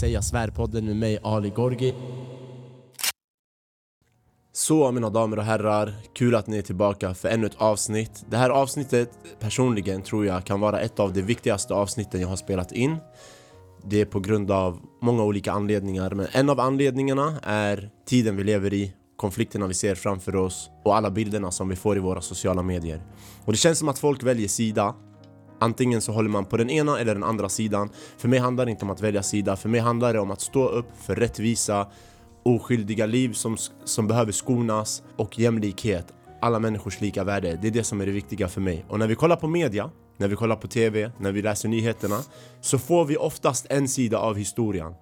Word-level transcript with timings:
Säga 0.00 0.22
Svärpodden 0.22 0.84
med 0.84 0.96
mig 0.96 1.18
Ali 1.22 1.50
Gorgi. 1.50 1.94
Så 4.52 4.92
mina 4.92 5.10
damer 5.10 5.38
och 5.38 5.44
herrar, 5.44 5.92
kul 6.14 6.34
att 6.34 6.46
ni 6.46 6.58
är 6.58 6.62
tillbaka 6.62 7.14
för 7.14 7.28
ännu 7.28 7.46
ett 7.46 7.56
avsnitt. 7.56 8.24
Det 8.30 8.36
här 8.36 8.50
avsnittet 8.50 9.10
personligen 9.38 10.02
tror 10.02 10.26
jag 10.26 10.44
kan 10.44 10.60
vara 10.60 10.80
ett 10.80 11.00
av 11.00 11.12
de 11.12 11.22
viktigaste 11.22 11.74
avsnitten 11.74 12.20
jag 12.20 12.28
har 12.28 12.36
spelat 12.36 12.72
in. 12.72 12.96
Det 13.84 14.00
är 14.00 14.04
på 14.04 14.20
grund 14.20 14.50
av 14.50 14.80
många 15.02 15.22
olika 15.22 15.52
anledningar, 15.52 16.10
men 16.10 16.26
en 16.32 16.50
av 16.50 16.60
anledningarna 16.60 17.40
är 17.42 17.90
tiden 18.06 18.36
vi 18.36 18.44
lever 18.44 18.74
i, 18.74 18.92
konflikterna 19.16 19.66
vi 19.66 19.74
ser 19.74 19.94
framför 19.94 20.36
oss 20.36 20.70
och 20.84 20.96
alla 20.96 21.10
bilderna 21.10 21.50
som 21.50 21.68
vi 21.68 21.76
får 21.76 21.96
i 21.96 22.00
våra 22.00 22.20
sociala 22.20 22.62
medier. 22.62 23.02
Och 23.44 23.52
det 23.52 23.58
känns 23.58 23.78
som 23.78 23.88
att 23.88 23.98
folk 23.98 24.22
väljer 24.22 24.48
sida. 24.48 24.94
Antingen 25.62 26.00
så 26.00 26.12
håller 26.12 26.30
man 26.30 26.44
på 26.44 26.56
den 26.56 26.70
ena 26.70 27.00
eller 27.00 27.14
den 27.14 27.24
andra 27.24 27.48
sidan. 27.48 27.90
För 28.18 28.28
mig 28.28 28.38
handlar 28.38 28.64
det 28.64 28.70
inte 28.70 28.84
om 28.84 28.90
att 28.90 29.00
välja 29.00 29.22
sida, 29.22 29.56
för 29.56 29.68
mig 29.68 29.80
handlar 29.80 30.12
det 30.14 30.20
om 30.20 30.30
att 30.30 30.40
stå 30.40 30.68
upp 30.68 30.86
för 31.02 31.16
rättvisa, 31.16 31.86
oskyldiga 32.42 33.06
liv 33.06 33.32
som, 33.32 33.56
som 33.84 34.06
behöver 34.06 34.32
skonas 34.32 35.02
och 35.16 35.38
jämlikhet. 35.38 36.12
Alla 36.40 36.58
människors 36.58 37.00
lika 37.00 37.24
värde. 37.24 37.58
Det 37.62 37.68
är 37.68 37.72
det 37.72 37.84
som 37.84 38.00
är 38.00 38.06
det 38.06 38.12
viktiga 38.12 38.48
för 38.48 38.60
mig. 38.60 38.84
Och 38.88 38.98
när 38.98 39.06
vi 39.06 39.14
kollar 39.14 39.36
på 39.36 39.48
media, 39.48 39.90
när 40.16 40.28
vi 40.28 40.36
kollar 40.36 40.56
på 40.56 40.68
TV, 40.68 41.12
när 41.18 41.32
vi 41.32 41.42
läser 41.42 41.68
nyheterna 41.68 42.20
så 42.60 42.78
får 42.78 43.04
vi 43.04 43.16
oftast 43.16 43.66
en 43.70 43.88
sida 43.88 44.18
av 44.18 44.36
historien. 44.36 44.94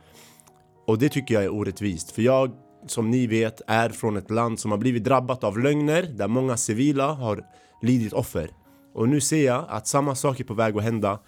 Och 0.86 0.98
det 0.98 1.08
tycker 1.08 1.34
jag 1.34 1.44
är 1.44 1.52
orättvist. 1.52 2.10
För 2.10 2.22
jag, 2.22 2.50
som 2.86 3.10
ni 3.10 3.26
vet, 3.26 3.60
är 3.66 3.88
från 3.88 4.16
ett 4.16 4.30
land 4.30 4.60
som 4.60 4.70
har 4.70 4.78
blivit 4.78 5.04
drabbat 5.04 5.44
av 5.44 5.58
lögner 5.58 6.02
där 6.02 6.28
många 6.28 6.56
civila 6.56 7.12
har 7.12 7.44
lidit 7.82 8.12
offer. 8.12 8.50
Och 8.98 9.08
nu 9.08 9.20
ser 9.20 9.44
jag 9.44 9.64
att 9.68 9.86
samma 9.86 10.14
sak 10.14 10.40
är 10.40 10.44
på 10.44 10.54
väg 10.54 10.76
att 10.76 10.82
hända 10.82 11.18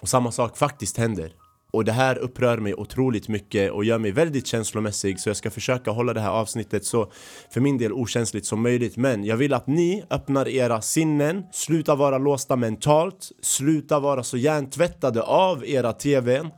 och 0.00 0.08
samma 0.08 0.32
sak 0.32 0.56
faktiskt 0.56 0.96
händer. 0.96 1.32
Och 1.72 1.84
det 1.84 1.92
här 1.92 2.18
upprör 2.18 2.58
mig 2.58 2.74
otroligt 2.74 3.28
mycket 3.28 3.72
och 3.72 3.84
gör 3.84 3.98
mig 3.98 4.12
väldigt 4.12 4.46
känslomässig 4.46 5.20
så 5.20 5.28
jag 5.28 5.36
ska 5.36 5.50
försöka 5.50 5.90
hålla 5.90 6.12
det 6.12 6.20
här 6.20 6.30
avsnittet 6.30 6.84
så 6.84 7.12
för 7.50 7.60
min 7.60 7.78
del 7.78 7.92
okänsligt 7.92 8.46
som 8.46 8.62
möjligt. 8.62 8.96
Men 8.96 9.24
jag 9.24 9.36
vill 9.36 9.54
att 9.54 9.66
ni 9.66 10.04
öppnar 10.10 10.48
era 10.48 10.80
sinnen, 10.80 11.44
sluta 11.52 11.94
vara 11.94 12.18
låsta 12.18 12.56
mentalt, 12.56 13.30
sluta 13.42 14.00
vara 14.00 14.22
så 14.22 14.36
hjärntvättade 14.36 15.22
av 15.22 15.66
era 15.66 15.92
TVn 15.92 16.50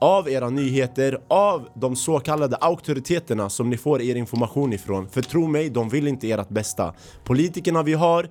av 0.00 0.28
era 0.28 0.50
nyheter, 0.50 1.18
av 1.28 1.68
de 1.74 1.96
så 1.96 2.18
kallade 2.18 2.56
auktoriteterna 2.56 3.50
som 3.50 3.70
ni 3.70 3.76
får 3.76 4.02
er 4.02 4.14
information 4.14 4.72
ifrån. 4.72 5.08
För 5.08 5.22
tro 5.22 5.46
mig, 5.46 5.70
de 5.70 5.88
vill 5.88 6.08
inte 6.08 6.30
ert 6.30 6.48
bästa. 6.48 6.94
Politikerna 7.24 7.82
vi 7.82 7.94
har 7.94 8.28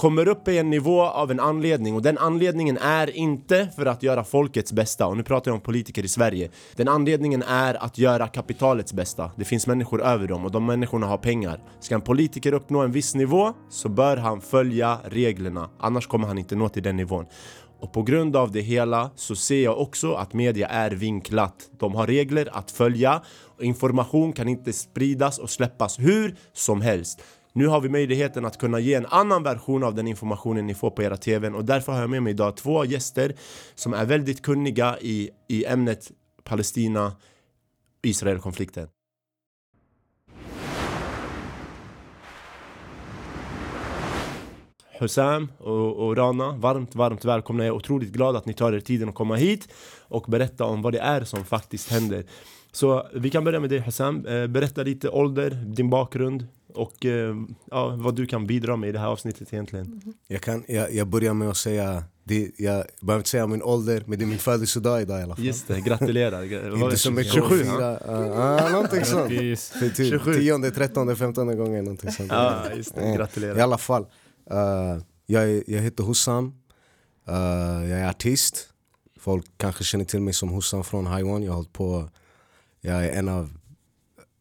kommer 0.00 0.28
upp 0.28 0.48
i 0.48 0.58
en 0.58 0.70
nivå 0.70 1.02
av 1.02 1.30
en 1.30 1.40
anledning 1.40 1.94
och 1.94 2.02
den 2.02 2.18
anledningen 2.18 2.78
är 2.78 3.16
inte 3.16 3.68
för 3.76 3.86
att 3.86 4.02
göra 4.02 4.24
folkets 4.24 4.72
bästa 4.72 5.06
och 5.06 5.16
nu 5.16 5.22
pratar 5.22 5.50
jag 5.50 5.54
om 5.54 5.60
politiker 5.60 6.04
i 6.04 6.08
Sverige. 6.08 6.50
Den 6.76 6.88
anledningen 6.88 7.42
är 7.42 7.84
att 7.84 7.98
göra 7.98 8.28
kapitalets 8.28 8.92
bästa. 8.92 9.30
Det 9.36 9.44
finns 9.44 9.66
människor 9.66 10.02
över 10.02 10.28
dem 10.28 10.44
och 10.44 10.50
de 10.50 10.66
människorna 10.66 11.06
har 11.06 11.18
pengar. 11.18 11.62
Ska 11.80 11.94
en 11.94 12.00
politiker 12.00 12.52
uppnå 12.52 12.80
en 12.80 12.92
viss 12.92 13.14
nivå 13.14 13.52
så 13.70 13.88
bör 13.88 14.16
han 14.16 14.40
följa 14.40 14.98
reglerna, 15.04 15.70
annars 15.78 16.06
kommer 16.06 16.28
han 16.28 16.38
inte 16.38 16.56
nå 16.56 16.68
till 16.68 16.82
den 16.82 16.96
nivån. 16.96 17.26
Och 17.80 17.92
på 17.92 18.02
grund 18.02 18.36
av 18.36 18.52
det 18.52 18.60
hela 18.60 19.10
så 19.16 19.36
ser 19.36 19.64
jag 19.64 19.80
också 19.80 20.12
att 20.12 20.32
media 20.32 20.68
är 20.68 20.90
vinklat. 20.90 21.54
De 21.78 21.94
har 21.94 22.06
regler 22.06 22.48
att 22.52 22.70
följa 22.70 23.22
och 23.56 23.64
information 23.64 24.32
kan 24.32 24.48
inte 24.48 24.72
spridas 24.72 25.38
och 25.38 25.50
släppas 25.50 25.98
hur 25.98 26.36
som 26.52 26.80
helst. 26.80 27.22
Nu 27.52 27.66
har 27.66 27.80
vi 27.80 27.88
möjligheten 27.88 28.44
att 28.44 28.58
kunna 28.58 28.80
ge 28.80 28.94
en 28.94 29.06
annan 29.06 29.42
version 29.42 29.84
av 29.84 29.94
den 29.94 30.06
informationen 30.06 30.66
ni 30.66 30.74
får 30.74 30.90
på 30.90 31.02
era 31.02 31.16
TVn 31.16 31.54
och 31.54 31.64
därför 31.64 31.92
har 31.92 32.00
jag 32.00 32.10
med 32.10 32.22
mig 32.22 32.30
idag 32.30 32.56
två 32.56 32.84
gäster 32.84 33.34
som 33.74 33.94
är 33.94 34.04
väldigt 34.04 34.42
kunniga 34.42 34.98
i, 35.00 35.30
i 35.48 35.64
ämnet 35.64 36.12
Palestina-Israel-konflikten. 36.44 38.88
Hussam 44.98 45.52
och, 45.58 46.06
och 46.06 46.16
Rana, 46.16 46.52
varmt, 46.52 46.94
varmt 46.94 47.24
välkomna. 47.24 47.64
Jag 47.64 47.74
är 47.74 47.76
otroligt 47.76 48.12
glad 48.12 48.36
att 48.36 48.46
ni 48.46 48.54
tar 48.54 48.72
er 48.72 48.80
tiden 48.80 49.08
att 49.08 49.14
komma 49.14 49.36
hit 49.36 49.68
och 50.08 50.24
berätta 50.28 50.64
om 50.64 50.82
vad 50.82 50.92
det 50.92 50.98
är 50.98 51.24
som 51.24 51.44
faktiskt 51.44 51.90
händer. 51.90 52.24
Så 52.72 53.06
vi 53.14 53.30
kan 53.30 53.44
börja 53.44 53.60
med 53.60 53.70
dig 53.70 53.78
Hussam. 53.78 54.26
Eh, 54.26 54.46
berätta 54.46 54.82
lite 54.82 55.08
ålder, 55.08 55.50
din 55.50 55.90
bakgrund 55.90 56.46
och 56.74 57.06
eh, 57.06 57.36
ja, 57.70 57.96
vad 57.96 58.14
du 58.14 58.26
kan 58.26 58.46
bidra 58.46 58.76
med 58.76 58.88
i 58.88 58.92
det 58.92 58.98
här 58.98 59.06
avsnittet 59.06 59.52
egentligen. 59.52 60.14
Jag, 60.28 60.42
kan, 60.42 60.64
jag, 60.68 60.94
jag 60.94 61.06
börjar 61.06 61.34
med 61.34 61.48
att 61.48 61.56
säga, 61.56 62.04
det, 62.24 62.50
jag 62.56 62.84
behöver 63.00 63.20
inte 63.20 63.30
säga 63.30 63.46
min 63.46 63.62
ålder, 63.62 64.02
men 64.06 64.18
det 64.18 64.24
är 64.24 64.26
min 64.26 64.38
födelsedag 64.38 65.02
idag 65.02 65.20
i 65.20 65.22
alla 65.22 65.36
fall. 65.36 65.44
Just 65.44 65.68
det, 65.68 65.80
gratulerar. 65.80 66.74
inte 66.84 66.96
så 66.96 67.10
mycket 67.10 67.32
27, 67.32 67.60
att 67.60 67.66
fira, 67.66 67.98
uh, 67.98 68.66
uh, 68.66 68.72
någonting 68.72 69.04
sånt. 69.04 69.28
Typ 69.96 70.24
10, 70.24 70.70
13, 70.70 71.16
15 71.16 71.56
gången 71.56 71.84
någonting 71.84 72.12
sånt. 72.12 72.32
Ja, 72.32 72.62
just 72.76 72.94
det, 72.94 73.16
gratulerar. 73.16 73.58
I 73.58 73.60
alla 73.60 73.78
fall, 73.78 74.02
uh, 74.52 75.02
jag, 75.26 75.62
jag 75.66 75.80
heter 75.80 76.04
Hussam, 76.04 76.46
uh, 77.28 77.34
jag 77.90 78.00
är 78.00 78.08
artist. 78.08 78.66
Folk 79.20 79.46
kanske 79.56 79.84
känner 79.84 80.04
till 80.04 80.20
mig 80.20 80.34
som 80.34 80.48
Hussam 80.48 80.84
från 80.84 81.06
Haiwan. 81.06 81.42
Jag 81.42 81.50
har 81.50 81.56
hållit 81.56 81.72
på, 81.72 82.08
jag 82.80 83.04
är 83.06 83.10
en 83.10 83.28
av 83.28 83.59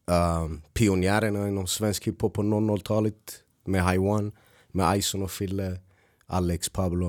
um, 0.09 0.61
pionjärerna 0.73 1.47
inom 1.47 1.67
svensk 1.67 2.07
hiphop 2.07 2.33
på 2.33 2.41
00-talet 2.41 3.43
med 3.65 3.83
Haiwan, 3.83 4.31
med 4.71 4.97
Ison 4.97 5.23
och 5.23 5.31
Fille, 5.31 5.79
Alex, 6.25 6.69
Pablo. 6.69 7.07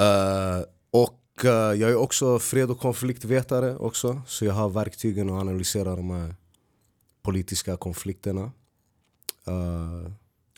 Uh, 0.00 0.64
och 0.90 1.44
uh, 1.44 1.50
jag 1.50 1.90
är 1.90 1.96
också 1.96 2.38
fred 2.38 2.70
och 2.70 2.80
konfliktvetare 2.80 3.76
också, 3.76 4.22
så 4.26 4.44
jag 4.44 4.54
har 4.54 4.68
verktygen 4.68 5.30
att 5.30 5.40
analysera 5.40 5.96
de 5.96 6.10
här 6.10 6.34
politiska 7.22 7.76
konflikterna. 7.76 8.52
Uh, 9.48 10.12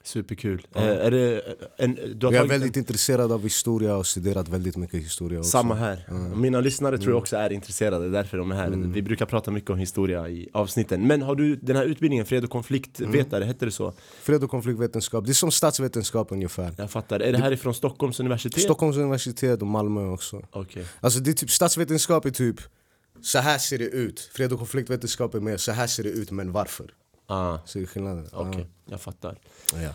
Superkul. 0.05 0.67
Ja. 0.73 0.81
är 0.81 1.11
det 1.11 1.43
en, 1.77 1.99
du 2.15 2.27
har 2.27 2.33
jag 2.33 2.45
är 2.45 2.49
väldigt 2.49 2.77
en... 2.77 2.81
intresserad 2.81 3.33
av 3.33 3.43
historia 3.43 3.97
och 3.97 4.07
studerat 4.07 4.49
väldigt 4.49 4.77
mycket 4.77 5.01
historia 5.01 5.39
också. 5.39 5.51
Samma 5.51 5.75
här. 5.75 6.07
Mm. 6.11 6.41
Mina 6.41 6.61
lyssnare 6.61 6.99
tror 6.99 7.13
jag 7.13 7.19
också 7.19 7.37
är 7.37 7.53
intresserade, 7.53 8.11
därför 8.11 8.39
de 8.39 8.53
är 8.53 8.57
här. 8.57 8.67
Mm. 8.67 8.93
Vi 8.93 9.03
brukar 9.03 9.27
prata 9.27 9.51
mycket 9.51 9.71
om 9.71 9.79
historia 9.79 10.29
i 10.29 10.49
avsnitten. 10.53 11.07
Men 11.07 11.23
har 11.23 11.35
du 11.35 11.57
den 11.57 11.77
här 11.77 11.85
utbildningen, 11.85 12.27
fred 12.27 12.45
och 12.45 12.51
konfliktvetare, 12.51 13.37
mm. 13.37 13.49
hette 13.49 13.65
det 13.65 13.71
så? 13.71 13.93
Fred 14.23 14.45
och 14.45 14.51
konfliktvetenskap, 14.51 15.25
det 15.25 15.33
är 15.33 15.35
som 15.35 15.51
statsvetenskap 15.51 16.33
ungefär. 16.33 16.75
Jag 16.79 16.91
fattar. 16.91 17.21
Är 17.21 17.33
det 17.33 17.39
här 17.39 17.53
ifrån 17.53 17.75
Stockholms 17.75 18.21
universitet? 18.21 18.63
Stockholms 18.63 18.97
universitet 18.97 19.61
och 19.61 19.69
Malmö 19.69 20.09
också. 20.09 20.43
Okay. 20.53 20.85
Alltså 21.01 21.21
det 21.21 21.31
är 21.31 21.35
typ, 21.35 21.51
statsvetenskap 21.51 22.25
är 22.25 22.31
typ, 22.31 22.61
så 23.23 23.39
här 23.39 23.59
ser 23.59 23.79
det 23.79 23.85
ut. 23.85 24.31
Fred 24.33 24.53
och 24.53 24.59
konfliktvetenskap 24.59 25.35
är 25.35 25.41
mer, 25.41 25.57
så 25.57 25.73
här 25.73 25.87
ser 25.87 26.03
det 26.03 26.11
ut, 26.11 26.31
men 26.31 26.53
varför? 26.53 26.95
Ah. 27.27 27.59
Så 27.65 27.79
är 27.79 27.87
skillnaden. 27.87 28.27
Okej, 28.33 28.49
okay, 28.49 28.63
ah. 28.63 28.91
jag 28.91 29.01
fattar. 29.01 29.39
Ja. 29.75 29.91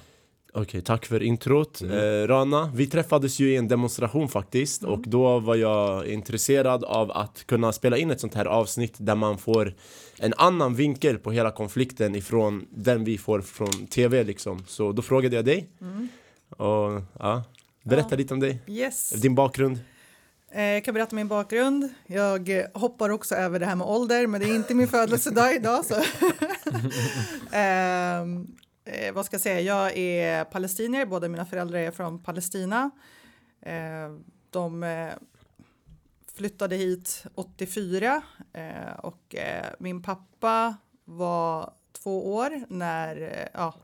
Okej, 0.57 0.61
okay, 0.61 0.81
tack 0.81 1.05
för 1.05 1.23
introt. 1.23 1.81
Mm. 1.81 1.97
Eh, 1.97 2.27
Rana, 2.27 2.71
vi 2.75 2.87
träffades 2.87 3.39
ju 3.39 3.51
i 3.51 3.55
en 3.55 3.67
demonstration 3.67 4.29
faktiskt 4.29 4.81
mm. 4.83 4.93
och 4.93 4.99
då 5.07 5.39
var 5.39 5.55
jag 5.55 6.07
intresserad 6.07 6.83
av 6.83 7.11
att 7.11 7.43
kunna 7.47 7.73
spela 7.73 7.97
in 7.97 8.11
ett 8.11 8.19
sånt 8.19 8.33
här 8.33 8.45
avsnitt 8.45 8.93
där 8.97 9.15
man 9.15 9.37
får 9.37 9.73
en 10.19 10.33
annan 10.37 10.75
vinkel 10.75 11.17
på 11.17 11.31
hela 11.31 11.51
konflikten 11.51 12.15
ifrån 12.15 12.67
den 12.69 13.03
vi 13.03 13.17
får 13.17 13.41
från 13.41 13.87
TV 13.87 14.23
liksom. 14.23 14.65
Så 14.67 14.91
då 14.91 15.01
frågade 15.01 15.35
jag 15.35 15.45
dig. 15.45 15.69
Mm. 15.81 16.07
Och 16.49 17.01
ja, 17.19 17.43
berätta 17.83 18.07
ja. 18.11 18.17
lite 18.17 18.33
om 18.33 18.39
dig. 18.39 18.61
Yes. 18.67 19.09
Din 19.09 19.35
bakgrund. 19.35 19.79
Eh, 20.51 20.63
jag 20.63 20.83
kan 20.83 20.93
berätta 20.93 21.15
min 21.15 21.27
bakgrund. 21.27 21.89
Jag 22.07 22.65
hoppar 22.73 23.09
också 23.09 23.35
över 23.35 23.59
det 23.59 23.65
här 23.65 23.75
med 23.75 23.87
ålder, 23.87 24.27
men 24.27 24.41
det 24.41 24.49
är 24.49 24.55
inte 24.55 24.73
min 24.73 24.87
födelsedag 24.87 25.55
idag. 25.55 25.85
Så. 25.85 25.95
eh, 28.87 29.13
vad 29.13 29.25
ska 29.25 29.33
jag 29.33 29.41
säga, 29.41 29.61
jag 29.61 29.97
är 29.97 30.43
palestinier, 30.43 31.05
båda 31.05 31.27
mina 31.27 31.45
föräldrar 31.45 31.79
är 31.79 31.91
från 31.91 32.23
Palestina. 32.23 32.91
Eh, 33.61 34.17
de 34.49 34.83
eh, 34.83 35.13
flyttade 36.33 36.75
hit 36.75 37.23
84 37.35 38.21
eh, 38.53 38.93
och 38.97 39.35
eh, 39.35 39.65
min 39.79 40.03
pappa 40.03 40.75
var 41.05 41.73
två 42.03 42.35
år 42.35 42.65
när, 42.67 43.21
eh, 43.21 43.47
ja, 43.53 43.75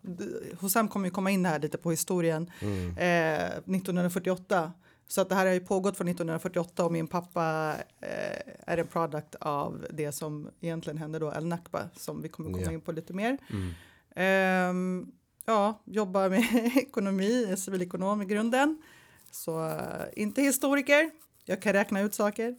Hosam 0.60 0.88
kommer 0.88 1.08
ju 1.08 1.12
komma 1.12 1.32
in 1.32 1.46
här 1.46 1.60
lite 1.60 1.78
på 1.78 1.92
historien, 1.92 2.52
mm. 2.62 2.98
1948. 2.98 4.72
Så 5.08 5.22
att 5.22 5.30
det 5.30 5.36
här 5.36 5.46
har 5.46 5.54
ju 5.54 5.60
pågått 5.60 5.98
från 5.98 6.08
1948 6.08 6.86
och 6.86 6.92
min 6.92 7.08
pappa 7.08 7.76
eh, 8.02 8.54
är 8.66 8.78
en 8.78 8.88
product 8.88 9.36
av 9.36 9.86
det 9.90 10.12
som 10.12 10.50
egentligen 10.62 10.98
hände 10.98 11.20
då, 11.20 11.34
El 11.34 11.46
Nakba, 11.46 11.90
som 11.96 12.22
vi 12.22 12.30
kommer 12.30 12.50
komma 12.52 12.62
yeah. 12.62 12.74
in 12.74 12.82
på 12.82 12.92
lite 12.92 13.14
mer. 13.14 13.38
Mm. 13.50 13.74
Um, 14.16 15.12
ja, 15.46 15.82
jobbar 15.86 16.30
med 16.30 16.72
ekonomi, 16.76 17.56
civilekonom 17.58 18.22
i 18.22 18.26
grunden. 18.26 18.82
Så 19.32 19.66
uh, 19.66 19.76
inte 20.16 20.42
historiker, 20.42 21.12
jag 21.46 21.62
kan 21.62 21.74
räkna 21.74 22.02
ut 22.02 22.14
saker. 22.14 22.56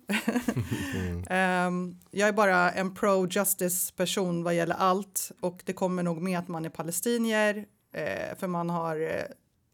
um, 1.30 2.00
jag 2.10 2.28
är 2.28 2.32
bara 2.32 2.70
en 2.70 2.94
pro-justice 2.94 3.96
person 3.96 4.42
vad 4.42 4.54
gäller 4.54 4.74
allt 4.74 5.32
och 5.40 5.62
det 5.64 5.72
kommer 5.72 6.02
nog 6.02 6.22
med 6.22 6.38
att 6.38 6.48
man 6.48 6.64
är 6.64 6.70
palestinier 6.70 7.56
uh, 7.56 8.38
för 8.38 8.46
man 8.46 8.70
har 8.70 9.00
uh, 9.00 9.22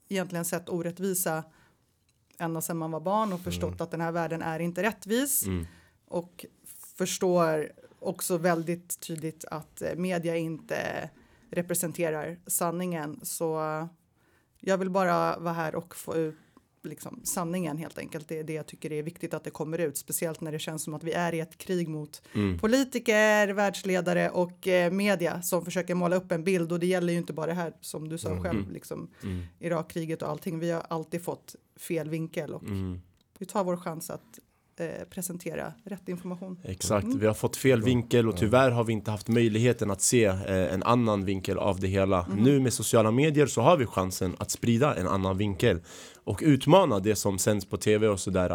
egentligen 0.08 0.44
sett 0.44 0.68
orättvisa 0.68 1.44
ända 2.40 2.60
sedan 2.60 2.76
man 2.76 2.90
var 2.90 3.00
barn 3.00 3.32
och 3.32 3.40
förstått 3.40 3.70
mm. 3.70 3.82
att 3.82 3.90
den 3.90 4.00
här 4.00 4.12
världen 4.12 4.42
är 4.42 4.58
inte 4.58 4.82
rättvis. 4.82 5.46
Mm. 5.46 5.66
Och 6.06 6.46
förstår 6.96 7.72
också 7.98 8.36
väldigt 8.38 9.00
tydligt 9.00 9.44
att 9.44 9.82
eh, 9.82 9.94
media 9.94 10.36
inte 10.36 11.10
representerar 11.50 12.38
sanningen. 12.46 13.20
Så 13.22 13.54
jag 14.60 14.78
vill 14.78 14.90
bara 14.90 15.38
vara 15.38 15.54
här 15.54 15.74
och 15.74 15.96
få 15.96 16.16
ut 16.16 16.34
liksom, 16.82 17.20
sanningen 17.24 17.76
helt 17.76 17.98
enkelt. 17.98 18.28
Det 18.28 18.38
är 18.38 18.44
det 18.44 18.52
jag 18.52 18.66
tycker 18.66 18.92
är 18.92 19.02
viktigt 19.02 19.34
att 19.34 19.44
det 19.44 19.50
kommer 19.50 19.78
ut, 19.78 19.96
speciellt 19.96 20.40
när 20.40 20.52
det 20.52 20.58
känns 20.58 20.82
som 20.84 20.94
att 20.94 21.04
vi 21.04 21.12
är 21.12 21.34
i 21.34 21.40
ett 21.40 21.58
krig 21.58 21.88
mot 21.88 22.22
Mm. 22.34 22.58
politiker, 22.58 23.48
världsledare 23.48 24.30
och 24.30 24.68
eh, 24.68 24.92
media 24.92 25.42
som 25.42 25.64
försöker 25.64 25.94
måla 25.94 26.16
upp 26.16 26.32
en 26.32 26.44
bild 26.44 26.72
och 26.72 26.80
det 26.80 26.86
gäller 26.86 27.12
ju 27.12 27.18
inte 27.18 27.32
bara 27.32 27.46
det 27.46 27.52
här 27.52 27.72
som 27.80 28.08
du 28.08 28.18
sa 28.18 28.42
själv, 28.42 28.70
liksom 28.70 29.10
Mm. 29.22 29.42
Irakkriget 29.58 30.22
och 30.22 30.28
allting. 30.28 30.58
Vi 30.58 30.70
har 30.70 30.82
alltid 30.90 31.24
fått 31.24 31.56
fel 31.76 32.08
vinkel 32.10 32.54
och 32.54 32.62
Mm. 32.62 33.00
vi 33.38 33.46
tar 33.46 33.64
vår 33.64 33.76
chans 33.76 34.10
att 34.10 34.38
eh, 34.80 35.04
presentera 35.10 35.72
rätt 35.84 36.08
information. 36.08 36.58
Exakt, 36.64 37.06
vi 37.06 37.26
har 37.26 37.34
fått 37.34 37.56
fel 37.56 37.82
vinkel 37.82 38.28
och 38.28 38.36
tyvärr 38.36 38.70
har 38.70 38.84
vi 38.84 38.92
inte 38.92 39.10
haft 39.10 39.28
möjligheten 39.28 39.90
att 39.90 40.00
se 40.00 40.24
eh, 40.24 40.74
en 40.74 40.82
annan 40.82 41.24
vinkel 41.24 41.58
av 41.58 41.80
det 41.80 41.88
hela. 41.88 42.26
Nu 42.36 42.60
med 42.60 42.72
sociala 42.72 43.10
medier 43.10 43.46
så 43.46 43.60
har 43.60 43.76
vi 43.76 43.86
chansen 43.86 44.36
att 44.38 44.50
sprida 44.50 44.94
en 44.94 45.06
annan 45.06 45.38
vinkel 45.38 45.80
och 46.24 46.40
utmana 46.44 46.98
det 46.98 47.16
som 47.16 47.38
sänds 47.38 47.66
på 47.66 47.76
tv 47.76 48.08
och 48.08 48.20
sådär. 48.20 48.50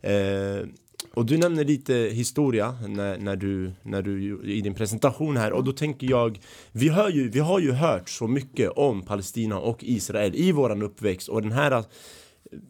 Eh, 0.00 0.66
och 1.14 1.26
du 1.26 1.38
nämner 1.38 1.64
lite 1.64 1.94
historia 1.94 2.74
när, 2.88 3.18
när, 3.18 3.36
du, 3.36 3.72
när 3.82 4.02
du 4.02 4.42
i 4.44 4.60
din 4.60 4.74
presentation 4.74 5.36
här 5.36 5.52
och 5.52 5.64
då 5.64 5.72
tänker 5.72 6.10
jag 6.10 6.38
vi, 6.72 6.88
hör 6.88 7.08
ju, 7.08 7.28
vi 7.28 7.38
har 7.38 7.60
ju 7.60 7.72
hört 7.72 8.08
så 8.08 8.26
mycket 8.26 8.70
om 8.70 9.02
Palestina 9.02 9.58
och 9.58 9.78
Israel 9.84 10.34
i 10.34 10.52
våran 10.52 10.82
uppväxt 10.82 11.28
och 11.28 11.42
den 11.42 11.52
här 11.52 11.84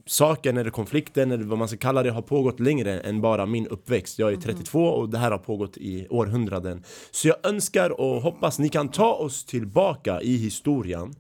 saken 0.07 0.57
eller 0.57 0.71
konflikten 0.71 1.33
eller 1.33 1.45
vad 1.45 1.59
man 1.59 1.69
ska 1.69 1.77
kalla 1.77 2.03
det 2.03 2.11
har 2.11 2.23
pågått 2.23 2.61
längre 2.61 3.01
än 3.01 3.21
bara 3.21 3.47
min 3.47 3.67
uppväxt. 3.67 4.19
Jag 4.19 4.33
är 4.33 4.37
32 4.37 4.85
och 4.85 5.09
det 5.09 5.19
här 5.19 5.31
har 5.31 5.39
pågått 5.39 5.77
i 5.77 6.07
århundraden. 6.11 6.85
Så 7.11 7.29
jag 7.29 7.37
önskar 7.47 8.01
och 8.01 8.23
hoppas 8.23 8.59
ni 8.59 8.69
kan 8.69 8.89
ta 8.89 9.15
oss 9.15 9.45
tillbaka 9.45 10.21
i 10.21 10.37
historien 10.37 11.15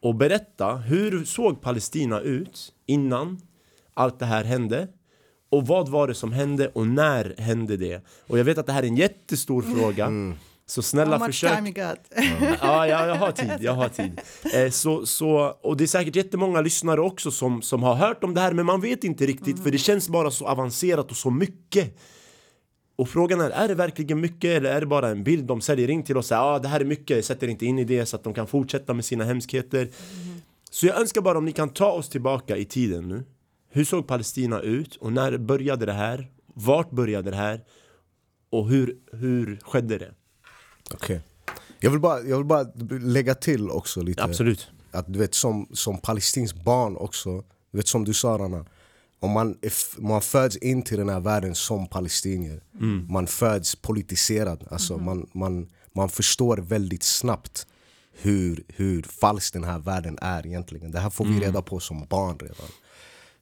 och 0.00 0.14
berätta 0.14 0.76
hur 0.76 1.24
såg 1.24 1.60
Palestina 1.60 2.20
ut 2.20 2.72
innan 2.86 3.40
allt 3.94 4.18
det 4.18 4.26
här 4.26 4.44
hände? 4.44 4.88
Och 5.50 5.66
vad 5.66 5.88
var 5.88 6.08
det 6.08 6.14
som 6.14 6.32
hände 6.32 6.68
och 6.68 6.86
när 6.86 7.34
hände 7.38 7.76
det? 7.76 8.06
Och 8.26 8.38
jag 8.38 8.44
vet 8.44 8.58
att 8.58 8.66
det 8.66 8.72
här 8.72 8.82
är 8.82 8.86
en 8.86 8.96
jättestor 8.96 9.62
fråga. 9.62 10.06
Så 10.66 10.82
snälla 10.82 11.10
How 11.10 11.18
much 11.18 11.26
försök 11.26 11.56
time 11.56 11.68
you 11.68 11.88
got? 11.88 12.00
Ja, 12.60 12.86
ja, 12.86 13.06
jag 13.06 13.14
har 13.14 13.32
tid, 13.42 13.56
jag 13.60 13.72
har 13.72 13.88
tid. 13.88 14.20
Eh, 14.54 14.70
så, 14.70 15.06
så, 15.06 15.56
och 15.62 15.76
det 15.76 15.84
är 15.84 15.88
säkert 15.88 16.16
jättemånga 16.16 16.60
lyssnare 16.60 17.00
också 17.00 17.30
som, 17.30 17.62
som 17.62 17.82
har 17.82 17.94
hört 17.94 18.24
om 18.24 18.34
det 18.34 18.40
här 18.40 18.52
men 18.52 18.66
man 18.66 18.80
vet 18.80 19.04
inte 19.04 19.26
riktigt 19.26 19.62
för 19.62 19.70
det 19.70 19.78
känns 19.78 20.08
bara 20.08 20.30
så 20.30 20.46
avancerat 20.46 21.10
och 21.10 21.16
så 21.16 21.30
mycket. 21.30 21.98
Och 22.96 23.08
frågan 23.08 23.40
är, 23.40 23.50
är 23.50 23.68
det 23.68 23.74
verkligen 23.74 24.20
mycket 24.20 24.50
eller 24.50 24.70
är 24.70 24.80
det 24.80 24.86
bara 24.86 25.08
en 25.08 25.24
bild 25.24 25.44
de 25.44 25.60
säljer 25.60 25.90
in 25.90 26.02
till 26.02 26.16
oss? 26.16 26.30
Ja, 26.30 26.38
ah, 26.38 26.58
det 26.58 26.68
här 26.68 26.80
är 26.80 26.84
mycket, 26.84 27.16
jag 27.16 27.24
sätter 27.24 27.48
inte 27.48 27.66
in 27.66 27.78
i 27.78 27.84
det 27.84 28.06
så 28.06 28.16
att 28.16 28.24
de 28.24 28.34
kan 28.34 28.46
fortsätta 28.46 28.94
med 28.94 29.04
sina 29.04 29.24
hemskheter. 29.24 29.88
Så 30.70 30.86
jag 30.86 31.00
önskar 31.00 31.20
bara 31.20 31.38
om 31.38 31.44
ni 31.44 31.52
kan 31.52 31.68
ta 31.68 31.90
oss 31.90 32.08
tillbaka 32.08 32.56
i 32.56 32.64
tiden 32.64 33.08
nu. 33.08 33.24
Hur 33.70 33.84
såg 33.84 34.06
Palestina 34.06 34.60
ut 34.60 34.96
och 34.96 35.12
när 35.12 35.38
började 35.38 35.86
det 35.86 35.92
här? 35.92 36.30
Vart 36.54 36.90
började 36.90 37.30
det 37.30 37.36
här? 37.36 37.60
Och 38.50 38.68
hur, 38.68 38.96
hur 39.12 39.58
skedde 39.62 39.98
det? 39.98 40.14
Okej. 40.90 41.20
Jag, 41.80 41.90
vill 41.90 42.00
bara, 42.00 42.20
jag 42.20 42.36
vill 42.36 42.46
bara 42.46 42.66
lägga 43.00 43.34
till 43.34 43.70
också 43.70 44.02
lite. 44.02 44.22
Absolut. 44.22 44.68
Att 44.90 45.12
du 45.12 45.18
vet 45.18 45.34
som, 45.34 45.68
som 45.72 45.98
palestinskt 45.98 46.64
barn 46.64 46.96
också, 46.96 47.44
du 47.70 47.78
vet 47.78 47.88
som 47.88 48.04
du 48.04 48.14
sa 48.14 48.38
Rana. 48.38 48.64
Om 49.20 49.30
man, 49.30 49.56
man 49.98 50.22
föds 50.22 50.56
in 50.56 50.82
till 50.82 50.98
den 50.98 51.08
här 51.08 51.20
världen 51.20 51.54
som 51.54 51.86
palestinier. 51.86 52.60
Man 53.08 53.26
föds 53.26 53.76
politiserad. 53.76 54.66
Alltså 54.70 54.98
man, 54.98 55.30
man, 55.32 55.70
man 55.92 56.08
förstår 56.08 56.56
väldigt 56.56 57.02
snabbt 57.02 57.66
hur, 58.12 58.64
hur 58.68 59.02
falsk 59.02 59.52
den 59.52 59.64
här 59.64 59.78
världen 59.78 60.18
är 60.20 60.46
egentligen. 60.46 60.90
Det 60.90 61.00
här 61.00 61.10
får 61.10 61.24
vi 61.24 61.40
reda 61.40 61.62
på 61.62 61.80
som 61.80 62.06
barn 62.10 62.38
redan. 62.38 62.66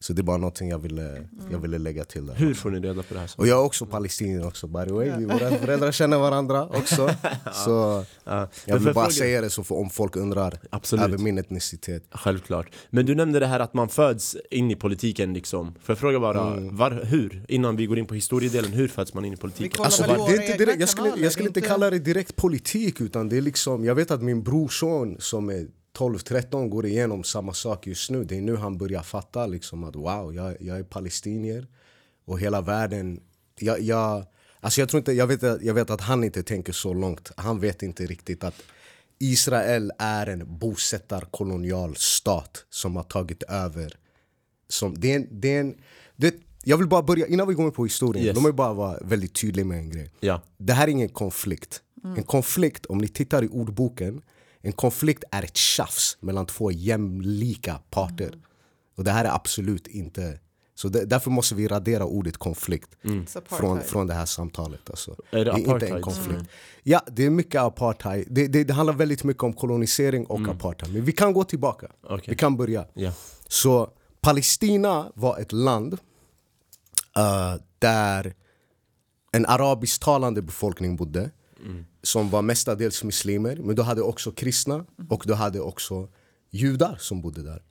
Så 0.03 0.13
det 0.13 0.21
är 0.21 0.23
bara 0.23 0.37
någonting 0.37 0.69
jag 0.69 0.79
ville, 0.79 1.29
jag 1.51 1.59
ville 1.59 1.79
lägga 1.79 2.05
till 2.05 2.27
där. 2.27 2.35
Hur 2.35 2.55
får 2.55 2.71
ni 2.71 2.81
reda 2.81 3.03
på 3.03 3.15
det 3.15 3.21
här? 3.21 3.31
Och 3.37 3.47
jag 3.47 3.59
är 3.61 3.65
också 3.65 3.87
palestinier 3.87 4.47
också 4.47 4.67
by 4.67 4.85
the 4.87 4.93
way. 4.93 5.11
Vi, 5.19 5.25
våra 5.25 5.51
föräldrar 5.51 5.93
känner 5.93 6.19
varandra 6.19 6.67
också. 6.67 7.11
Så 7.65 8.05
Ja. 8.25 8.49
jag 8.65 8.79
vill 8.79 8.95
bara 8.95 9.11
säga 9.11 9.41
det 9.41 9.51
så 9.51 9.65
för, 9.65 9.75
om 9.75 9.91
folk 9.91 10.17
undrar 10.17 10.59
Absolut. 10.71 11.05
över 11.05 11.19
min 11.19 11.39
etnicitet. 11.39 12.03
Självklart. 12.11 12.67
Men 12.91 13.07
du 13.07 13.15
nämnde 13.15 13.39
det 13.41 13.47
här 13.47 13.61
att 13.61 13.75
man 13.75 13.89
föds 13.89 14.37
in 14.51 14.71
i 14.71 14.77
politiken 14.77 15.33
liksom. 15.35 15.67
Får 15.67 15.93
jag 15.93 15.99
fråga 15.99 16.21
bara, 16.21 16.55
var, 16.71 16.91
hur? 17.05 17.45
Innan 17.49 17.77
vi 17.77 17.87
går 17.87 17.99
in 17.99 18.07
på 18.07 18.15
historiedelen, 18.15 18.73
hur 18.73 18.89
föds 18.89 19.15
man 19.15 19.25
in 19.25 19.33
i 19.33 19.37
politiken? 19.37 19.85
Alltså, 19.85 20.03
det, 20.03 20.13
är 20.13 20.43
inte 20.43 20.57
direkt, 20.59 20.81
jag, 20.81 20.89
skulle, 20.89 21.09
jag 21.17 21.33
skulle 21.33 21.49
inte 21.49 21.61
inte- 21.61 21.69
kalla 21.69 21.91
det 21.91 21.99
direkt 21.99 22.37
politik 22.37 23.01
utan 23.01 23.29
det 23.29 23.37
är 23.37 23.41
liksom, 23.43 23.85
jag 23.85 23.95
vet 23.95 24.11
att 24.11 24.23
min 24.23 24.43
brorson 24.43 25.17
som 25.19 25.49
är 25.51 25.67
12-13 25.99 26.69
går 26.69 26.87
igenom 26.87 27.25
samma 27.25 27.53
sak 27.55 27.87
just 27.87 28.11
nu. 28.11 28.25
Det 28.25 28.37
är 28.37 28.41
nu 28.41 28.57
han 28.57 28.79
börjar 28.79 29.03
fatta 29.03 29.47
liksom 29.47 29.85
att 29.85 29.97
wow, 29.97 30.35
jag, 30.35 30.57
jag 30.63 30.79
är 30.79 30.83
palestinier 30.83 31.67
och 32.25 32.41
hela 32.41 32.61
världen. 32.61 33.21
Jag, 33.59 33.81
jag, 33.81 34.25
alltså 34.61 34.81
jag, 34.81 34.89
tror 34.89 34.99
inte, 34.99 35.13
jag, 35.13 35.27
vet, 35.27 35.43
att- 35.43 35.63
jag 35.63 35.75
vet 35.75 35.91
att 35.91 36.01
han 36.01 36.25
inte 36.25 36.43
tänker 36.43 36.73
så 36.73 36.95
långt. 36.95 37.31
Han 37.37 37.61
vet 37.61 37.83
inte 37.83 38.07
riktigt 38.07 38.45
att 38.45 38.63
Israel 39.19 39.93
är 39.99 40.27
en 40.27 40.59
bosättarkolonial 40.59 41.97
stat 41.97 42.65
som 42.71 42.97
har 42.97 43.03
tagit 43.03 43.43
över 43.43 43.97
som, 44.69 44.95
det 45.01 45.13
är 45.13 45.17
en, 45.17 45.29
det 45.31 45.57
är 45.57 45.61
en, 45.61 45.75
det, 46.17 46.35
jag 46.65 46.77
vill 46.77 46.87
bara 46.89 47.03
börja, 47.03 47.27
innan 47.27 47.49
vi 47.49 47.55
går 47.55 47.67
in 47.67 47.73
på 47.73 47.85
historien, 47.85 48.25
Yes. 48.27 48.35
de 48.35 48.45
vill 48.45 48.55
bara 48.55 48.73
vara 48.73 48.99
väldigt 49.03 49.35
tydlig 49.41 49.67
med 49.67 49.79
en 49.79 49.91
grej. 49.91 50.11
Ja. 50.21 50.43
Det 50.59 50.73
här 50.73 50.85
är 50.89 50.91
ingen 50.91 51.09
konflikt. 51.09 51.83
En 52.17 52.23
konflikt, 52.23 52.87
om 52.87 52.99
ni 52.99 53.09
tittar 53.09 53.45
i 53.45 53.49
ordboken, 53.49 54.23
en 54.63 54.73
konflikt 54.73 55.25
är 55.31 55.43
ett 55.43 55.57
tjafs 55.57 56.17
mellan 56.21 56.47
två 56.47 56.71
jämlika 56.71 57.81
parter. 57.91 58.35
Och 58.97 59.05
det 59.05 59.11
här 59.11 59.25
är 59.25 59.35
absolut 59.35 59.87
inte... 59.87 60.39
Så 60.75 60.89
det, 60.89 61.05
därför 61.05 61.31
måste 61.31 61.55
vi 61.55 61.69
radera 61.69 62.05
ordet 62.05 62.37
konflikt 62.37 62.97
apartheid. 63.03 63.59
från, 63.59 63.81
från 63.81 64.07
det 64.07 64.15
här 64.15 64.27
samtalet. 64.27 64.91
Alltså. 64.91 65.17
Är 65.31 65.45
det 65.45 65.51
är 65.51 65.59
inte 65.59 65.89
en 65.89 66.03
konflikt. 66.03 66.51
Ja, 66.83 67.01
det 67.07 67.27
är 67.27 67.31
mycket 67.31 67.61
apartheid. 67.61 68.27
Det, 68.31 68.47
det, 68.47 68.65
det 68.65 68.75
handlar 68.75 68.95
väldigt 68.95 69.25
mycket 69.25 69.43
om 69.43 69.53
kolonisering 69.53 70.27
och 70.27 70.49
apartheid. 70.49 70.93
Men 70.93 71.05
vi 71.05 71.13
kan 71.13 71.33
gå 71.33 71.45
tillbaka. 71.45 71.87
Okej. 72.03 72.25
Vi 72.29 72.37
kan 72.37 72.57
börja. 72.57 72.87
Ja. 72.95 73.13
Så 73.49 73.91
Palestina 74.21 75.13
var 75.15 75.39
ett 75.39 75.53
land 75.53 75.93
eh, 77.17 77.55
där 77.79 78.35
en 79.33 79.47
arabisktalande 79.47 80.43
befolkning 80.43 80.97
bodde 80.97 81.31
som 82.03 82.31
var 82.31 82.43
mestadels 82.43 83.05
muslimer, 83.05 83.57
men 83.57 83.77
du 83.77 83.83
hade 83.83 84.03
också 84.03 84.33
kristna 84.33 84.85
och 85.11 85.23
du 85.27 85.35
hade 85.35 85.61
också 85.61 86.09
judar 86.51 86.97
som 87.01 87.21
bodde 87.21 87.43
där. 87.43 87.63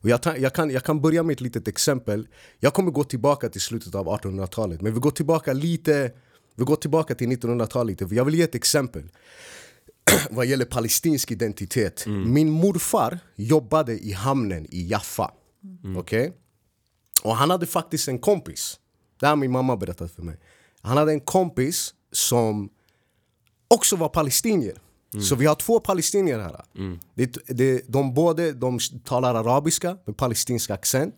Och 0.00 0.08
jag, 0.08 0.20
jag, 0.38 0.54
kan, 0.54 0.70
jag 0.70 0.84
kan 0.84 1.00
börja 1.00 1.22
med 1.22 1.34
ett 1.34 1.40
litet 1.40 1.68
exempel. 1.68 2.28
Jag 2.58 2.74
kommer 2.74 2.90
gå 2.90 3.04
tillbaka 3.04 3.48
till 3.48 3.60
slutet 3.60 3.94
av 3.94 4.06
1800-talet, 4.06 4.80
men 4.80 4.94
vi 4.94 5.00
går 5.00 5.10
tillbaka 5.10 5.52
lite 5.52 6.12
vi 6.58 6.64
går 6.64 6.76
tillbaka 6.76 7.14
till 7.14 7.28
1900-talet. 7.28 7.86
lite, 7.90 8.08
för 8.08 8.14
Jag 8.14 8.24
vill 8.24 8.34
ge 8.34 8.42
ett 8.42 8.54
exempel 8.54 9.10
vad 10.30 10.46
gäller 10.46 10.64
palestinsk 10.64 11.30
identitet. 11.30 12.04
Min 12.06 12.50
morfar 12.50 13.18
jobbade 13.36 13.98
i 13.98 14.12
hamnen 14.12 14.66
i 14.70 14.88
Jaffa. 14.88 15.30
Okej? 15.96 16.32
Och 17.22 17.36
han 17.36 17.50
hade 17.50 17.66
faktiskt 17.66 18.08
en 18.08 18.18
kompis. 18.18 18.80
Det 19.20 19.26
har 19.26 19.36
min 19.36 19.50
mamma 19.50 19.76
berättat 19.76 20.12
för 20.12 20.22
mig. 20.22 20.36
Han 20.80 20.96
hade 20.96 21.12
en 21.12 21.20
kompis 21.20 21.94
som 22.12 22.70
också 23.68 23.96
var 23.96 24.08
palestinier. 24.08 24.78
Så 25.22 25.34
vi 25.34 25.46
har 25.46 25.54
två 25.54 25.80
palestinier 25.80 26.38
här. 26.38 26.60
Det, 27.14 27.38
det, 27.46 27.82
de, 27.88 28.14
både, 28.14 28.52
de 28.52 28.78
talar 29.04 29.34
arabiska 29.34 29.96
med 30.04 30.16
palestinsk 30.16 30.70
accent. 30.70 31.14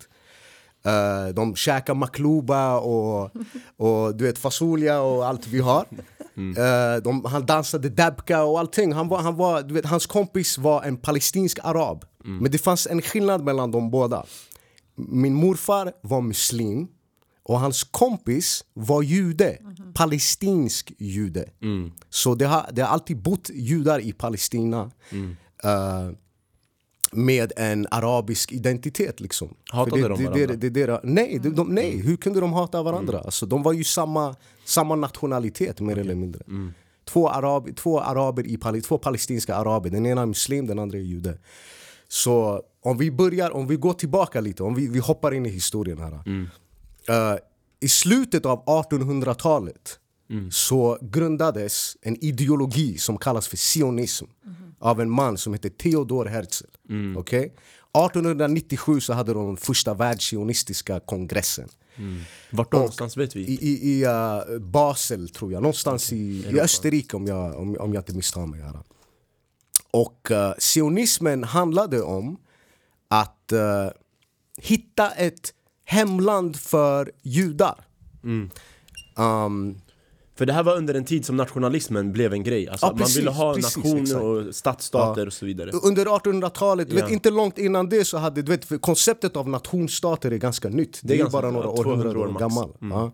Eh, 0.84 1.34
de 1.34 1.56
käkar 1.56 1.94
makluba 1.94 2.78
och, 2.78 3.30
och 3.76 4.16
du 4.16 4.24
vet, 4.24 4.38
fasolia 4.38 5.00
och 5.00 5.26
allt 5.26 5.46
vi 5.46 5.60
har. 5.60 5.86
Eh, 6.36 7.02
de, 7.02 7.24
han 7.24 7.46
dansade 7.46 7.88
dabka 7.88 8.42
och 8.42 8.58
allting. 8.58 8.92
Han 8.92 9.08
var, 9.08 9.18
han 9.18 9.36
var, 9.36 9.62
du 9.62 9.74
vet, 9.74 9.86
hans 9.86 10.06
kompis 10.06 10.58
var 10.58 10.82
en 10.82 10.96
palestinsk 10.96 11.58
arab. 11.62 12.04
Men 12.24 12.52
det 12.52 12.58
fanns 12.58 12.86
en 12.86 13.02
skillnad 13.02 13.44
mellan 13.44 13.70
de 13.70 13.90
båda. 13.90 14.24
Min 14.96 15.34
morfar 15.34 15.92
var 16.02 16.20
muslim 16.20 16.88
och 17.42 17.60
hans 17.60 17.84
kompis 17.84 18.64
var 18.74 19.02
jude. 19.02 19.58
Palestinsk 19.94 20.92
jude. 20.98 21.50
Så 22.10 22.34
det 22.34 22.44
har, 22.44 22.70
det 22.72 22.82
har 22.82 22.88
alltid 22.88 23.22
bott 23.22 23.50
judar 23.54 24.00
i 24.00 24.12
Palestina. 24.12 24.90
eh, 25.64 26.10
med 27.12 27.52
en 27.56 27.86
arabisk 27.90 28.52
identitet. 28.52 29.20
Liksom. 29.20 29.54
Hatade 29.70 29.90
För 30.02 30.08
de 30.08 30.18
det, 30.18 30.24
varandra? 30.24 30.46
det, 30.46 30.56
det, 30.56 30.70
det, 30.70 30.86
det, 30.86 31.00
nej, 31.02 31.38
de, 31.42 31.48
de, 31.50 31.68
nej, 31.74 32.00
hur 32.00 32.16
kunde 32.16 32.40
de 32.40 32.52
hata 32.52 32.82
varandra? 32.82 33.20
Alltså, 33.20 33.46
de 33.46 33.62
var 33.62 33.72
ju 33.72 33.84
samma, 33.84 34.36
samma 34.64 34.94
nationalitet 34.94 35.80
mer 35.80 35.98
eller 35.98 36.14
mindre. 36.14 36.44
Två, 37.04 37.28
arab, 37.28 37.76
två, 37.76 38.00
araber 38.00 38.46
i, 38.76 38.80
två 38.80 38.98
palestinska 38.98 39.54
araber, 39.54 39.90
den 39.90 40.06
ena 40.06 40.22
är 40.22 40.26
muslim, 40.26 40.66
den 40.66 40.78
andra 40.78 40.98
är 40.98 41.02
jude. 41.02 41.38
Så 42.08 42.62
om 42.82 42.98
vi 42.98 43.10
börjar, 43.10 43.50
om 43.50 43.66
vi 43.66 43.76
går 43.76 43.92
tillbaka 43.92 44.40
lite, 44.40 44.62
om 44.62 44.74
vi, 44.74 44.86
vi 44.88 44.98
hoppar 44.98 45.34
in 45.34 45.46
i 45.46 45.48
historien 45.48 45.98
här. 45.98 46.20
Eh, 47.08 47.36
I 47.80 47.88
slutet 47.88 48.46
av 48.46 48.64
1800-talet 48.64 49.98
så 50.50 50.98
grundades 51.00 51.96
en 52.02 52.24
ideologi 52.24 52.98
som 52.98 53.18
kallas 53.18 53.48
för 53.48 53.56
sionism 53.56 54.24
av 54.78 55.00
en 55.00 55.10
man 55.10 55.38
som 55.38 55.52
heter 55.52 55.68
Theodor 55.68 56.26
Herzl. 56.26 56.64
Okej? 57.16 57.44
1897 57.44 59.00
så 59.00 59.12
hade 59.12 59.34
de 59.34 59.46
den 59.46 59.56
första 59.56 59.94
världssionistiska 59.94 61.00
kongressen. 61.00 61.68
Vart 62.50 62.72
då 62.72 62.78
någonstans 62.78 63.16
vet 63.16 63.36
vi? 63.36 63.40
I, 63.40 63.54
i, 63.54 63.92
i 63.92 64.06
uh, 64.06 64.58
Basel 64.58 65.28
tror 65.28 65.52
jag, 65.52 65.62
någonstans 65.62 66.12
i, 66.12 66.46
i 66.50 66.60
Österrike 66.60 67.16
om 67.16 67.26
jag, 67.26 67.60
om, 67.60 67.76
om 67.80 67.94
jag 67.94 68.00
inte 68.00 68.14
misstar 68.14 68.46
mig. 68.46 68.60
Här. 68.60 68.78
Och 69.90 70.28
uh, 70.30 70.52
sionismen 70.58 71.44
handlade 71.44 72.02
om 72.02 72.38
att 73.08 73.52
uh, 73.52 73.90
hitta 74.56 75.10
ett 75.10 75.54
hemland 75.90 76.56
för 76.56 77.12
judar. 77.22 77.74
Um, 79.16 79.80
För 80.38 80.46
det 80.46 80.52
här 80.52 80.62
var 80.62 80.76
under 80.76 80.94
en 80.94 81.04
tid 81.04 81.26
som 81.26 81.36
nationalismen 81.36 82.12
blev 82.12 82.32
en 82.32 82.42
grej. 82.42 82.68
Alltså, 82.68 82.86
Ja, 82.86 82.92
man 82.92 83.08
ville 83.08 83.26
precis, 83.30 83.38
ha 83.38 83.54
precis, 83.54 83.76
nationer 83.76 84.00
exakt. 84.02 84.22
och 84.22 84.54
stadsstater 84.54 85.26
och 85.26 85.32
så 85.32 85.46
vidare. 85.46 85.70
under 85.70 86.06
1800-talet, 86.06 86.90
du 86.90 86.96
Ja. 86.96 87.02
vet, 87.04 87.12
inte 87.12 87.30
långt 87.30 87.58
innan 87.58 87.88
det 87.88 88.04
så 88.04 88.18
hade 88.18 88.42
du 88.42 88.56
vet, 88.56 88.80
konceptet 88.80 89.36
av 89.36 89.48
nationsstater 89.48 90.30
är 90.30 90.36
ganska 90.36 90.68
nytt. 90.68 91.00
Det 91.02 91.14
är, 91.14 91.18
ganska 91.18 91.32
bara 91.40 91.50
några 91.50 91.66
ja, 91.66 91.76
200 91.76 91.90
århundraden 91.90 92.20
år 92.22 92.26
år 92.26 92.32
max. 92.32 92.40
gammal. 92.40 92.70
Mm. 92.80 92.98
Ja. 92.98 93.12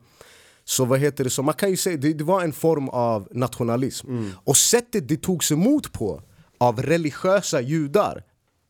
Så 0.64 0.84
vad 0.84 0.98
heter 0.98 1.24
det, 1.24 1.30
så 1.30 1.42
man 1.42 1.54
kan 1.54 1.70
ju 1.70 1.76
säga 1.76 1.96
det, 1.96 2.12
det 2.12 2.24
var 2.24 2.42
en 2.42 2.52
form 2.52 2.88
av 2.88 3.28
nationalism. 3.30 4.08
Mm. 4.10 4.30
Och 4.44 4.56
sättet 4.56 5.08
det 5.08 5.16
togs 5.22 5.52
emot 5.52 5.92
på 5.92 6.22
av 6.58 6.82
religiösa 6.82 7.60
judar 7.60 8.24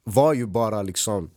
var 0.04 0.32
ju 0.34 0.46
bara 0.46 0.82
liksom 0.82 1.30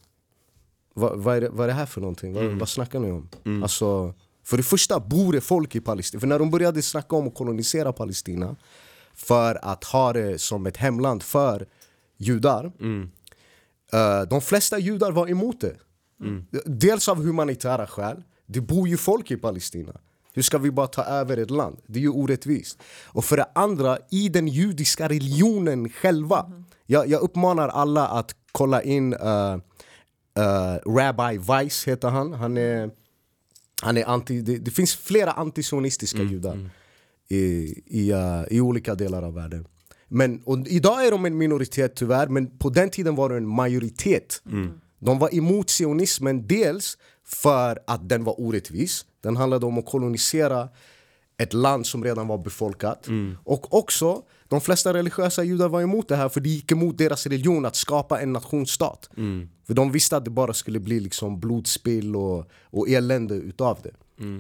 vad, 0.99 1.19
vad, 1.19 1.37
är, 1.37 1.41
det, 1.41 1.49
vad 1.49 1.63
är 1.63 1.67
det 1.67 1.73
här 1.73 1.85
för 1.85 2.01
någonting? 2.01 2.33
Vad, 2.33 2.43
Mm. 2.45 2.59
vad 2.59 2.69
snackar 2.69 2.99
ni 2.99 3.11
om? 3.11 3.29
Alltså, 3.63 4.13
för 4.43 4.57
det 4.57 4.63
första 4.63 4.99
bor 4.99 5.33
det 5.33 5.41
folk 5.41 5.75
i 5.75 5.79
Palestina. 5.79 6.19
För 6.19 6.27
när 6.27 6.39
de 6.39 6.51
började 6.51 6.81
snacka 6.81 7.15
om 7.15 7.27
att 7.27 7.35
kolonisera 7.35 7.93
Palestina 7.93 8.55
för 9.13 9.59
att 9.65 9.83
ha 9.83 10.13
det 10.13 10.41
som 10.41 10.65
ett 10.65 10.77
hemland 10.77 11.23
för 11.23 11.67
judar 12.17 12.71
eh, 13.93 14.21
De 14.29 14.41
flesta 14.41 14.79
judar 14.79 15.11
var 15.11 15.27
emot 15.29 15.61
det. 15.61 15.75
Dels 16.65 17.07
av 17.09 17.17
humanitära 17.23 17.87
skäl. 17.87 18.23
Det 18.45 18.61
bor 18.61 18.87
ju 18.87 18.97
folk 18.97 19.31
i 19.31 19.37
Palestina. 19.37 19.93
Hur 20.33 20.41
ska 20.41 20.57
vi 20.57 20.71
bara 20.71 20.87
ta 20.87 21.03
över 21.03 21.37
ett 21.37 21.49
land? 21.51 21.77
Det 21.87 21.99
är 21.99 22.01
ju 22.01 22.09
orättvist. 22.09 22.77
Och 23.05 23.25
för 23.25 23.37
det 23.37 23.47
andra, 23.55 23.97
i 24.11 24.29
den 24.29 24.47
judiska 24.47 25.09
religionen 25.09 25.89
själva. 25.89 26.51
Jag, 26.85 27.07
jag 27.07 27.21
uppmanar 27.21 27.67
alla 27.69 28.07
att 28.07 28.35
kolla 28.51 28.81
in 28.83 29.13
uh, 29.13 29.57
uh, 30.38 30.91
Rabbi 30.98 31.38
Weiss 31.38 31.88
heter 31.88 32.09
han. 32.09 32.33
Han 32.33 32.57
är, 32.57 32.89
han 33.81 33.98
är 33.98 34.05
anti, 34.05 34.41
det, 34.41 34.57
det 34.57 34.71
finns 34.71 34.95
flera 34.95 35.31
antisionistiska 35.31 36.17
judar 36.24 36.69
i, 37.29 37.38
i, 37.86 38.13
uh, 38.13 38.43
i 38.50 38.62
olika 38.62 38.95
delar 38.95 39.24
av 39.24 39.33
världen. 39.33 39.67
Men, 40.07 40.41
och 40.45 40.67
idag 40.67 41.05
är 41.05 41.12
de 41.12 41.25
en 41.25 41.38
minoritet 41.38 41.95
tyvärr, 41.95 42.27
men 42.27 42.57
på 42.57 42.69
den 42.69 42.89
tiden 42.89 43.15
var 43.15 43.29
de 43.29 43.38
en 43.38 43.48
majoritet. 43.48 44.41
De 45.00 45.19
var 45.19 45.36
emot 45.36 45.69
sionismen 45.69 46.48
dels 46.48 46.98
för 47.25 47.79
att 47.88 48.09
den 48.09 48.24
var 48.24 48.39
orättvis. 48.41 49.05
Den 49.21 49.38
handlade 49.38 49.65
om 49.65 49.77
att 49.77 49.86
kolonisera 49.86 50.69
ett 51.38 51.53
land 51.53 51.86
som 51.88 52.03
redan 52.03 52.27
var 52.27 52.38
befolkat. 52.38 53.07
Och 53.43 53.74
också, 53.74 54.24
de 54.49 54.61
flesta 54.61 54.93
religiösa 54.93 55.43
judar 55.43 55.69
var 55.69 55.81
emot 55.81 56.07
det 56.07 56.15
här 56.15 56.29
för 56.29 56.41
det 56.41 56.49
gick 56.49 56.71
emot 56.71 56.97
deras 56.97 57.27
religion 57.27 57.65
att 57.65 57.75
skapa 57.75 58.21
en 58.21 58.33
nationsstat. 58.33 59.09
För 59.67 59.73
de 59.73 59.91
visste 59.91 60.17
att 60.17 60.25
det 60.25 60.31
bara 60.31 60.53
skulle 60.53 60.79
bli 60.79 60.99
liksom 60.99 61.39
blodspill 61.39 62.15
och, 62.15 62.49
och 62.63 62.89
elände 62.89 63.35
utav 63.35 63.79
det. 63.83 63.93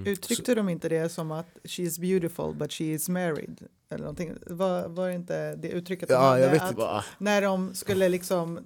Uttryckte 0.09 0.55
de 0.55 0.69
inte 0.69 0.89
det 0.89 1.09
som 1.09 1.31
att 1.31 1.47
she 1.63 1.83
is 1.83 1.99
beautiful 1.99 2.55
but 2.55 2.73
she 2.73 2.83
is 2.83 3.09
married? 3.09 3.61
Eller 3.89 4.03
någonting? 4.03 4.33
Var, 4.47 4.87
var 4.87 5.07
det 5.07 5.15
inte 5.15 5.55
det 5.55 5.69
uttrycket 5.69 6.07
de 6.09 6.13
Ja, 6.13 6.39
jag 6.39 6.51
vet 6.51 6.61
att. 6.61 6.75
Va? 6.75 7.03
När 7.17 7.41
de 7.41 7.73
skulle 7.73 8.09
liksom 8.09 8.59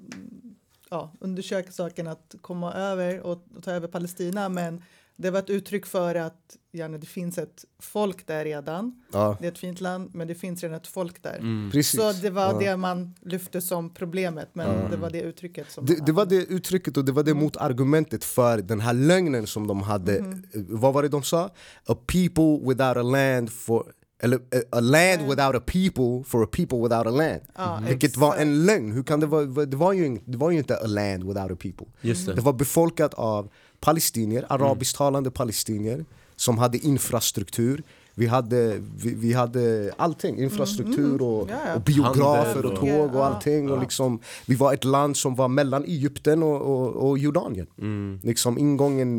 ja, 0.89 1.13
undersöka 1.19 1.71
saken 1.71 2.07
att 2.07 2.35
komma 2.41 2.73
över 2.73 3.19
och, 3.19 3.43
och 3.55 3.63
ta 3.63 3.71
över 3.71 3.87
Palestina 3.87 4.49
men 4.49 4.83
det 5.15 5.31
var 5.31 5.39
ett 5.39 5.49
uttryck 5.49 5.85
för 5.85 6.15
att 6.15 6.57
ja, 6.71 6.87
det 6.87 7.05
finns 7.05 7.37
ett 7.37 7.65
folk 7.79 8.27
där 8.27 8.43
redan. 8.45 9.01
Ja, 9.11 9.37
Det 9.39 9.47
är 9.47 9.51
ett 9.51 9.57
fint 9.57 9.81
land 9.81 10.09
men 10.13 10.27
det 10.27 10.35
finns 10.35 10.63
redan 10.63 10.77
ett 10.77 10.87
folk 10.87 11.23
där. 11.23 11.37
Mm. 11.39 11.83
Så 11.83 12.11
det 12.11 12.29
var 12.29 12.47
Ja. 12.53 12.59
det 12.59 12.77
man 12.77 13.13
lyfte 13.21 13.61
som 13.61 13.89
problemet 13.89 14.49
men 14.53 14.91
det 14.91 14.97
var 14.97 15.09
det 15.09 15.21
uttrycket 15.21 15.71
som 15.71 15.85
Det, 15.85 16.05
det 16.05 16.11
var 16.11 16.25
det 16.25 16.35
uttrycket 16.45 16.97
och 16.97 17.05
det 17.05 17.11
var 17.11 17.23
det 17.23 17.33
motargumentet 17.33 18.23
för 18.23 18.57
den 18.57 18.79
här 18.79 18.93
lögnen 18.93 19.47
som 19.47 19.67
de 19.67 19.81
hade. 19.81 20.17
Eh, 20.17 20.25
Vad 20.53 20.93
var 20.93 21.03
det 21.03 21.09
de 21.09 21.23
sa? 21.23 21.49
A 21.85 21.95
people 22.07 22.59
without 22.69 22.97
a 22.97 23.01
land 23.03 23.51
for... 23.51 23.85
Eller 24.19 24.37
eh, 24.51 24.61
a 24.71 24.79
land 24.79 25.21
without 25.29 25.55
a 25.55 25.61
people 25.65 26.23
for 26.25 26.43
a 26.43 26.47
people 26.51 26.77
without 26.77 27.07
a 27.07 27.11
land. 27.11 27.41
Ja, 27.55 27.81
Vilket 27.87 28.17
var 28.17 28.35
en 28.37 28.65
lögn. 28.65 28.91
Hur 28.91 29.03
kan 29.03 29.19
det, 29.19 29.25
vara, 29.25 29.45
det, 29.65 29.77
var 29.77 29.93
ju, 29.93 30.19
det 30.25 30.37
var 30.37 30.51
ju 30.51 30.57
inte 30.57 30.77
a 30.77 30.87
land 30.87 31.23
without 31.23 31.51
a 31.51 31.55
people. 31.59 31.87
Just 32.01 32.25
det. 32.25 32.33
Det 32.33 32.41
var 32.41 32.53
befolkat 32.53 33.13
av 33.13 33.49
palestinier, 33.83 34.45
arabisktalande 34.49 35.31
palestinier 35.31 36.05
som 36.35 36.57
hade 36.57 36.77
infrastruktur. 36.77 37.83
Vi 38.15 38.27
hade, 38.27 38.77
vi, 39.03 39.13
vi 39.13 39.33
hade 39.33 39.93
allting, 39.97 40.37
infrastruktur 40.39 41.21
och, 41.21 41.49
Ja, 41.49 41.55
ja. 41.67 41.75
och 41.75 41.81
biografer 41.81 42.65
och 42.65 42.71
och- 42.71 42.79
tåg 42.79 43.15
och 43.15 43.25
allting. 43.25 43.71
Och 43.71 43.79
liksom, 43.81 44.19
vi 44.45 44.55
var 44.55 44.73
ett 44.73 44.83
land 44.83 45.17
som 45.17 45.35
var 45.35 45.47
mellan 45.47 45.83
Egypten 45.83 46.43
och, 46.43 46.61
och, 46.61 47.09
och 47.09 47.17
Jordanien. 47.17 47.67
Mm. 47.81 48.19
Liksom 48.23 48.57
ingången 48.57 49.09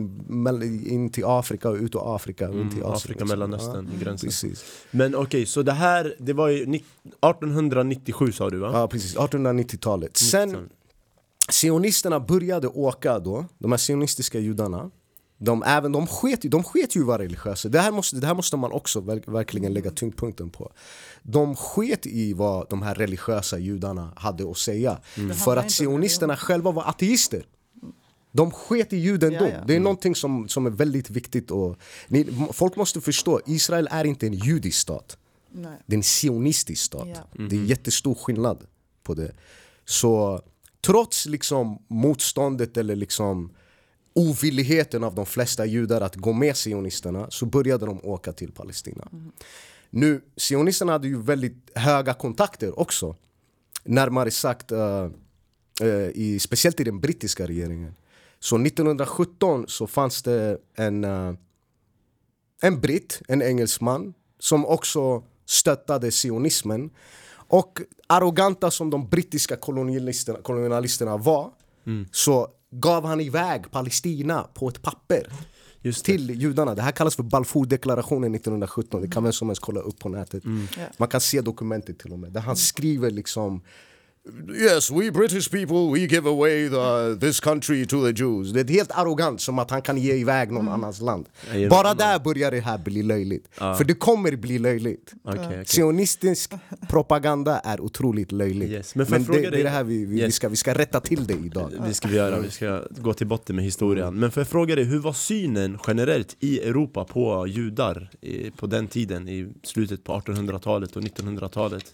in 0.87 1.11
till 1.11 1.25
Afrika 1.27 1.69
och 1.69 1.77
ut 1.77 1.95
ur 1.95 2.15
Afrika 2.17 2.49
och 2.49 2.55
in 2.55 2.71
till 2.71 2.83
Asien. 2.83 2.85
Mm, 2.85 2.95
Afrika, 2.97 3.13
liksom. 3.25 3.29
Mellanöstern, 3.29 3.89
Ja, 3.93 4.05
gränsen. 4.05 4.29
precis. 4.29 4.65
Men 4.91 5.15
okej, 5.15 5.47
så 5.47 5.63
det 5.63 5.73
här, 5.73 6.15
det 6.19 6.33
var 6.33 6.49
ju 6.49 6.67
ni- 6.67 6.85
1897 7.21 8.33
sa 8.33 8.51
du 8.51 8.59
va? 8.59 8.71
Ja, 8.73 8.89
precis. 8.89 9.17
1890-talet. 9.17 10.17
Sen 10.17 10.57
Sionisterna 11.49 12.21
började 12.21 12.69
åka 12.69 13.19
då, 13.19 13.47
de 13.59 13.73
här 13.73 13.79
sionistiska 13.79 14.39
judarna 14.39 14.91
de, 15.39 15.63
även, 15.63 15.93
de, 15.93 16.07
sket, 16.07 16.43
de 16.43 16.65
sket 16.65 16.97
ju 16.97 17.03
vad 17.03 17.21
religiösa, 17.21 17.69
det 17.69 17.81
här, 17.81 17.93
måste, 17.93 18.17
det 18.17 18.27
här 18.27 18.35
måste 18.35 18.57
man 18.57 18.73
också 18.73 19.01
verk, 19.01 19.29
verkligen 19.29 19.75
lägga 19.75 19.91
tyngdpunkten 19.91 20.51
på 20.51 20.73
De 21.23 21.57
sket 21.57 22.07
i 22.07 22.33
vad 22.33 22.69
de 22.69 22.83
här 22.83 22.95
religiösa 22.95 23.59
judarna 23.59 24.13
hade 24.17 24.51
att 24.51 24.59
säga 24.59 24.99
För 25.15 25.23
handlar 25.23 25.57
att 25.57 25.71
sionisterna 25.71 26.37
själva 26.37 26.71
var 26.71 26.89
ateister 26.89 27.47
de 28.33 28.51
sket 28.51 28.93
i 28.93 28.97
judendom. 28.97 29.49
Ja, 29.49 29.55
ja. 29.55 29.65
Det 29.67 29.77
är 29.77 29.81
någonting 29.81 30.15
som, 30.15 30.49
som 30.49 30.67
är 30.67 30.71
väldigt 30.71 31.11
viktigt. 31.11 31.51
Och, 31.51 31.77
ni, 32.09 32.27
folk 32.53 32.77
måste 32.77 33.01
förstå, 33.01 33.41
Israel 33.47 33.89
är 33.91 34.05
inte 34.05 34.27
en 34.27 34.33
judisk 34.33 34.79
stat. 34.79 35.19
Nej. 35.53 35.79
Det 35.87 35.95
är 35.95 35.97
en 35.97 36.03
sionistisk 36.03 36.85
stat. 36.85 37.09
Ja. 37.09 37.45
Det 37.49 37.57
är 37.57 37.61
jättestor 37.61 38.15
skillnad 38.15 38.67
på 39.03 39.15
det. 39.15 39.33
Så 39.85 40.43
trots 40.87 41.27
liksom 41.27 41.79
motståndet 41.89 42.77
eller 42.77 42.97
liksom 42.97 43.51
ovilligheten 44.15 45.05
av 45.05 45.15
de 45.15 45.27
flesta 45.27 45.67
judar 45.67 46.01
att 46.01 46.17
gå 46.17 46.33
med 46.33 46.57
sionisterna 46.57 47.27
så 47.31 47.47
började 47.47 47.87
de 47.87 48.01
åka 48.05 48.33
till 48.33 48.53
Palestina. 48.53 49.09
Nu, 49.91 50.21
sionisterna 50.37 50.93
hade 50.93 51.09
ju 51.09 51.23
väldigt 51.23 51.71
höga 51.75 52.15
kontakter 52.15 52.81
också. 52.81 53.17
Närmare 53.85 54.31
sagt, 54.31 54.73
eh, 54.73 55.09
eh, 55.81 56.09
i, 56.15 56.39
speciellt 56.41 56.81
i 56.81 56.85
den 56.85 57.01
brittiska 57.01 57.47
regeringen. 57.47 57.95
Så 58.39 58.59
1917 58.59 59.65
så 59.69 59.87
fanns 59.87 60.23
det 60.23 60.59
en, 60.75 61.05
eh, 61.05 61.35
en 62.63 62.81
britt, 62.81 63.23
en 63.29 63.43
engelsman 63.43 64.15
som 64.39 64.67
också 64.67 65.23
stöttade 65.47 66.11
sionismen. 66.11 66.91
Och 67.49 67.81
arroganta 68.07 68.71
som 68.71 68.91
de 68.91 69.09
brittiska 69.09 69.57
kolonialisterna, 69.57 70.39
kolonialisterna 70.43 71.17
var 71.17 71.51
så 72.13 72.49
gav 72.71 73.05
han 73.05 73.21
iväg 73.21 73.71
Palestina 73.71 74.47
på 74.55 74.69
ett 74.69 74.83
papper 74.83 75.33
till 76.05 76.31
judarna. 76.31 76.75
Det 76.75 76.83
här 76.83 76.93
kallas 76.93 77.17
för 77.17 77.23
Balfourdeklarationen 77.23 78.35
1917. 78.35 79.01
Det 79.01 79.09
kan 79.09 79.23
vem 79.23 79.33
som 79.33 79.49
helst 79.49 79.63
kolla 79.63 79.81
upp 79.81 79.99
på 79.99 80.09
nätet. 80.09 80.43
Ja. 80.45 80.83
Man 80.99 81.09
kan 81.09 81.21
se 81.21 81.41
dokumentet 81.41 81.99
till 81.99 82.13
och 82.13 82.19
med. 82.19 82.33
Där 82.33 82.41
han 82.41 82.57
skriver 82.57 83.11
liksom 83.11 83.63
Yes, 84.55 84.91
we 84.91 85.11
British 85.11 85.51
people, 85.51 85.91
we 85.93 85.99
give 86.07 86.29
away 86.29 86.69
the, 86.69 87.17
this 87.27 87.41
country 87.41 87.87
to 87.87 88.03
the 88.07 88.23
Jews. 88.23 88.53
Det 88.53 88.61
är 88.61 88.69
helt 88.69 88.91
arrogant, 88.93 89.41
som 89.41 89.59
att 89.59 89.71
han 89.71 89.83
kan 89.83 89.99
ge 89.99 90.13
iväg 90.15 90.53
någon 90.53 90.69
annans 90.69 91.01
land. 91.01 91.27
Genom 91.53 91.69
Bara 91.69 91.81
annan. 91.81 91.97
där 91.97 92.19
börjar 92.19 92.51
det 92.51 92.61
här 92.61 92.79
bli 92.79 93.03
löjligt. 93.03 93.49
Ja. 93.59 93.75
För 93.75 93.85
det 93.85 93.95
kommer 93.95 94.37
bli 94.37 94.59
löjligt. 94.59 95.13
Okej, 95.25 95.47
okej. 95.47 95.65
Sionistisk 95.65 96.53
propaganda 96.89 97.59
är 97.59 97.81
otroligt 97.81 98.33
löjlig. 98.33 98.71
Yes, 98.73 98.95
men 98.95 99.07
Men, 99.11 99.21
det, 99.21 99.27
fråga 99.27 99.41
det 99.41 99.47
är 99.47 99.51
dig- 99.51 99.63
det 99.63 99.69
här 99.69 99.85
vi, 99.85 99.99
vi, 99.99 100.05
vi, 100.05 100.21
Yes. 100.21 100.35
ska, 100.35 100.49
vi 100.49 100.57
ska 100.57 100.75
rätta 100.75 101.01
till 101.01 101.27
det 101.27 101.35
idag. 101.35 101.71
Det 101.87 101.95
ska 101.95 102.09
vi 102.09 102.17
göra, 102.17 102.39
vi 102.41 102.51
ska 102.51 102.83
gå 102.91 103.15
till 103.15 103.27
botten 103.27 103.57
med 103.57 103.65
historien. 103.65 104.15
Men 104.15 104.31
får 104.31 104.41
jag 104.41 104.49
fråga 104.49 104.75
dig, 104.75 104.85
hur 104.85 104.99
var 104.99 105.13
synen 105.13 105.79
generellt 105.87 106.37
i 106.41 106.61
Europa 106.61 107.05
på 107.05 107.47
judar 107.47 108.11
i, 108.21 108.51
på 108.51 108.67
den 108.67 108.89
tiden? 108.89 109.29
I 109.29 109.49
slutet 109.63 110.05
på 110.05 110.13
1800-talet 110.13 110.97
och 110.97 111.03
1900-talet? 111.03 111.85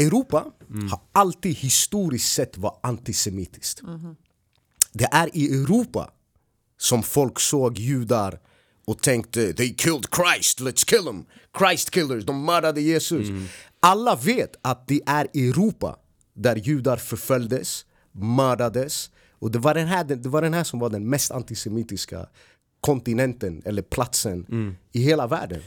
Europa 0.00 0.46
har 0.90 1.00
alltid 1.12 1.56
historiskt 1.56 2.32
sett 2.32 2.58
varit 2.58 2.80
antisemitiskt. 2.82 3.82
Det 4.92 5.08
är 5.12 5.36
i 5.36 5.62
Europa 5.62 6.10
som 6.78 7.02
folk 7.02 7.40
såg 7.40 7.78
judar 7.78 8.40
och 8.86 9.02
tänkte 9.02 9.52
they 9.52 9.74
killed 9.74 10.06
Christ, 10.14 10.60
let's 10.60 10.86
kill 10.86 11.04
them. 11.04 11.24
Christ 11.58 11.90
killers, 11.90 12.24
de 12.24 12.44
mördade 12.44 12.80
Jesus. 12.80 13.28
Alla 13.80 14.16
vet 14.16 14.56
att 14.62 14.88
det 14.88 15.00
är 15.06 15.24
Europa 15.34 15.96
där 16.34 16.56
judar 16.56 16.96
förföljdes, 16.96 17.86
mördades. 18.12 19.10
Och 19.38 19.50
det 19.50 19.58
var 19.58 19.74
den 19.74 19.86
här, 19.86 20.04
det 20.04 20.28
var 20.28 20.42
den 20.42 20.54
här 20.54 20.64
som 20.64 20.78
var 20.78 20.90
den 20.90 21.08
mest 21.08 21.30
antisemitiska 21.30 22.26
kontinenten 22.80 23.62
eller 23.64 23.82
platsen 23.82 24.46
i 24.92 25.02
hela 25.02 25.26
världen. 25.26 25.62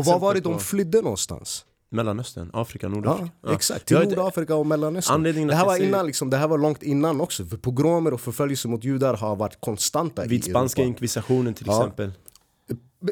Och 0.00 0.04
var 0.06 0.18
var 0.18 0.34
det 0.34 0.40
de 0.40 0.60
flydde 0.60 1.02
någonstans? 1.02 1.64
Mellanöstern, 1.90 2.50
Afrika, 2.52 2.86
Ja, 2.86 2.90
Nordafrika. 2.90 3.30
exakt. 3.52 3.86
Till 3.86 3.96
Nordafrika 3.98 4.54
och 4.56 4.66
Mellanöstern. 4.66 5.14
Anledningen 5.14 5.48
Det 5.48 5.54
här, 5.54 5.66
var 5.66 5.82
innan, 5.82 6.06
liksom, 6.06 6.30
det 6.30 6.36
här 6.36 6.48
var 6.48 6.58
långt 6.58 6.82
innan 6.82 7.20
också. 7.20 7.46
För 7.46 7.56
pogromer 7.56 8.12
och 8.14 8.20
förföljelse 8.20 8.68
mot 8.68 8.84
judar 8.84 9.14
har 9.16 9.36
varit 9.36 9.60
konstanta 9.60 10.24
Vid 10.24 10.44
spanska 10.44 10.80
Europa. 10.82 10.88
inkvisitionen 10.88 11.54
till 11.54 11.66
Ja. 11.66 11.78
exempel. 11.82 12.12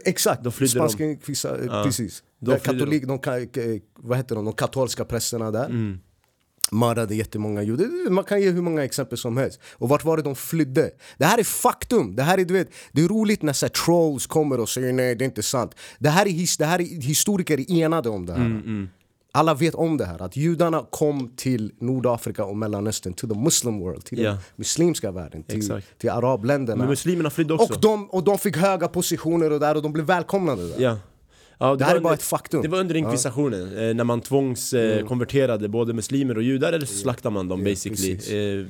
Exakt, 0.04 0.42
Då 0.44 0.50
spanska 0.50 1.04
inkvisa, 1.04 1.64
Ja. 1.66 1.82
precis. 1.84 2.22
Då 2.40 2.56
katolik, 2.58 3.06
de, 3.06 3.18
ka- 3.18 3.80
vad 3.96 4.16
heter 4.18 4.34
de, 4.34 4.44
de 4.44 4.54
katolska 4.54 5.04
prästerna 5.04 5.50
där 5.50 5.64
Mm. 5.66 6.00
Mördade 6.72 7.14
jättemånga 7.14 7.62
judar. 7.62 8.10
Man 8.10 8.24
kan 8.24 8.40
ge 8.40 8.50
hur 8.50 8.62
många 8.62 8.84
exempel 8.84 9.18
som 9.18 9.36
helst. 9.36 9.60
Och 9.72 9.88
vart 9.88 10.04
var 10.04 10.16
det 10.16 10.22
de 10.22 10.34
flydde? 10.36 10.90
Det 11.18 11.24
här 11.24 11.38
är 11.38 11.44
faktum. 11.44 12.16
Det 12.16 12.22
här 12.22 12.38
är, 12.38 12.44
du 12.44 12.54
vet, 12.54 12.68
det 12.92 13.02
är 13.02 13.08
roligt 13.08 13.42
när 13.42 13.52
så 13.52 13.68
trolls 13.68 14.26
kommer 14.26 14.60
och 14.60 14.68
säger 14.68 14.92
nej, 14.92 15.14
det 15.14 15.24
är 15.24 15.26
inte 15.26 15.42
sant. 15.42 15.74
Det 15.98 16.08
här 16.08 16.26
är, 16.26 16.30
his, 16.30 16.56
det 16.56 16.64
här 16.66 16.80
är 16.80 16.84
historiker 17.02 17.70
enade 17.72 18.08
om 18.08 18.26
det 18.26 18.32
här. 18.32 18.44
Mm, 18.44 18.88
Alla 19.34 19.54
vet 19.54 19.74
om 19.74 19.96
det 19.96 20.04
här, 20.04 20.22
att 20.22 20.36
judarna 20.36 20.86
kom 20.90 21.32
till 21.36 21.72
Nordafrika 21.80 22.44
och 22.44 22.56
Mellanöstern, 22.56 23.12
till 23.12 23.28
the 23.28 23.34
muslim 23.34 23.78
world, 23.80 24.04
till 24.04 24.18
Ja. 24.18 24.30
den 24.30 24.38
muslimska 24.56 25.10
världen, 25.10 25.42
till, 25.42 25.58
Exakt. 25.58 25.98
till 25.98 26.10
arabländerna. 26.10 26.78
Men 26.78 26.88
muslimerna 26.88 27.30
flydde 27.30 27.54
också. 27.54 27.74
och, 27.74 27.80
de, 27.80 28.10
och 28.10 28.24
de 28.24 28.38
fick 28.38 28.56
höga 28.56 28.88
positioner 28.88 29.50
och, 29.52 29.60
där, 29.60 29.74
och 29.76 29.82
de 29.82 29.92
blev 29.92 30.06
välkomnade 30.06 30.68
där. 30.68 30.80
Ja. 30.80 30.98
Ja, 31.62 31.76
Det 31.76 31.84
här 31.84 31.92
var 31.92 31.98
är 31.98 32.02
bara 32.02 32.14
ett 32.14 32.22
faktum. 32.22 32.62
Det 32.62 32.68
var 32.68 32.78
under 32.78 32.96
inkvisitionen, 32.96 33.78
eh, 33.78 33.94
när 33.94 34.04
man 34.04 34.20
tvångs 34.20 34.72
eh, 34.72 35.06
konverterade 35.06 35.68
både 35.68 35.92
muslimer 35.92 36.36
och 36.36 36.42
judar, 36.42 36.72
eller 36.72 36.86
så 36.86 36.94
slaktade 36.94 37.34
man 37.34 37.48
dem 37.48 37.60
Mm. 37.60 37.66
Ja, 37.66 37.72
basically 37.72 38.18
eh, 38.60 38.66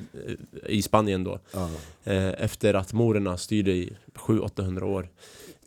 i 0.71 0.81
Spanien 0.81 1.23
då. 1.23 1.39
Ja. 1.51 1.69
Efter 2.37 2.73
att 2.73 2.93
morerna 2.93 3.37
styrde 3.37 3.71
i 3.71 3.93
700-800 4.15 4.83
år 4.83 5.07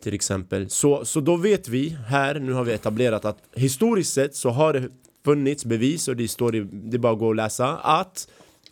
till 0.03 0.13
exempel. 0.13 0.69
Så, 0.69 1.05
så 1.05 1.19
då 1.19 1.35
vet 1.35 1.67
vi 1.67 1.97
här, 2.07 2.39
nu 2.39 2.53
har 2.53 2.63
vi 2.63 2.73
etablerat 2.73 3.25
att 3.25 3.37
historiskt 3.55 4.13
sett 4.13 4.35
så 4.35 4.49
har 4.49 4.73
det 4.73 4.89
funnits 5.25 5.65
bevis 5.65 6.07
och 6.07 6.15
det 6.15 6.27
står 6.27 6.55
i, 6.55 6.59
det 6.71 6.97
är 6.97 6.99
bara 6.99 7.13
att 7.13 7.19
gå 7.19 7.27
och 7.27 7.35
läsa 7.35 7.77
att 7.77 8.27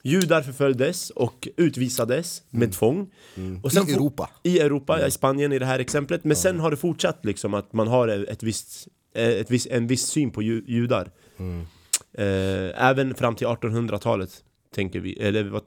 judar 0.06 0.42
förföljdes 0.42 1.10
och 1.10 1.48
utvisades 1.58 2.44
med 2.50 2.74
tvång. 2.74 3.12
Och 3.64 3.74
Mm. 3.76 3.90
I 3.90 3.94
Europa. 3.94 4.30
I 4.44 4.60
Europa, 4.60 5.08
i 5.08 5.12
Spanien 5.12 5.54
i 5.54 5.60
det 5.60 5.66
här 5.66 5.80
exemplet. 5.80 6.24
Men 6.24 6.36
sen 6.36 6.60
har 6.60 6.72
det 6.72 6.78
fortsatt 6.78 7.26
liksom 7.26 7.54
att 7.54 7.74
man 7.74 7.88
har 7.88 8.08
ett 8.08 8.44
visst, 8.44 8.88
eh, 9.16 9.30
ett 9.30 9.52
visst, 9.52 9.68
en 9.68 9.88
viss 9.88 10.08
syn 10.08 10.32
på 10.32 10.42
ju, 10.42 10.64
judar. 10.68 11.12
Mm. 11.38 11.62
Eh, 12.14 12.90
även 12.90 13.16
fram 13.16 13.36
till 13.36 13.48
1800-talet 13.48 14.44
tänker 14.76 15.00
vi. 15.00 15.20
Eller 15.20 15.62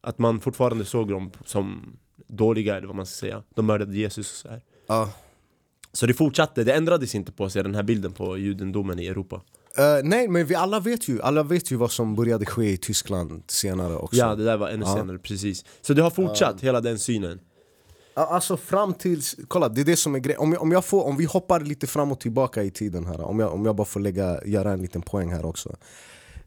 att 0.00 0.18
man 0.18 0.40
fortfarande 0.40 0.84
såg 0.84 1.08
dem 1.08 1.30
som 1.44 1.96
dåliga 2.26 2.76
eller 2.76 2.86
vad 2.86 2.96
man 2.96 3.06
ska 3.06 3.20
säga. 3.26 3.42
De 3.54 3.66
mördade 3.66 3.96
Jesus 3.96 4.30
och 4.30 4.36
så 4.36 4.48
här. 4.48 4.60
Ja. 4.86 5.10
Så 5.92 6.06
det 6.06 6.14
fortsatte, 6.14 6.64
det 6.64 6.72
ändrades 6.72 7.14
inte 7.14 7.32
på 7.32 7.50
sig 7.50 7.62
den 7.62 7.74
här 7.74 7.82
bilden 7.82 8.12
på 8.12 8.38
judendomen 8.38 8.98
i 8.98 9.06
Europa. 9.06 9.40
Eh, 9.78 10.00
nej, 10.04 10.28
men 10.28 10.46
vi 10.46 10.54
alla 10.54 10.80
vet, 10.80 11.08
ju, 11.08 11.22
alla 11.22 11.42
vet 11.42 11.70
ju 11.72 11.76
vad 11.76 11.90
som 11.90 12.14
började 12.16 12.46
ske 12.46 12.72
i 12.72 12.76
Tyskland 12.76 13.42
senare 13.48 13.96
också. 13.96 14.16
Ja, 14.16 14.34
det 14.34 14.44
där 14.44 14.56
var 14.56 14.68
ännu 14.68 14.84
Ja. 14.86 14.94
senare, 14.96 15.18
precis. 15.18 15.64
Så 15.80 15.94
det 15.94 16.02
har 16.02 16.10
fortsatt, 16.10 16.60
hela 16.60 16.80
den 16.80 16.98
synen. 16.98 17.40
Alltså 18.14 18.56
fram 18.56 18.94
till, 18.94 19.22
kolla 19.48 19.68
det 19.68 19.80
är 19.80 19.84
det 19.84 19.96
som 19.96 20.14
är 20.14 20.18
grejen. 20.18 20.40
Om, 20.40 20.52
jag- 20.52 20.62
om, 20.62 20.72
jag 20.72 20.84
får- 20.84 21.04
om 21.04 21.16
vi 21.16 21.24
hoppar 21.24 21.60
lite 21.60 21.86
fram 21.86 22.12
och 22.12 22.20
tillbaka 22.20 22.62
i 22.62 22.70
tiden 22.70 23.06
här, 23.06 23.20
om 23.20 23.38
jag, 23.40 23.52
om 23.54 23.64
jag 23.66 23.76
bara 23.76 23.84
får 23.84 24.00
lägga, 24.00 24.44
göra 24.44 24.72
en 24.72 24.82
liten 24.82 25.02
poäng 25.02 25.32
här 25.32 25.44
också. 25.46 25.76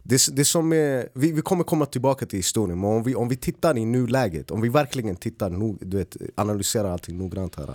Det, 0.03 0.21
det 0.35 0.45
som 0.45 0.73
är, 0.73 1.09
vi, 1.13 1.31
vi 1.31 1.41
kommer 1.41 1.63
komma 1.63 1.85
tillbaka 1.85 2.25
till 2.25 2.39
historien, 2.39 2.79
men 2.81 2.89
om 2.89 3.03
vi, 3.03 3.15
om 3.15 3.29
vi 3.29 3.35
tittar 3.37 3.77
i 3.77 3.85
nuläget, 3.85 4.51
om 4.51 4.61
vi 4.61 4.69
verkligen 4.69 5.15
tittar, 5.15 5.49
no, 5.49 5.77
du 5.81 5.97
vet, 5.97 6.17
analyserar 6.35 6.91
allting 6.91 7.17
noggrant 7.17 7.55
här. 7.55 7.69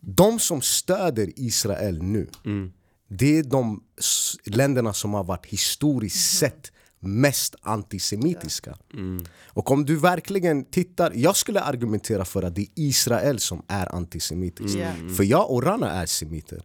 De 0.00 0.38
som 0.38 0.60
stöder 0.60 1.30
Israel 1.36 2.02
nu, 2.02 2.26
det 3.18 3.38
är 3.38 3.42
de 3.42 3.82
länderna 4.44 4.92
som 4.92 5.14
har 5.14 5.24
varit 5.24 5.46
historiskt 5.46 6.38
sett 6.38 6.72
mest 7.00 7.54
antisemitiska. 7.62 8.76
Och 9.46 9.70
om 9.70 9.84
du 9.84 9.96
verkligen 9.96 10.64
tittar, 10.64 11.12
jag 11.14 11.36
skulle 11.36 11.60
argumentera 11.60 12.24
för 12.24 12.42
att 12.42 12.54
det 12.54 12.62
är 12.62 12.68
Israel 12.74 13.38
som 13.38 13.62
är 13.68 13.94
antisemitiskt. 13.94 14.78
Ja. 14.78 14.92
För 15.16 15.24
jag 15.24 15.50
och 15.50 15.62
Rana 15.62 15.90
är 15.90 16.06
semiter. 16.06 16.62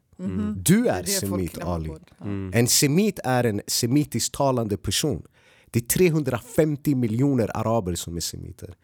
Du 0.55 0.87
är 0.87 1.03
Det 1.03 1.15
är 1.15 1.27
folk 1.27 1.51
semit 1.51 1.57
Ali. 1.57 1.89
Ja. 1.89 2.25
En 2.53 2.67
semit 2.67 3.19
är 3.23 3.43
en 3.43 3.61
semitiskt 3.67 4.33
talande 4.33 4.77
person. 4.77 5.23
Det 5.71 5.79
är 5.79 5.83
350 5.83 6.95
miljoner 6.95 7.57
araber 7.57 7.95
som 7.95 8.17
är 8.17 8.21
semiter. 8.21 8.75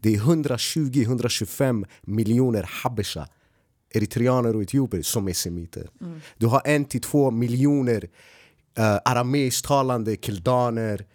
Det 0.00 0.14
är 0.14 0.18
120-125 0.18 1.86
miljoner 2.02 2.70
habesha, 2.82 3.28
eritreaner 3.96 4.56
och 4.56 4.62
etiopier 4.62 5.02
som 5.02 5.28
är 5.28 5.32
semiter. 5.32 5.88
Du 6.36 6.46
har 6.46 6.62
en 6.64 6.84
till 6.84 7.00
två 7.00 7.30
miljoner 7.30 8.04
uh, 8.78 8.98
arameisktalande 9.04 10.16
kildaner, 10.16 11.06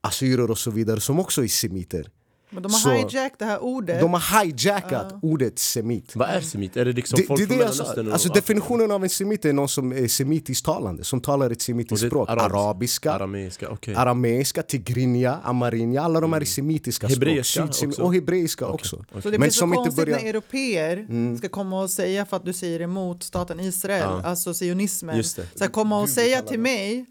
assyrier 0.00 0.50
och 0.50 0.58
så 0.58 0.70
vidare 0.70 1.00
som 1.00 1.20
också 1.20 1.44
är 1.44 1.48
semiter. 1.48 2.10
Men 2.50 2.62
de 2.62 2.72
har 2.72 2.78
Så- 2.80 2.90
hijackat 2.90 3.38
det 3.38 3.44
här 3.44 3.62
ordet. 3.62 4.00
De 4.00 4.12
har 4.14 4.42
hijackat 4.44 5.14
ordet 5.22 5.58
semit. 5.58 6.16
Vad 6.16 6.28
är 6.28 6.40
semit? 6.40 6.76
Är 6.76 6.84
det 6.84 6.92
liksom 6.92 7.16
Det, 7.20 7.26
folk 7.26 7.40
det, 7.40 7.46
från. 7.46 7.56
Mellanöstern? 7.58 8.12
alltså, 8.12 8.28
definitionen 8.28 8.90
av 8.90 9.02
en 9.04 9.08
semit 9.10 9.44
är 9.44 9.52
någon 9.52 9.68
som 9.68 9.92
är 9.92 10.08
semitiskt 10.08 10.64
talande, 10.64 11.04
som 11.04 11.20
talar 11.20 11.50
ett 11.50 11.62
semitiskt 11.62 12.06
språk. 12.06 12.28
arabs- 12.28 12.40
Arabiska, 12.42 13.12
Arameiska, 13.12 13.68
okej. 13.70 13.94
arameiska, 13.94 14.62
tigrinja, 14.62 15.38
amarinja, 15.44 16.02
alla 16.02 16.20
de 16.20 16.32
här 16.32 16.40
är 16.40 16.44
semitiska 16.44 17.06
Hebreiska 17.06 17.72
språk. 17.72 17.88
Också? 17.90 18.02
Och 18.02 18.14
hebreiska 18.14 18.66
också. 18.66 18.96
Så 19.12 19.18
det 19.18 19.30
Men 19.30 19.40
blir 19.40 19.50
så 19.50 19.66
konstigt 19.72 19.96
börjar- 19.96 20.18
när 20.18 20.26
europeer 20.28 21.36
ska 21.38 21.48
komma 21.48 21.82
och 21.82 21.90
säga 21.90 22.24
för 22.26 22.36
att 22.36 22.44
du 22.44 22.52
säger 22.52 22.80
emot 22.80 23.22
staten 23.22 23.60
Israel, 23.60 24.02
Ja. 24.02 24.22
alltså 24.24 24.54
sionismen. 24.54 25.24
Så 25.24 25.40
här, 25.60 25.68
komma 25.68 25.98
och 26.00 26.06
Gud, 26.06 26.14
säga 26.14 26.42
till 26.42 26.60
mig 26.60 27.06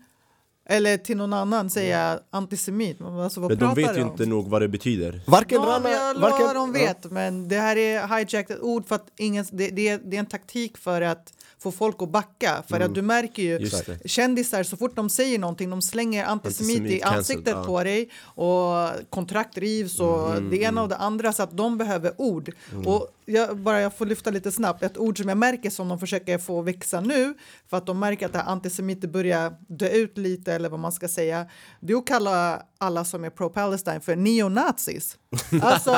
eller 0.70 0.98
till 0.98 1.18
någon 1.18 1.34
annan 1.34 1.70
säga 1.70 2.20
antisemit. 2.30 3.00
Men 3.00 3.20
Alltså, 3.20 3.40
vad 3.40 3.50
Men 3.52 3.60
de 3.60 3.76
vet 3.76 3.98
ju 3.98 4.02
om? 4.02 4.10
inte 4.10 4.26
nog 4.26 4.50
vad 4.50 4.62
det 4.62 4.68
betyder. 4.68 5.22
Varken 5.28 5.62
Ja, 5.62 5.68
Rana... 5.68 5.90
jag 5.90 6.14
varken, 6.20 6.40
lovar 6.40 6.54
de 6.54 6.76
ja. 6.76 6.86
vet, 6.86 7.12
men 7.12 7.48
det 7.48 7.58
här 7.58 7.76
är 7.78 8.18
hijackat 8.18 8.60
ord 8.60 8.88
för 8.88 8.96
att 8.96 9.08
ingen, 9.18 9.46
det, 9.52 9.70
det, 9.70 9.88
är, 9.88 10.00
det 10.04 10.16
är 10.16 10.20
en 10.20 10.26
taktik 10.26 10.78
för 10.78 11.02
att 11.02 11.34
få 11.60 11.72
folk 11.72 11.96
att 12.00 12.10
backa. 12.10 12.64
För 12.68 12.80
att 12.80 12.96
du 12.96 13.02
märker 13.02 13.44
ju 13.44 13.56
Mm. 13.58 14.00
Kändisar, 14.06 14.64
så 14.64 14.78
fort 14.78 14.96
de 14.96 15.10
säger 15.10 15.40
någonting, 15.40 15.70
de 15.70 15.82
slänger 15.82 16.26
antisemit, 16.26 16.78
Antisemit 16.78 17.00
i 17.00 17.04
ansiktet 17.04 17.54
ja. 17.58 17.64
på 17.64 17.84
dig 17.84 18.10
och 18.24 18.90
kontrakt 19.10 19.58
rivs 19.58 20.00
och 20.00 20.32
Mm, 20.32 20.50
det 20.50 20.58
ena 20.58 20.82
och 20.84 20.90
det 20.90 20.96
andra 20.96 21.34
så 21.34 21.44
att 21.44 21.58
de 21.58 21.78
behöver 21.78 22.14
ord. 22.18 22.52
Och 22.86 23.08
jag, 23.26 23.58
bara 23.58 23.82
jag 23.82 23.98
får 23.98 24.06
lyfta 24.06 24.32
lite 24.32 24.52
snabbt, 24.52 24.84
ett 24.84 24.98
ord 24.98 25.18
som 25.20 25.30
jag 25.30 25.38
märker 25.38 25.70
som 25.70 25.88
de 25.90 26.00
försöker 26.00 26.38
få 26.38 26.62
växa 26.62 27.02
nu 27.02 27.34
för 27.70 27.78
att 27.78 27.86
de 27.86 28.00
märker 28.00 28.26
att 28.26 28.34
det 28.34 28.40
här 28.40 28.52
antisemiter 28.52 29.08
börjar 29.08 29.54
dö 29.68 29.90
ut 29.90 30.18
lite 30.18 30.54
eller 30.54 30.70
vad 30.70 30.80
man 30.80 30.92
ska 30.92 31.08
säga. 31.08 31.46
Det 31.80 31.94
är 31.94 31.98
att 31.98 32.08
kalla 32.08 32.62
alla 32.78 33.06
som 33.06 33.24
är 33.24 33.30
pro-Palestine 33.30 34.00
för 34.00 34.16
neonazis. 34.16 35.18
Alltså, 35.62 35.92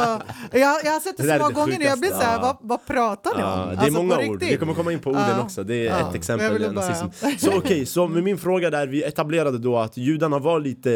jag, 0.52 0.80
jag 0.84 0.92
har 0.92 1.00
sett 1.00 1.18
det, 1.18 1.24
Det 1.24 1.34
så 1.38 1.44
många 1.44 1.54
gånger 1.54 1.78
och 1.78 1.84
jag 1.84 2.00
blir 2.00 2.10
så 2.10 2.16
här, 2.16 2.36
sjukaste. 2.38 2.58
vad, 2.62 2.80
vad 2.80 2.86
pratar 2.86 3.38
ni 3.38 3.44
om? 3.44 3.50
Ja, 3.50 3.66
det 3.66 3.74
är 3.76 3.78
Alltså, 3.78 4.04
många 4.04 4.30
ord, 4.30 4.40
vi 4.44 4.58
kommer 4.58 4.74
komma 4.74 4.92
in 4.94 5.00
på 5.00 5.10
orden 5.10 5.24
Ja. 5.30 5.42
också, 5.44 5.64
det 5.64 5.76
är 5.76 5.86
Ja. 6.00 6.10
ett 6.10 6.16
exempel. 6.16 6.74
nazism. 6.74 7.06
Så 7.38 7.58
okej, 7.58 7.86
så 7.86 8.08
med 8.08 8.24
min 8.24 8.38
fråga 8.38 8.70
där, 8.70 8.88
vi 8.88 9.04
etablerade 9.04 9.58
då 9.58 9.78
att 9.78 9.98
judarna 9.98 10.40
var 10.40 10.60
lite 10.60 10.90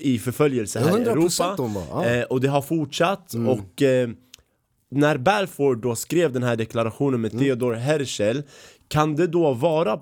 i 0.00 0.18
förföljelse 0.24 0.80
här 0.80 0.86
i 0.98 1.04
100% 1.04 1.08
Europa 1.10 1.54
de 1.56 1.74
var, 1.74 1.82
ja. 1.90 2.04
eh, 2.06 2.22
Och 2.24 2.40
det 2.40 2.48
har 2.48 2.62
fortsatt 2.62 3.34
och 3.34 3.82
eh, 3.82 4.08
när 4.92 5.16
Balfour 5.16 5.76
då 5.76 5.96
skrev 5.96 6.32
den 6.32 6.42
här 6.42 6.56
deklarationen 6.56 7.20
med 7.20 7.38
Theodor 7.38 7.72
Herzl 7.72 8.40
Kan 8.88 9.16
det 9.16 9.26
då 9.26 9.52
vara 9.52 10.00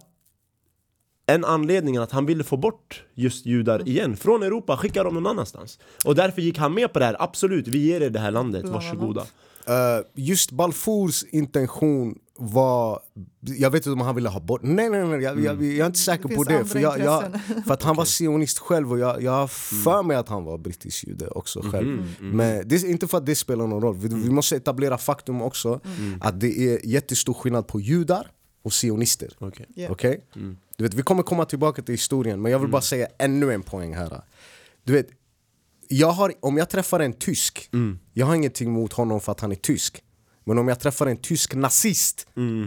en 1.26 1.44
anledning 1.44 1.96
att 1.96 2.12
han 2.12 2.26
ville 2.26 2.44
få 2.44 2.56
bort 2.56 3.04
just 3.14 3.46
judar 3.46 3.88
igen 3.88 4.16
från 4.16 4.42
Europa, 4.42 4.76
skicka 4.76 5.04
dem 5.04 5.14
någon 5.14 5.26
annanstans. 5.26 5.78
Och 6.04 6.14
därför 6.14 6.42
gick 6.42 6.58
han 6.58 6.74
med 6.74 6.92
på 6.92 6.98
det 6.98 7.04
här, 7.04 7.16
absolut, 7.18 7.68
vi 7.68 7.78
ger 7.78 8.00
er 8.00 8.10
det 8.10 8.18
här 8.18 8.30
landet, 8.30 8.64
varsågoda. 8.64 9.26
Eh, 9.66 10.04
just 10.14 10.50
Balfours 10.50 11.24
intention 11.30 12.18
var... 12.40 13.00
Jag 13.40 13.70
vet 13.70 13.86
inte 13.86 13.90
om 13.90 14.00
han 14.00 14.14
ville 14.14 14.28
ha 14.28 14.40
bort... 14.40 14.60
Nej, 14.62 14.90
nej, 14.90 15.04
nej, 15.04 15.20
jag, 15.20 15.40
jag, 15.40 15.62
jag 15.62 15.78
är 15.78 15.86
inte 15.86 15.98
säker 15.98 16.28
Det 16.28 16.34
på 16.34 16.44
det. 16.44 16.64
För, 16.64 16.78
jag, 16.78 16.98
jag, 16.98 17.40
för 17.66 17.74
att 17.74 17.82
han 17.82 17.96
var 17.96 18.04
sionist 18.04 18.58
själv 18.58 18.92
och 18.92 18.98
jag, 18.98 19.22
jag 19.22 19.32
har 19.32 19.46
för 19.46 20.02
mig 20.02 20.16
att 20.16 20.28
han 20.28 20.44
var 20.44 20.58
brittisk 20.58 21.06
jude 21.06 21.28
också 21.28 21.62
själv. 21.62 22.16
Men 22.20 22.68
det 22.68 22.76
är 22.76 22.90
inte 22.90 23.06
för 23.06 23.18
att 23.18 23.26
det 23.26 23.34
spelar 23.34 23.66
någon 23.66 23.82
roll. 23.82 23.96
Vi, 23.96 24.08
vi 24.08 24.30
måste 24.30 24.56
etablera 24.56 24.98
faktum 24.98 25.42
också 25.42 25.80
att 26.20 26.40
det 26.40 26.58
är 26.58 26.86
jättestor 26.86 27.34
skillnad 27.34 27.66
på 27.66 27.80
judar 27.80 28.30
och 28.62 28.72
sionister. 28.72 29.32
Okej. 29.38 29.66
Ja. 29.74 29.88
Okej? 29.90 30.24
Du 30.76 30.84
vet, 30.84 30.94
vi 30.94 31.02
kommer 31.02 31.22
komma 31.22 31.44
tillbaka 31.44 31.82
till 31.82 31.92
historien, 31.94 32.42
men 32.42 32.52
jag 32.52 32.58
vill 32.58 32.70
bara 32.70 32.82
säga 32.82 33.08
ännu 33.18 33.52
en 33.52 33.62
poäng 33.62 33.94
här. 33.94 34.22
Du 34.84 34.92
vet, 34.92 35.06
jag 35.88 36.10
har, 36.10 36.32
om 36.40 36.56
jag 36.56 36.70
träffar 36.70 37.00
en 37.00 37.12
tysk, 37.12 37.70
jag 38.12 38.26
har 38.26 38.34
ingenting 38.34 38.72
mot 38.72 38.92
honom 38.92 39.20
för 39.20 39.32
att 39.32 39.40
han 39.40 39.52
är 39.52 39.56
tysk. 39.56 40.02
Men 40.50 40.58
om 40.58 40.68
jag 40.68 40.80
träffar 40.80 41.06
en 41.06 41.16
tysk 41.16 41.54
nazist, 41.54 42.26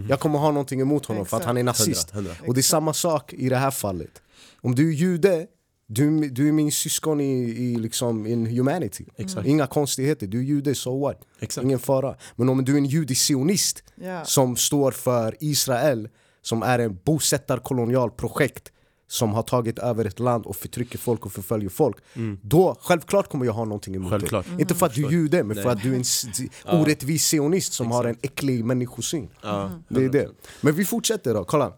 jag 0.10 0.20
kommer 0.20 0.40
ha 0.40 0.52
någonting 0.52 0.82
emot 0.82 1.06
honom 1.06 1.26
för 1.26 1.38
att 1.38 1.42
Exakt. 1.42 1.48
han 1.48 1.58
är 1.58 1.64
nazist. 1.64 2.10
Hundra, 2.12 2.32
hundra. 2.34 2.48
Och 2.48 2.54
det 2.54 2.60
är 2.60 2.64
samma 2.64 2.94
sak 2.94 3.34
i 3.34 3.50
det 3.50 3.58
här 3.58 3.72
fallet. 3.72 4.22
Om 4.62 4.76
du 4.76 4.90
är 4.90 4.94
jude, 4.94 5.48
du, 5.88 6.30
du 6.30 6.48
är 6.48 6.52
min 6.52 6.72
syskon 6.72 7.22
i, 7.22 7.34
i 7.50 7.76
liksom 7.76 8.28
in 8.28 8.46
humanity. 8.46 9.06
Exakt. 9.18 9.48
Inga 9.48 9.68
konstigheter, 9.68 10.28
du 10.28 10.40
är 10.40 10.44
jude, 10.44 10.76
so 10.76 11.00
what? 11.02 11.22
Exakt. 11.40 11.66
Ingen 11.66 11.80
fara. 11.80 12.16
Men 12.36 12.50
om 12.50 12.66
du 12.66 12.74
är 12.74 12.78
en 12.78 12.86
judisk 12.86 13.22
sionist 13.28 13.84
Ja. 13.96 14.26
som 14.26 14.56
står 14.56 14.92
för 14.92 15.38
Israel, 15.40 16.10
som 16.42 16.64
är 16.64 16.80
en 16.80 17.00
bosättarkolonialprojekt 17.06 18.72
som 19.08 19.34
har 19.34 19.44
tagit 19.44 19.80
över 19.80 20.06
ett 20.06 20.20
land 20.20 20.46
och 20.46 20.56
förtrycker 20.56 20.98
folk 20.98 21.26
och 21.26 21.32
förföljer 21.32 21.70
folk. 21.70 21.98
Då, 22.42 22.78
självklart 22.82 23.30
kommer 23.30 23.46
jag 23.46 23.54
ha 23.54 23.66
någonting 23.66 23.96
emot 23.96 24.10
Självklart. 24.12 24.46
det. 24.56 24.62
Inte 24.62 24.76
för 24.76 24.86
att 24.86 24.94
du 24.94 25.06
är 25.06 25.12
jude, 25.12 25.44
men 25.44 25.56
för 25.56 25.70
att 25.70 25.82
du 25.82 25.92
är 25.92 25.96
en 25.96 26.80
orättvis 26.82 27.24
sionist 27.32 27.74
som 27.74 27.92
har 27.92 28.06
en 28.06 28.18
äcklig 28.22 28.66
människosyn. 28.66 29.30
Ja, 29.42 29.72
Det 29.88 30.06
är 30.06 30.10
det. 30.10 30.30
Men 30.62 30.76
vi 30.76 30.86
fortsätter 30.86 31.34
då, 31.34 31.44
kolla. 31.44 31.74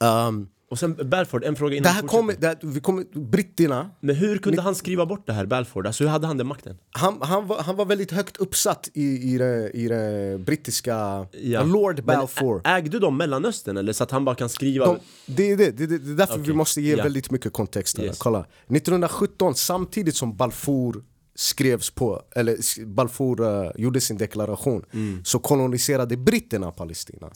Um, 0.00 0.48
Och 0.70 0.78
sen 0.78 1.10
Balfour, 1.10 1.44
en 1.44 1.56
fråga 1.56 1.76
innan 1.76 1.82
det 1.82 1.88
vi 1.88 1.94
här 1.94 2.00
fortsätter. 2.00 2.18
kommer, 2.18 2.34
det 2.40 2.46
här, 2.46 2.58
vi 2.62 2.80
kommer, 2.80 3.04
britterna, 3.30 3.90
Men 4.00 4.16
hur 4.16 4.38
kunde 4.38 4.62
han 4.62 4.74
skriva 4.74 5.06
bort 5.06 5.26
det 5.26 5.32
här, 5.32 5.46
Balfour? 5.46 5.86
Alltså 5.86 6.04
hur 6.04 6.10
hade 6.10 6.26
han 6.26 6.36
den 6.38 6.46
makten? 6.46 6.78
han, 6.90 7.18
han, 7.22 7.46
var, 7.46 7.62
han 7.62 7.76
var 7.76 7.84
väldigt 7.84 8.10
högt 8.12 8.36
uppsatt 8.36 8.88
i, 8.94 9.34
i, 9.34 9.38
det, 9.38 9.70
i 9.70 9.88
det 9.88 10.38
brittiska... 10.38 11.26
Lord 11.64 11.96
Men 11.96 12.04
Balfour. 12.04 12.60
ägde 12.64 12.98
de 12.98 13.16
Mellanöstern 13.16 13.76
eller 13.76 13.92
så 13.92 14.04
att 14.04 14.10
han 14.10 14.24
bara 14.24 14.34
kan 14.34 14.48
skriva? 14.48 14.86
De, 14.86 14.98
det, 15.26 15.50
är 15.52 15.56
det, 15.56 15.70
det, 15.70 15.86
det, 15.86 15.98
det 15.98 16.10
är 16.10 16.16
därför 16.16 16.34
Okej, 16.34 16.44
vi 16.46 16.52
måste 16.52 16.80
ge 16.80 16.96
ja. 16.96 17.02
väldigt 17.02 17.30
mycket 17.30 17.52
kontext. 17.52 17.98
här. 17.98 18.04
Yes. 18.04 18.18
Kolla. 18.18 18.46
1917, 18.68 19.54
samtidigt 19.54 20.16
som 20.16 20.36
Balfour 20.36 21.02
skrevs 21.40 21.90
på, 21.90 22.22
eller 22.36 22.84
Balfour 22.86 23.40
uh, 23.40 23.70
gjorde 23.76 24.00
sin 24.00 24.16
deklaration, 24.18 24.84
Mm. 24.92 25.24
så 25.24 25.38
koloniserade 25.38 26.16
britterna 26.16 26.70
Palestina. 26.70 27.30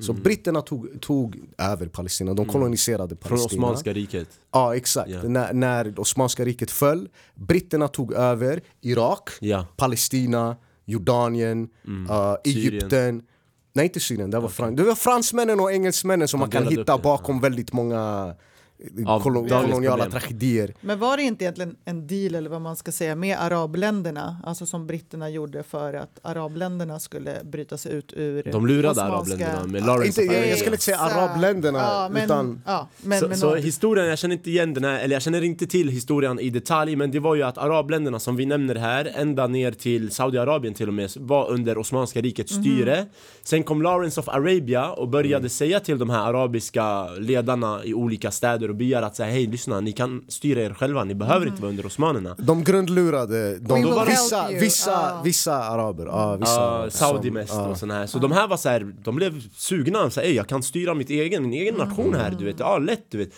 Så 0.00 0.12
britterna 0.12 0.60
tog, 0.62 1.00
tog 1.00 1.36
över 1.58 1.86
Palestina, 1.86 2.34
de 2.34 2.46
koloniserade 2.46 3.02
Mm. 3.14 3.18
Från 3.22 3.28
Palestina. 3.38 3.66
Osmanska 3.66 3.92
riket? 3.92 4.28
Ja, 4.52 4.76
exakt. 4.76 5.10
Ja. 5.10 5.22
När, 5.22 5.52
när 5.52 5.84
det 5.84 5.98
Osmanska 6.00 6.44
riket 6.44 6.70
föll, 6.70 7.08
britterna 7.34 7.88
tog 7.88 8.12
över 8.12 8.60
Irak, 8.80 9.30
Ja. 9.40 9.66
Palestina, 9.76 10.56
Jordanien, 10.84 11.62
uh, 11.62 11.68
Mm. 11.90 12.06
Syrien. 12.44 12.68
Egypten. 12.74 13.22
Nej, 13.72 13.84
inte 13.84 14.00
Syrien. 14.00 14.30
Det 14.30 14.40
var, 14.40 14.48
frans- 14.48 14.76
det 14.76 14.82
var 14.82 14.94
fransmännen 14.94 15.60
och 15.60 15.72
engelsmännen 15.72 16.28
som 16.28 16.40
man 16.40 16.50
kan 16.50 16.62
delade 16.62 16.76
upp 16.76 16.80
hitta 16.80 16.98
bakom 16.98 17.40
väldigt 17.40 17.72
många 17.72 18.34
Av 19.06 19.22
kolon- 19.22 19.48
koloniala 19.48 20.10
tragedier. 20.10 20.74
Men 20.80 20.98
var 20.98 21.16
det 21.16 21.22
inte 21.22 21.44
egentligen 21.44 21.76
en 21.84 22.06
deal 22.06 22.34
eller 22.34 22.50
vad 22.50 22.60
man 22.60 22.76
ska 22.76 22.92
säga 22.92 23.14
med 23.16 23.36
arabländerna, 23.40 24.36
alltså 24.44 24.66
som 24.66 24.86
britterna 24.86 25.30
gjorde 25.30 25.62
för 25.62 25.94
att 25.94 26.18
arabländerna 26.22 27.00
skulle 27.00 27.34
bryta 27.44 27.78
sig 27.78 27.92
ut 27.92 28.12
ur 28.16 28.42
De 28.52 28.66
lurade 28.66 28.88
osmanska- 29.00 29.02
arabländerna 29.04 29.66
med 29.66 29.86
Lawrence 29.86 30.22
Inte, 30.22 30.34
jag, 30.34 30.58
skulle 30.58 30.72
inte 30.74 30.84
säga 30.84 30.98
arabländerna, 30.98 31.78
ja, 31.78 32.08
men, 32.12 32.24
utan... 32.24 32.62
ja, 32.66 32.88
men, 33.02 33.20
så, 33.20 33.28
men 33.28 33.36
så 33.38 33.50
någon- 33.50 33.58
historien, 33.58 34.06
jag 34.06 34.18
känner 34.18 34.34
inte 34.36 34.50
igen 34.50 34.74
den 34.74 34.84
här, 34.84 35.00
eller 35.00 35.14
jag 35.16 35.22
känner 35.22 35.42
inte 35.44 35.66
till 35.66 35.88
historien 35.88 36.40
i 36.40 36.50
detalj 36.50 36.96
Men 36.96 37.10
det 37.10 37.20
var 37.20 37.34
ju 37.34 37.42
att 37.42 37.58
arabländerna 37.58 38.18
som 38.20 38.36
vi 38.36 38.46
nämner 38.46 38.74
här, 38.74 39.12
ända 39.14 39.46
ner 39.46 39.72
till 39.72 40.10
Saudiarabien 40.10 40.74
till 40.74 40.88
och 40.88 40.94
med 40.94 41.10
Var 41.16 41.50
under 41.50 41.78
Osmanska 41.78 42.20
rikets 42.20 42.52
styre. 42.54 43.06
Sen 43.42 43.62
kom 43.62 43.82
Lawrence 43.82 44.20
of 44.20 44.28
Arabia 44.28 44.90
och 44.90 45.08
började 45.08 45.48
säga 45.48 45.80
till 45.80 45.98
de 45.98 46.10
här 46.10 46.28
arabiska 46.28 47.08
ledarna 47.08 47.84
i 47.84 47.94
olika 47.94 48.30
städer 48.30 48.68
och 48.74 48.78
byar 48.78 49.02
att 49.02 49.16
säga 49.16 49.30
Hej 49.30 49.46
lyssna, 49.46 49.80
ni 49.80 49.92
kan 49.92 50.24
styra 50.28 50.60
er 50.62 50.74
själva, 50.74 51.04
ni 51.04 51.14
behöver 51.14 51.46
inte 51.46 51.62
vara 51.62 51.70
under 51.70 51.86
osmanerna 51.86 52.34
De 52.38 52.64
grundlurade 52.64 53.58
de, 53.58 53.74
will 53.74 53.94
vissa, 54.06 54.48
vissa, 54.48 54.96
Ah. 54.96 55.22
vissa 55.22 55.54
araber. 55.54 56.06
Ja, 56.06 56.36
vissa, 56.36 56.52
Ja, 56.84 56.90
Saudi 56.90 57.28
som- 57.28 57.34
mest 57.34 57.52
ja. 57.52 57.68
och 57.68 57.76
såna 57.78 57.94
här. 57.94 58.06
Så 58.06 58.18
de 58.18 58.32
här 58.32 58.48
var 58.48 58.56
så 58.56 58.68
här, 58.68 58.94
de 59.04 59.16
blev 59.16 59.48
sugna, 59.52 60.10
så 60.10 60.20
här, 60.20 60.26
"Ey, 60.28 60.34
jag 60.34 60.46
kan 60.48 60.62
styra 60.62 60.94
mitt 60.94 61.10
egen, 61.10 61.42
min 61.42 61.52
egen 61.52 61.74
nation 61.74 62.14
här, 62.14 62.30
du 62.38 62.44
vet, 62.44 62.58
ja 62.60 62.78
lätt 62.78 63.10
du 63.10 63.18
vet 63.18 63.30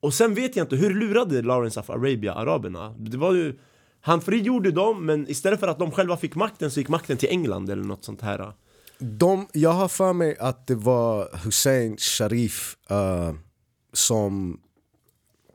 Och 0.00 0.14
sen 0.14 0.34
vet 0.34 0.56
jag 0.56 0.64
inte, 0.64 0.76
hur 0.76 0.94
lurade 0.94 1.42
Lawrence 1.42 1.80
of 1.80 1.90
Arabia 1.90 2.34
araberna? 2.34 2.94
Det 2.98 3.16
var 3.16 3.32
ju 3.34 3.58
Han 4.00 4.20
frigjorde 4.20 4.70
dem, 4.70 5.06
men 5.06 5.30
istället 5.30 5.60
för 5.60 5.68
att 5.68 5.78
de 5.78 5.90
själva 5.90 6.16
fick 6.16 6.34
makten 6.34 6.70
så 6.70 6.80
gick 6.80 6.88
makten 6.88 7.16
till 7.16 7.28
England 7.28 7.70
eller 7.70 7.84
något 7.84 8.04
sånt 8.04 8.22
här 8.22 8.52
De, 8.98 9.46
jag 9.52 9.70
har 9.70 9.88
för 9.88 10.12
mig 10.12 10.36
att 10.40 10.66
det 10.66 10.74
var 10.74 11.28
Hussein 11.44 11.96
Sharif 11.96 12.76
eh, 12.90 13.32
som 13.92 14.60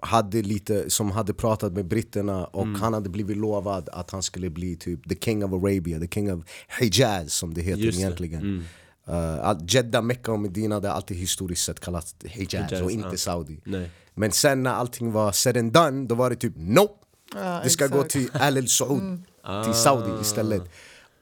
hade 0.03 0.41
lite 0.41 0.89
som 0.89 1.11
hade 1.11 1.33
pratat 1.33 1.73
med 1.73 1.85
britterna 1.87 2.45
och 2.45 2.67
han 2.67 2.93
hade 2.93 3.09
blivit 3.09 3.37
lovad 3.37 3.89
att 3.91 4.11
han 4.11 4.23
skulle 4.23 4.49
bli 4.49 4.75
typ 4.75 5.09
the 5.09 5.15
king 5.15 5.45
of 5.45 5.63
Arabia, 5.63 5.99
the 5.99 6.07
king 6.07 6.33
of 6.33 6.43
Hijaz 6.79 7.33
som 7.33 7.53
det 7.53 7.61
heter 7.61 7.81
Just 7.81 7.97
det. 7.97 8.01
egentligen. 8.03 8.65
Eh, 9.07 9.45
att 9.45 9.73
Jeddah, 9.73 10.01
Mecca 10.01 10.31
och 10.31 10.39
Medina 10.39 10.79
det 10.79 10.87
har 10.87 10.95
alltid 10.95 11.17
historiskt 11.17 11.63
sett 11.63 11.79
kallats 11.79 12.15
Hijaz, 12.23 12.71
Hijaz, 12.71 12.81
och 12.81 12.91
inte 12.91 13.09
ja. 13.11 13.17
Saudi. 13.17 13.61
Nej 13.63 13.89
Men 14.13 14.31
sen 14.31 14.63
när 14.63 14.73
allting 14.73 15.11
var 15.11 15.31
said 15.31 15.57
and 15.57 15.71
done, 15.71 16.07
då 16.07 16.15
var 16.15 16.29
det 16.29 16.35
typ 16.35 16.53
nope! 16.55 16.93
Ja, 17.35 17.61
det 17.63 17.69
ska 17.69 17.87
gå 17.87 17.97
exakt. 17.97 18.11
till 18.11 18.41
Al 18.41 18.57
El 18.57 18.67
Saud, 18.69 19.23
till 19.65 19.73
Saudi 19.73 20.21
istället. 20.21 20.61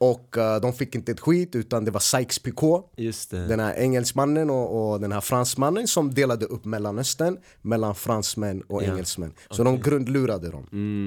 Och 0.02 0.38
eh, 0.38 0.62
de 0.62 0.74
fick 0.74 0.96
inte 0.96 1.12
ett 1.12 1.20
skit 1.20 1.56
utan 1.56 1.86
det 1.86 1.92
var 1.92 2.00
Sykes-Picot 2.00 2.84
den 3.48 3.60
här 3.60 3.74
engelsmannen 3.78 4.50
och, 4.50 4.92
och 4.92 5.00
den 5.00 5.12
här 5.12 5.22
fransmannen 5.22 5.88
som 5.88 6.14
delade 6.14 6.46
upp 6.46 6.66
Mellanöstern 6.66 7.38
mellan 7.62 7.96
fransmän 7.96 8.62
och 8.62 8.84
Ja, 8.84 8.88
engelsmän. 8.88 9.34
Så 9.50 9.64
de 9.64 9.82
grundlurade 9.82 10.50
dem. 10.50 10.66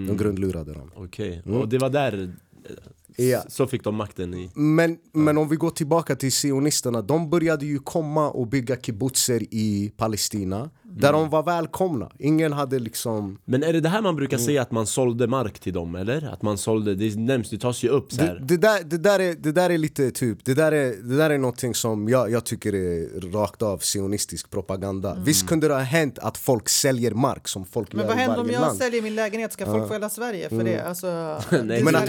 De 0.09 0.17
grundlurade 0.17 0.73
dem. 0.73 0.91
Okej, 0.95 1.43
och 1.47 1.69
det 1.69 1.79
var 1.79 1.91
där 1.91 2.35
eh, 2.69 2.75
Ja. 3.17 3.43
Så 3.49 3.67
fick 3.67 3.85
de 3.85 3.95
makten 3.95 4.35
i 4.35 4.51
Men, 4.55 4.99
men 5.13 5.39
om 5.39 5.49
vi 5.49 5.57
går 5.57 5.71
tillbaka 5.71 6.17
till 6.17 6.33
sionisterna, 6.33 7.03
de 7.03 7.31
började 7.31 7.67
ju 7.67 7.79
komma 7.79 8.31
och 8.31 8.47
bygga 8.47 8.77
kibbutzer 8.77 9.43
i 9.51 9.93
Palestina 9.97 10.71
där 10.97 11.13
de 11.13 11.31
var 11.31 11.43
välkomna. 11.43 12.11
Ingen 12.19 12.53
hade 12.53 12.79
liksom... 12.79 13.39
Men 13.45 13.63
är 13.63 13.73
det 13.73 13.81
det 13.81 13.89
här 13.89 14.03
man 14.03 14.17
brukar 14.17 14.39
säga 14.39 14.63
att 14.63 14.71
man 14.71 14.87
sålde 14.87 15.27
mark 15.27 15.59
till 15.61 15.73
dem 15.73 15.95
eller? 15.95 16.33
Att 16.33 16.43
man 16.43 16.59
sålde, 16.59 16.95
det 16.95 17.17
nämns, 17.17 17.51
det 17.51 17.59
tas 17.59 17.83
ju 17.83 17.89
upp 17.89 18.13
så 18.13 18.21
Det, 18.21 18.27
här. 18.27 18.39
det, 18.43 18.57
där, 18.57 18.85
det, 18.85 18.99
där 18.99 19.19
är, 19.21 19.35
det 19.35 19.53
där 19.53 19.71
är 19.71 19.79
lite 19.79 20.11
typ, 20.11 20.39
det 20.45 20.55
där 20.55 20.73
är, 20.73 20.95
det 21.03 21.17
där 21.17 21.31
är 21.31 21.39
någonting 21.39 21.75
som 21.75 22.09
jag, 22.09 22.31
jag 22.31 22.45
tycker 22.45 22.75
är 22.75 23.31
rakt 23.33 23.63
av 23.63 23.79
sionistisk 23.79 24.51
propaganda. 24.51 25.17
Visst 25.25 25.47
kunde 25.49 25.69
det 25.69 25.75
ha 25.75 25.81
hänt 25.81 26.19
att 26.19 26.39
folk 26.39 26.69
säljer 26.69 27.11
mark 27.11 27.49
som 27.49 27.65
folk 27.65 27.93
Men 27.93 28.01
gör 28.01 28.09
vad 28.09 28.17
händer 28.17 28.41
om 28.41 28.51
jag 28.51 28.61
land. 28.61 28.79
säljer 28.79 29.03
min 29.03 29.15
lägenhet? 29.15 29.53
Ska 29.53 29.67
folk 29.67 29.87
få 29.89 29.93
hela 29.93 30.11
Sverige 30.11 30.49
för 30.49 30.65
det? 30.65 30.81
Alltså, 30.81 31.07
det 31.51 31.57
är 31.57 31.63
Nej, 31.63 31.83
Men 31.85 31.97
att, 31.97 32.07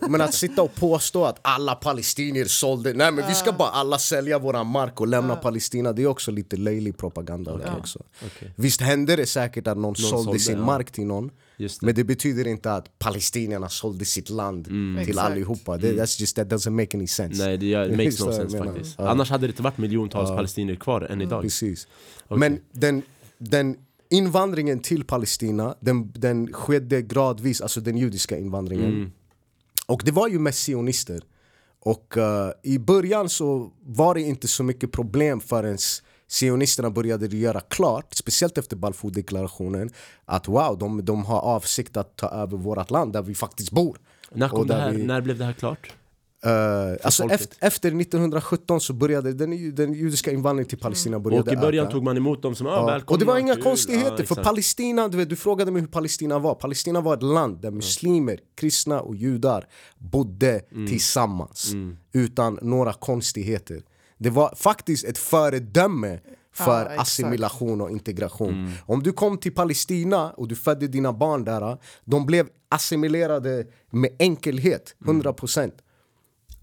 på, 0.00 0.08
men 0.10 0.20
att 0.20 0.34
sitta 0.34 0.62
och 0.62 0.74
påstå 0.74 1.24
att 1.24 1.38
alla 1.42 1.74
palestinier 1.74 2.44
sålde, 2.44 2.92
nej 2.92 3.12
men 3.12 3.28
vi 3.28 3.34
ska 3.34 3.52
bara 3.52 3.68
alla 3.68 3.98
sälja 3.98 4.38
våran 4.38 4.66
mark 4.66 5.00
och 5.00 5.06
lämna 5.08 5.36
Palestina, 5.36 5.92
det 5.92 6.02
är 6.02 6.06
också 6.06 6.30
lite 6.30 6.56
löjlig 6.56 6.96
propaganda 6.96 7.56
där 7.56 7.72
också. 7.78 8.02
Okej. 8.26 8.52
Visst 8.56 8.80
hände 8.80 9.16
det 9.16 9.26
säkert 9.26 9.66
att 9.66 9.78
någon, 9.78 9.96
sålde, 9.96 10.24
sålde, 10.24 10.38
sin 10.38 10.58
ja. 10.58 10.64
mark 10.64 10.90
till 10.90 11.06
någon, 11.06 11.30
det. 11.56 11.82
men 11.82 11.94
det 11.94 12.04
betyder 12.04 12.46
inte 12.46 12.72
att 12.72 12.98
palestinierna 12.98 13.68
sålde 13.68 14.04
sitt 14.04 14.30
land 14.30 14.64
till 14.64 14.98
Exakt. 14.98 15.18
allihopa. 15.18 15.76
Det, 15.76 15.92
that's 15.92 16.20
just, 16.20 16.36
that 16.36 16.48
doesn't 16.48 16.70
make 16.70 16.96
any 16.96 17.06
sense. 17.06 17.44
Nej 17.44 17.58
det 17.58 17.66
gör, 17.66 17.88
makes 17.90 18.06
Visst 18.06 18.20
no 18.20 18.32
sense 18.32 18.58
menar. 18.58 18.72
faktiskt 18.72 18.94
Ja. 18.98 19.08
Annars 19.08 19.30
hade 19.30 19.46
det 19.46 19.50
inte 19.50 19.62
varit 19.62 19.78
miljontals 19.78 20.30
palestinier 20.30 20.76
kvar 20.76 21.00
än 21.00 21.20
idag 21.20 21.42
Precis. 21.42 21.86
Men 22.28 22.60
den, 22.72 23.02
den 23.38 23.76
invandringen 24.10 24.78
till 24.80 25.04
Palestina, 25.04 25.74
den, 25.80 26.12
den 26.14 26.52
skedde 26.52 27.02
gradvis, 27.02 27.60
alltså 27.60 27.80
den 27.80 27.96
judiska 27.96 28.38
invandringen. 28.38 29.12
Och 29.86 30.02
det 30.04 30.10
var 30.10 30.28
ju 30.28 30.38
mest 30.38 30.58
sionister. 30.58 31.20
Och 31.80 32.16
eh, 32.16 32.50
i 32.62 32.78
början 32.78 33.28
så 33.28 33.70
var 33.82 34.14
det 34.14 34.20
inte 34.20 34.48
så 34.48 34.62
mycket 34.62 34.92
problem 34.92 35.40
förrän 35.40 35.78
sionisterna 36.28 36.90
började 36.90 37.26
göra 37.36 37.60
klart, 37.60 38.14
speciellt 38.14 38.58
efter 38.58 38.76
Balfour-deklarationen, 38.76 39.90
att 40.24 40.48
wow, 40.48 40.78
de, 40.78 41.04
de 41.04 41.24
har 41.24 41.40
avsikt 41.40 41.96
att 41.96 42.16
ta 42.16 42.28
över 42.28 42.56
vårt 42.56 42.90
land 42.90 43.12
där 43.12 43.22
vi 43.22 43.34
faktiskt 43.34 43.70
bor. 43.70 43.98
när, 44.34 44.48
här, 44.74 44.90
vi- 44.92 45.04
när 45.04 45.20
blev 45.20 45.38
det 45.38 45.44
här 45.44 45.52
klart? 45.52 45.92
Eh, 46.44 46.50
alltså 47.02 47.24
efter, 47.24 47.56
efter 47.66 47.88
1917 48.00 48.80
så 48.80 48.92
började 48.92 49.32
den, 49.32 49.74
den 49.74 49.92
judiska 49.92 50.32
invandringen 50.32 50.68
till 50.68 50.78
Palestina 50.78 51.18
började 51.20 51.50
Och 51.50 51.52
i 51.52 51.60
början 51.60 51.84
öka. 51.86 51.92
tog 51.92 52.02
man 52.04 52.16
emot 52.16 52.42
dem 52.42 52.54
som 52.54 52.66
ah, 52.66 52.70
Ja, 52.70 52.86
välkomna 52.86 53.14
och 53.14 53.18
det 53.18 53.24
var 53.24 53.38
inga 53.38 53.54
kul." 53.54 53.62
konstigheter, 53.62 54.26
Ja, 54.28 54.34
för. 54.34 54.42
Palestina, 54.44 55.08
du, 55.08 55.16
vet, 55.16 55.28
du 55.28 55.36
frågade 55.36 55.70
mig 55.70 55.80
hur 55.80 55.88
Palestina 55.88 56.38
var 56.38 56.54
Palestina 56.54 57.00
var 57.00 57.14
ett 57.14 57.22
land 57.22 57.60
där 57.62 57.70
muslimer, 57.70 58.38
kristna 58.54 59.00
och 59.00 59.16
judar 59.16 59.66
bodde 59.98 60.60
Mm. 60.72 60.86
tillsammans 60.86 61.72
Utan 62.12 62.58
några 62.62 62.92
konstigheter 62.92 63.82
Det 64.24 64.30
var 64.30 64.54
faktiskt 64.56 65.04
ett 65.04 65.18
föredöme 65.18 66.18
för 66.54 66.82
exakt. 66.82 67.00
assimilation 67.00 67.80
och 67.80 67.90
integration 67.90 68.48
Mm. 68.54 68.70
Om 68.86 69.02
du 69.02 69.12
kom 69.12 69.38
till 69.38 69.54
Palestina 69.54 70.30
och 70.30 70.48
du 70.48 70.54
födde 70.56 70.88
dina 70.88 71.12
barn 71.12 71.44
där 71.44 71.78
De 72.04 72.26
blev 72.26 72.48
assimilerade 72.68 73.66
med 73.90 74.10
enkelhet, 74.18 74.94
100% 75.04 75.70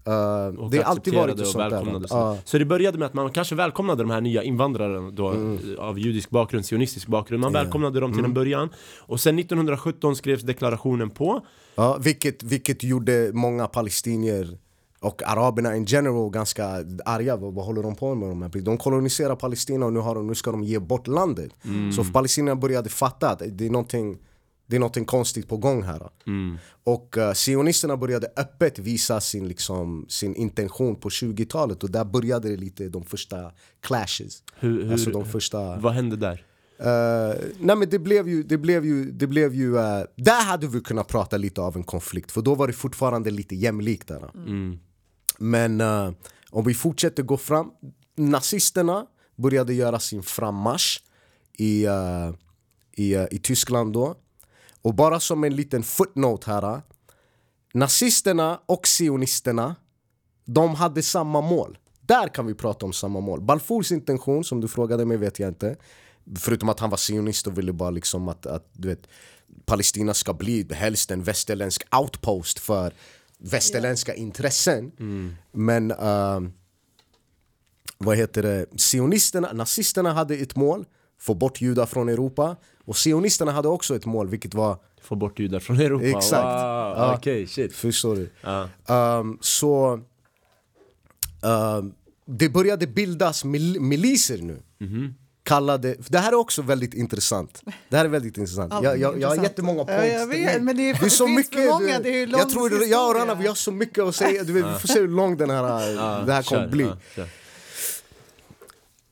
Uh, 0.08 0.58
Och 0.60 0.70
det 0.70 0.76
har 0.78 0.84
alltid 0.84 1.14
varit 1.14 1.40
och 1.40 1.46
sånt 1.46 1.70
där. 1.70 2.08
så. 2.08 2.14
Ja. 2.16 2.38
Så 2.44 2.58
det 2.58 2.64
började 2.64 2.98
med 2.98 3.06
att 3.06 3.14
man 3.14 3.30
kanske 3.30 3.54
välkomnade 3.54 4.02
de 4.02 4.10
här 4.10 4.20
nya 4.20 4.42
invandrarna 4.42 5.10
då, 5.10 5.28
Mm. 5.28 5.58
av 5.78 5.98
judisk 5.98 6.30
bakgrund, 6.30 6.66
sionistisk 6.66 7.06
bakgrund 7.06 7.40
Man 7.40 7.52
välkomnade 7.52 8.00
dem 8.00 8.12
till 8.12 8.24
en 8.24 8.34
början 8.34 8.68
Och 8.98 9.20
sen 9.20 9.38
1917 9.38 10.16
skrevs 10.16 10.42
deklarationen 10.42 11.10
på 11.10 11.46
Ja, 11.74 11.96
vilket, 12.00 12.42
vilket 12.42 12.82
gjorde 12.82 13.30
många 13.32 13.66
palestinier 13.66 14.58
och 15.02 15.22
araberna 15.22 15.76
in 15.76 15.84
general 15.84 16.30
ganska 16.30 16.66
arga. 17.04 17.36
Vad, 17.36 17.54
vad 17.54 17.64
håller 17.64 17.82
de 17.82 17.94
på 17.94 18.14
med? 18.14 18.28
De, 18.28 18.42
här? 18.42 18.60
de 18.60 18.78
koloniserar 18.78 19.36
Palestina 19.36 19.86
och 19.86 19.92
nu, 19.92 20.00
har 20.00 20.14
de, 20.14 20.26
nu 20.26 20.34
ska 20.34 20.50
de 20.50 20.64
ge 20.64 20.78
bort 20.78 21.06
landet. 21.06 21.52
Så 21.96 22.04
palestinierna 22.04 22.60
började 22.60 22.88
fatta 22.88 23.30
att 23.30 23.42
det 23.46 23.66
är 23.66 23.70
någonting, 23.70 24.18
det 24.66 24.76
är 24.76 24.80
någonting 24.80 25.04
konstigt 25.04 25.48
på 25.48 25.56
gång 25.56 25.82
här. 25.82 26.08
Och 26.84 27.16
uh, 27.18 27.32
sionisterna 27.32 27.96
började 27.96 28.28
öppet 28.36 28.78
visa 28.78 29.20
sin, 29.20 29.48
liksom, 29.48 30.06
sin 30.08 30.34
intention 30.34 30.96
på 30.96 31.08
20-talet 31.08 31.82
och 31.82 31.90
där 31.90 32.04
började 32.04 32.48
det 32.48 32.56
lite 32.56 32.88
de 32.88 33.04
första 33.04 33.52
clashes. 33.80 34.42
Hur, 34.58 34.84
hur, 34.84 34.92
Alltså 34.92 35.10
de 35.10 35.24
första... 35.24 35.76
Vad 35.76 35.92
hände 35.92 36.16
där? 36.16 36.44
Uh, 36.80 37.34
nej 37.58 37.76
men 37.76 37.90
det 37.90 37.98
blev 37.98 38.28
ju, 38.28 38.42
det 38.42 38.58
blev 38.58 38.84
ju, 38.84 39.10
det 39.10 39.26
blev 39.26 39.54
ju 39.54 39.74
uh, 39.74 40.02
där 40.16 40.44
hade 40.44 40.66
vi 40.66 40.80
kunnat 40.80 41.08
prata 41.08 41.36
lite 41.36 41.60
av 41.60 41.76
en 41.76 41.84
konflikt 41.84 42.32
för 42.32 42.42
då 42.42 42.54
var 42.54 42.66
det 42.66 42.72
fortfarande 42.72 43.30
lite 43.30 43.54
jämlikt 43.54 44.08
där. 44.08 44.30
Mm. 44.34 44.78
Men 45.38 45.80
uh, 45.80 46.12
om 46.50 46.64
vi 46.64 46.74
fortsätter 46.74 47.22
gå 47.22 47.36
fram, 47.36 47.70
nazisterna 48.16 49.06
började 49.36 49.74
göra 49.74 49.98
sin 49.98 50.22
frammarsch 50.22 51.02
i, 51.58 51.86
uh, 51.86 52.34
i, 52.92 53.16
uh, 53.16 53.26
i 53.30 53.38
Tyskland 53.38 53.92
då. 53.92 54.14
Och 54.82 54.94
bara 54.94 55.20
som 55.20 55.44
en 55.44 55.56
liten 55.56 55.82
footnote 55.82 56.50
här. 56.50 56.82
Nazisterna 57.74 58.60
och 58.66 58.86
sionisterna, 58.86 59.76
de 60.44 60.74
hade 60.74 61.02
samma 61.02 61.40
mål. 61.40 61.78
Där 62.00 62.28
kan 62.28 62.46
vi 62.46 62.54
prata 62.54 62.86
om 62.86 62.92
samma 62.92 63.20
mål. 63.20 63.40
Balfours 63.40 63.92
intention, 63.92 64.44
som 64.44 64.60
du 64.60 64.68
frågade 64.68 65.04
mig, 65.04 65.16
vet 65.16 65.38
jag 65.38 65.48
inte. 65.48 65.76
Förutom 66.38 66.68
att 66.68 66.80
han 66.80 66.90
var 66.90 66.96
sionist 66.96 67.46
och 67.46 67.58
ville 67.58 67.72
bara 67.72 67.90
liksom 67.90 68.28
att, 68.28 68.46
att 68.46 68.70
du 68.72 68.88
vet, 68.88 69.08
Palestina 69.64 70.14
ska 70.14 70.34
bli 70.34 70.66
helst 70.74 71.10
en 71.10 71.22
västerländsk 71.22 71.82
outpost 71.96 72.58
för 72.58 72.94
västerländska 73.42 74.14
intressen. 74.14 74.92
Men 75.52 75.90
uh, 75.90 76.40
vad 77.98 78.16
heter 78.16 78.42
det? 78.42 78.66
Sionisterna, 78.76 79.52
nazisterna 79.52 80.12
hade 80.12 80.34
ett 80.34 80.56
mål, 80.56 80.84
få 81.20 81.34
bort 81.34 81.60
judar 81.60 81.86
från 81.86 82.08
Europa. 82.08 82.56
Och 82.84 82.96
sionisterna 82.96 83.52
hade 83.52 83.68
också 83.68 83.96
ett 83.96 84.06
mål, 84.06 84.28
vilket 84.28 84.54
var 84.54 84.78
Få 85.02 85.14
bort 85.16 85.38
judar 85.38 85.60
från 85.60 85.80
Europa? 85.80 86.04
Exakt. 86.04 86.42
Wow, 86.44 86.94
Ja. 86.96 87.14
Okej, 87.18 87.46
shit. 87.46 87.72
Förstår 87.72 88.16
du? 88.16 88.30
Ja. 88.40 88.68
Um, 89.18 89.38
så 89.40 90.00
um, 91.42 91.94
det 92.26 92.48
började 92.48 92.86
bildas 92.86 93.44
mil 93.44 93.80
miliser 93.80 94.38
nu. 94.38 94.62
Mhm. 94.78 95.14
Kallade, 95.44 95.96
det 96.08 96.18
här 96.18 96.32
är 96.32 96.36
också 96.36 96.62
väldigt 96.62 96.94
intressant. 96.94 97.62
Det 97.88 97.96
här 97.96 98.04
är 98.04 98.08
väldigt 98.08 98.36
intressant. 98.38 98.72
Jag, 98.72 98.84
är 98.84 98.96
jag, 98.96 99.20
jag 99.20 99.28
har 99.28 99.36
jättemånga 99.36 99.78
Ja, 99.78 99.84
points. 99.84 100.12
jag 100.14 100.26
vet, 100.26 100.62
men 100.62 100.76
det 100.76 100.82
är- 100.90 100.94
det 101.00 101.06
är 101.06 101.08
så 101.08 101.26
finns 101.26 101.36
mycket. 101.36 101.68
många, 101.70 101.98
det 101.98 102.22
är 102.22 102.26
jag 102.26 102.50
tror 102.50 102.70
det, 102.70 102.86
jag 102.86 103.08
och 103.08 103.14
Rana, 103.14 103.24
historia. 103.24 103.42
vi 103.42 103.48
har 103.48 103.54
så 103.54 103.72
mycket 103.72 104.04
att 104.04 104.16
säga. 104.16 104.44
Du 104.44 104.52
vet, 104.52 104.64
vi 104.66 104.78
får 104.78 104.88
se 104.88 105.00
hur 105.00 105.08
lång 105.08 105.36
den 105.36 105.50
här, 105.50 106.26
det 106.26 106.32
här 106.32 106.42
kommer 106.42 106.68
bli. 106.68 106.90
ja. 107.16 107.24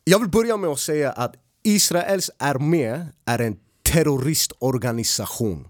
Jag 0.05 0.19
vill 0.19 0.29
börja 0.29 0.57
med 0.57 0.71
att 0.71 0.79
säga 0.81 1.13
att 1.13 1.35
Israels 1.63 2.31
armé 2.39 3.07
är 3.25 3.39
en 3.39 3.57
terroristorganisation. 3.83 5.69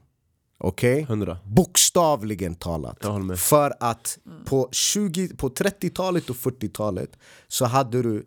Okej? 0.58 1.02
Hundra. 1.02 1.38
Bokstavligen 1.44 2.54
talat. 2.54 2.98
Jag 3.02 3.10
håller 3.10 3.24
med. 3.24 3.38
För 3.38 3.72
att 3.80 4.18
på, 4.46 4.68
20, 4.72 5.36
på 5.36 5.48
30-talet 5.48 6.30
och 6.30 6.36
40-talet 6.36 7.10
så 7.48 7.64
hade 7.64 8.02
du 8.02 8.26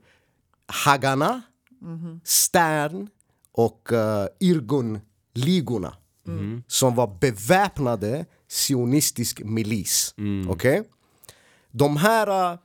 Haganah, 0.67 1.39
Stern 2.23 3.07
och 3.51 3.89
uh, 3.91 4.25
Irgun-ligorna 4.39 5.93
som 6.67 6.95
var 6.95 7.17
beväpnade 7.19 8.25
sionistisk 8.49 9.41
milis. 9.43 10.15
Okej? 10.49 10.83
De 11.71 11.97
här 11.97 12.51
uh, 12.51 12.59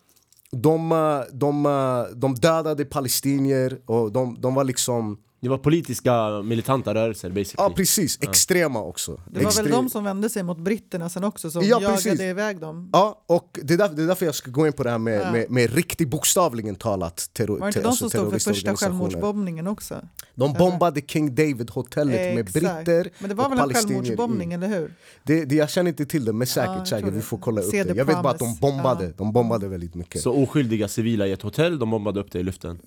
de, 0.50 0.92
uh, 0.92 1.22
de, 1.32 1.66
uh, 1.66 2.04
de 2.14 2.34
dödade 2.34 2.84
palestinier 2.84 3.80
och 3.86 4.12
de, 4.12 4.40
de 4.40 4.54
var 4.54 4.64
liksom 4.64 5.18
Det 5.40 5.48
var 5.48 5.58
politiska 5.58 6.42
militanta 6.42 6.94
rörelser 6.94 7.28
basically. 7.30 7.68
Ja 7.70 7.74
precis, 7.76 8.18
extrema 8.22 8.82
också. 8.82 9.20
Det 9.30 9.44
var 9.44 9.50
Extre- 9.50 9.62
väl 9.62 9.70
de 9.72 9.90
som 9.90 10.04
vände 10.04 10.28
sig 10.30 10.42
mot 10.42 10.58
britterna 10.58 11.08
sen 11.08 11.24
också 11.24 11.50
som 11.50 11.62
Ja, 11.62 11.68
jagade 11.68 11.94
precis. 11.94 12.20
iväg 12.20 12.60
dem. 12.60 12.90
Ja, 12.92 13.24
och 13.26 13.58
det 13.62 13.74
är, 13.74 13.78
därför, 13.78 13.94
det 13.96 14.02
är 14.02 14.06
därför 14.06 14.26
jag 14.26 14.34
ska 14.34 14.50
gå 14.50 14.66
in 14.66 14.72
på 14.72 14.82
det 14.82 14.90
här 14.90 14.98
med, 14.98 15.20
Ja. 15.20 15.32
med, 15.32 15.50
med 15.50 15.74
riktigt 15.74 16.08
bokstavligen 16.08 16.74
talat 16.74 17.30
terror, 17.32 17.58
Var 17.58 17.60
det 17.60 17.66
inte 17.68 17.80
te- 17.80 17.86
de 17.88 17.96
som 17.96 18.10
stod 18.10 18.30
för 18.30 18.38
första 18.38 18.76
självmordsbombningen 18.76 19.66
också? 19.66 19.94
De 20.34 20.52
bombade 20.52 21.00
King 21.00 21.34
David-hotellet 21.34 22.34
med 22.34 22.44
britter 22.44 23.10
Men 23.18 23.28
det 23.28 23.34
var 23.34 23.44
och 23.46 23.52
väl 23.52 23.58
en 23.60 23.74
självmordsbombning, 23.74 24.52
eller 24.52 24.68
hur? 24.68 24.94
Det, 25.22 25.44
det, 25.44 25.54
jag 25.54 25.70
känner 25.70 25.88
inte 25.88 26.06
till 26.06 26.24
det, 26.24 26.32
men 26.32 26.40
Ja, 26.40 26.46
säkert, 26.46 26.76
jag 26.76 26.88
säkert. 26.88 27.08
vi 27.12 27.16
det. 27.16 27.22
får 27.22 27.38
kolla 27.38 27.60
upp 27.60 27.70
det. 27.70 27.84
the 27.84 27.94
Jag 27.94 28.04
vet 28.04 28.22
bara 28.22 28.30
att 28.32 28.38
de 28.38 28.56
bombade, 28.60 29.04
Ja. 29.04 29.10
de 29.16 29.32
bombade 29.32 29.68
väldigt 29.68 29.94
mycket. 29.94 30.22
Så 30.22 30.32
oskyldiga 30.42 30.88
civila 30.88 31.26
i 31.26 31.32
ett 31.32 31.42
hotell, 31.42 31.78
de 31.78 31.90
bombade 31.90 32.20
upp 32.20 32.32
det 32.32 32.38
i 32.38 32.42
luften. 32.42 32.78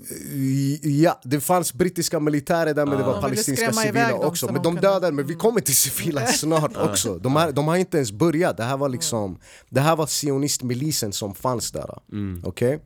Ja, 0.83 1.19
det 1.23 1.39
fanns 1.39 1.73
brittiska 1.73 2.19
militärer 2.19 2.40
där 2.47 2.85
men 2.85 2.97
det 2.97 3.03
var 3.03 3.13
De 3.13 3.21
palestinska 3.21 3.73
civila 3.73 4.13
också. 4.13 4.47
så 4.47 4.53
Men 4.53 4.61
de 4.61 4.69
de 4.69 4.75
kunde- 4.75 4.81
dödade, 4.81 5.11
men 5.11 5.27
vi 5.27 5.35
kommer 5.35 5.61
till 5.61 5.75
civila 5.75 6.27
snart 6.27 6.77
också. 6.77 7.17
De, 7.17 7.35
här, 7.35 7.51
de 7.51 7.67
har 7.67 7.75
inte 7.77 7.97
ens 7.97 8.11
börjat, 8.11 8.57
det 8.57 8.63
här 8.63 8.77
var 8.77 8.89
liksom 8.89 9.39
Det 9.69 9.81
här 9.81 9.95
var 9.95 10.07
sionistmilisen 10.07 11.13
som 11.13 11.35
fanns 11.35 11.71
där. 11.71 11.99
Okej? 12.43 12.79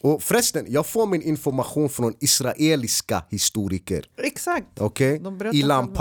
Och 0.00 0.22
förresten, 0.22 0.66
jag 0.68 0.86
får 0.86 1.06
min 1.06 1.22
information 1.22 1.88
från 1.88 2.14
israeliska 2.20 3.22
historiker. 3.30 4.04
Exakt! 4.16 4.66
Okej? 4.80 5.18
Berättar 5.20 5.54
Ilan 5.54 5.86
själva. 5.86 5.94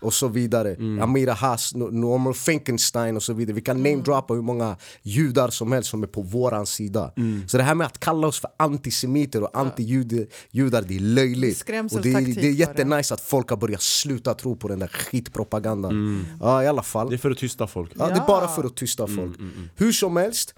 Och 0.00 0.14
så 0.14 0.28
vidare. 0.28 0.76
Amira 1.02 1.32
Haas, 1.32 1.74
No- 1.74 1.90
Norman 1.90 2.34
Finkelstein 2.34 3.16
och 3.16 3.22
så 3.22 3.32
vidare. 3.32 3.54
Vi 3.54 3.60
kan 3.60 3.76
Mm. 3.76 3.92
namedroppa 3.92 4.34
hur 4.34 4.42
många 4.42 4.76
judar 5.02 5.50
som 5.50 5.72
helst 5.72 5.90
som 5.90 6.02
är 6.02 6.06
på 6.06 6.22
våran 6.22 6.66
sida. 6.66 7.12
Så 7.46 7.56
det 7.56 7.62
här 7.62 7.74
med 7.74 7.86
att 7.86 8.00
kalla 8.00 8.26
oss 8.26 8.40
för 8.40 8.50
antisemiter 8.56 9.42
och 9.42 9.50
anti-judar, 9.54 10.82
det 10.88 10.96
är 10.96 11.00
löjligt. 11.00 11.64
Och 11.96 12.02
det, 12.02 12.12
är- 12.12 12.34
det 12.34 12.46
är 12.48 12.52
jättenice 12.52 13.14
att 13.14 13.20
folk 13.20 13.50
har 13.50 13.56
börjat 13.56 13.82
sluta 13.82 14.34
tro 14.34 14.56
på 14.56 14.68
den 14.68 14.78
där 14.78 14.88
skitpropagandan. 14.88 16.24
Ja, 16.40 16.62
i 16.62 16.66
alla 16.66 16.82
fall. 16.82 17.08
Det 17.10 17.16
är 17.16 17.18
för 17.18 17.30
att 17.30 17.38
tysta 17.38 17.66
folk. 17.66 17.92
Ja, 17.98 18.06
det 18.08 18.14
är 18.14 18.26
bara 18.26 18.48
för 18.48 18.64
att 18.64 18.76
tysta 18.76 19.06
folk. 19.06 19.36
Hur 19.76 19.92
som 19.92 20.16
helst, 20.16 20.54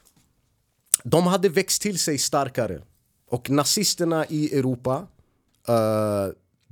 de 1.05 1.27
hade 1.27 1.49
växt 1.49 1.83
till 1.83 1.99
sig 1.99 2.19
starkare. 2.19 2.81
Och 3.31 3.51
nazisterna 3.51 4.27
i 4.27 4.59
Europa, 4.59 5.07
eh, 5.69 5.75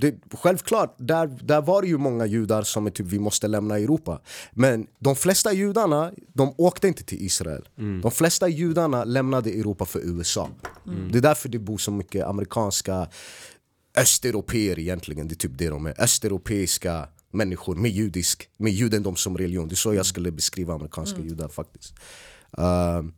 det, 0.01 0.15
självklart, 0.33 0.95
där, 0.99 1.27
där 1.27 1.63
var 1.63 1.83
det 1.83 1.89
ju 1.89 1.99
många 1.99 2.27
judar 2.27 2.63
som 2.63 2.87
är 2.87 2.91
typ 2.91 3.07
vi 3.07 3.19
måste 3.19 3.49
lämna 3.49 3.79
Europa. 3.79 4.21
Men 4.53 4.87
de 4.99 5.17
flesta 5.17 5.53
judarna, 5.53 6.13
de 6.33 6.55
åkte 6.57 6.89
inte 6.89 7.05
till 7.05 7.23
Israel. 7.23 7.69
De 8.03 8.11
flesta 8.11 8.49
judarna 8.49 9.05
lämnade 9.05 9.51
Europa 9.51 9.85
för 9.85 10.01
USA. 10.01 10.49
Det 11.13 11.19
är 11.19 11.23
därför 11.23 11.49
det 11.49 11.59
bor 11.59 11.79
så 11.79 11.91
mycket 11.91 12.27
amerikanska 12.27 13.09
östeuropeer 13.97 14.79
egentligen, 14.79 15.29
det 15.29 15.35
är 15.35 15.37
typ 15.37 15.59
det 15.59 15.69
de 15.69 15.87
är. 15.87 16.01
Östeuropeiska 16.01 17.09
människor 17.31 17.75
med, 17.75 17.91
judisk, 17.91 18.49
med 18.57 18.73
judendom 18.73 19.17
som 19.17 19.39
religion. 19.39 19.69
Det 19.69 19.75
är 19.75 19.77
så 19.77 19.95
jag 19.95 20.07
skulle 20.07 20.31
beskriva 20.31 20.75
amerikanska 20.75 21.21
judar 21.21 21.49
faktiskt. 21.49 21.95
Ehm, 22.59 23.13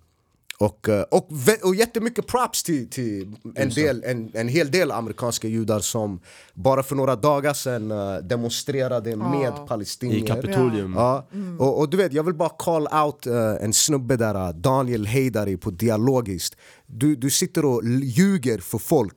och, 0.61 0.88
eh, 0.88 1.03
och, 1.03 1.29
och 1.62 1.75
jättemycket 1.75 2.27
props 2.27 2.62
till, 2.62 2.90
till 2.90 3.37
en, 3.55 3.68
del, 3.68 4.05
en, 4.05 4.31
en 4.35 4.49
hel 4.49 4.70
del 4.70 4.90
amerikanska 4.90 5.49
judar 5.49 5.79
som 5.81 6.20
bara 6.55 6.83
för 6.83 6.96
några 6.96 7.16
dagar 7.16 7.55
sedan 7.55 7.90
eh, 7.90 8.16
demonstrerade 8.16 9.16
med 9.16 9.53
palestinier. 9.68 10.25
I 10.25 10.27
Kapitolium. 10.27 10.94
Ja, 10.94 11.27
och, 11.59 11.79
och 11.79 11.90
du 11.90 11.96
vet, 11.96 12.12
jag 12.12 12.23
vill 12.23 12.35
bara 12.35 12.49
call 12.49 12.88
out 13.05 13.27
eh, 13.27 13.64
en 13.64 13.73
snubbe 13.73 14.16
där, 14.16 14.53
Daniel 14.53 15.07
Heidari 15.07 15.57
på 15.57 15.70
Dialogiskt. 15.70 16.57
Du, 16.87 17.16
du 17.16 17.31
sitter 17.31 17.64
och 17.64 17.85
ljuger 18.03 18.59
för 18.59 18.79
folk. 18.79 19.16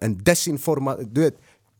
En 0.00 0.24
desinforma... 0.24 0.96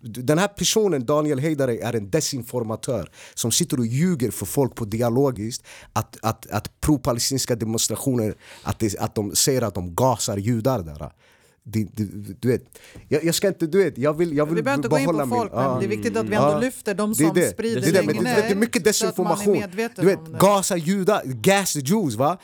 Den 0.02 0.38
här 0.38 0.48
personen, 0.48 1.06
Daniel 1.06 1.38
Heidari, 1.38 1.80
är 1.80 1.96
en 1.96 2.10
desinformatör 2.10 3.10
som 3.34 3.50
sitter 3.50 3.78
och 3.78 3.86
ljuger 3.86 4.30
för 4.30 4.46
folk 4.46 4.74
på 4.74 4.84
Dialogiskt 4.84 5.64
att, 5.92 6.16
att, 6.22 6.50
att 6.50 6.80
pro-palestinska 6.80 7.54
demonstrationer, 7.54 8.34
att, 8.62 8.78
det, 8.78 8.98
att 8.98 9.14
de 9.14 9.36
säger 9.36 9.62
att 9.62 9.74
de 9.74 9.94
gasar 9.94 10.36
judar 10.36 10.82
där. 10.82 11.12
Det, 11.62 11.84
det, 11.96 12.04
du 12.40 12.48
vet, 12.48 12.62
jag, 13.08 13.24
jag 13.24 13.34
ska 13.34 13.48
inte, 13.48 13.66
du 13.66 13.78
vet, 13.84 13.98
jag 13.98 14.14
vill, 14.14 14.36
jag 14.36 14.46
vill 14.46 14.54
Vi 14.54 14.62
behöver 14.62 14.78
inte 14.78 14.88
gå 14.88 14.98
in 14.98 15.06
på 15.06 15.12
behålla 15.12 15.26
min- 15.26 15.38
folk, 15.38 15.50
ja. 15.54 15.70
men 15.70 15.78
det 15.80 15.86
är 15.86 15.88
viktigt 15.88 16.16
att 16.16 16.26
vi 16.28 16.34
ändå 16.34 16.48
Ja. 16.48 16.58
lyfter 16.58 16.94
de 16.94 17.10
är 17.10 17.14
som 17.14 17.34
det. 17.34 17.50
sprider 17.50 17.80
det, 17.80 17.88
är 17.88 17.92
det, 17.92 18.02
men 18.02 18.24
det, 18.24 18.34
det 18.34 18.42
är 18.50 18.54
mycket 18.54 18.76
är 18.82 18.84
desinformation. 18.84 19.52
medveten 19.52 20.04
Du 20.06 20.10
vet, 20.10 20.20
gasa 20.40 20.76
judar, 20.76 21.22
gas 21.24 21.72
the 21.72 21.78
Jews 21.80 22.14
va? 22.14 22.38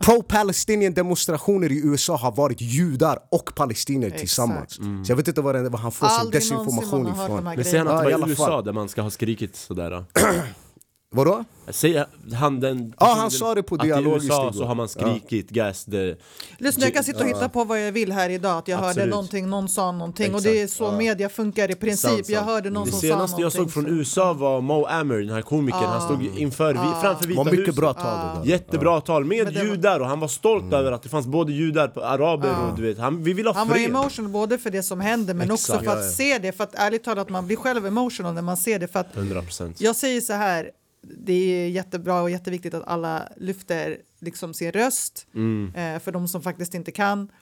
Pro-Palestinian 0.00 0.94
demonstrationer 0.94 1.72
i 1.72 1.80
USA 1.86 2.16
har 2.16 2.32
varit 2.32 2.60
judar 2.60 3.18
och 3.30 3.54
palestinier 3.54 4.06
Exakt. 4.06 4.20
tillsammans. 4.20 4.72
Så 5.06 5.12
jag 5.12 5.16
vet 5.16 5.28
inte 5.28 5.40
var, 5.40 5.54
var 5.70 5.78
han 5.78 5.92
får 5.92 6.06
sin 6.08 6.16
Aldrig 6.20 6.42
någonsin 6.50 6.74
desinformation 6.76 7.24
ifrån. 7.24 7.44
Men 7.44 7.64
säg 7.64 7.78
han 7.78 7.88
att 7.88 8.04
det 8.04 8.16
var 8.18 8.26
i 8.28 8.30
USA 8.30 8.62
där 8.62 8.72
man 8.72 8.88
ska 8.88 9.02
ha 9.02 9.10
skrikit 9.10 9.56
sådär. 9.56 10.04
då. 11.10 11.16
Vadå? 11.16 11.44
Säger 11.70 12.06
han 12.34 12.60
den 12.60 12.94
Ja, 13.00 13.14
han 13.18 13.30
sa 13.30 13.54
det 13.54 13.62
på 13.62 13.74
att 13.74 13.80
dialogiskt 13.80 14.24
i 14.24 14.26
USA 14.28 14.42
igår. 14.42 14.52
så 14.52 14.64
har 14.64 14.74
man 14.74 14.88
skrikit 14.88 15.50
gas 15.50 15.84
the... 15.84 16.14
Lyssna, 16.58 16.84
jag 16.84 16.94
kan 16.94 17.04
sitta 17.04 17.20
och 17.20 17.26
hitta 17.28 17.48
på 17.48 17.64
vad 17.64 17.86
jag 17.86 17.92
vill 17.92 18.12
här 18.12 18.30
idag. 18.30 18.58
Att 18.58 18.68
jag 18.68 18.76
hörde 18.76 18.88
Absolut. 18.90 19.10
någonting, 19.10 19.48
någon 19.48 19.68
sa 19.68 19.92
någonting. 19.92 20.34
Och 20.34 20.38
Exakt. 20.40 20.54
det 20.54 20.62
är 20.62 20.66
så 20.66 20.92
media 20.92 21.28
funkar 21.28 21.70
i 21.70 21.74
princip. 21.74 22.10
Sant, 22.10 22.28
Jag 22.28 22.38
sant. 22.38 22.50
hörde 22.50 22.70
någon 22.70 22.84
Det 22.84 22.90
som 22.90 23.00
sa 23.00 23.06
senaste 23.06 23.40
jag 23.40 23.54
någonting. 23.54 23.64
såg 23.64 23.72
från 23.72 23.98
USA 23.98 24.32
var 24.32 24.60
Mo 24.60 24.84
Amer, 24.86 25.18
den 25.18 25.30
här 25.30 25.42
komikern. 25.42 25.84
Han 25.84 26.00
stod 26.00 26.38
inför, 26.38 26.72
vi, 26.72 26.78
framför 27.02 27.26
Vita 27.26 27.38
var 27.38 27.44
mycket 27.44 27.60
huset. 27.60 27.74
bra 27.76 27.92
tal 27.94 28.36
det 28.36 28.40
där. 28.42 28.50
Jättebra 28.50 29.00
tal 29.00 29.24
med 29.24 29.46
det 29.46 29.52
var- 29.58 29.62
judar 29.66 30.00
och 30.00 30.06
han 30.06 30.20
var 30.20 30.28
stolt 30.28 30.72
över 30.72 30.92
att 30.92 31.02
det 31.02 31.08
fanns 31.08 31.26
både 31.26 31.52
judar, 31.52 31.92
araber 32.02 32.54
och 32.70 32.76
du 32.76 32.82
vet, 32.82 32.98
han, 32.98 33.22
vi 33.22 33.32
vill 33.32 33.46
ha 33.46 33.54
Han 33.54 33.68
var 33.68 33.74
fred. 33.74 33.90
emotional 33.90 34.30
både 34.32 34.58
för 34.58 34.70
det 34.70 34.82
som 34.82 35.00
händer 35.00 35.34
men 35.34 35.50
också 35.50 35.72
Exakt. 35.72 35.84
för 35.84 35.92
att 35.92 35.98
Ja, 35.98 36.04
ja. 36.04 36.10
se 36.12 36.38
det. 36.38 36.52
För 36.52 36.64
att 36.64 36.74
ärligt 36.74 37.04
talat, 37.04 37.28
man 37.28 37.46
blir 37.46 37.56
själv 37.56 37.86
emotional 37.86 38.34
när 38.34 38.42
man 38.42 38.56
ser 38.56 38.78
det. 38.78 38.88
För 38.88 39.00
att 39.00 39.14
100% 39.16 39.74
jag 39.78 39.96
säger 39.96 40.20
så 40.20 40.32
här, 40.32 40.70
det 41.18 41.32
är 41.32 41.68
jättebra 41.68 42.22
och 42.22 42.30
jätteviktigt 42.30 42.74
att 42.74 42.86
alla 42.86 43.28
lyfter 43.36 43.98
liksom 44.20 44.54
sin 44.54 44.72
röst 44.72 45.26
Mm. 45.34 45.72
eh, 45.74 46.00
för 46.00 46.12
de 46.12 46.28
som 46.28 46.42
faktiskt 46.42 46.74
inte 46.74 46.92
kan. 46.92 47.32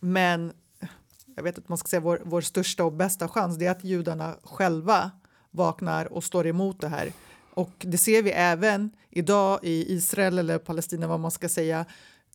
Men 0.00 0.52
jag 1.36 1.42
vet 1.42 1.58
att 1.58 1.68
man 1.68 1.78
ska 1.78 1.88
säga 1.88 2.00
vår, 2.00 2.22
vår 2.24 2.40
största 2.40 2.84
och 2.84 2.92
bästa 2.92 3.28
chans 3.28 3.58
det 3.58 3.66
är 3.66 3.70
att 3.70 3.84
judarna 3.84 4.36
själva 4.42 5.10
vaknar 5.50 6.12
och 6.12 6.24
står 6.24 6.46
emot 6.46 6.80
det 6.80 6.88
här. 6.88 7.12
Och 7.54 7.72
det 7.78 7.98
ser 7.98 8.22
vi 8.22 8.30
även 8.30 8.90
idag 9.10 9.60
i 9.62 9.94
Israel 9.94 10.38
eller 10.38 10.58
Palestina 10.58 11.06
vad 11.06 11.20
man 11.20 11.30
ska 11.30 11.48
säga. 11.48 11.84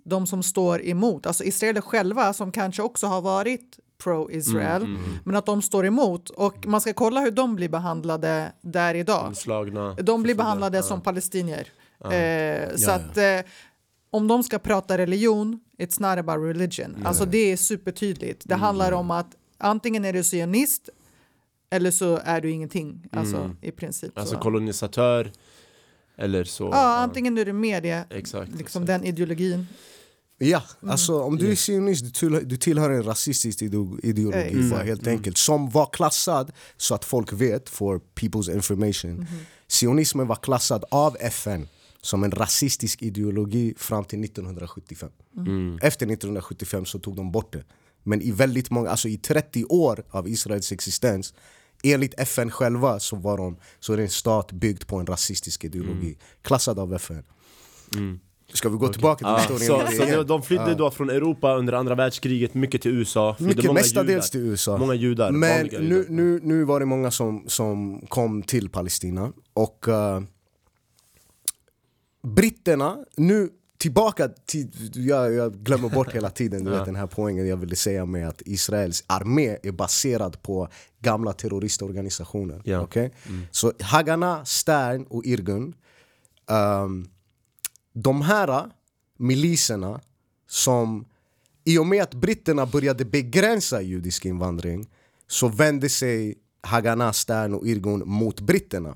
De 0.03 0.27
som 0.27 0.43
står 0.43 0.86
emot, 0.86 1.25
alltså 1.25 1.43
israeler 1.43 1.82
själva 1.82 2.34
som 2.34 2.51
kanske 2.51 2.82
också 2.82 3.08
har 3.08 3.21
varit 3.21 3.79
pro-Israel, 4.03 4.97
men 5.23 5.35
att 5.35 5.45
de 5.45 5.62
står 5.62 5.85
emot. 5.85 6.29
Och 6.29 6.67
man 6.67 6.81
ska 6.81 6.93
kolla 6.93 7.19
hur 7.19 7.31
de 7.31 7.55
blir 7.55 7.69
behandlade 7.69 8.51
där 8.62 8.95
idag. 8.95 9.38
Slagna. 9.38 9.93
De 9.93 10.23
blir 10.23 10.35
behandlade 10.35 10.83
som 10.83 11.01
palestinier. 11.01 11.67
Eh, 12.03 12.75
så 12.75 12.91
att 12.91 13.17
eh, 13.17 13.39
om 14.09 14.27
de 14.27 14.43
ska 14.43 14.59
prata 14.59 14.97
religion, 14.97 15.59
it's 15.77 16.01
not 16.01 16.19
about 16.19 16.45
religion. 16.45 16.95
Alltså 17.05 17.25
det 17.25 17.51
är 17.51 17.57
supertydligt. 17.57 18.43
Det 18.45 18.55
handlar 18.55 18.91
om 18.91 19.12
att 19.12 19.35
antingen 19.57 20.05
är 20.05 20.13
du 20.13 20.23
sionist 20.23 20.89
eller 21.69 21.91
så 21.91 22.19
är 22.23 22.41
du 22.41 22.51
ingenting. 22.51 23.07
Alltså 23.12 23.55
i 23.62 23.71
princip. 23.71 24.17
Alltså 24.19 24.35
så. 24.35 24.41
kolonisatör 24.41 25.31
eller 26.17 26.43
så. 26.43 26.63
Ja, 26.63 26.95
antingen 26.97 27.38
är 27.38 27.45
du 27.45 27.53
med 27.53 27.83
det, 27.83 28.03
Exakt. 28.09 28.51
liksom 28.55 28.85
den 28.85 29.03
ideologin. 29.03 29.67
Ja, 30.41 30.63
Mm. 30.82 30.91
alltså 30.91 31.21
om 31.21 31.38
du 31.38 31.52
är 31.52 31.56
sionist, 31.56 32.04
du 32.06 32.12
tillhör, 32.12 32.41
du 32.41 32.58
tillhör 32.58 32.89
en 32.89 33.04
rasistisk 33.04 33.62
ideo- 33.62 33.99
ideologi 34.04 34.47
Exakt. 34.47 34.69
bara, 34.71 34.84
helt 34.84 35.08
enkelt 35.08 35.38
Som 35.38 35.69
var 35.69 35.89
klassad, 35.93 36.52
så 36.78 36.95
att 36.95 37.06
folk 37.06 37.34
vet, 37.34 37.69
for 37.69 38.02
people's 38.15 38.56
information 38.56 39.12
Mhm. 39.13 39.25
Sionismen 39.67 40.28
var 40.28 40.36
klassad 40.36 40.84
av 40.91 41.17
FN 41.19 41.67
som 42.02 42.23
en 42.23 42.32
rasistisk 42.32 43.02
ideologi 43.02 43.73
fram 43.78 44.04
till 44.06 44.19
1975 44.19 45.10
Mm. 45.38 45.80
Efter 45.82 46.06
1975 46.06 46.86
så 46.86 46.99
tog 46.99 47.15
de 47.15 47.32
bort 47.32 47.54
det 47.54 47.63
Men 48.04 48.21
i 48.21 48.32
väldigt 48.32 48.69
många, 48.69 48.89
alltså 48.89 49.08
i 49.08 49.17
30 49.17 49.65
år 49.65 50.04
av 50.10 50.28
Israels 50.30 50.71
existens 50.71 51.34
Enligt 51.84 52.13
FN 52.19 52.52
själva 52.52 52.99
så, 52.99 53.15
var 53.15 53.38
de, 53.38 53.58
så 53.80 53.93
är 53.93 53.97
det 53.97 54.04
en 54.04 54.10
stat 54.10 54.52
byggd 54.52 54.88
på 54.88 54.95
en 54.97 55.06
rasistisk 55.06 55.63
ideologi 55.63 56.06
Mm. 56.08 56.17
Klassad 56.41 56.80
av 56.80 56.93
FN 56.93 57.23
Ska 58.53 58.69
vi 58.69 58.77
gå 58.77 58.88
tillbaka 58.88 59.17
till 59.17 59.27
Ja, 59.27 59.38
historien? 59.38 59.91
så, 59.91 59.95
så 59.97 60.05
de- 60.17 60.23
de 60.27 60.41
flydde 60.43 60.75
då 60.75 60.91
från 60.91 61.09
Europa 61.09 61.55
under 61.57 61.73
andra 61.73 61.95
världskriget 61.95 62.53
mycket 62.53 62.81
till 62.81 62.91
USA. 62.91 63.35
Mycket, 63.39 63.63
många 63.65 63.73
mestadels 63.73 64.09
judar. 64.09 64.21
till 64.21 64.39
USA. 64.51 64.77
Många 64.77 64.93
judar, 64.93 65.31
Men 65.31 65.65
nu, 65.65 65.71
judar. 65.71 66.05
nu, 66.09 66.39
nu 66.43 66.63
var 66.63 66.79
det 66.79 66.85
många 66.85 67.12
som, 67.12 67.43
som 67.47 68.01
kom 68.09 68.43
till 68.43 68.69
Palestina. 68.69 69.31
Och 69.53 69.88
eh, 69.88 70.21
britterna, 72.23 72.97
nu 73.17 73.49
tillbaka 73.77 74.29
till... 74.45 74.67
Jag, 74.93 75.33
jag 75.33 75.53
glömmer 75.53 75.89
bort 75.89 76.12
hela 76.15 76.29
tiden 76.29 76.63
du 76.63 76.71
vet, 76.77 76.85
den 76.85 76.95
här 76.95 77.07
poängen 77.07 77.47
jag 77.47 77.57
ville 77.57 77.75
säga 77.75 78.05
med 78.05 78.27
att 78.27 78.41
Israels 78.45 79.03
armé 79.07 79.57
är 79.63 79.71
baserad 79.71 80.41
på 80.41 80.67
gamla 80.99 81.33
terroristorganisationer. 81.33 82.62
Ja. 82.65 82.79
okej? 82.81 83.12
Så 83.51 83.73
Haganah, 83.81 84.43
Stern 84.43 85.03
och 85.09 85.25
Irgun 85.25 85.73
ehm, 86.49 87.07
de 88.03 88.21
här 88.21 88.65
miliserna 89.17 90.01
som 90.47 91.05
i 91.63 91.77
och 91.77 91.85
med 91.85 92.03
att 92.03 92.13
britterna 92.13 92.65
började 92.65 93.05
begränsa 93.05 93.81
judisk 93.81 94.25
invandring 94.25 94.88
så 95.27 95.47
vände 95.47 95.89
sig 95.89 96.35
Haganah, 96.62 97.12
Stern 97.12 97.53
och 97.53 97.67
Irgun 97.67 98.03
mot 98.05 98.41
britterna. 98.41 98.95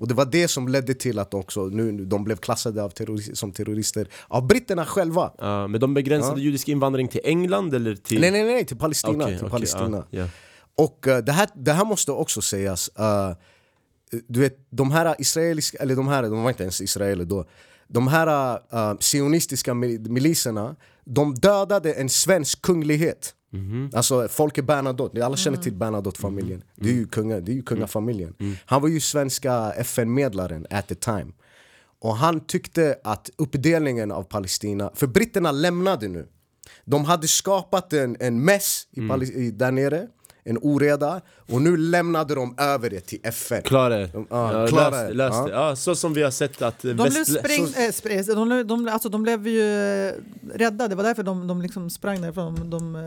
Och 0.00 0.08
det 0.08 0.14
var 0.14 0.24
det 0.24 0.48
som 0.48 0.68
ledde 0.68 0.94
till 0.94 1.18
att 1.18 1.34
också 1.34 1.64
nu, 1.66 2.04
de 2.04 2.24
blev 2.24 2.36
klassade 2.36 2.82
av 2.82 2.90
terrorist, 2.90 3.36
som 3.36 3.52
terrorister 3.52 4.08
av 4.28 4.46
britterna 4.46 4.86
själva. 4.86 5.32
Ja, 5.38 5.66
men 5.66 5.80
de 5.80 5.94
begränsade 5.94 6.40
judisk 6.40 6.68
invandring 6.68 7.08
till 7.08 7.20
England 7.24 7.74
eller 7.74 7.94
till... 7.96 8.20
Nej 8.20 8.30
nej 8.30 8.44
nej, 8.44 8.64
till 8.64 8.76
Palestina. 8.76 9.24
Okej, 9.24 9.36
till 9.36 9.46
okej, 9.46 9.50
Palestina. 9.50 10.06
ja, 10.10 10.20
ja. 10.20 10.28
Och 10.76 11.08
eh, 11.08 11.18
det, 11.18 11.32
här, 11.32 11.48
det 11.54 11.72
här 11.72 11.84
måste 11.84 12.12
också 12.12 12.40
sägas. 12.40 12.88
eh, 12.88 13.32
du 14.28 14.40
vet, 14.40 14.58
de 14.70 14.90
här 14.90 15.16
israeliska, 15.18 15.78
eller 15.78 15.96
de 15.96 16.08
här, 16.08 16.22
de 16.22 16.42
var 16.42 16.50
inte 16.50 16.62
ens 16.62 16.80
israeler 16.80 17.24
då. 17.24 17.44
De 17.88 18.08
här 18.08 18.58
uh, 18.74 18.98
sionistiska 19.00 19.74
mil- 19.74 20.10
miliserna, 20.10 20.76
de 21.04 21.34
dödade 21.34 21.92
en 21.92 22.08
svensk 22.08 22.62
kunglighet. 22.62 23.32
Alltså 23.94 24.28
Folke 24.28 24.62
Bernadotte, 24.62 25.26
alla 25.26 25.36
känner 25.36 25.58
till 25.58 25.74
Bernadotte-familjen. 25.74 26.62
Det 26.74 26.88
är 26.88 26.92
ju, 26.92 27.06
kunga, 27.06 27.40
det 27.40 27.52
är 27.52 27.54
ju 27.54 27.62
kungafamiljen. 27.62 28.34
Han 28.66 28.82
var 28.82 28.88
ju 28.88 29.00
svenska 29.00 29.72
FN-medlaren 29.72 30.66
at 30.70 30.88
the 30.88 30.94
time. 30.94 31.32
Och 32.00 32.16
han 32.16 32.40
tyckte 32.40 32.98
att 33.04 33.30
uppdelningen 33.38 34.12
av 34.12 34.22
Palestina, 34.22 34.90
för 34.94 35.06
britterna 35.06 35.52
lämnade 35.52 36.08
nu. 36.08 36.28
De 36.84 37.04
hade 37.04 37.28
skapat 37.28 37.92
en, 37.92 38.16
en 38.20 38.44
mess 38.44 38.86
i 38.90 39.00
i, 39.34 39.50
där 39.50 39.70
nere, 39.72 40.06
en 40.46 40.58
oreda, 40.62 41.20
och 41.52 41.62
nu 41.62 41.76
lämnade 41.76 42.34
de 42.34 42.54
över 42.58 42.90
det 42.90 43.00
till 43.00 43.18
FN. 43.22 43.62
Klara 43.62 44.00
ja, 44.00 44.08
ja, 44.30 44.66
klara 44.66 44.90
löste, 44.90 45.06
det. 45.08 45.14
löste. 45.14 45.50
Ja. 45.50 45.68
Ja. 45.68 45.76
så 45.76 45.94
som 45.94 46.14
vi 46.14 46.22
har 46.22 46.30
sett 46.30 46.62
att 46.62 46.82
De 46.82 46.92
blev, 46.94 47.12
väst... 47.12 47.38
spräng, 47.38 47.66
så- 47.66 47.80
äh, 47.80 47.90
spräng, 47.90 48.22
de, 48.26 48.48
blev- 48.48 48.66
de, 48.66 48.88
alltså, 48.88 49.08
de 49.08 49.22
blev 49.22 49.46
ju 49.48 49.62
eh, 50.08 50.12
rädda, 50.54 50.88
det 50.88 50.94
var 50.94 51.04
därför 51.04 51.22
de, 51.22 51.46
de 51.46 51.62
liksom 51.62 51.90
sprang 51.90 52.20
därifrån. 52.20 52.70
De, 52.70 52.96
eh, 52.96 53.02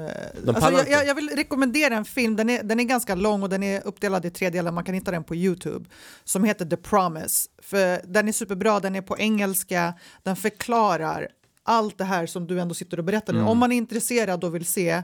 alltså, 0.47 0.53
pallar 0.53 0.71
jag, 0.71 0.79
inte. 0.79 0.91
jag, 0.91 1.05
jag 1.07 1.15
vill 1.15 1.29
rekommendera 1.35 1.95
en 1.95 2.05
film, 2.05 2.35
den 2.35 2.49
är, 2.49 2.63
den 2.63 2.79
är 2.79 2.83
ganska 2.83 3.15
lång 3.15 3.43
och 3.43 3.49
den 3.49 3.63
är 3.63 3.87
uppdelad 3.87 4.25
i 4.25 4.29
tre 4.29 4.49
delar, 4.49 4.71
man 4.71 4.83
kan 4.83 4.95
hitta 4.95 5.11
den 5.11 5.23
på 5.23 5.35
Youtube, 5.35 5.85
som 6.23 6.43
heter 6.43 6.65
The 6.65 6.77
Promise. 6.77 7.49
För 7.61 8.01
den 8.07 8.27
är 8.27 8.31
superbra, 8.31 8.79
den 8.79 8.95
är 8.95 9.01
på 9.01 9.17
engelska, 9.17 9.93
den 10.23 10.35
förklarar 10.35 11.27
allt 11.63 11.97
det 11.97 12.03
här 12.03 12.25
som 12.25 12.47
du 12.47 12.59
ändå 12.59 12.73
sitter 12.73 12.97
och 12.97 13.03
berättar 13.03 13.33
nu. 13.33 13.39
Om 13.49 13.57
man 13.57 13.71
är 13.71 13.75
intresserad 13.77 14.43
och 14.43 14.55
vill 14.55 14.65
se, 14.65 15.03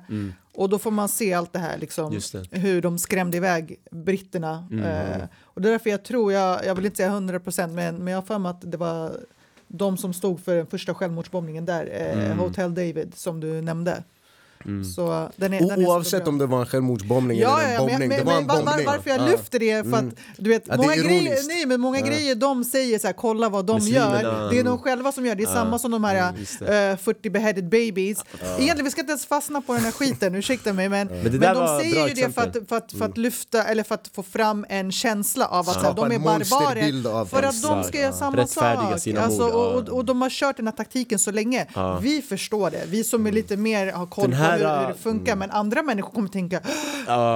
och 0.53 0.69
då 0.69 0.79
får 0.79 0.91
man 0.91 1.09
se 1.09 1.33
allt 1.33 1.53
det 1.53 1.59
här, 1.59 1.77
liksom, 1.77 2.19
det. 2.31 2.57
hur 2.57 2.81
de 2.81 2.97
skrämde 2.97 3.37
iväg 3.37 3.79
britterna. 3.91 4.67
Eh, 4.85 5.23
och 5.43 5.61
det 5.61 5.67
är 5.69 5.71
därför 5.71 5.89
jag 5.89 6.03
tror, 6.03 6.33
jag, 6.33 6.65
jag 6.65 6.75
vill 6.75 6.85
inte 6.85 6.97
säga 6.97 7.09
100 7.09 7.39
procent, 7.39 7.73
men, 7.73 7.95
men 7.95 8.07
jag 8.07 8.17
har 8.17 8.25
för 8.25 8.39
mig 8.39 8.49
att 8.49 8.71
det 8.71 8.77
var 8.77 9.11
de 9.67 9.97
som 9.97 10.13
stod 10.13 10.39
för 10.39 10.55
den 10.55 10.67
första 10.67 10.93
självmordsbombningen 10.93 11.65
där, 11.65 11.89
eh, 11.91 12.35
Hotel 12.37 12.73
David, 12.73 13.13
som 13.15 13.39
du 13.39 13.61
nämnde. 13.61 14.03
Så 14.95 15.29
den 15.35 15.53
är, 15.53 15.59
den 15.59 15.81
är 15.81 15.87
Oavsett 15.87 16.27
om 16.27 16.37
det 16.37 16.45
var 16.45 16.59
en 16.59 16.65
självmordsbombning 16.65 17.39
Ja, 17.39 17.59
eller 17.61 17.67
en 17.67 17.73
ja, 17.73 17.79
men, 17.79 17.87
bombning, 17.89 18.09
men, 18.09 18.17
det 18.17 18.23
var 18.23 18.33
men 18.33 18.41
en 18.41 18.47
var, 18.47 18.55
var, 18.55 18.65
bombning. 18.65 18.85
varför 18.85 19.09
jag 19.09 19.19
Ja. 19.19 19.25
lyfter 19.25 19.59
det 19.59 19.71
är 19.71 19.83
för 19.83 19.97
att 19.97 20.05
du 20.37 20.49
vet, 20.49 20.63
Ja, 20.67 20.77
många, 20.77 20.95
grejer, 20.95 21.47
nej, 21.47 21.65
men 21.65 21.81
många 21.81 22.01
grejer 22.01 22.35
de 22.35 22.63
säger 22.63 22.99
så 22.99 23.07
här, 23.07 23.13
kolla 23.13 23.49
vad 23.49 23.65
de 23.65 23.73
Muslimerna, 23.73 24.21
gör. 24.21 24.49
Det 24.51 24.59
är 24.59 24.63
de 24.63 24.77
själva 24.77 25.11
som 25.11 25.25
gör 25.25 25.35
det. 25.35 25.43
Är 25.43 25.47
samma 25.47 25.79
som 25.79 25.91
de 25.91 26.03
här 26.03 26.33
eh, 26.91 26.97
40 26.97 27.29
beheaded 27.29 27.69
babies. 27.69 28.23
Egentligen, 28.41 28.85
vi 28.85 28.91
ska 28.91 29.01
inte 29.01 29.11
ens 29.11 29.25
fastna 29.25 29.61
på 29.61 29.73
den 29.73 29.83
här 29.83 29.91
skiten, 29.91 30.35
ursäkta 30.35 30.73
mig. 30.73 30.89
Men, 30.89 31.07
men, 31.07 31.39
där 31.39 31.55
de 31.55 31.81
säger 31.81 32.07
ju 32.07 32.13
det 32.13 32.31
för 32.35 32.41
att, 32.41 32.57
för, 32.69 32.77
att, 32.77 32.91
för 32.91 33.05
att 33.05 33.17
lyfta, 33.17 33.63
eller 33.63 33.83
för 33.83 33.95
att 33.95 34.07
få 34.13 34.23
fram 34.23 34.65
en 34.69 34.91
känsla 34.91 35.47
av 35.47 35.69
att 35.69 35.73
så 35.73 35.79
här, 35.79 35.93
de 35.93 36.11
är 36.11 36.19
barbarer. 36.19 37.25
För 37.25 37.43
att 37.43 37.61
de 37.61 37.83
ska 37.83 37.97
göra 37.97 38.07
ja. 38.07 38.13
samma 38.13 38.47
sak. 38.47 38.99
sina 38.99 39.21
Alltså, 39.21 39.43
och, 39.43 39.51
ja. 39.51 39.77
och, 39.77 39.89
och 39.89 40.05
de 40.05 40.21
har 40.21 40.29
kört 40.29 40.57
den 40.57 40.67
här 40.67 40.73
taktiken 40.73 41.19
så 41.19 41.31
länge. 41.31 41.67
Vi 42.01 42.21
förstår 42.21 42.71
det, 42.71 42.83
vi 42.87 43.03
som 43.03 43.27
är 43.27 43.31
lite 43.31 43.57
mer 43.57 43.91
har 43.91 44.05
koll 44.05 44.29
Den 44.29 44.39
här, 44.57 44.73
hur, 44.73 44.79
hur 44.79 44.79
det 44.79 44.85
mm. 44.85 44.97
funkar. 44.97 45.35
Men 45.35 45.51
andra 45.51 45.83
människor 45.83 46.11
kommer 46.11 46.29
tänka 46.29 46.61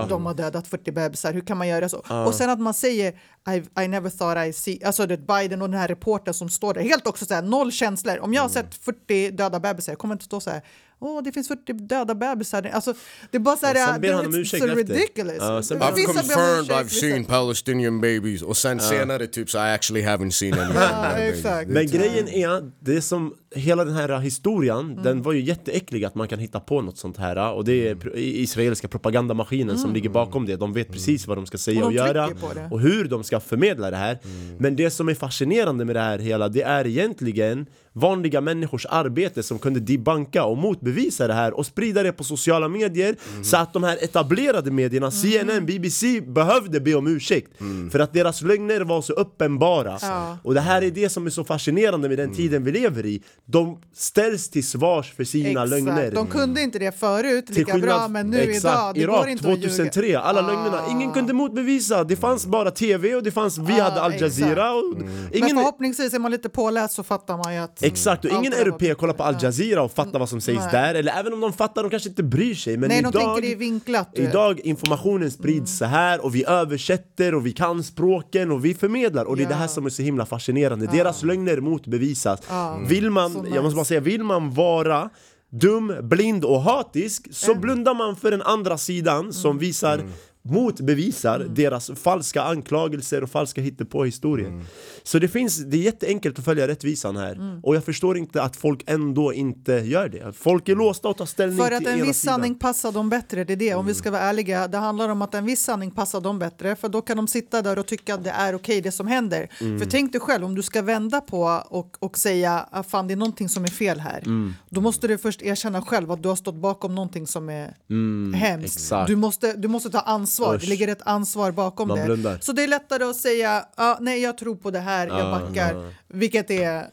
de 0.10 0.25
har 0.25 0.34
dödat 0.34 0.67
40 0.67 0.91
bebisar, 0.91 1.34
hur 1.34 1.41
kan 1.41 1.58
man 1.58 1.67
göra 1.67 1.89
så? 1.89 1.97
Och 2.25 2.34
sen 2.34 2.49
att 2.49 2.60
man 2.60 2.73
säger 2.73 3.13
I, 3.49 3.82
I 3.84 3.88
never 3.88 4.10
thought 4.10 4.47
I 4.47 4.53
see, 4.53 4.79
alltså 4.86 5.05
det 5.05 5.17
Biden 5.17 5.62
och 5.62 5.69
den 5.69 5.79
här 5.79 5.88
reportern 5.88 6.34
som 6.34 6.49
står 6.49 6.73
där, 6.73 6.82
helt 6.82 7.08
också 7.08 7.25
så 7.25 7.34
här, 7.34 7.41
noll 7.41 7.71
känslor. 7.71 8.19
Om 8.19 8.34
jag 8.34 8.41
har 8.41 8.49
Mm. 8.49 8.63
sett 8.72 8.76
40 8.76 9.32
döda 9.32 9.59
bebisar, 9.59 9.91
jag 9.91 9.99
kommer 9.99 10.15
inte 10.15 10.26
stå 10.26 10.39
så 10.39 10.49
här 10.49 10.61
åh 11.00 11.24
det 11.24 11.32
finns 11.32 11.47
40 11.47 11.74
döda 11.74 12.16
bebisar. 12.16 12.70
Alltså, 12.74 12.93
det 13.32 13.38
är 13.38 13.39
bara 13.41 13.56
så 13.58 13.66
här, 13.66 13.74
Och 13.76 13.80
sen 13.93 14.02
ber 14.02 14.08
det- 14.08 14.16
han 14.16 14.26
om 14.26 14.36
ursäkt 14.36 14.64
so 14.64 14.70
efter. 14.70 14.93
ridiculous. 14.93 15.38
Ja, 15.39 15.64
sen 15.64 15.82
han- 15.82 15.93
I've 15.93 16.06
confirmed 16.06 16.66
I've 16.72 16.88
seen 16.88 17.26
Palestinian 17.26 18.02
babies. 18.02 18.41
Och 18.41 18.58
sen 18.58 18.80
senare 18.80 19.28
typ 19.28 19.50
så 19.50 19.58
I 19.58 19.62
actually 19.62 20.02
haven't 20.06 20.30
seen 20.32 20.54
any 20.60 20.74
Ja, 20.76 21.12
exakt. 21.18 21.70
Men 21.70 21.88
grejen 21.88 22.28
är, 22.28 22.72
det 22.80 23.02
som, 23.02 23.34
hela 23.56 23.86
den 23.86 23.93
här 23.95 24.20
historien, 24.20 25.00
den 25.04 25.22
var 25.22 25.34
ju 25.34 25.41
jätteäcklig 25.41 26.06
att 26.06 26.16
man 26.16 26.28
kan 26.28 26.39
hitta 26.39 26.60
på 26.60 26.82
något 26.82 26.97
sånt 26.97 27.18
här. 27.18 27.54
Och 27.54 27.66
det 27.66 27.88
är 27.89 28.18
i- 28.18 28.41
israeliska 28.41 28.88
propagandamaskinen 28.88 29.78
som 29.78 29.93
ligger 29.93 30.10
bakom 30.10 30.45
det, 30.45 30.56
de 30.56 30.74
vet 30.74 30.91
precis 30.91 31.28
vad 31.28 31.38
de 31.38 31.45
ska 31.45 31.58
säga 31.58 31.80
Och 31.82 31.86
och, 31.88 31.93
göra 31.93 32.30
och 32.72 32.80
hur 32.80 33.06
de 33.06 33.24
ska 33.24 33.39
förmedla 33.39 33.91
det 33.91 33.97
här. 33.97 34.20
Men 34.60 34.76
det 34.76 34.89
som 34.91 35.10
är 35.10 35.16
fascinerande 35.16 35.86
med 35.86 35.95
det 35.95 36.00
här 36.02 36.20
hela, 36.20 36.50
det 36.50 36.62
är 36.62 36.88
egentligen 36.88 37.66
vanliga 37.93 38.41
människors 38.41 38.85
arbete 38.85 39.43
som 39.43 39.59
kunde 39.59 39.79
debanka 39.79 40.43
och 40.43 40.57
motbevisa 40.57 41.27
det 41.27 41.33
här 41.33 41.53
och 41.53 41.65
sprida 41.65 42.03
det 42.03 42.11
på 42.11 42.23
sociala 42.23 42.67
medier 42.67 43.15
så 43.43 43.57
att 43.57 43.73
de 43.73 43.83
här 43.83 44.03
etablerade 44.03 44.71
medierna, 44.71 45.11
CNN, 45.11 45.65
BBC, 45.65 46.21
behövde 46.21 46.79
be 46.79 46.95
om 46.95 47.07
ursäkt. 47.07 47.51
För 47.91 47.99
att 47.99 48.13
deras 48.13 48.41
lögner 48.41 48.81
var 48.81 49.01
så 49.01 49.13
uppenbara. 49.13 49.97
Ja. 50.01 50.37
och 50.43 50.53
det 50.53 50.61
här 50.61 50.81
är 50.81 50.91
det 50.91 51.09
som 51.09 51.25
är 51.25 51.29
så 51.29 51.43
fascinerande 51.43 52.09
med 52.09 52.17
den 52.17 52.33
tiden 52.35 52.63
vi 52.63 52.71
lever 52.71 53.05
i. 53.05 53.21
De 53.45 53.77
ställs 53.93 54.49
till 54.49 54.67
svars 54.67 55.13
för 55.13 55.23
sina 55.23 55.49
Exakt. 55.49 55.69
lögner. 55.69 56.11
De 56.11 56.27
kunde 56.27 56.61
inte 56.61 56.79
det 56.79 56.99
förut 56.99 57.49
lika 57.49 57.77
bra, 57.77 57.81
skillnad- 57.81 58.11
men 58.11 58.29
nu 58.29 58.37
exakt, 58.37 58.63
idag, 58.63 58.95
det 58.95 59.01
Irak 59.01 59.19
går 59.19 59.29
inte 59.29 59.43
2003, 59.43 60.15
att 60.19 60.25
alla 60.25 60.39
Ah. 60.41 60.47
lögnerna, 60.47 60.81
ingen 60.91 61.11
kunde 61.11 61.33
motbevisa. 61.33 62.03
Det 62.03 62.15
fanns 62.15 62.45
bara 62.45 62.71
TV 62.71 63.15
och 63.15 63.23
det 63.23 63.31
fanns, 63.31 63.57
vi 63.57 63.79
Ah, 63.81 63.83
hade 63.83 64.01
Al 64.01 64.13
Jazeera 64.21 64.71
och 64.73 64.83
Men 64.97 65.29
ingen, 65.33 65.57
förhoppningsvis 65.57 66.13
är 66.13 66.19
man 66.19 66.31
lite 66.31 66.49
påläst 66.49 66.93
så 66.93 67.03
fattar 67.03 67.37
man 67.37 67.53
ju 67.53 67.59
att... 67.59 67.83
Exakt, 67.91 68.25
och 68.25 68.31
ingen 68.31 68.53
europé 68.53 68.93
kollar 68.93 69.13
på 69.13 69.23
Al 69.23 69.35
Jazeera 69.41 69.81
och 69.83 69.91
fattar 69.91 70.19
vad 70.19 70.29
som 70.29 70.41
sägs 70.41 70.59
Nej. 70.59 70.71
där 70.71 70.95
Eller 70.95 71.11
även 71.19 71.33
om 71.33 71.39
de 71.39 71.53
fattar, 71.53 71.83
de 71.83 71.89
kanske 71.89 72.09
inte 72.09 72.23
bryr 72.23 72.55
sig 72.55 72.77
Men 72.77 72.89
Nej, 72.89 73.01
de 73.01 73.07
idag, 73.09 73.21
tänker 73.21 73.41
det 73.41 73.51
är 73.51 73.55
vinklat. 73.55 74.09
idag 74.13 74.59
informationen 74.59 75.31
sprids 75.31 75.77
så 75.77 75.85
här 75.85 76.25
och 76.25 76.35
vi 76.35 76.45
översätter 76.45 77.35
och 77.35 77.45
vi 77.45 77.51
kan 77.51 77.83
språken 77.83 78.51
och 78.51 78.65
vi 78.65 78.73
förmedlar 78.73 79.25
och 79.25 79.37
det 79.37 79.43
är 79.43 79.47
det 79.47 79.53
här 79.53 79.61
Ja. 79.63 79.67
som 79.67 79.85
är 79.85 79.89
så 79.89 80.01
himla 80.01 80.25
fascinerande 80.25 80.87
Deras 80.87 81.23
lögner 81.23 81.57
motbevisas 81.61 82.39
Ja. 82.49 82.79
Vill 82.87 83.09
man, 83.11 83.31
Så 83.33 83.37
jag 83.39 83.45
nice. 83.49 83.61
måste 83.61 83.75
bara 83.75 83.85
säga, 83.85 83.99
vill 83.99 84.23
man 84.23 84.53
vara 84.53 85.09
dum, 85.51 85.93
blind 86.01 86.45
och 86.45 86.61
hatisk 86.61 87.27
så 87.31 87.55
blundar 87.55 87.93
man 87.93 88.15
för 88.15 88.31
den 88.31 88.41
andra 88.41 88.77
sidan 88.77 89.33
som 89.33 89.59
Mm. 89.99 90.11
Visar 90.50 90.62
motbevisar 90.62 91.39
deras 91.39 91.91
falska 91.95 92.41
anklagelser 92.43 93.24
och 93.24 93.30
falska 93.30 93.62
hittepåhistorier. 93.62 94.47
Mm. 94.47 94.66
Så 95.04 95.20
det 95.20 95.28
finns, 95.28 95.58
det 95.58 95.78
är 95.78 95.82
jätteenkelt 95.82 96.39
att 96.39 96.45
följa 96.45 96.68
rättvisan 96.68 97.18
här. 97.18 97.32
Mm. 97.36 97.60
Och 97.64 97.76
jag 97.76 97.84
förstår 97.86 98.18
inte 98.18 98.41
att 98.43 98.56
folk 98.56 98.84
ändå 98.88 99.34
inte 99.34 99.74
gör 99.74 100.10
det. 100.10 100.34
Folk 100.34 100.70
är 100.70 100.76
låsta 100.76 101.08
och 101.10 101.18
tar 101.18 101.26
ställning 101.26 101.58
För 101.58 101.68
till 101.68 101.88
att 101.88 101.93
en 101.93 102.02
viss 102.08 102.20
sidan. 102.20 102.34
sanning 102.36 102.56
passar 102.56 102.91
dem 102.91 103.10
bättre, 103.10 103.43
det 103.43 103.54
är 103.54 103.58
det. 103.58 103.74
Om 103.74 103.80
Mm. 103.80 103.88
vi 103.88 103.93
ska 103.93 104.12
vara 104.12 104.22
ärliga. 104.22 104.68
Det 104.68 104.78
handlar 104.78 105.10
om 105.10 105.22
att 105.22 105.34
en 105.36 105.45
viss 105.45 105.64
sanning 105.64 105.91
passar 105.91 106.22
dem 106.22 106.39
bättre. 106.39 106.76
För 106.76 106.89
då 106.89 107.02
kan 107.02 107.18
de 107.18 107.28
sitta 107.28 107.62
där 107.62 107.80
och 107.80 107.86
tycka 107.88 108.14
att 108.14 108.24
det 108.24 108.30
är 108.30 108.56
okej 108.56 108.82
det 108.82 108.91
som 108.91 109.08
händer. 109.08 109.50
Mm. 109.62 109.80
För 109.80 109.86
tänk 109.86 110.12
dig 110.12 110.22
själv, 110.22 110.45
om 110.45 110.56
du 110.56 110.62
ska 110.64 110.82
vända 110.82 111.22
på 111.22 111.64
och, 111.70 111.95
och 112.00 112.18
säga 112.18 112.60
att 112.72 112.89
fan 112.91 113.08
det 113.08 113.14
är 113.14 113.16
någonting 113.16 113.50
som 113.50 113.64
är 113.64 113.68
fel 113.68 114.00
här. 114.00 114.20
Mm. 114.26 114.54
Då 114.70 114.82
måste 114.82 115.08
du 115.08 115.18
först 115.18 115.41
erkänna 115.41 115.82
själv 115.82 116.12
att 116.12 116.24
du 116.24 116.30
har 116.30 116.36
stått 116.36 116.56
bakom 116.56 116.95
någonting 116.95 117.28
som 117.28 117.50
är 117.50 117.64
hemskt. 117.64 117.86
Mm, 117.89 118.64
exakt. 118.66 119.08
Du 119.08 119.16
måste, 119.16 119.54
du 119.54 119.68
måste 119.68 119.89
ta 119.89 120.00
ansvar, 120.00 120.38
Usch. 120.55 120.61
det 120.61 120.67
ligger 120.67 120.87
ett 120.87 121.01
ansvar 121.05 121.51
bakom 121.51 121.87
Man 121.87 121.97
det. 121.97 122.05
blundar. 122.05 122.37
Så 122.41 122.51
det 122.53 122.63
är 122.63 122.67
lättare 122.67 123.03
att 123.03 123.15
säga 123.15 123.65
ah, 123.75 123.97
nej 124.01 124.21
jag 124.21 124.37
tror 124.37 124.55
på 124.55 124.71
det 124.71 124.79
här, 124.79 125.07
jag 125.07 125.19
Ja, 125.19 125.39
backar. 125.39 125.73
ja. 125.73 125.89
Vilket 126.07 126.51
är 126.51 126.85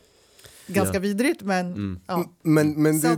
ganska 0.67 0.95
Ja. 0.97 1.01
vidrigt 1.01 1.43
men 1.43 1.67
Mm. 1.67 2.01
ja. 2.07 2.25
Men, 2.43 2.83
men 2.83 3.01
det, 3.01 3.09
det, 3.09 3.17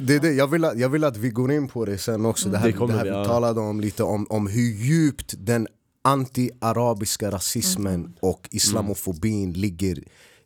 det, 0.00 0.14
är 0.14 0.20
det. 0.20 0.32
Jag, 0.32 0.46
vill 0.48 0.64
att, 0.64 0.78
jag 0.78 0.88
vill 0.88 1.04
att 1.04 1.16
vi 1.16 1.28
går 1.30 1.52
in 1.52 1.68
på 1.68 1.84
det 1.84 1.98
sen 1.98 2.26
också. 2.26 2.48
Det 2.48 2.58
här, 2.58 2.72
Det 2.72 2.92
här 2.92 3.04
vi, 3.04 3.10
vi 3.10 3.24
talade 3.26 3.60
om 3.60 3.80
lite 3.80 4.02
om, 4.02 4.26
om 4.30 4.46
hur 4.46 4.62
djupt 4.72 5.34
den 5.38 5.66
anti-arabiska 6.04 7.30
rasismen 7.30 7.94
Mm. 7.94 8.12
och 8.20 8.48
islamofobin 8.50 9.52
ligger 9.52 9.98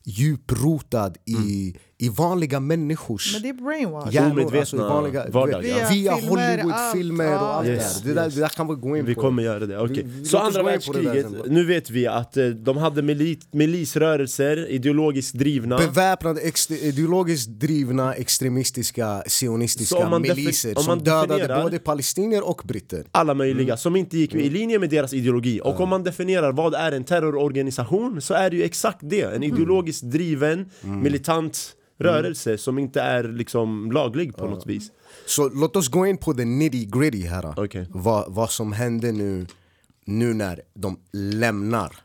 djuprotad 0.04 1.12
i, 1.24 1.76
i 1.98 2.08
vanliga 2.08 2.60
människors 2.60 3.32
Men 3.32 3.42
det 3.42 3.48
är 3.48 3.52
brainwash. 3.52 4.12
hjärnor. 4.14 4.30
Omedvetna 4.30 4.60
Alltså, 4.60 4.76
i 4.76 4.78
vanliga, 4.78 5.26
vardag, 5.30 5.58
vet, 5.60 5.70
ja. 5.70 5.76
Via 5.76 5.88
Via 5.90 6.16
filmer, 6.16 6.58
Hollywoodfilmer 6.62 7.26
allt. 7.32 7.42
och 7.42 7.54
allt 7.54 7.66
Yes, 7.68 8.02
det 8.02 8.14
där. 8.14 8.24
Yes. 8.24 8.34
det 8.34 8.40
där 8.40 8.48
kan 8.48 8.68
vi 8.68 8.74
gå 8.74 8.96
in 8.96 9.04
Vi 9.06 9.14
på. 9.14 9.20
kommer 9.20 9.42
göra 9.42 9.66
det, 9.66 9.78
okej. 9.78 10.02
Vi- 10.06 10.20
vi- 10.20 10.24
Så 10.24 10.38
andra 10.38 10.62
världskriget, 10.62 11.26
nu 11.46 11.64
vet 11.64 11.90
vi 11.90 12.06
att 12.06 12.36
eh, 12.36 12.46
de 12.46 12.76
hade 12.76 13.02
milit, 13.02 13.46
milisrörelser, 13.52 14.68
ideologiskt 14.70 15.34
drivna 15.38 15.76
Beväpnade, 15.78 16.40
ideologiskt 16.82 17.48
drivna, 17.50 18.14
extremistiska, 18.14 19.22
sionistiska 19.26 20.18
miliser 20.18 20.68
om 20.68 20.74
man 20.74 20.84
som 20.84 21.04
dödade 21.04 21.62
både 21.62 21.78
palestinier 21.78 22.48
och 22.48 22.62
britter. 22.64 23.04
alla 23.10 23.34
möjliga 23.34 23.64
Mm. 23.66 23.76
som 23.76 23.96
inte 23.96 24.18
gick 24.18 24.34
i 24.34 24.50
linje 24.50 24.78
med 24.78 24.90
deras 24.90 25.12
ideologi. 25.12 25.60
Och 25.64 25.80
om 25.80 25.88
man 25.88 26.02
definierar 26.04 26.52
vad 26.52 26.74
är 26.74 26.92
en 26.92 27.04
terrororganisation 27.04 28.20
så 28.20 28.34
är 28.34 28.50
det 28.50 28.56
ju 28.56 28.62
exakt 28.62 28.98
det. 29.02 29.22
En 29.22 29.28
Mm. 29.28 29.42
ideologiskt 29.42 30.02
driven, 30.02 30.66
militant 30.82 31.72
rörelse 31.98 32.58
som 32.58 32.78
inte 32.78 33.00
är 33.00 33.24
liksom 33.24 33.92
laglig 33.92 34.36
på 34.36 34.46
något 34.46 34.66
vis. 34.66 34.90
Så 35.26 35.48
låt 35.48 35.76
oss 35.76 35.88
gå 35.88 36.06
in 36.06 36.16
på 36.18 36.34
the 36.34 36.44
nitty 36.44 36.84
gritty 36.84 37.26
här. 37.26 37.54
Okej. 37.56 37.86
Vad, 37.90 38.32
vad 38.32 38.50
som 38.50 38.72
händer 38.72 39.12
nu, 39.12 39.46
nu 40.04 40.34
när 40.34 40.60
de 40.74 40.98
lämnar. 41.12 41.96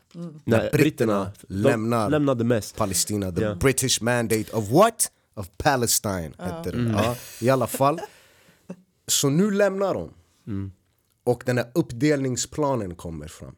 När 0.44 0.58
Nej, 0.58 0.70
britterna 0.72 1.32
de 1.48 1.54
lämnar 1.54 2.10
lämnade 2.10 2.44
mest. 2.44 2.76
Palestina. 2.76 3.32
The 3.32 3.42
Ja. 3.42 3.54
British 3.54 4.02
mandate 4.02 4.44
of 4.52 4.70
what? 4.70 5.10
Of 5.34 5.48
Palestine. 5.56 6.30
Hette 6.38 6.70
det. 6.70 6.92
Ja, 6.96 7.16
I 7.40 7.50
alla 7.50 7.66
fall. 7.66 8.00
Så 9.06 9.28
nu 9.30 9.50
lämnar 9.50 9.94
de. 9.94 10.10
Och 11.24 11.42
den 11.46 11.58
här 11.58 11.66
uppdelningsplanen 11.74 12.94
kommer 12.94 13.28
fram. 13.28 13.54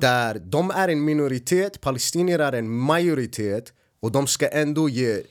Där 0.00 0.38
de 0.44 0.70
är 0.70 0.88
en 0.88 1.04
minoritet, 1.04 1.80
palestinier 1.80 2.38
är 2.38 2.52
en 2.52 2.70
majoritet 2.70 3.72
och 4.00 4.12
de 4.12 4.26
ska 4.26 4.48
ändå 4.48 4.88
ge 4.88 5.22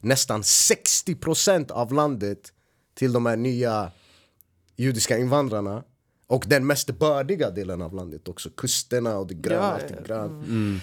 nästan 0.00 0.42
60% 0.42 1.70
av 1.70 1.92
landet 1.92 2.52
till 2.94 3.12
de 3.12 3.26
här 3.26 3.36
nya 3.36 3.90
judiska 4.76 5.18
invandrarna. 5.18 5.84
Och 6.26 6.44
den 6.46 6.66
mest 6.66 6.90
bördiga 6.90 7.50
delen 7.50 7.82
av 7.82 7.94
landet 7.94 8.28
också, 8.28 8.50
kusterna 8.50 9.18
och 9.18 9.26
det 9.26 9.34
gröna. 9.34 9.62
Ja, 9.62 9.72
allt 9.72 9.88
det 9.88 9.94
ja. 9.94 10.02
gröna. 10.06 10.80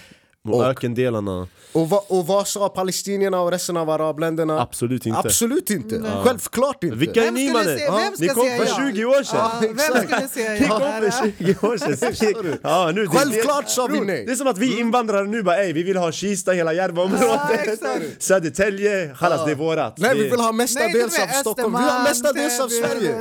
Och, 0.47 0.55
Och- 0.55 0.65
ökendelarna, 0.65 1.47
Och, 1.73 1.89
vad, 1.89 2.01
och 2.07 2.27
vad 2.27 2.47
sa 2.47 2.69
palestinierna 2.69 3.41
och 3.41 3.51
resten 3.51 3.77
av 3.77 3.89
arabländerna? 3.89 4.61
absolut 4.61 5.05
inte. 5.05 5.19
Absolut 5.19 5.69
inte. 5.69 6.03
Självklart 6.25 6.83
inte. 6.83 6.95
Vilka 6.95 7.19
är 7.21 7.25
Vem 7.25 7.33
ni 7.33 7.51
mannen? 7.53 7.79
Ni 8.19 8.27
kom 8.27 8.43
för 8.57 8.65
ja? 8.65 8.91
20 8.93 9.05
år 9.05 9.23
sedan! 9.23 9.37
Ja, 9.39 9.51
vem 9.61 9.77
skulle 9.77 10.27
säga 10.27 10.51
Ni 10.51 10.65
ja? 10.69 10.79
kom 10.79 11.11
för 11.11 11.43
20 11.43 11.67
år 11.67 11.77
sedan! 11.77 12.57
Ja, 12.63 12.91
nu, 12.95 13.01
det- 13.05 13.07
Självklart 13.09 13.65
det, 13.65 13.71
sa 13.71 13.87
vi 13.87 13.99
nej. 13.99 14.25
Det 14.25 14.31
är 14.31 14.35
som 14.35 14.47
att 14.47 14.57
vi 14.57 14.79
invandrare 14.79 15.27
nu 15.27 15.43
bara 15.43 15.57
ey, 15.57 15.73
vi 15.73 15.83
vill 15.83 15.97
ha 15.97 16.11
Kista, 16.11 16.51
hela 16.51 16.73
Järvaområdet, 16.73 17.51
exakt. 17.67 18.23
Södertälje, 18.23 19.15
chalas 19.15 19.45
det 19.45 19.51
är 19.51 19.55
vårat 19.55 19.97
Nej 19.97 20.15
vi 20.15 20.29
vill 20.29 20.39
ha 20.39 20.51
mestadels 20.51 21.19
av 21.19 21.27
Stockholm, 21.27 21.73
vi 21.77 21.83
har 21.83 22.03
mestadels 22.03 22.59
av 22.59 22.67
Sverige. 22.69 23.15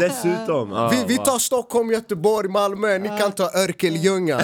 Dessutom! 0.00 0.88
Vi, 0.90 1.04
vi 1.08 1.16
va. 1.16 1.24
tar 1.24 1.38
Stockholm, 1.38 1.90
Göteborg, 1.90 2.48
Malmö, 2.48 2.98
ni 2.98 3.08
kan 3.08 3.32
ta 3.32 3.44
Örkelljunga 3.44 4.40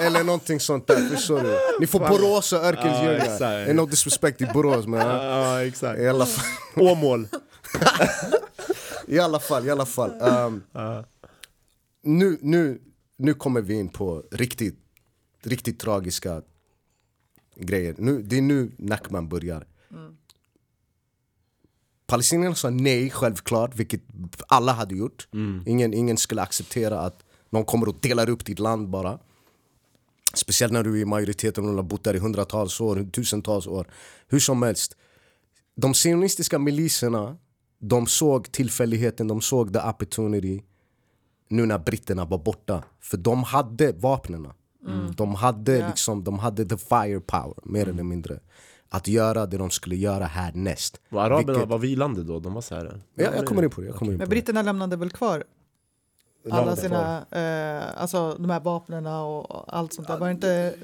eller 0.00 0.24
någonting 0.24 0.60
sånt 0.60 0.86
där, 0.86 1.16
förstår 1.40 1.72
du? 1.72 1.80
Ni 1.80 1.86
får 1.86 1.98
Borås 1.98 2.52
och 2.52 2.64
Örkelljunga. 2.64 3.38
Det 3.38 3.70
är 3.70 3.74
no 3.74 3.86
disrespect 3.86 4.40
i 4.40 4.46
Borås 4.46 4.86
men. 4.86 5.06
Ja, 5.06 5.62
exakt 5.62 6.00
i 6.00 6.08
alla 6.08 6.26
fall. 6.26 6.44
Åmål 6.76 7.28
I 9.06 9.18
alla 9.18 9.40
fall, 9.40 9.66
i 9.66 9.70
alla 9.70 9.86
fall. 9.86 10.20
Ehm, 10.20 10.62
nu, 12.02 12.38
nu, 12.40 12.80
nu 13.16 13.34
kommer 13.34 13.60
vi 13.60 13.74
in 13.74 13.88
på 13.88 14.24
riktigt, 14.30 14.78
riktigt 15.42 15.78
tragiska 15.80 16.42
grejer. 17.56 17.94
Nu, 17.98 18.22
det 18.22 18.38
är 18.38 18.42
nu 18.42 18.72
Nakman 18.78 19.28
börjar. 19.28 19.66
Palestinierna 22.06 22.54
sa 22.54 22.70
nej, 22.70 23.10
självklart, 23.10 23.76
vilket 23.76 24.02
alla 24.48 24.72
hade 24.72 24.94
gjort. 24.94 25.28
Ingen, 25.66 25.94
ingen 25.94 26.16
skulle 26.16 26.42
acceptera 26.42 27.00
att 27.00 27.24
någon 27.50 27.64
kommer 27.64 27.88
och 27.88 27.96
delar 28.00 28.30
upp 28.30 28.44
ditt 28.44 28.58
land 28.58 28.88
bara. 28.88 29.18
Speciellt 30.34 30.72
när 30.72 30.82
du 30.82 30.96
är 30.98 31.02
i 31.02 31.04
majoriteten 31.04 31.68
och 31.68 31.74
har 31.74 31.82
bott 31.82 32.04
där 32.04 32.14
i 32.16 32.18
hundratals 32.18 32.80
år, 32.80 33.08
tusentals 33.12 33.66
år. 33.66 33.86
Hur 34.28 34.38
som 34.40 34.62
helst. 34.62 34.96
De 35.76 35.94
sionistiska 35.94 36.58
miliserna, 36.58 37.36
de 37.80 38.06
såg 38.06 38.52
tillfälligheten, 38.52 39.28
de 39.28 39.40
såg 39.40 39.72
the 39.72 39.78
opportunity 39.80 40.62
nu 41.48 41.66
när 41.66 41.78
britterna 41.78 42.24
var 42.24 42.38
borta. 42.38 42.82
För 43.00 43.16
de 43.16 43.42
hade 43.44 43.92
vapnen. 43.92 44.48
De, 45.16 45.34
hade 45.34 45.76
Ja. 45.78 45.88
liksom, 45.88 46.24
de 46.24 46.38
hade 46.38 46.64
the 46.64 46.76
firepower, 46.76 47.54
mer 47.62 47.88
eller 47.88 48.02
mindre. 48.02 48.40
Att 48.88 49.08
göra 49.08 49.46
det 49.46 49.56
de 49.58 49.70
skulle 49.70 49.96
göra 49.96 50.24
härnäst. 50.24 51.00
Var 51.08 51.22
araberna 51.24 51.52
Vilket- 51.52 51.68
var 51.68 51.78
vilande 51.78 52.24
då? 52.24 52.40
De 52.40 52.54
var 52.54 52.60
så 52.60 52.74
här. 52.74 53.00
Ja, 53.14 53.24
jag 53.36 53.46
kommer 53.46 53.62
in 53.62 53.70
på 53.70 53.80
det. 53.80 53.86
Jag 53.86 53.96
kommer 53.96 54.12
in 54.12 54.18
på 54.18 54.22
Men 54.22 54.28
det. 54.28 54.34
britterna 54.34 54.62
lämnade 54.62 54.96
väl 54.96 55.10
kvar 55.10 55.44
alla 56.50 56.76
sina, 56.76 57.18
eh, 57.30 58.02
alltså 58.02 58.36
de 58.38 58.50
här 58.50 58.60
vapnen 58.60 59.06
och 59.06 59.74
allt 59.76 59.92
sånt 59.92 60.08
där. 60.08 60.18
Var 60.18 60.26
det 60.26 60.32
inte 60.32 60.74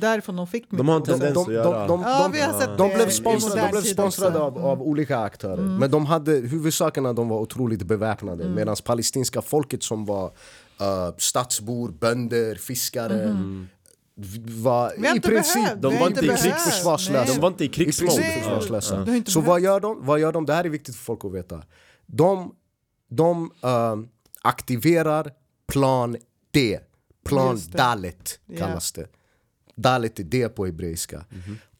därifrån 0.00 0.36
de 0.36 0.46
fick 0.46 0.70
De 0.70 0.88
har 0.88 0.94
en 0.96 1.00
mycket? 1.00 1.18
tendens 1.20 1.46
att 1.48 1.54
göra... 1.54 1.86
Ja, 1.88 2.30
vi 2.32 2.40
har 2.40 2.60
sett 2.60 2.78
de 2.78 2.88
det 2.88 2.94
blev 2.94 3.08
sponsrade, 3.10 3.60
de 3.60 3.70
blev 3.70 4.36
av, 4.42 4.58
av 4.58 4.82
olika 4.82 5.18
aktörer. 5.18 5.62
Men 5.62 5.90
de 5.90 6.06
hade, 6.06 6.32
huvudsakerna 6.32 7.12
de 7.12 7.28
var 7.28 7.38
otroligt 7.40 7.82
beväpnade. 7.82 8.44
Mm. 8.44 8.54
Medan 8.54 8.76
palestinska 8.84 9.42
folket 9.42 9.82
som 9.82 10.04
var 10.04 10.24
uh, 10.26 11.14
stadsbor, 11.18 11.88
bönder, 11.88 12.54
fiskare 12.54 13.36
v- 14.16 14.40
var 14.62 14.92
i 15.04 15.08
inte 15.16 15.28
princip 15.28 15.64
behövt, 15.64 15.82
de 15.82 15.92
var 15.92 16.00
har 16.00 16.06
inte 16.06 16.24
i 16.24 16.26
behövt. 16.28 16.42
krigs- 16.42 16.64
försvarslösa. 16.70 17.24
Nej. 17.24 17.34
De 17.34 17.40
var 17.40 17.48
inte 17.48 17.64
i 17.64 17.68
inte 19.16 19.30
Så 19.30 19.40
vad 19.40 19.60
gör 19.60 19.80
de? 19.80 20.06
Vad 20.06 20.20
gör 20.20 20.32
de? 20.32 20.46
Det 20.46 20.54
här 20.54 20.64
är 20.64 20.68
viktigt 20.68 20.96
för 20.96 21.04
folk 21.04 21.24
att 21.24 21.32
veta. 21.32 21.62
De, 22.06 22.54
de 23.08 23.50
eh, 23.62 23.96
aktiverar 24.42 25.32
plan 25.66 26.16
D. 26.50 26.80
Plan. 27.24 27.58
Dalet 27.72 28.40
kallas 28.58 28.92
det. 28.92 29.06
Dalet 29.74 30.18
är 30.18 30.24
D 30.24 30.48
på 30.48 30.66
hebreiska. 30.66 31.24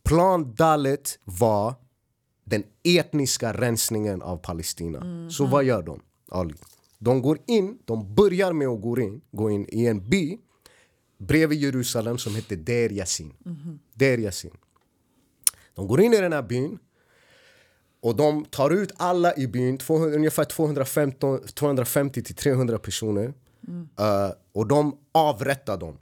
Plan 0.03 0.55
Dalet 0.55 1.19
var 1.25 1.75
den 2.45 2.65
etniska 2.85 3.53
rensningen 3.53 4.23
av 4.23 4.37
Palestina. 4.37 5.31
Så 5.31 5.47
vad 5.47 5.65
gör 5.65 5.83
de? 5.83 6.01
Ali? 6.29 6.55
De 6.99 7.23
går 7.23 7.39
in, 7.47 7.79
de 7.85 8.15
börjar 8.15 8.53
med 8.53 8.69
att 8.69 8.81
gå 8.81 9.01
in, 9.01 9.21
gå 9.31 9.51
in 9.51 9.67
i 9.69 9.87
en 9.87 10.09
by 10.09 10.39
bredvid 11.19 11.59
Jerusalem 11.59 12.19
som 12.19 12.35
heter 12.35 12.57
Der 12.57 12.93
Yassin. 12.93 13.33
Der 13.95 14.19
Yassin. 14.19 14.51
De 15.75 15.87
går 15.87 16.01
in 16.01 16.15
i 16.15 16.21
den 16.21 16.33
här 16.33 16.43
byn 16.43 16.79
och 18.03 18.17
de 18.17 18.45
tar 18.45 18.71
ut 18.71 18.93
alla 18.97 19.37
i 19.37 19.47
byn, 19.47 19.79
200, 19.79 20.17
ungefär 20.17 20.45
215 20.45 21.39
250 21.55 22.23
till 22.23 22.35
300 22.35 22.79
personer. 22.79 23.25
Eh, 24.01 24.31
och 24.55 24.67
de 24.67 24.97
avrättar 25.15 25.77
dem. 25.77 25.97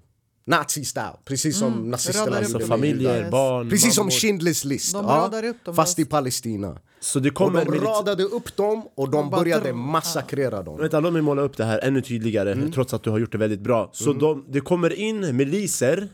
Nazi-style, 0.46 1.16
precis 1.24 1.58
som 1.58 1.90
nazisterna 1.90 2.26
Radar 2.26 2.36
upp 2.38 2.42
Alltså 2.44 2.52
gjorde 2.58 2.66
familjer, 2.66 3.30
barn, 3.30 3.70
Precis 3.70 3.94
som. 3.94 4.08
Schindler's 4.08 4.66
list. 4.66 4.92
De 4.92 5.04
ja, 5.04 5.10
radar 5.12 5.44
upp 5.44 5.64
dem, 5.64 5.74
fast 5.74 5.98
i. 5.98 6.04
Palestina. 6.04 6.78
Så 7.00 7.18
det 7.18 7.28
Och 7.28 7.34
kommer... 7.34 7.64
de 7.64 7.70
milit- 7.72 7.84
radade 7.84 8.22
upp 8.24 8.56
dem 8.56 8.82
och 8.94 9.10
de 9.10 9.30
bara 9.30 9.40
började 9.40 9.72
massakrera 9.72 10.62
dem. 10.62 10.76
Vänta, 10.78 11.00
låt 11.00 11.12
mig 11.12 11.22
måla 11.22 11.42
upp 11.42 11.56
det 11.56 11.64
här 11.64 11.78
ännu 11.82 12.00
tydligare, 12.02 12.52
Mm. 12.52 12.72
trots 12.72 12.94
att 12.94 13.02
du 13.02 13.10
har 13.10 13.18
gjort 13.18 13.32
det 13.32 13.38
väldigt 13.38 13.60
bra. 13.60 13.90
Så 13.92 14.12
de, 14.12 14.44
det 14.48 14.60
kommer 14.60 14.92
in 14.92 15.36
miliser, 15.36 16.08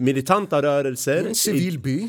militanta 0.00 0.62
rörelser 0.62 1.16
En 1.16 1.28
i, 1.30 1.34
civil 1.34 1.78
by. 1.78 2.08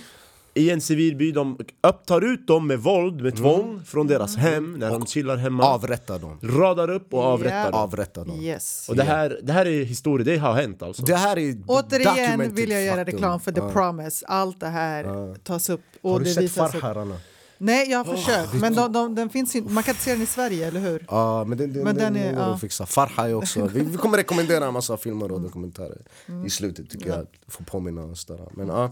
I 0.58 0.70
en 0.70 0.82
civilby. 0.82 1.32
De 1.32 1.58
upptar 1.88 2.22
ut 2.34 2.48
dem 2.48 2.68
med 2.68 2.80
våld, 2.80 3.22
med 3.22 3.36
tvång, 3.36 3.82
från 3.86 4.08
deras 4.08 4.36
hem 4.36 4.74
när 4.80 4.90
de 4.92 5.06
chillar 5.06 5.38
hemma. 5.38 5.64
Avrätta 5.64 6.18
dem. 6.18 6.40
Radar 6.44 6.90
upp 6.90 7.14
och 7.14 7.24
avrättar 7.24 7.58
Ja. 7.58 7.64
dem. 7.72 7.74
Avrätta 7.80 8.24
dem. 8.24 8.40
Yes. 8.42 8.90
Och 8.90 8.96
det 8.96 9.04
här, 9.04 9.40
det 9.44 9.54
här 9.54 9.66
är 9.66 9.84
historia, 9.86 10.26
det 10.26 10.38
har 10.38 10.54
hänt 10.54 10.82
alltså. 10.82 11.04
Det 11.04 11.16
här 11.16 11.38
är 11.38 11.58
Återigen 11.68 12.56
vill 12.56 12.70
jag 12.72 12.84
göra 12.84 13.04
reklam 13.06 13.40
för 13.40 13.52
The 13.52 13.60
Ja. 13.60 13.70
Promise. 13.72 14.26
Allt 14.28 14.60
det 14.60 14.68
här 14.68 15.36
tas 15.44 15.70
upp 15.70 15.82
och 16.02 16.12
Har 16.12 16.20
du 16.20 16.26
det 16.26 16.32
sett. 16.34 16.52
Farhararna? 16.52 17.16
Nej, 17.60 17.90
jag 17.92 18.04
har 18.04 18.16
försökt. 18.16 18.54
Men 18.54 18.76
de, 18.76 18.94
de, 18.94 19.16
den 19.16 19.30
finns 19.30 19.56
inte, 19.56 19.74
man 19.74 19.84
kan 19.84 19.92
inte 19.92 20.04
se 20.04 20.12
den 20.12 20.22
i 20.22 20.26
Sverige, 20.26 20.68
eller 20.68 20.80
hur? 20.80 21.06
Ja, 21.10 21.44
men 21.44 21.58
den, 21.58 21.74
den, 21.74 21.84
Men 21.84 21.96
den, 21.96 22.14
den 22.14 22.24
är- 22.24 22.34
ja. 22.34 22.40
att 22.40 22.62
fixa. 22.62 22.86
Farha 22.86 23.30
är 23.30 23.34
också. 23.34 23.66
Vi, 23.68 23.80
vi 23.84 23.98
kommer 23.98 24.18
rekommendera 24.18 24.66
en 24.68 24.74
massa 24.74 24.98
filmer 24.98 25.32
och 25.32 25.42
dokumentärer 25.42 26.02
i 26.46 26.50
slutet 26.50 26.90
tycker 26.90 27.10
jag. 27.10 27.28
Får 27.48 27.64
påminna 27.64 28.04
oss 28.04 28.26
där. 28.26 28.40
Men 28.52 28.68
ja. 28.68 28.92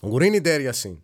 De 0.00 0.10
går 0.10 0.24
in 0.24 0.34
i 0.34 0.40
Der 0.40 0.60
Yassin. 0.60 1.00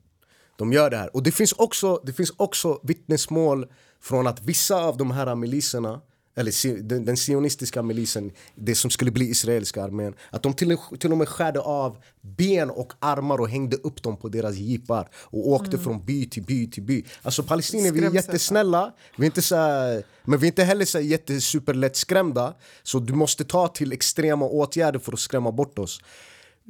De 0.57 0.72
gör 0.72 0.90
det 0.90 0.97
här. 0.97 1.16
Och 1.16 1.22
det 1.22 1.32
finns 1.32 1.53
också, 1.53 2.01
det 2.05 2.12
finns 2.12 2.32
också 2.36 2.80
vittnesmål 2.82 3.66
från 4.01 4.26
att 4.26 4.43
vissa 4.43 4.76
av 4.76 4.97
de 4.97 5.11
här 5.11 5.34
miliserna 5.34 6.01
eller 6.34 6.82
den, 6.82 7.05
den 7.05 7.16
sionistiska 7.16 7.82
milisen, 7.82 8.30
det 8.55 8.74
som 8.74 8.90
skulle 8.90 9.11
bli 9.11 9.30
israeliska 9.30 9.84
armén 9.84 10.14
att 10.30 10.43
de 10.43 10.55
till, 10.55 10.76
till 10.99 11.12
och 11.12 11.18
med 11.18 11.28
skärde 11.28 11.61
av 11.61 11.97
ben 12.20 12.70
och 12.70 12.93
armar 12.99 13.38
och 13.38 13.49
hängde 13.49 13.76
upp 13.76 14.03
dem 14.03 14.16
på 14.16 14.28
deras 14.28 14.57
jeepar 14.57 15.09
och 15.14 15.49
åkte 15.49 15.78
från 15.78 16.05
by 16.05 16.28
till 16.28 16.43
by 16.43 16.70
till 16.70 16.82
by. 16.82 17.05
Alltså 17.22 17.43
palestinier, 17.43 17.93
vi 17.93 18.05
är 18.05 18.14
jättesnälla, 18.14 18.93
vi 19.16 19.24
är 19.24 19.26
inte 19.26 19.43
så 19.43 19.57
här, 19.57 20.05
men 20.24 20.38
vi 20.38 20.47
är 20.47 20.51
inte 20.51 20.64
heller 20.64 20.84
så 20.84 20.99
här 20.99 21.05
jättesuperlätt 21.05 21.97
skrämda 21.97 22.55
så 22.82 22.99
du 22.99 23.12
måste 23.12 23.45
ta 23.45 23.68
till 23.68 23.93
extrema 23.93 24.47
åtgärder 24.47 24.99
för 24.99 25.12
att 25.12 25.20
skrämma 25.20 25.53
bort 25.53 25.78
oss. 25.78 26.01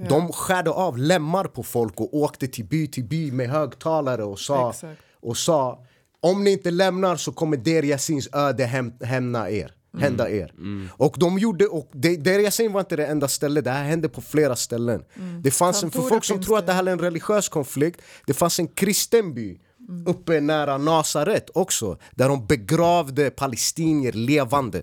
De 0.09 0.33
skärde 0.33 0.71
av 0.71 0.99
lemmar 0.99 1.45
på 1.45 1.63
folk 1.63 2.01
och 2.01 2.15
åkte 2.17 2.47
till 2.49 2.65
by 2.65 2.87
till 2.87 3.05
by 3.05 3.33
med 3.33 3.51
högtalare 3.51 4.25
och 4.25 4.39
sa, 4.41 4.71
Exakt. 4.71 5.01
och 5.21 5.37
sa 5.37 5.85
om 6.21 6.45
ni 6.45 6.51
inte 6.53 6.71
lämnar 6.71 7.17
så 7.17 7.33
kommer 7.33 7.57
Der 7.57 7.83
Yassins 7.85 8.29
öde 8.33 8.65
häm, 8.65 8.93
hämna 9.01 9.51
er. 9.51 9.75
Hända 9.99 10.31
er. 10.31 10.53
Och 10.93 11.17
de 11.19 11.39
gjorde, 11.39 11.67
och 11.67 11.89
det- 11.93 12.17
Der 12.17 12.39
Yassin 12.39 12.73
var 12.73 12.81
inte 12.81 12.97
det 12.97 13.07
enda 13.07 13.29
stället, 13.29 13.65
det 13.65 13.71
här 13.71 13.85
hände 13.85 14.09
på 14.09 14.21
flera 14.21 14.57
ställen. 14.57 15.05
Det 15.43 15.51
fanns 15.51 15.83
en, 15.83 15.91
för 15.91 16.01
folk 16.03 16.25
som 16.25 16.43
tror 16.43 16.59
att 16.59 16.67
det. 16.67 16.73
det 16.73 16.77
här 16.77 16.87
är 16.87 16.93
en 16.93 16.99
religiös 16.99 17.49
konflikt, 17.49 18.01
det 18.27 18.35
fanns 18.35 18.59
en 18.59 18.69
kristen 18.69 19.35
by 19.35 19.59
uppe 20.07 20.41
nära 20.41 20.79
Nasaret 20.79 21.51
också, 21.55 21.99
där 22.11 22.29
de 22.29 22.47
begravde 22.47 23.31
palestinier 23.31 24.13
levande. 24.13 24.83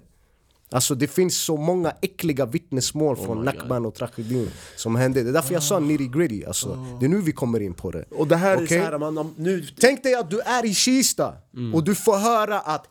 Alltså 0.72 0.96
det 0.96 1.08
finns 1.08 1.38
så 1.38 1.58
många 1.58 1.94
äckliga 2.02 2.46
vittnesmål 2.46 3.16
från 3.18 3.46
Nakban 3.46 3.86
och 3.86 3.96
tragedin 3.96 4.50
som 4.76 4.96
hände. 4.96 5.24
Det 5.24 5.30
är 5.30 5.34
därför 5.34 5.54
jag 5.54 5.64
sa 5.64 5.80
nitty 5.80 6.08
gritty. 6.08 6.46
Alltså. 6.46 6.86
Det 7.00 7.06
är 7.06 7.10
nu 7.10 7.22
vi 7.22 7.32
kommer 7.32 7.60
in 7.60 7.74
på 7.74 7.92
det. 7.92 8.06
Och 8.12 8.28
det 8.28 8.36
här 8.36 8.68
så 8.68 8.74
här, 8.74 8.98
man, 8.98 9.34
nu... 9.38 9.66
Tänk 9.80 10.04
dig 10.04 10.16
att 10.16 10.30
du 10.30 10.40
är 10.40 10.66
i 10.66 10.74
Kista 10.74 11.34
och 11.74 11.84
du 11.84 11.96
får 11.96 12.18
höra 12.18 12.60
att 12.60 12.86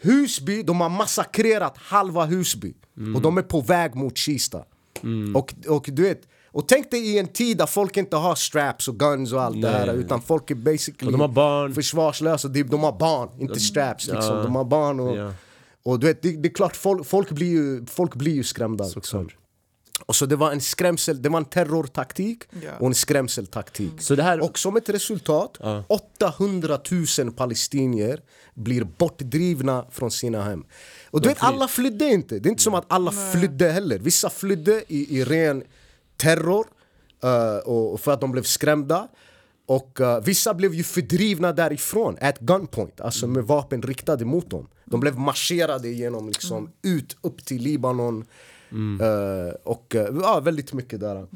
Husby, 0.00 0.62
de 0.62 0.80
har 0.80 0.88
massakrerat 0.88 1.78
halva 1.78 2.24
Husby 2.24 2.74
och 3.14 3.20
de 3.22 3.38
är 3.38 3.42
på 3.42 3.60
väg 3.60 3.94
mot 3.94 4.16
Kista. 4.16 4.64
Och, 5.34 5.54
och 5.68 5.88
du 5.92 6.02
vet, 6.02 6.22
och 6.52 6.68
tänk 6.68 6.90
dig 6.90 7.00
i 7.14 7.18
en 7.18 7.28
tid 7.28 7.58
där 7.58 7.66
folk 7.66 7.96
inte 7.96 8.16
har 8.16 8.34
straps 8.34 8.88
och 8.88 8.98
guns 8.98 9.32
och 9.32 9.42
allt 9.42 9.62
det 9.62 9.70
Nej. 9.70 9.86
här 9.86 9.94
utan 9.94 10.22
folk 10.22 10.50
är 10.50 10.54
basically 10.54 11.06
Och 11.06 11.12
de 11.12 11.20
har 11.20 11.28
barn. 11.28 11.74
försvarslösa. 11.74 12.48
De, 12.48 12.62
de 12.62 12.82
har 12.82 12.98
barn, 12.98 13.28
inte 13.40 13.60
straps 13.60 14.06
liksom. 14.06 14.42
De 14.42 14.56
har 14.56 14.64
barn 14.64 15.00
och, 15.00 15.16
Ja. 15.16 15.32
Och 15.84 16.00
du 16.00 16.06
vet, 16.06 16.22
det, 16.22 16.30
det 16.36 16.48
är 16.48 16.54
klart 16.54 16.76
folk, 16.76 17.06
folk, 17.06 17.30
blir 17.30 17.46
ju, 17.48 17.86
folk 17.86 18.14
blir 18.14 18.34
ju 18.34 18.44
skrämda. 18.44 18.84
Liksom. 18.84 19.28
Och 20.06 20.16
så 20.16 20.26
det 20.26 20.36
var 20.36 20.52
en 20.52 20.60
skrämsel, 20.60 21.22
det 21.22 21.28
var 21.28 21.38
en 21.38 21.44
terrortaktik 21.44 22.42
Ja. 22.62 22.70
och 22.80 22.86
en 22.86 22.94
skrämseltaktik. 22.94 23.92
Så 23.98 24.14
det 24.14 24.22
här... 24.22 24.40
Och 24.40 24.58
som 24.58 24.76
ett 24.76 24.88
resultat, 24.88 25.58
800 25.88 26.78
000 27.18 27.32
palestinier 27.32 28.20
blir 28.54 28.84
bortdrivna 28.84 29.86
från 29.90 30.10
sina 30.10 30.42
hem. 30.42 30.64
Och 31.10 31.20
du 31.20 31.28
vet, 31.28 31.42
alla 31.42 31.68
flydde 31.68 32.08
inte. 32.08 32.38
Det 32.38 32.48
är 32.48 32.50
inte 32.50 32.62
som 32.62 32.74
att 32.74 32.84
alla 32.88 33.12
flydde 33.32 33.70
heller. 33.70 33.98
Vissa 33.98 34.30
flydde 34.30 34.84
i, 34.88 35.18
i 35.18 35.24
ren 35.24 35.62
terror 36.16 36.66
och 37.64 37.92
och 37.92 38.00
för 38.00 38.12
att 38.12 38.20
de 38.20 38.32
blev 38.32 38.42
skrämda. 38.42 39.08
Och 39.66 40.00
eh, 40.00 40.20
vissa 40.20 40.54
blev 40.54 40.74
ju 40.74 40.82
fördrivna 40.82 41.52
därifrån 41.52 42.16
at 42.20 42.38
gunpoint, 42.38 43.00
alltså 43.00 43.26
med 43.26 43.44
vapen 43.44 43.82
riktade 43.82 44.24
mot 44.24 44.50
dem. 44.50 44.68
De 44.84 45.00
blev 45.00 45.18
marscherade 45.18 45.88
genom 45.88 46.28
liksom 46.28 46.70
ut 46.82 47.16
upp 47.20 47.44
till 47.44 47.62
Libanon. 47.62 48.24
Eh, 49.00 49.54
och 49.62 49.94
eh, 49.94 50.08
ja, 50.22 50.40
väldigt 50.40 50.72
mycket 50.72 51.00
där. 51.00 51.26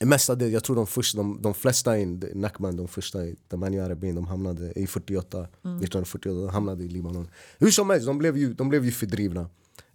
Mestadels, 0.00 0.52
jag 0.52 0.64
tror 0.64 0.76
de, 0.76 0.86
först, 0.86 1.16
de, 1.16 1.42
de 1.42 1.54
flesta 1.54 1.98
i 1.98 2.06
Nakban, 2.34 2.76
de 2.76 2.88
första 2.88 3.24
i 3.26 3.36
Arabin, 3.80 4.14
de 4.14 4.26
hamnade 4.26 4.72
i 4.76 4.86
48, 4.86 5.40
1948, 5.40 6.40
de 6.40 6.48
hamnade 6.48 6.84
i 6.84 6.88
Libanon. 6.88 7.28
Hur 7.58 7.70
som 7.70 7.90
helst, 7.90 8.06
de 8.06 8.18
blev 8.18 8.36
ju, 8.36 8.54
de 8.54 8.68
blev 8.68 8.84
ju 8.84 8.90
fördrivna. 8.90 9.48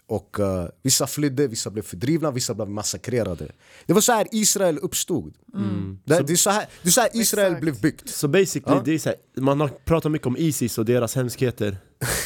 Och 0.10 0.39
eh, 0.39 0.66
vissa 0.84 1.07
flydde, 1.07 1.47
vissa 1.47 1.70
blev 1.70 1.84
fördrivna, 1.84 2.32
vissa 2.32 2.53
blev 2.53 2.70
massakrerade. 2.70 3.47
Det 3.86 3.93
var 3.93 4.01
så 4.01 4.12
här 4.12 4.28
Israel 4.32 4.78
uppstod. 4.78 5.34
Det, 6.05 6.20
det, 6.28 6.34
är 6.34 6.36
så 6.36 6.49
här, 6.49 6.66
det 6.84 6.89
är 6.89 6.91
så 6.91 7.01
här 7.01 7.10
Israel 7.14 7.45
Exakt. 7.47 7.62
blev 7.62 7.82
byggt. 7.82 8.10
Så 8.10 8.28
basically, 8.28 8.76
Ja. 8.78 8.82
det 8.86 8.93
är 8.93 8.99
så 8.99 9.10
här, 9.10 9.18
man 9.41 9.60
har 9.62 9.68
pratat 9.68 10.12
mycket 10.12 10.28
om 10.28 10.38
Isis 10.38 10.78
och 10.78 10.86
deras 10.86 11.16
hemskheter. 11.16 11.78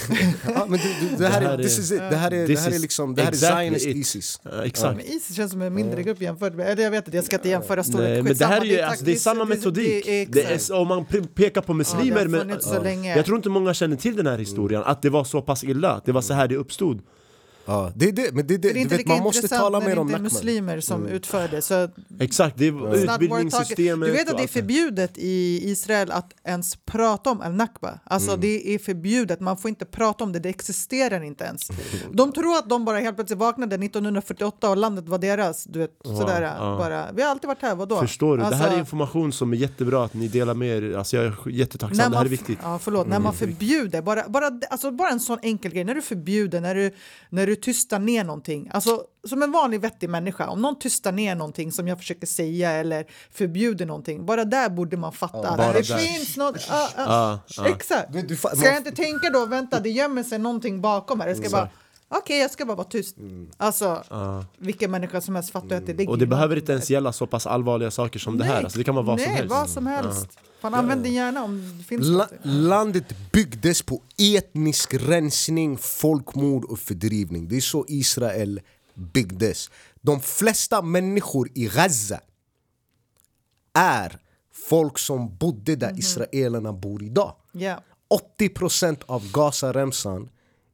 Ja, 0.56 0.66
men 0.70 0.80
det, 0.80 0.96
det, 1.10 1.16
det, 1.18 1.28
här 1.28 1.42
är, 1.42 1.58
this 1.64 1.78
är- 1.78 1.82
is 1.82 1.92
it. 1.92 1.98
det 2.00 2.16
här 2.16 2.34
är, 2.34 2.48
det 2.48 2.60
här 2.60 2.72
är 2.72 2.80
liksom, 2.80 3.16
det 3.16 3.22
här 3.22 3.30
är 3.30 3.34
exactly 3.34 3.64
Zionist 3.66 3.86
it. 3.86 3.96
Isis. 3.96 4.40
Ja, 4.44 4.66
exakt. 4.66 4.98
Men 4.98 5.06
Isis 5.06 5.36
känns 5.36 5.52
som 5.52 5.62
en 5.62 5.74
mindre 5.74 6.04
grupp 6.04 6.22
jämfört 6.22 6.54
med... 6.56 6.68
Eller 6.70 6.84
jag 6.84 6.92
vet 6.92 7.08
inte, 7.08 7.18
jag 7.18 7.26
ska 7.26 7.36
inte 7.36 7.50
jämföra 7.50 7.84
storlek. 7.84 8.10
Nej, 8.10 8.22
men 8.24 8.38
det 8.38 8.46
här 8.46 8.62
är 8.62 8.66
ju 8.66 8.80
alltså, 8.82 9.06
det 9.06 9.12
är 9.12 9.16
samma 9.16 9.46
metodik. 9.46 10.06
det 10.06 10.44
är 10.46 10.72
är, 10.72 10.76
om 10.76 10.88
man 10.88 11.06
pe- 11.06 11.28
pekar 11.28 11.62
på 11.62 11.74
muslimer, 11.74 12.20
har 12.20 12.28
men 12.28 12.50
jag 13.18 13.26
tror 13.26 13.38
inte 13.38 13.50
många 13.50 13.74
känner 13.74 13.96
till 13.96 14.16
den 14.16 14.28
här 14.28 14.38
historien, 14.38 14.84
att 14.86 15.02
det 15.02 15.10
var 15.10 15.24
så 15.24 15.42
pass 15.42 15.64
illa, 15.64 15.92
att 15.92 16.06
det 16.06 16.12
var 16.12 16.22
så 16.22 16.34
här 16.34 16.48
det 16.48 16.56
uppstod. 16.56 17.02
Ja, 17.66 17.92
det 17.96 18.08
är 18.08 18.12
det, 18.12 18.34
men 18.34 18.48
det 18.48 18.54
är 18.54 18.58
det. 18.58 18.68
För 18.68 18.74
det 18.74 18.80
är 18.80 18.82
inte 18.82 18.98
vet, 18.98 19.08
man 19.08 19.20
måste 19.20 19.48
tala 19.48 19.80
mer 19.80 19.96
det 19.96 20.02
om 20.02 20.08
inte 20.08 20.20
är 20.20 20.20
Nakman. 20.20 20.24
muslimer 20.24 20.80
som 20.80 21.06
utför 21.08 21.48
det. 21.48 21.62
Så 21.62 21.90
Exakt, 22.20 22.58
det 22.58 22.68
är 22.68 22.96
utbildningssystemet 22.96 24.08
Du 24.10 24.14
vet 24.14 24.30
att 24.30 24.38
det 24.38 24.44
är 24.44 24.48
förbjudet 24.48 25.12
i 25.18 25.62
Israel 25.72 26.12
att 26.12 26.34
ens 26.44 26.76
prata 26.86 27.30
om 27.30 27.42
al-Nakba. 27.42 28.00
Alltså 28.04 28.30
Mm. 28.30 28.42
det 28.42 28.76
är 28.76 28.80
förbjudet, 28.80 29.40
man 29.40 29.58
får 29.58 29.70
inte 29.70 29.86
prata 29.86 30.24
om 30.24 30.32
det, 30.32 30.40
det 30.40 30.50
existerar 30.50 31.24
inte 31.24 31.44
ens. 31.44 31.68
De 32.12 32.32
tror 32.32 32.58
att 32.58 32.70
de 32.70 32.86
bara 32.86 33.00
helt 33.00 33.16
plötsligt 33.16 33.40
vaknade 33.40 33.76
1948 33.76 34.70
och 34.70 34.78
landet 34.78 35.08
var 35.10 35.18
deras. 35.18 35.64
Du 35.64 35.80
vet, 35.80 35.92
sådär, 36.04 36.42
ja. 36.42 36.78
bara. 36.80 37.12
Vi 37.12 37.22
har 37.22 37.30
alltid 37.30 37.48
varit 37.48 37.62
här, 37.62 37.76
vadå? 37.76 38.00
Förstår 38.00 38.38
du? 38.38 38.44
det 38.44 38.56
här 38.56 38.64
Alltså, 38.64 38.76
är 38.76 38.80
information 38.80 39.34
som 39.34 39.54
är 39.54 39.58
jättebra 39.58 40.04
att 40.06 40.14
ni 40.14 40.28
delar 40.28 40.54
med 40.54 40.84
er, 40.84 40.98
alltså 40.98 41.18
jag 41.18 41.26
är 41.26 41.50
jättetacksam, 41.50 41.98
när 41.98 42.10
det 42.10 42.18
här 42.18 42.26
är 42.26 42.30
viktigt. 42.30 42.60
Ja, 42.64 42.80
förlåt, 42.80 43.08
när 43.08 43.20
man 43.20 43.34
förbjuder, 43.34 44.02
bara, 44.02 44.30
bara, 44.30 44.52
alltså 44.70 44.92
bara 44.92 45.10
en 45.10 45.20
sån 45.20 45.40
enkel 45.42 45.72
grej, 45.72 45.84
när 45.84 45.96
du 45.96 46.02
förbjuder, 46.02 46.62
när 46.62 46.76
du, 46.76 46.92
när 47.30 47.48
du 47.48 47.53
tystar 47.56 48.00
ner 48.00 48.24
någonting, 48.24 48.70
alltså 48.74 49.04
som 49.28 49.44
en 49.44 49.52
vanlig 49.52 49.82
vettig 49.82 50.10
människa, 50.10 50.48
om 50.48 50.62
någon 50.62 50.80
tystar 50.80 51.12
ner 51.12 51.36
någonting 51.36 51.72
som 51.72 51.88
jag 51.88 51.98
försöker 51.98 52.28
säga 52.28 52.72
eller 52.72 53.06
förbjuder 53.32 53.86
någonting, 53.86 54.26
bara 54.26 54.46
där 54.46 54.70
borde 54.70 54.98
man 54.98 55.12
fatta 55.12 55.38
Ja, 55.44 55.50
att 55.50 55.58
bara 55.58 55.74
det 55.74 55.88
där. 55.88 55.98
finns 55.98 56.38
något. 56.38 56.68
ah, 56.70 56.88
ah. 56.98 57.40
Ja. 57.58 57.68
Exakt. 57.68 58.14
Du- 58.14 58.22
du 58.22 58.36
ska 58.36 58.50
jag 58.66 58.78
inte 58.78 58.92
tänka 58.92 59.30
då, 59.30 59.46
vänta, 59.46 59.80
det 59.80 59.90
gömmer 59.90 60.24
sig 60.24 60.40
någonting 60.40 60.82
bakom 60.82 61.20
här. 61.20 61.28
Jag 61.28 61.38
ska 61.38 61.50
bara, 61.50 61.70
okej, 62.10 62.40
jag 62.40 62.52
ska 62.52 62.66
bara 62.66 62.76
vara 62.78 62.88
tyst. 62.88 63.16
Alltså, 63.58 64.04
vilken 64.58 64.92
människa 64.92 65.22
som 65.22 65.36
helst 65.36 65.52
fattar 65.52 65.76
att 65.76 65.86
det 65.86 65.94
ligger 65.94 66.12
Och 66.12 66.18
det 66.18 66.26
behöver 66.26 66.56
inte 66.56 66.72
ens 66.72 66.90
gälla 66.90 67.14
så 67.14 67.28
pass 67.28 67.48
allvarliga 67.48 67.92
saker 67.92 68.20
som 68.20 68.38
det 68.38 68.44
här, 68.44 68.54
Nej. 68.54 68.64
alltså, 68.64 68.78
det 68.80 68.84
kan 68.84 68.96
vara 68.96 69.06
vad 69.06 69.16
Nej, 69.18 69.26
som 69.26 69.36
helst 69.36 69.50
vad 69.50 69.70
som 69.70 69.88
helst. 69.88 70.28
Fan, 70.64 70.74
använd 70.74 71.04
din 71.04 71.14
hjärna 71.14 71.44
om 71.44 71.78
det 71.78 71.84
finns 71.84 72.08
La 72.08 72.30
landet 72.44 73.32
byggdes 73.32 73.82
på 73.82 74.02
etnisk 74.18 74.94
rensning, 74.94 75.78
folkmord 75.78 76.66
och 76.66 76.80
fördrivning. 76.80 77.48
Det 77.48 77.56
är 77.56 77.62
så 77.62 77.86
Israel 77.88 78.62
byggdes. 78.94 79.70
De 80.02 80.22
flesta 80.22 80.82
människor 80.82 81.50
i 81.54 81.68
Gaza 81.68 82.20
är 83.74 84.20
folk 84.54 84.98
som 84.98 85.38
bodde 85.38 85.76
där 85.76 86.00
israelerna 86.00 86.74
bor 86.74 87.04
idag. 87.04 87.36
Ja. 87.52 87.84
80% 88.40 89.04
av 89.06 89.32
Gazaremsan 89.32 90.30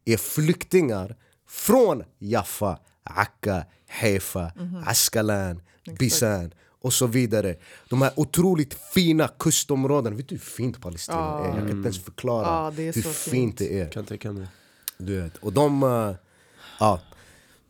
är 0.05 0.17
flyktingar 0.17 1.15
från 1.47 2.03
Jaffa, 2.19 2.79
Akka, 3.03 3.65
Haifa, 3.87 4.51
Askalan, 4.85 5.61
Bisan 5.99 6.51
och 6.81 6.93
så 6.93 7.07
vidare. 7.07 7.55
De 7.89 8.01
här 8.01 8.11
otroligt 8.15 8.73
fina 8.93 9.27
kustområdena. 9.39 10.15
Vet 10.15 10.29
du 10.29 10.35
hur 10.35 10.39
fint 10.39 10.81
Palestina 10.81 11.39
är? 11.39 11.45
Jag 11.45 11.53
kan 11.55 11.69
inte 11.69 11.87
ens 11.87 12.03
förklara 12.03 12.45
Ja, 12.47 12.71
det 12.75 12.87
är 12.87 12.93
hur 12.93 13.01
så 13.01 13.09
fint 13.09 13.31
fint. 13.31 13.57
det 13.57 13.79
är. 13.79 13.89
Kan 13.91 14.05
tänka 14.05 14.31
mig. 14.31 14.47
Du 14.97 15.21
vet. 15.21 15.37
Och 15.37 15.53
de... 15.53 15.83
eh, 15.83 16.15
ja. 16.79 16.99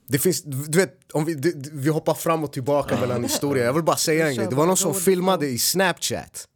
Det 0.08 0.20
finns, 0.20 0.42
du 0.44 0.78
vet, 0.80 1.12
om 1.12 1.26
vi, 1.26 1.34
det- 1.34 1.70
vi 1.74 1.90
hoppar 1.90 2.14
fram 2.14 2.44
och 2.44 2.54
tillbaka 2.54 3.00
mellan 3.02 3.24
historier. 3.24 3.66
Jag 3.66 3.74
vill 3.74 3.84
bara 3.84 3.96
säga 3.98 4.28
en 4.30 4.36
grej. 4.36 4.48
Det 4.50 4.56
var 4.56 4.66
någon 4.66 4.78
som 4.78 4.94
filmade 4.94 5.48
i 5.48 5.58
Snapchat. 5.58 6.48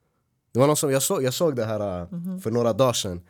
Det 0.53 0.59
var 0.59 0.67
någon 0.67 0.77
som, 0.77 0.91
jag, 0.91 1.03
såg, 1.03 1.23
jag 1.23 1.33
såg 1.33 1.55
det 1.55 1.65
här 1.65 2.01
eh, 2.01 2.07
Mhm. 2.11 2.41
för 2.41 2.51
några 2.51 2.73
dagar 2.73 2.93
sedan. 2.93 3.21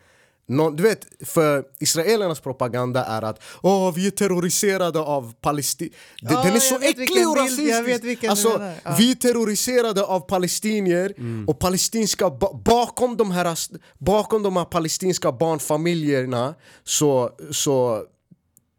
Någon, 0.48 0.76
du 0.76 0.84
vet, 0.84 1.08
för 1.26 1.64
israelernas 1.80 2.40
propaganda 2.40 3.06
är 3.06 3.22
att 3.22 3.44
Åh, 3.62 3.94
vi 3.96 4.08
är 4.08 4.12
terroriserade 4.12 5.00
av 5.00 5.34
Palestina. 5.42 5.92
Ja, 6.22 6.44
den 6.44 6.56
är 6.56 6.60
så 6.60 6.80
äcklig 6.80 7.28
och 7.28 7.38
rasistisk! 7.38 8.24
alltså. 8.24 8.62
Ja. 8.84 8.96
Vi 8.98 9.12
är 9.12 9.16
terroriserade 9.16 10.04
av 10.04 10.20
palestinier 10.20 11.14
Mm. 11.18 11.50
och 11.50 11.60
palestinska 11.60 12.30
ba- 12.30 12.54
bakom, 12.66 13.18
de 13.18 13.32
här, 13.32 13.58
bakom 13.98 14.44
de 14.44 14.58
här 14.58 14.66
palestinska 14.66 15.32
barnfamiljerna 15.32 16.56
så, 16.84 17.30
så, 17.52 18.04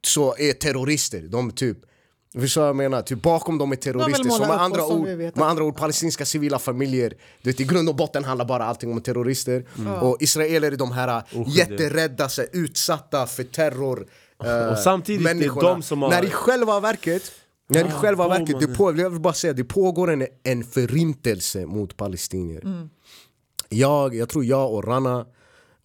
så 0.06 0.34
är 0.38 0.52
terrorister. 0.52 1.22
De 1.22 1.50
typ 1.50 1.78
Förstår 2.41 2.61
vad 2.61 2.68
jag 2.68 2.76
menar? 2.76 3.03
Typ 3.03 3.22
bakom 3.22 3.59
dem 3.59 3.72
är 3.72 3.76
terrorister. 3.76 4.30
Så 4.30 4.39
med 4.39 4.51
andra, 4.62 4.80
som 4.82 5.01
ord, 5.01 5.09
med 5.09 5.43
andra 5.43 5.64
ord, 5.64 5.76
palestinska 5.76 6.24
civila 6.24 6.59
familjer. 6.59 7.14
Du 7.43 7.51
vet, 7.51 7.61
I 7.61 7.64
grund 7.64 7.89
och 7.89 7.97
botten 7.97 8.24
handlar 8.24 8.45
bara 8.45 8.64
allting 8.64 8.93
om 8.93 9.01
terrorister. 9.01 9.64
Och 10.03 10.16
israeler 10.20 10.72
är 10.72 10.76
de 10.76 10.93
här 10.93 11.22
Oskyldiga. 11.22 11.55
jätterädda, 11.55 12.28
så 12.28 12.43
utsatta 12.53 13.26
för 13.26 13.45
terror. 13.45 14.07
eh, 14.45 14.66
Och 14.72 14.78
samtidigt, 14.78 15.24
det 15.24 15.30
är 15.30 15.35
människorna. 15.35 15.68
de 15.68 15.82
som 15.82 16.03
har- 16.03 16.11
När 16.11 16.24
i 16.24 16.30
själva 16.30 16.80
verket 16.80 17.32
när 17.68 17.89
i 17.89 17.91
själva 17.91 18.24
oh, 18.24 18.28
verket, 18.28 18.61
det, 18.61 18.66
på, 18.66 18.97
jag 18.99 19.11
vill 19.11 19.20
bara 19.20 19.35
säga, 19.35 19.53
det 19.53 19.64
pågår 19.64 20.11
en, 20.11 20.26
en 20.43 20.64
förintelse 20.64 21.66
mot 21.66 21.97
palestinier. 21.97 22.89
Jag, 23.68 24.14
jag 24.14 24.28
tror 24.28 24.45
jag 24.45 24.72
och 24.72 24.85
Rana 24.85 25.26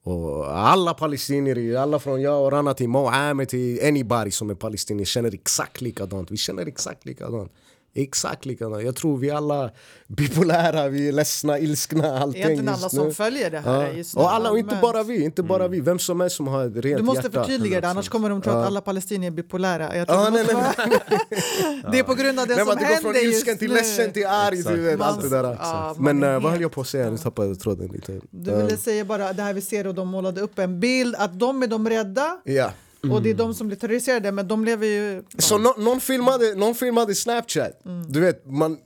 och 0.04 0.58
alla 0.58 0.93
palestinier, 0.93 1.78
alla 1.78 2.00
från 2.00 2.22
jag 2.22 2.45
och 2.45 2.52
Rana 2.52 2.74
till 2.74 2.89
Mo 2.89 3.12
till 3.47 3.88
anybody 3.88 4.32
som 4.32 4.50
är 4.50 4.56
palestinier 4.56 5.06
känner 5.06 5.34
exakt 5.34 5.82
likadant. 5.82 6.32
Vi 6.32 6.38
känner 6.38 6.66
exakt 6.66 7.06
likadant. 7.06 7.52
Exakt 7.93 8.45
likadant. 8.45 8.83
Jag 8.83 8.95
tror 8.95 9.17
vi 9.17 9.31
alla 9.31 9.71
bipolära, 10.07 10.87
vi 10.87 11.07
är 11.07 11.11
ledsna, 11.11 11.59
ilskna, 11.59 12.19
allting 12.19 12.41
Egentligen 12.41 12.65
just 12.73 12.79
alla 12.83 12.89
som 12.89 13.07
nu. 13.07 13.13
följer 13.13 13.49
det 13.51 13.59
här 13.59 13.83
Ja. 13.87 13.91
just 13.91 14.15
nu. 14.15 14.21
Och 14.21 14.33
alla, 14.33 14.51
och 14.51 14.59
inte 14.59 14.77
bara 14.81 15.03
vi, 15.03 15.23
inte 15.23 15.43
bara 15.43 15.67
vi. 15.67 15.79
Vem 15.81 15.99
som 15.99 16.19
helst 16.19 16.35
som 16.35 16.47
har 16.47 16.65
ett 16.65 16.75
rent 16.85 16.97
Du 16.97 17.03
måste 17.03 17.21
hjärta. 17.27 17.43
förtydliga 17.43 17.81
det, 17.81 17.87
annars 17.89 18.09
kommer 18.09 18.29
de 18.29 18.41
tro 18.41 18.51
att 18.53 18.67
alla 18.67 18.81
palestinier 18.81 19.27
är 19.31 19.35
bipolära. 19.35 19.95
Jag 19.97 20.07
tror 20.07 20.23
det, 20.25 20.29
nej, 20.31 20.43
nej, 20.47 20.55
vara... 20.55 21.91
det 21.91 21.99
är 21.99 22.03
på 22.03 22.13
grund 22.13 22.39
av 22.39 22.47
det 22.47 22.55
Nej, 22.55 22.65
som 22.65 22.75
men 22.75 22.83
det 22.83 22.89
går 22.89 23.01
från 23.01 23.13
händer 23.15 23.29
ilsken 23.29 23.47
just 23.51 23.59
till 23.59 23.69
nu. 23.69 23.75
ledsen 23.75 24.11
till 24.13 24.25
arg, 24.27 24.63
du 24.63 24.81
vet, 24.81 25.01
allt 25.01 25.21
det 25.21 25.29
där. 25.29 25.43
ja, 25.59 25.95
man 25.97 26.17
Men 26.19 26.29
är 26.29 26.35
eh, 26.35 26.41
vad 26.41 26.51
höll 26.51 26.61
jag 26.61 26.71
på 26.71 26.81
att 26.81 26.87
säga? 26.87 27.09
Nu 27.09 27.17
tappade 27.17 27.47
jag 27.47 27.59
tråden 27.59 27.87
lite. 27.87 28.19
Du 28.31 28.55
ville 28.55 28.77
säga 28.77 29.05
bara 29.05 29.33
det 29.33 29.41
här 29.43 29.53
vi 29.53 29.61
ser 29.61 29.87
och 29.87 29.95
de 29.95 30.07
målade 30.07 30.41
upp 30.41 30.59
en 30.59 30.79
bild 30.79 31.15
att 31.15 31.39
de 31.39 31.63
är 31.63 31.67
de 31.67 31.89
rädda 31.89 32.37
Ja. 32.43 32.71
Och 33.12 33.22
det 33.22 33.30
är 33.30 33.34
de 33.34 33.54
som 33.54 33.68
blir 33.68 33.78
terroriserade 33.78 34.32
men 34.32 34.47
de 34.47 34.66
lever 34.66 34.88
ju... 34.88 35.24
Så 35.38 35.58
nå- 35.58 35.76
någon, 35.78 36.02
filmade, 36.02 36.56
någon 36.56 36.76
filmade 36.76 37.16
Snapchat. 37.16 37.82
Du 38.08 38.20
vet, 38.20 38.45
man, 38.45 38.78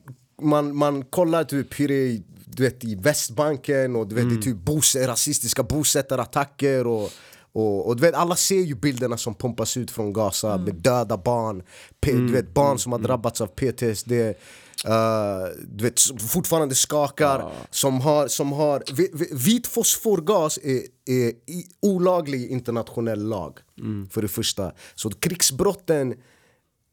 man, 0.42 0.76
man 0.76 1.06
kollar 1.06 1.44
typ 1.44 1.80
hur 1.80 1.88
det 1.88 2.22
du 2.56 2.64
vet, 2.64 2.84
i 2.84 2.96
Västbanken 2.96 3.96
och 3.96 4.08
du 4.08 4.16
vet, 4.16 4.30
det 4.30 4.36
är 4.36 4.42
typ 4.42 4.58
bos 4.58 4.96
rasistiska 4.96 5.64
bosättarattacker 5.64 6.88
och, 6.88 7.12
och, 7.52 7.88
och 7.88 7.96
du 7.96 8.02
vet, 8.02 8.16
alla 8.16 8.36
ser 8.36 8.62
ju 8.62 8.76
bilderna 8.76 9.18
som 9.18 9.36
pumpas 9.36 9.78
ut 9.78 9.92
från 9.92 10.14
Gaza 10.14 10.58
med 10.58 10.76
döda 10.76 11.18
barn, 11.18 11.64
du 12.00 12.32
vet, 12.32 12.54
barn 12.54 12.80
som 12.80 12.92
har 12.92 13.00
drabbats 13.00 13.42
av 13.42 13.48
PTSD 13.48 14.12
eh, 14.86 15.64
du 15.68 15.84
vet, 15.84 16.00
fortfarande 16.22 16.76
skakar, 16.76 17.52
som 17.72 18.02
har, 18.02 18.28
som 18.28 18.52
har 18.52 18.84
vi- 18.94 19.10
vi- 19.14 19.30
Vit 19.32 19.68
fosforgas 19.68 20.60
är, 20.64 20.82
är 21.06 21.28
i, 21.30 21.66
olaglig 21.82 22.48
internationell 22.52 23.24
lag, 23.28 23.60
för 24.12 24.22
det 24.22 24.28
första. 24.28 24.72
Så 24.96 25.10
krigsbrotten 25.10 26.14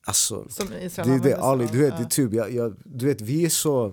Alltså, 0.04 0.46
Som 0.48 0.66
Israel 0.72 1.08
det 1.08 1.14
är 1.14 1.20
det, 1.36 1.36
Ali, 1.42 1.68
du 1.72 1.78
vet, 1.78 1.88
Ja. 1.92 1.96
det 1.98 2.04
är 2.04 2.08
typ, 2.08 2.32
jag, 2.34 2.52
jag, 2.54 2.76
du 2.84 3.06
vet, 3.06 3.20
vi 3.20 3.44
är 3.44 3.48
så... 3.48 3.92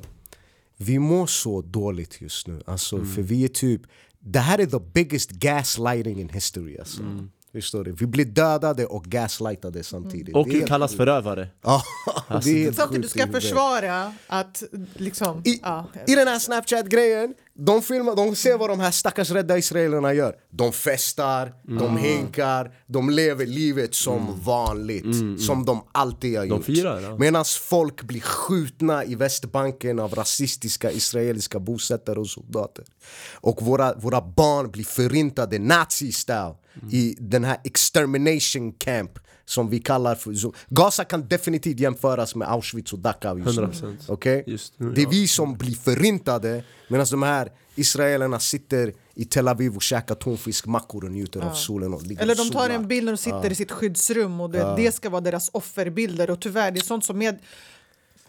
Vi 0.78 1.00
mår 1.00 1.28
så 1.28 1.62
dåligt 1.62 2.22
just 2.22 2.48
nu, 2.48 2.62
alltså, 2.66 2.96
Mm. 2.96 3.08
för 3.16 3.22
vi 3.22 3.44
är 3.44 3.48
typ... 3.48 3.82
Det 4.20 4.40
här 4.40 4.60
är 4.60 4.66
the 4.66 4.80
biggest 4.94 5.32
gaslighting 5.32 6.22
in 6.22 6.30
history 6.30 6.78
alltså. 6.78 7.02
Mm. 7.02 7.32
Förstår 7.62 7.84
du? 7.84 7.92
Vi 7.92 8.08
blir 8.08 8.26
dödade 8.26 8.86
och 8.86 9.06
gaslightade 9.06 9.84
samtidigt. 9.84 10.36
Och 10.36 10.48
Det 10.48 10.68
kallas 10.68 10.96
förövare. 10.96 11.48
Ja, 11.64 11.84
Alltså, 12.28 12.50
det 12.50 12.66
är 12.66 12.72
Samtidigt, 12.72 13.04
du 13.04 13.10
ska 13.20 13.28
försvara 13.28 14.14
att 14.28 14.64
liksom... 14.94 15.42
I, 15.46 15.60
ja. 15.64 15.86
I 16.08 16.16
den 16.16 16.28
här 16.28 16.40
Snapchat-grejen, 16.40 17.34
de, 17.54 17.82
filmar, 17.82 18.16
de 18.16 18.36
ser 18.36 18.58
vad 18.58 18.70
de 18.70 18.80
här 18.80 18.92
stackars 18.92 19.32
rädda 19.32 19.58
israelerna 19.58 20.14
gör. 20.14 20.36
De 20.50 20.74
festar, 20.74 21.54
de 21.80 21.98
hinkar, 21.98 22.72
de 22.88 23.10
lever 23.10 23.46
livet 23.46 23.96
som 23.96 24.42
vanligt. 24.44 25.42
Som 25.42 25.66
de 25.66 25.84
alltid 25.92 26.38
har 26.38 26.46
gjort. 26.46 26.66
firar, 26.66 27.02
ja. 27.02 27.18
Medan 27.18 27.46
folk 27.46 28.04
blir 28.04 28.22
skjutna 28.22 29.06
i 29.06 29.16
Västbanken 29.16 30.00
av 30.00 30.16
rasistiska 30.16 30.92
israeliska 30.92 31.60
bosättare 31.60 32.20
och 32.20 32.28
soldater. 32.28 32.86
Och 33.34 33.62
våra, 33.62 33.94
våra 33.94 34.22
barn 34.22 34.72
blir 34.72 34.84
förintade 34.86 35.58
nazi-style 35.58 36.56
i 36.92 37.16
den 37.20 37.44
här 37.44 37.58
extermination 37.64 38.72
camp 38.72 39.20
som 39.46 39.70
vi 39.70 39.80
kallar 39.80 40.16
för... 40.16 40.34
Så, 40.34 40.54
Gaza 40.70 41.04
kan 41.04 41.28
definitivt 41.28 41.80
jämföras 41.80 42.36
med 42.36 42.52
Auschwitz 42.52 42.94
och 42.94 43.00
Dachau 43.00 43.40
just 43.40 43.60
nu. 43.60 43.66
100%. 43.66 43.96
Okej? 44.08 44.44
Just 44.48 44.74
nu, 44.78 44.92
Det 44.92 45.02
är 45.02 45.04
ja. 45.04 45.10
vi 45.10 45.28
som 45.28 45.58
blir 45.58 45.76
förintade 45.76 46.64
medan 46.88 47.08
de 47.12 47.24
här 47.24 47.52
israelerna 47.76 48.40
sitter 48.40 48.94
i 49.16 49.26
Tel 49.26 49.48
Aviv 49.48 49.76
och 49.76 49.82
käkar 49.82 50.16
tonfiskmackor 50.16 51.06
och 51.06 51.12
njuter 51.12 51.42
av 51.42 51.54
solen 51.54 51.94
och 51.94 52.04
ligger 52.04 52.22
Eller 52.22 52.34
och 52.34 52.38
de 52.38 52.50
tar 52.54 52.70
en 52.70 52.88
bild 52.88 53.06
när 53.06 53.12
de 53.12 53.18
sitter 53.18 53.52
i 53.52 53.56
sitt 53.56 53.72
skyddsrum 53.72 54.42
och 54.42 54.50
det, 54.50 54.74
det 54.78 54.92
ska 54.92 55.10
vara 55.10 55.22
deras 55.22 55.50
offerbilder 55.54 56.30
och 56.30 56.40
tyvärr 56.40 56.72
det 56.72 56.80
är 56.80 56.84
sånt 56.84 57.06
som 57.06 57.18
med 57.18 57.40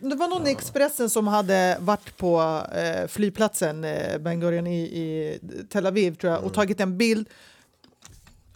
det 0.01 0.15
var 0.15 0.29
någon 0.29 0.47
i 0.47 0.51
Expressen 0.51 1.11
som 1.11 1.27
hade 1.27 1.77
varit 1.81 2.17
på 2.17 2.63
eh, 2.75 3.09
flygplatsen 3.09 3.85
eh, 3.85 4.19
Ben 4.19 4.41
Gurion 4.41 4.67
i, 4.67 4.81
i 4.81 5.39
Tel 5.69 5.87
Aviv 5.87 6.15
tror 6.15 6.33
jag, 6.33 6.45
och 6.45 6.55
tagit 6.55 6.81
en 6.81 6.99
bild. 6.99 7.29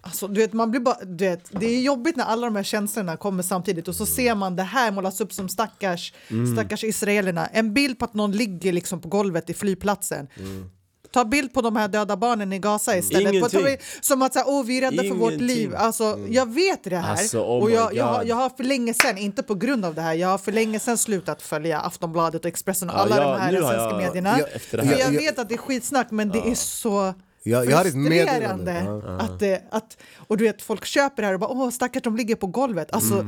Alltså, 0.05 0.29
du 0.29 0.41
vet, 0.41 0.53
man 0.53 0.71
blir 0.71 0.81
bara, 0.81 0.99
du 1.05 1.25
vet, 1.25 1.61
det 1.61 1.67
är 1.67 1.81
jobbigt 1.81 2.17
när 2.17 2.25
alla 2.25 2.47
de 2.47 2.57
här 2.57 2.63
känslorna 2.63 3.17
kommer 3.17 3.43
samtidigt 3.43 3.89
och 3.89 3.95
så 3.95 4.07
ser 4.07 4.35
man 4.35 4.57
det 4.57 4.63
här 4.63 4.91
målas 4.91 5.21
upp 5.21 5.33
som 5.33 5.49
stackars, 5.49 6.13
stackars 6.55 6.85
israelerna. 6.85 7.47
En 7.47 7.75
bild 7.75 7.99
på 7.99 8.05
att 8.05 8.15
någon 8.15 8.33
ligger 8.33 8.73
liksom 8.73 9.01
på 9.01 9.09
golvet 9.09 9.51
i 9.51 9.55
flygplatsen. 9.55 10.27
Ta 11.13 11.25
bild 11.25 11.55
på 11.55 11.61
de 11.61 11.77
här 11.77 11.89
döda 11.89 12.17
barnen 12.17 12.53
i 12.53 12.59
Gaza 12.59 12.97
istället. 12.97 13.29
På, 13.31 13.37
Ingenting. 13.37 13.65
bild- 13.65 13.79
som 14.01 14.23
att 14.23 14.33
säga, 14.33 14.45
oh, 14.49 14.65
vi 14.65 14.77
är 14.79 14.81
rädda 14.81 15.03
för 15.03 15.15
vårt 15.15 15.33
Ingenting. 15.33 15.47
liv. 15.57 15.75
Alltså, 15.77 16.19
Jag 16.29 16.55
vet 16.55 16.85
det 16.85 16.97
här. 16.97 17.11
Alltså, 17.11 17.39
oh 17.39 17.63
och 17.63 17.71
jag, 17.71 17.95
jag, 17.95 18.27
jag 18.29 18.37
har 18.37 18.51
för 18.51 18.65
länge 18.65 18.95
sen, 18.95 19.19
inte 19.19 19.43
på 19.43 19.55
grund 19.55 19.85
av 19.85 19.95
det 19.95 20.01
här, 20.03 20.15
jag 20.15 20.29
har 20.29 20.39
för 20.39 20.53
länge 20.53 20.79
sen 20.81 20.99
slutat 20.99 21.43
följa 21.43 21.81
Aftonbladet 21.81 22.41
och 22.45 22.49
Expressen 22.49 22.91
och 22.91 22.97
Ja, 22.97 23.01
alla 23.01 23.17
jag- 23.17 23.35
de 23.35 23.41
här 23.41 23.51
svenska 23.53 23.75
jag- 23.75 23.97
medierna. 23.99 24.37
Ja, 24.39 24.47
det 24.53 24.59
för 24.59 24.79
jag 24.79 25.15
Ja, 25.15 25.21
vet 25.21 25.39
att 25.39 25.49
det 25.49 25.55
är 25.55 25.59
skitsnack 25.59 26.11
men 26.11 26.29
det 26.29 26.39
är 26.51 26.55
så 26.55 27.15
Jag- 27.45 27.67
jag 27.71 27.77
har 27.77 27.85
ett 27.85 27.95
meddelande. 27.95 29.01
att, 29.19 29.39
det, 29.39 29.63
att 29.71 29.97
Och 30.17 30.37
du 30.37 30.45
vet, 30.45 30.63
folk 30.63 30.85
köper 30.85 31.23
det 31.23 31.27
här 31.27 31.35
och 31.35 31.41
bara 31.41 31.51
åh 31.51 31.71
stackars 31.71 32.03
de 32.03 32.17
ligger 32.17 32.37
på 32.37 32.47
golvet. 32.47 32.93
Alltså, 32.93 33.27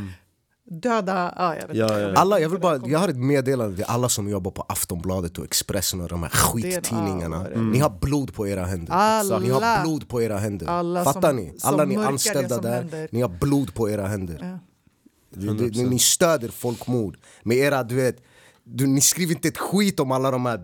döda... 0.71 1.35
Ja, 1.37 1.57
jag 1.57 1.69
vet 1.69 1.77
Ja, 1.77 1.85
inte. 1.85 2.01
ja. 2.01 2.21
Alla, 2.21 2.41
jag, 2.41 2.49
vill 2.49 2.61
bara, 2.61 2.81
jag 2.87 2.99
har 2.99 3.09
ett 3.09 3.17
meddelande 3.17 3.77
till 3.77 3.85
alla 3.85 4.09
som 4.09 4.29
jobbar 4.29 4.51
på 4.51 4.63
Aftonbladet 4.69 5.39
och 5.39 5.45
Expressen 5.45 6.01
och 6.01 6.09
de 6.09 6.23
här 6.23 6.31
skittidningarna. 6.31 7.49
det? 7.49 7.61
Ni 7.61 7.79
har 7.79 7.91
blod 8.01 8.35
på 8.35 8.49
era 8.49 8.65
händer. 8.65 8.93
Alla. 8.93 9.39
Ni 9.39 9.49
har 9.51 9.83
blod 9.83 10.09
på 10.09 10.23
era 10.23 10.37
händer. 10.39 10.67
Alla 10.67 11.05
Fattar 11.05 11.21
som- 11.29 11.37
ni? 11.37 11.53
Alla 11.63 11.85
ni 11.85 11.97
anställda 11.97 12.61
där, 12.61 12.75
händer. 12.75 13.09
ni 13.13 13.21
har 13.21 13.29
blod 13.29 13.75
på 13.75 13.91
era 13.91 14.07
händer. 14.07 14.39
Ja. 14.41 14.59
Det, 15.53 15.69
det, 15.69 15.83
ni 15.83 15.99
stöder 15.99 16.49
folkmord 16.49 17.17
med 17.43 17.57
era, 17.57 17.83
du 17.83 17.95
vet, 17.95 18.17
du, 18.65 18.87
ni 18.87 19.01
skriver 19.01 19.35
inte 19.35 19.49
ett 19.49 19.59
skit 19.59 20.01
om 20.01 20.13
alla 20.13 20.31
de 20.31 20.47
här 20.47 20.59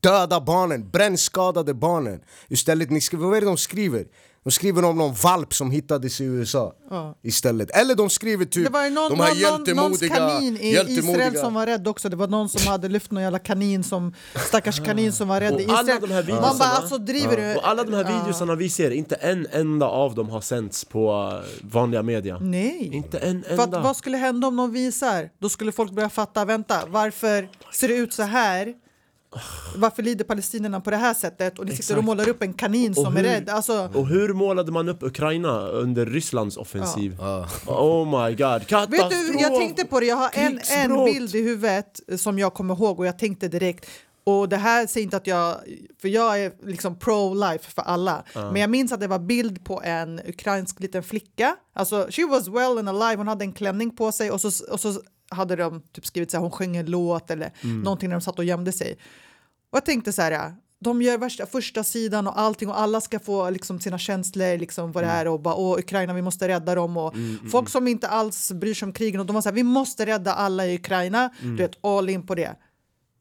döda 0.00 0.40
barnen, 0.40 0.90
brännskadade 0.90 1.74
barnen. 1.74 2.20
Istället, 2.48 2.90
ni 2.90 3.00
skriver, 3.00 3.26
vad 3.26 3.36
är 3.36 3.40
det 3.40 3.46
de 3.46 3.56
skriver? 3.56 4.04
De 4.44 4.50
skriver 4.50 4.84
om 4.84 4.98
någon 4.98 5.14
valp 5.14 5.54
som 5.54 5.70
hittades 5.70 6.20
i 6.20 6.24
USA 6.24 6.72
Ja. 6.90 7.14
istället. 7.22 7.70
Eller 7.70 7.94
de 7.94 8.10
skriver 8.10 8.44
typ 8.44 8.64
Det 8.64 8.70
var 8.70 8.84
ju 8.84 8.90
någon, 8.90 9.10
de 9.10 9.20
här 9.20 9.50
någon, 9.58 9.76
någons 9.76 10.00
kanin 10.00 10.56
i 10.60 10.72
hjältemodiga 10.72 11.26
Israel 11.26 11.36
som 11.36 11.54
var 11.54 11.66
rädd 11.66 11.88
också. 11.88 12.08
Det 12.08 12.16
var 12.16 12.28
någon 12.28 12.48
som 12.48 12.70
hade 12.70 12.88
lyft 12.88 13.10
någon 13.10 13.22
jävla 13.22 13.38
kanin 13.38 13.84
som, 13.84 14.14
stackars 14.48 14.80
kanin 14.84 15.12
som 15.12 15.28
var 15.28 15.40
rädd 15.40 15.60
i 15.60 15.66
Och 15.66 15.70
alla 15.70 15.82
Israel. 15.94 16.00
de 16.26 16.32
här 16.32 16.40
Man 16.40 16.58
bara 16.58 16.68
alltså 16.68 16.98
driver 16.98 17.36
du? 17.36 17.56
Och 17.58 17.68
alla 17.68 17.84
de 17.84 17.92
här 17.94 18.04
videorna 18.04 18.54
vi 18.54 18.68
ser, 18.70 18.90
inte 18.90 19.14
en 19.14 19.46
enda 19.52 19.86
av 19.86 20.14
dem 20.14 20.28
har 20.28 20.40
sänts 20.40 20.84
på 20.84 21.32
eh, 21.44 21.66
vanliga 21.72 22.02
media. 22.02 22.38
Nej. 22.38 22.90
Inte 22.92 23.18
en 23.18 23.42
För 23.42 23.54
att, 23.54 23.60
enda. 23.60 23.80
vad 23.80 23.96
skulle 23.96 24.16
hända 24.16 24.46
om 24.48 24.56
någon 24.56 24.72
visar? 24.72 25.30
Då 25.38 25.48
skulle 25.48 25.72
folk 25.72 25.92
börja 25.92 26.08
fatta, 26.10 26.44
vänta, 26.44 26.80
varför 26.88 27.48
ser 27.72 27.88
det 27.88 27.94
ut 27.94 28.12
så 28.12 28.22
här? 28.22 28.74
Varför 29.76 30.02
lider 30.02 30.24
palestinierna 30.24 30.80
på 30.80 30.90
det 30.90 30.96
här 30.96 31.14
sättet? 31.14 31.58
Och 31.58 31.66
ni 31.66 31.76
sitter 31.76 31.98
och 31.98 32.04
målar 32.04 32.28
upp 32.28 32.42
en 32.42 32.54
kanin 32.54 32.94
som 32.94 33.06
är 33.16 33.22
hur- 33.22 33.22
rädd. 33.22 33.48
Alltså, 33.48 33.90
Och 33.94 34.06
hur 34.06 34.34
målade 34.34 34.72
man 34.72 34.88
upp 34.88 35.02
Ukraina 35.02 35.60
under 35.68 36.06
Rysslands 36.06 36.56
offensiv? 36.56 37.20
Oh 37.66 38.24
my 38.26 38.34
god, 38.34 38.66
katastrof! 38.66 38.90
Vet 38.90 39.10
du, 39.10 39.38
jag 39.40 39.54
tänkte 39.56 39.84
på 39.84 40.00
det, 40.00 40.06
jag 40.06 40.16
har 40.16 40.30
en, 40.32 40.60
en 40.76 41.04
bild 41.04 41.34
i 41.34 41.42
huvudet 41.42 42.00
som 42.16 42.38
jag 42.38 42.54
kommer 42.54 42.74
ihåg 42.74 42.98
och 43.00 43.06
jag 43.06 43.18
tänkte 43.18 43.48
direkt. 43.48 43.86
Och 44.24 44.48
det 44.48 44.56
här 44.56 44.86
säger 44.86 45.04
inte 45.04 45.16
att 45.16 45.26
jag, 45.26 45.56
för 46.00 46.08
jag 46.08 46.40
är 46.40 46.52
liksom 46.66 46.96
pro-life 46.96 47.70
för 47.74 47.82
alla, 47.82 48.24
men 48.34 48.56
jag 48.56 48.70
minns 48.70 48.92
att 48.92 49.00
det 49.00 49.06
var 49.06 49.18
bild 49.18 49.64
på 49.64 49.82
en 49.82 50.20
ukrainsk 50.26 50.80
liten 50.80 51.02
flicka, 51.02 51.56
alltså 51.74 52.06
she 52.10 52.26
was 52.26 52.48
well 52.48 52.78
and 52.78 52.88
alive, 52.88 53.16
hon 53.16 53.28
hade 53.28 53.44
en 53.44 53.52
klänning 53.52 53.96
på 53.96 54.12
sig 54.12 54.30
och 54.30 54.40
så, 54.40 54.72
och 54.72 54.80
så 54.80 54.94
hade 55.30 55.56
de 55.56 55.82
typ 55.92 56.06
skrivit 56.06 56.30
så 56.30 56.36
här, 56.36 56.42
hon 56.42 56.50
sjöng 56.50 56.76
en 56.76 56.86
låt 56.86 57.30
eller 57.30 57.52
någonting 57.82 58.08
när 58.08 58.16
de 58.16 58.22
satt 58.22 58.38
och 58.38 58.44
gömde 58.44 58.72
sig. 58.72 58.92
Och 59.70 59.76
jag 59.76 59.84
tänkte 59.84 60.12
så 60.12 60.22
här, 60.22 60.54
de 60.80 61.02
gör 61.02 61.18
värsta 61.18 61.46
första 61.46 61.84
sidan 61.84 62.26
och 62.26 62.40
allting 62.40 62.68
och 62.68 62.80
alla 62.80 63.00
ska 63.00 63.18
få 63.18 63.50
liksom 63.50 63.80
sina 63.80 63.98
känslor, 63.98 64.58
liksom 64.58 64.92
vad 64.92 65.04
det 65.04 65.08
är 65.08 65.28
och 65.28 65.40
bara 65.40 65.54
åh 65.54 65.78
Ukraina, 65.78 66.12
vi 66.14 66.22
måste 66.22 66.48
rädda 66.48 66.74
dem 66.74 66.96
och 66.96 67.14
folk 67.50 67.68
som 67.68 67.88
inte 67.88 68.08
alls 68.08 68.52
bryr 68.52 68.74
sig 68.74 68.86
om 68.86 68.92
krigen 68.92 69.20
och 69.20 69.26
de 69.26 69.34
var 69.34 69.42
så 69.42 69.48
här, 69.48 69.54
vi 69.54 69.62
måste 69.62 70.06
rädda 70.06 70.34
alla 70.34 70.66
i 70.66 70.74
Ukraina, 70.74 71.30
du 71.40 71.56
vet 71.56 71.84
all 71.84 72.08
in 72.08 72.26
på 72.26 72.34
det. 72.34 72.56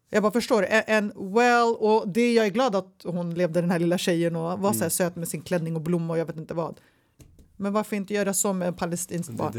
Jag 0.09 0.23
bara 0.23 0.31
förstår, 0.31 0.65
en, 0.65 0.83
en 0.87 1.33
well, 1.35 1.75
och 1.79 2.07
det 2.07 2.33
jag 2.33 2.45
är 2.45 2.49
glad 2.49 2.75
att 2.75 3.01
hon 3.03 3.33
levde 3.33 3.61
den 3.61 3.71
här 3.71 3.79
lilla 3.79 3.97
tjejen 3.97 4.35
och 4.35 4.59
var 4.59 4.73
så 4.73 4.83
här 4.83 4.89
söt 4.89 5.15
med 5.15 5.27
sin 5.27 5.41
klänning 5.41 5.75
och 5.75 5.81
blomma 5.81 6.13
och 6.13 6.19
jag 6.19 6.25
vet 6.25 6.37
inte 6.37 6.53
vad. 6.53 6.79
Men 7.57 7.73
varför 7.73 7.95
inte 7.95 8.13
göra 8.13 8.33
så 8.33 8.53
med 8.53 8.67
en 8.67 8.73
palestinsk 8.73 9.31
barn? 9.31 9.51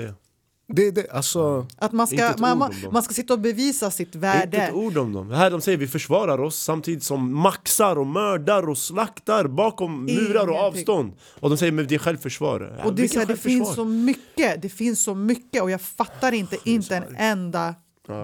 Det. 0.75 0.91
Det, 0.91 1.11
alltså, 1.11 1.66
Att 1.79 1.93
man 1.93 2.09
Inte 2.11 2.33
ska, 2.33 2.41
man, 2.57 2.73
man, 2.93 3.03
ska 3.03 3.14
sitta 3.14 3.35
och 3.35 3.41
bevisa 3.41 3.91
sitt 3.91 4.07
Inte 4.09 4.18
värde. 4.18 4.57
ett 4.59 4.73
ord 4.75 4.99
om 4.99 5.12
dem. 5.12 5.31
Här 5.31 5.51
de 5.51 5.61
säger 5.61 5.79
vi 5.79 5.87
försvarar 5.89 6.41
oss 6.41 6.57
samtidigt 6.62 7.03
som 7.03 7.35
maxar 7.35 7.99
och 7.99 8.07
mördar 8.07 8.68
och 8.68 8.79
slaktar 8.79 9.47
bakom 9.49 10.05
murar 10.05 10.47
och 10.49 10.55
Ingenting. 10.55 10.57
avstånd. 10.81 11.12
Och 11.41 11.51
de 11.51 11.59
säger 11.59 11.73
men 11.73 11.87
det 11.87 11.95
är 11.95 11.99
självför. 11.99 12.31
Ja, 12.79 12.85
Och 12.85 12.95
det, 12.95 13.09
så 13.09 13.18
här, 13.18 13.27
det 13.27 13.37
finns 13.37 13.45
självförsvar? 13.68 13.75
så 13.75 13.85
mycket, 13.85 14.62
det 14.62 14.68
finns 14.68 15.05
så 15.05 15.14
mycket 15.14 15.62
och 15.62 15.71
jag 15.71 15.81
fattar 15.81 16.33
inte, 16.33 16.57
inte 16.64 16.97
en 16.97 17.16
enda 17.16 17.75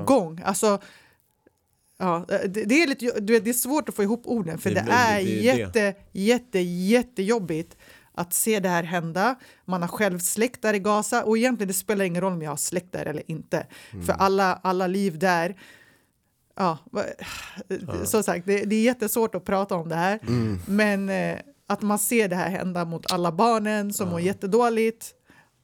gång. 0.06 0.42
Alltså, 0.44 0.78
ja, 1.98 2.24
det, 2.28 2.64
det, 2.64 2.82
är 2.82 2.86
lite, 2.86 3.20
du 3.20 3.32
vet, 3.32 3.44
det 3.44 3.50
är 3.50 3.54
svårt 3.54 3.88
att 3.88 3.94
få 3.94 4.02
ihop 4.02 4.22
orden 4.24 4.58
för 4.58 4.70
Det 4.70 4.74
det, 4.74 4.92
är- 4.92 5.20
är 5.20 5.24
det 5.24 5.48
är 5.48 5.54
det. 5.54 5.58
jätte, 5.58 5.94
jätte, 6.12 6.58
jättejobbigt 6.60 7.76
att 8.16 8.32
se 8.32 8.60
det 8.60 8.68
här 8.68 8.82
hända. 8.82 9.36
Man 9.64 9.80
har 9.82 9.88
själv 9.88 10.18
släkt 10.18 10.62
där 10.62 10.74
i 10.74 10.78
Gaza 10.78 11.24
och 11.24 11.38
egentligen 11.38 11.68
det 11.68 11.74
spelar 11.74 12.04
ingen 12.04 12.22
roll 12.22 12.32
om 12.32 12.42
jag 12.42 12.50
har 12.50 12.56
släkt 12.56 12.92
där 12.92 13.06
eller 13.06 13.22
inte. 13.30 13.66
För 14.06 14.12
alla, 14.12 14.60
alla 14.62 14.86
liv 14.86 15.18
där 15.18 15.56
Ja, 16.58 16.78
va- 16.90 17.02
som 18.04 18.22
sagt, 18.22 18.46
det, 18.46 18.64
det 18.64 18.76
är 18.76 18.82
jättesvårt 18.82 19.34
att 19.34 19.44
prata 19.44 19.74
om 19.74 19.88
det 19.88 19.94
här. 19.94 20.18
Men 20.66 21.08
eh, 21.08 21.38
att 21.66 21.82
man 21.82 21.98
ser 21.98 22.28
det 22.28 22.36
här 22.36 22.50
hända 22.50 22.84
mot 22.84 23.12
alla 23.12 23.32
barnen 23.32 23.92
som 23.92 24.08
mår 24.08 24.20
jättedåligt 24.20 25.12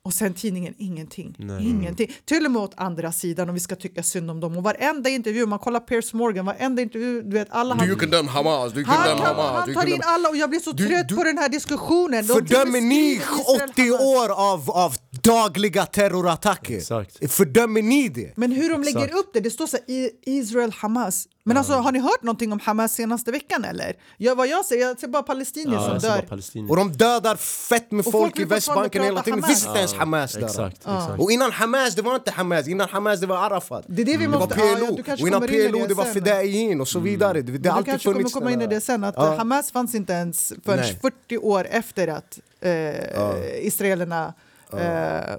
och 0.05 0.13
sen 0.15 0.35
tidningen 0.35 0.75
ingenting. 0.79 1.35
Nej. 1.39 1.69
ingenting. 1.71 2.11
Till 2.25 2.47
och 2.47 2.53
med 2.53 2.63
åt 2.63 2.73
andra 2.77 3.13
sidan 3.13 3.49
om 3.49 3.55
vi 3.55 3.61
ska 3.61 3.77
tycka 3.77 4.03
synd 4.03 4.31
om 4.31 4.41
dem. 4.41 4.57
Och 4.57 4.63
varenda 4.63 5.11
intervju, 5.11 5.47
man 5.47 5.59
kollar 5.59 5.81
Piers 5.81 6.13
Morgan, 6.13 6.45
varenda 6.47 6.83
intervju, 6.83 7.23
du 7.23 7.31
vet 7.31 7.49
alla 7.51 7.75
do 7.75 7.85
you 7.85 7.97
condemn 7.99 8.29
Hamas? 8.29 8.73
Do 8.73 8.79
you 8.81 8.85
condemn 8.89 9.19
han, 9.19 9.27
Hamas? 9.37 9.47
han, 9.47 9.57
han 9.65 9.75
tar 9.75 9.87
in 9.95 10.01
alla 10.05 10.29
och 10.29 10.37
jag 10.37 10.51
blir 10.51 10.61
så 10.61 10.73
Du- 10.73 10.89
trött 10.89 11.09
du- 11.09 11.17
på 11.17 11.25
den 11.25 11.39
här 11.39 11.49
diskussionen. 11.49 12.27
De 12.27 12.35
Fördömer 12.35 12.81
ni 12.81 13.17
beskriver 13.19 13.41
Israel, 13.55 13.71
80 13.71 13.83
Hamas. 13.83 14.01
år 14.01 14.29
av, 14.53 14.71
av 14.71 14.95
dagliga 15.23 15.87
terrorattacker? 15.87 16.77
Exakt. 16.77 17.33
Fördömer 17.33 17.83
ni 17.83 18.09
det? 18.09 18.33
Men 18.37 18.53
hur 18.53 18.71
de 18.71 18.83
lägger 18.83 18.99
Exakt. 19.05 19.15
upp 19.15 19.31
det, 19.33 19.41
det 19.41 19.51
står 19.51 19.67
så 19.67 19.77
här, 19.87 19.95
i- 19.95 20.11
Israel 20.27 20.73
Hamas. 20.77 21.29
Men 21.45 21.57
alltså 21.57 21.73
har 21.73 21.93
ni 21.93 21.99
hört 21.99 22.23
någonting 22.23 22.53
om 22.53 22.61
Hamas 22.61 22.93
senaste 22.95 23.31
veckan 23.33 23.65
eller? 23.65 23.97
Ja, 24.17 24.35
vad 24.35 24.47
jag 24.49 24.65
ser, 24.65 24.77
jag 24.77 24.99
ser 25.01 25.09
bara 25.09 25.23
palestinier 25.23 25.75
Ja, 25.75 25.83
som 25.85 25.93
jag 25.93 26.03
ser 26.03 26.09
bara 26.09 26.17
dör. 26.21 26.27
palestinier. 26.27 26.71
Och 26.71 26.77
de 26.77 26.93
dödar 26.93 27.37
fett 27.37 27.91
med 27.91 28.05
folk 28.05 28.13
folk 28.13 28.37
i 28.37 28.39
vill 28.45 28.49
fortfarande 28.49 28.55
Västbanken 28.83 29.03
hela 29.03 29.15
prata 29.23 29.25
tiden. 29.25 29.41
Det 29.41 29.47
Hamas. 29.47 29.59
finns 29.61 29.67
inte 29.67 29.79
ens 29.79 29.95
Hamas 29.95 30.33
där. 30.33 30.45
Exakt, 30.45 30.77
exakt. 30.77 31.21
Och 31.21 31.31
innan 31.33 31.53
Hamas, 31.53 31.95
det 31.95 32.03
var 32.03 32.15
inte 32.15 32.31
Hamas. 32.31 32.69
Innan 32.69 32.89
Hamas, 32.89 33.21
det 33.21 33.27
var 33.27 33.37
Arafat. 33.37 33.85
Det 33.87 34.03
är 34.03 34.07
det 34.07 34.17
vi 34.17 34.25
Det 34.25 34.29
måste- 34.31 34.59
var 34.59 34.67
ja, 34.67 34.77
PLO. 34.77 34.85
ja, 34.87 34.93
du 34.97 35.03
kanske 35.03 35.23
och 35.25 35.29
innan 35.29 35.41
kommer 35.41 35.55
in 35.55 35.67
i 35.67 35.69
PLO, 35.69 35.79
det 35.79 35.87
det 35.87 35.95
var 35.95 36.05
sen. 36.05 36.15
Fedaiin 36.15 36.81
och 36.81 36.89
så 36.89 36.99
vidare. 37.01 37.43
Det, 37.43 37.53
det 37.53 37.53
har 37.53 37.59
Du 37.59 37.69
alltid 37.79 37.87
kanske 37.93 38.05
kommer 38.09 38.15
funnits 38.19 38.35
komma 38.35 38.51
in 38.53 38.61
i 38.61 38.65
här- 38.65 38.71
det 38.71 38.81
sen, 38.81 39.05
att 39.05 39.15
Ja. 39.17 39.33
eh, 39.33 39.39
Hamas 39.39 39.73
fanns 39.73 39.95
inte 39.95 40.13
ens 40.13 40.53
förrän 40.65 40.81
Nej. 40.81 40.99
40 41.03 41.39
år 41.39 41.67
efter 41.71 42.09
att 42.09 42.39
eh, 42.61 43.67
israelerna 43.67 44.35
eh, 44.73 45.37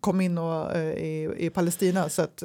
kom 0.00 0.20
in 0.20 0.38
och, 0.38 0.76
eh, 0.76 0.82
i, 0.92 1.34
i 1.38 1.50
Palestina. 1.50 2.08
Så 2.08 2.22
att, 2.22 2.42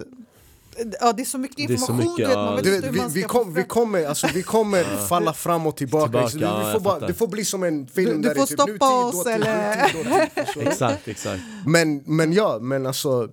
ja, 1.02 1.14
det 1.14 1.24
är 1.24 1.26
så 1.26 1.38
mycket 1.38 1.68
så 1.68 1.74
information, 1.74 1.98
mycket, 2.18 2.30
vet, 2.30 2.64
Du 2.64 2.90
vet, 2.92 3.12
vi, 3.12 3.24
kom, 3.24 3.64
kommer, 3.68 4.06
alltså, 4.06 4.28
vi 4.34 4.44
kommer 4.44 5.08
falla 5.08 5.34
fram 5.34 5.68
och 5.68 5.78
tillbaka. 5.78 6.28
Tillbaka, 6.28 6.30
Så 6.30 6.68
vi 6.68 6.74
får 6.74 6.80
bara, 6.80 7.00
det 7.00 7.14
får 7.14 7.28
bli 7.28 7.46
som 7.46 7.64
en 7.64 7.88
film 7.88 8.22
Du- 8.22 8.30
du 8.30 8.36
får 8.36 8.46
typ 8.46 8.60
stoppa 8.60 8.72
nutid, 8.72 8.82
oss, 8.84 9.14
dåtid, 9.14 9.34
eller? 9.34 9.94
dåtid, 9.94 10.48
så. 10.54 10.60
Exakt, 10.60 11.08
exakt. 11.08 11.42
Men, 11.66 12.04
men 12.06 12.34
ja, 12.34 12.58
men 12.62 12.86
alltså... 12.86 13.28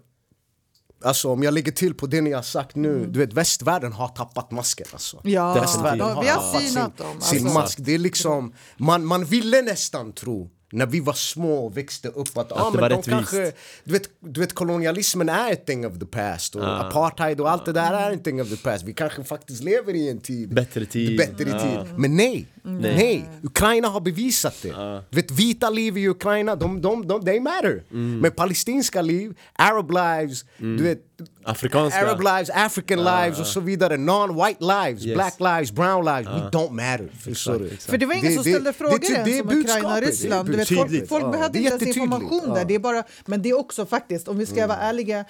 Alltså 1.04 1.28
om 1.32 1.42
jag 1.42 1.54
lägger 1.54 1.72
till 1.72 1.94
på 1.94 2.06
det 2.06 2.20
ni 2.20 2.32
har 2.32 2.42
sagt 2.42 2.76
nu, 2.76 3.06
du 3.06 3.18
vet 3.18 3.32
västvärlden 3.32 3.92
har 3.92 4.08
tappat 4.08 4.50
masken 4.50 4.86
alltså. 4.92 5.20
Ja, 5.24 5.54
Västvärlden 5.54 5.98
ja, 5.98 6.14
har 6.14 6.22
vi 6.22 6.28
har 6.28 6.36
tappat 6.36 6.62
sin, 6.62 6.74
dem. 6.74 6.90
sin 7.20 7.42
alltså. 7.46 7.58
mask. 7.58 7.78
Det 7.80 7.94
är 7.94 7.98
liksom, 7.98 8.54
man, 8.76 9.04
man 9.04 9.24
ville 9.24 9.62
nästan 9.62 10.12
tro 10.12 10.50
när 10.72 10.86
vi 10.86 11.00
var 11.00 11.12
små 11.12 11.66
och 11.66 11.76
växte 11.76 12.08
upp 12.08 12.38
att, 12.38 12.52
ah, 12.52 12.70
det 12.70 12.80
men 12.80 12.90
de 12.90 13.02
kanske, 13.02 13.52
du 13.84 13.92
vet, 13.92 14.02
du 14.20 14.40
vet 14.40 14.52
kolonialismen 14.52 15.28
är 15.28 15.52
ett 15.52 15.66
thing 15.66 15.86
of 15.86 15.98
the 15.98 16.06
past 16.06 16.54
och 16.56 16.80
apartheid 16.86 17.40
och 17.40 17.50
allt 17.50 17.64
det 17.64 17.72
där 17.72 17.92
är 17.94 18.10
en 18.10 18.22
thing 18.22 18.42
of 18.42 18.48
the 18.50 18.56
past. 18.56 18.84
Vi 18.84 18.94
kanske 18.94 19.24
faktiskt 19.24 19.62
lever 19.64 19.94
i 19.94 20.10
en 20.10 20.20
tid 20.20 20.54
Bättre 20.54 20.86
tid. 20.86 21.18
Bättre 21.18 21.50
Ja. 21.50 21.58
tid. 21.84 21.98
Men 21.98 22.16
nej, 22.16 22.46
Nej. 22.64 22.94
nej. 22.96 23.28
Ukraina 23.42 23.88
har 23.88 24.00
bevisat 24.00 24.62
det. 24.62 24.68
Du 25.10 25.16
vet, 25.16 25.30
vita 25.30 25.70
liv 25.70 25.98
i 25.98 26.08
Ukraina, 26.08 26.56
de, 26.56 26.80
de, 26.82 27.06
de, 27.08 27.22
they 27.24 27.40
matter. 27.40 27.82
Mm. 27.90 28.18
Men 28.20 28.30
palestinska 28.30 29.02
liv, 29.02 29.34
Arab 29.58 29.90
lives, 29.90 30.44
du 30.58 30.82
vet, 30.82 30.98
Afrikanska. 31.44 32.00
Arab 32.00 32.20
lives, 32.20 32.50
African 32.50 32.98
lives 32.98 33.40
och 33.40 33.46
så 33.46 33.60
vidare. 33.60 33.96
Non-white 33.96 34.60
lives, 34.60 35.04
Yes. 35.06 35.14
black 35.14 35.34
lives, 35.40 35.72
brown 35.72 36.04
lives. 36.04 36.26
We 36.26 36.50
don't 36.58 36.70
matter. 36.72 37.08
Exakt. 37.26 37.82
För 37.82 37.98
det 37.98 38.06
var 38.06 38.14
ingen 38.14 38.26
Det- 38.26 38.34
som 38.34 38.42
ställde 38.44 38.70
det- 38.70 38.72
frågor 38.72 38.98
det- 38.98 39.24
det 39.24 39.38
är 39.38 39.42
som 39.42 39.58
Ukraina 39.60 39.94
och 39.96 40.02
Ryssland. 40.02 40.50
Du 40.50 40.56
vet, 40.56 40.68
folk 40.68 41.08
folk 41.08 41.32
behövde 41.32 41.58
inte 41.58 41.70
ens 41.84 41.96
information 41.96 42.54
där. 42.54 42.64
Det 42.64 42.74
är 42.74 42.78
bara, 42.78 43.02
men 43.26 43.42
det 43.42 43.48
är 43.50 43.58
också 43.58 43.86
faktiskt, 43.86 44.28
om 44.28 44.38
vi 44.38 44.46
ska 44.46 44.66
vara 44.66 44.78
ärliga, 44.78 45.24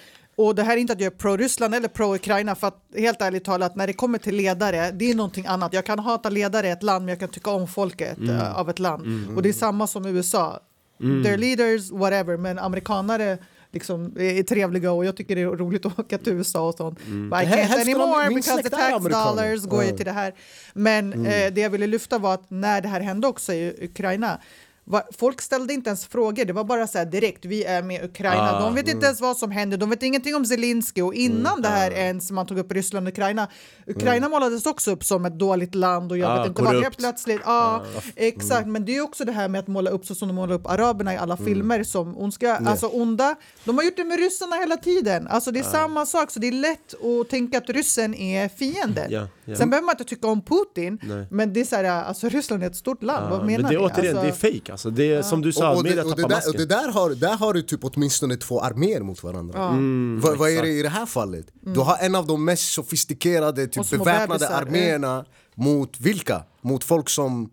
och 0.47 0.55
det 0.55 0.63
här 0.63 0.77
är 0.77 0.81
inte 0.81 0.93
att 0.93 1.01
jag 1.01 1.13
är 1.13 1.17
pro-Ryssland 1.17 1.75
eller 1.75 1.89
pro-Ukraina, 1.89 2.55
för 2.55 2.67
att 2.67 2.83
helt 2.97 3.23
ärligt 3.23 3.45
talat, 3.45 3.77
när 3.77 3.87
det 3.87 3.93
kommer 3.93 4.19
till 4.19 4.35
ledare, 4.35 4.91
det 4.91 5.11
är 5.11 5.15
någonting 5.15 5.47
annat. 5.47 5.73
Jag 5.73 5.87
kan 5.87 5.99
hata 5.99 6.31
ledare 6.31 6.69
i 6.69 6.71
ett 6.71 6.83
land, 6.83 7.05
men 7.05 7.09
jag 7.09 7.21
kan 7.21 7.29
tycka 7.29 7.51
om 7.51 7.69
folket 7.69 8.19
eh, 8.29 8.59
av 8.59 8.71
ett 8.71 8.79
land. 8.79 9.03
Och 9.37 9.43
det 9.43 9.49
är 9.49 9.53
samma 9.53 9.87
som 9.87 10.07
USA. 10.07 10.61
Their 10.99 11.37
leaders, 11.37 11.91
whatever, 11.91 12.37
men 12.37 12.59
amerikanare 12.59 13.39
liksom 13.73 14.13
är 14.19 14.43
trevliga 14.43 14.93
och 14.93 15.05
jag 15.05 15.17
tycker 15.17 15.37
det 15.37 15.43
är 15.43 15.47
roligt 15.47 15.87
att 15.87 15.99
åka 15.99 16.19
till 16.19 16.33
USA 16.33 16.69
och 16.69 16.75
sånt. 16.75 16.99
But 16.99 17.43
I 17.43 17.45
can't 17.45 17.81
anymore 17.81 18.29
because 18.35 18.63
the 18.63 18.71
tax 18.71 19.05
dollars 19.05 19.65
går 19.65 19.85
ju 19.85 19.97
till 19.97 20.05
det 20.05 20.13
här. 20.13 20.35
Men 20.75 21.27
eh, 21.27 21.53
det 21.53 21.61
jag 21.61 21.71
ville 21.71 21.87
lyfta 21.87 22.19
var 22.19 22.35
att 22.35 22.51
när 22.51 22.81
det 22.81 22.89
här 22.89 23.01
hände 23.01 23.27
också 23.27 23.53
i 23.53 23.77
Ukraina 23.91 24.39
folk 25.19 25.41
ställde 25.41 25.75
inte 25.75 25.91
ens 25.91 26.07
frågor, 26.07 26.45
det 26.45 26.53
var 26.53 26.65
bara 26.65 26.87
så 26.87 26.99
här 26.99 27.05
direkt, 27.05 27.45
vi 27.45 27.65
är 27.65 27.83
med 27.83 28.05
Ukraina. 28.05 28.51
Ah, 28.57 28.61
de 28.61 28.75
vet 28.75 28.89
inte 28.89 29.07
ens 29.07 29.21
vad 29.21 29.37
som 29.37 29.51
händer, 29.51 29.77
de 29.77 29.91
vet 29.91 30.03
ingenting 30.03 30.35
om 30.35 30.45
Zelensky. 30.45 31.03
Och 31.03 31.15
innan 31.15 31.53
Mm, 31.53 31.63
det 31.63 31.69
här 31.69 31.91
ens 31.91 32.31
man 32.31 32.47
tog 32.47 32.59
upp 32.59 32.73
Ryssland 32.73 33.07
och 33.07 33.13
Ukraina, 33.13 33.49
Ukraina 33.87 34.29
målades 34.29 34.67
också 34.67 34.91
upp 34.91 35.05
som 35.05 35.25
ett 35.25 35.39
dåligt 35.39 35.75
land 35.75 36.13
och 36.13 36.19
jag 36.19 36.31
Ah, 36.31 36.39
vet 36.39 36.49
inte 36.49 36.63
vad, 36.63 36.83
helt 36.83 36.97
plötsligt, 36.99 37.41
ja 37.45 37.85
exakt, 38.17 38.67
men 38.67 38.85
det 38.85 38.97
är 38.97 39.01
också 39.01 39.25
det 39.25 39.33
här 39.33 39.49
med 39.49 39.59
att 39.59 39.67
måla 39.69 39.91
upp 39.91 40.07
så 40.07 40.15
som 40.15 40.29
de 40.29 40.35
målar 40.35 40.55
upp 40.55 40.67
araberna 40.67 41.15
i 41.15 41.17
alla 41.17 41.37
filmer 41.37 41.85
som 41.85 42.19
ondska, 42.19 42.57
alltså 42.57 42.87
onda. 42.87 43.35
De 43.65 43.77
har 43.79 43.85
gjort 43.85 43.97
det 43.97 44.05
med 44.05 44.19
ryssarna 44.19 44.57
hela 44.57 44.77
tiden, 44.77 45.27
alltså 45.29 45.51
det 45.51 45.59
är 45.59 45.65
samma 45.65 46.07
sak, 46.07 46.31
så 46.31 46.39
det 46.39 46.49
är 46.49 46.53
lätt 46.53 46.95
att 47.05 47.29
tänka 47.31 47.59
att 47.59 47.71
ryssen 47.71 48.15
är 48.15 48.49
fienden. 48.49 49.07
Ja, 49.11 49.29
ja. 49.45 49.57
Sen 49.57 49.71
behöver 49.71 49.87
man 49.87 49.93
inte 49.93 50.05
tycka 50.05 50.27
om 50.27 50.43
Putin, 50.43 50.99
Nej. 51.03 51.27
men 51.31 51.53
det 51.53 51.61
är 51.61 51.65
så 51.65 51.77
här, 51.77 51.85
alltså 51.85 52.29
Ryssland 52.29 52.63
är 52.63 52.67
ett 52.67 52.77
stort 52.77 53.03
land, 53.03 53.31
vad 53.31 53.47
menar 53.47 53.63
men 53.63 53.71
det 53.71 53.77
är 53.77 53.85
återigen, 53.85 54.17
alltså, 54.17 54.43
det 54.43 54.49
är 54.49 54.53
fake 54.59 54.73
alltså. 54.73 54.91
Det 54.91 55.13
är 55.13 55.23
som 55.23 55.43
du 55.43 55.53
sa, 55.53 55.71
Och, 55.71 55.77
och, 55.77 55.85
media 55.85 56.03
tappar 56.03 56.17
där, 56.17 56.25
och 56.25 56.29
det 56.31 56.37
masken. 56.47 56.69
där, 56.69 56.89
har, 56.93 57.11
där 57.11 57.37
har 57.37 57.55
du 57.55 57.63
typ 57.63 57.81
åtminstone 57.83 58.37
två 58.37 58.61
arméer 58.61 59.01
mot 59.01 59.23
varandra. 59.23 59.69
Mm, 59.69 60.21
vad, 60.21 60.39
vad 60.39 60.51
är 60.51 60.63
det 60.63 60.69
i 60.69 60.83
det 60.83 60.89
här 60.89 61.07
fallet? 61.07 61.47
Du 61.61 61.81
har 61.81 61.97
en 62.01 62.15
av 62.15 62.27
de 62.27 62.45
mest 62.45 62.73
sofistikerade, 62.73 63.67
typ 63.67 63.91
beväpnade 63.91 64.45
eh. 64.47 64.57
arméerna 64.57 65.25
mot 65.55 66.01
vilka? 66.01 66.45
Mot 66.61 66.85
folk 66.85 67.09
som 67.09 67.51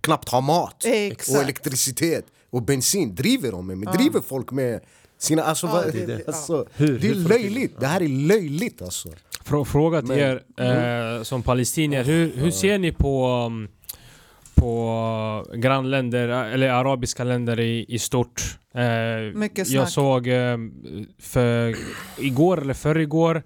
knappt 0.00 0.28
har 0.28 0.40
mat 0.40 0.84
Exakt. 0.84 1.36
och 1.36 1.42
elektricitet 1.42 2.24
och 2.50 2.62
bensin. 2.62 3.14
Driver 3.14 3.52
de 3.52 3.66
med? 3.66 3.78
Driver 3.78 4.20
folk 4.20 4.50
med 4.50 4.80
sina... 5.18 5.42
Alltså, 5.42 5.66
vad, 5.66 5.92
det 5.92 6.02
är 6.02 6.06
det. 6.06 6.26
alltså, 6.26 6.66
Hur- 6.74 6.98
det 6.98 7.08
är 7.08 7.14
löjligt. 7.14 7.80
Det 7.80 7.86
här 7.86 8.02
är 8.02 8.08
löjligt 8.08 8.82
alltså. 8.82 9.08
Frå- 9.46 9.64
Fråga 9.64 10.02
till 10.02 10.10
er 10.10 10.40
eh, 11.16 11.22
som 11.22 11.42
palestinier. 11.42 12.04
Hur, 12.04 12.32
hur 12.36 12.50
ser 12.50 12.78
ni 12.78 12.92
på, 12.92 13.26
um, 13.46 13.68
på 14.54 15.46
grannländer, 15.54 16.28
eh, 16.28 16.54
eller 16.54 16.68
arabiska 16.70 17.24
länder 17.24 17.60
i, 17.60 17.84
i 17.88 17.98
stort? 17.98 18.42
Eh, 18.74 19.34
Mycket 19.38 19.58
jag 19.58 19.66
snack. 19.66 19.88
såg 19.88 20.26
eh, 20.28 20.56
för 21.20 21.74
igår 22.18 22.60
eller 22.60 22.74
förrgår 22.74 23.42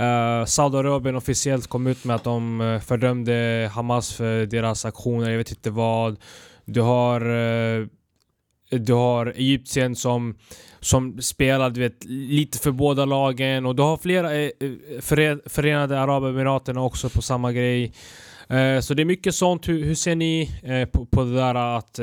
Uh, 0.00 0.44
Saudiarabien 0.44 1.16
officiellt 1.16 1.66
kom 1.66 1.86
ut 1.86 2.04
med 2.04 2.16
att 2.16 2.24
de 2.24 2.60
eh, 2.60 2.80
fördömde 2.80 3.70
Hamas 3.74 4.12
för 4.12 4.46
deras 4.46 4.84
aktioner, 4.84 5.30
jag 5.30 5.38
vet 5.38 5.50
inte 5.50 5.70
vad. 5.70 6.16
Du 6.64 6.80
har, 6.80 7.20
eh, 7.20 7.86
du 8.70 8.92
har 8.92 9.26
Egypten 9.26 9.96
som, 9.96 10.34
som 10.80 11.22
spelar 11.22 11.70
du 11.70 11.80
vet, 11.80 12.04
lite 12.04 12.58
för 12.58 12.70
båda 12.70 13.04
lagen 13.04 13.66
och 13.66 13.76
du 13.76 13.82
har 13.82 13.96
flera 13.96 14.34
eh, 14.34 14.50
eh, 14.60 15.00
före, 15.00 15.38
Förenade 15.46 16.00
Arabemiraten 16.00 16.76
också 16.76 17.08
på 17.08 17.22
samma 17.22 17.52
grej. 17.52 17.92
Eh, 18.48 18.80
så 18.80 18.94
det 18.94 19.02
är 19.02 19.04
mycket 19.04 19.34
sånt. 19.34 19.68
Hur, 19.68 19.84
hur 19.84 19.94
ser 19.94 20.14
ni 20.14 20.50
eh, 20.62 20.88
på, 20.88 21.06
på 21.06 21.24
det 21.24 21.34
där 21.34 21.54
att 21.54 21.98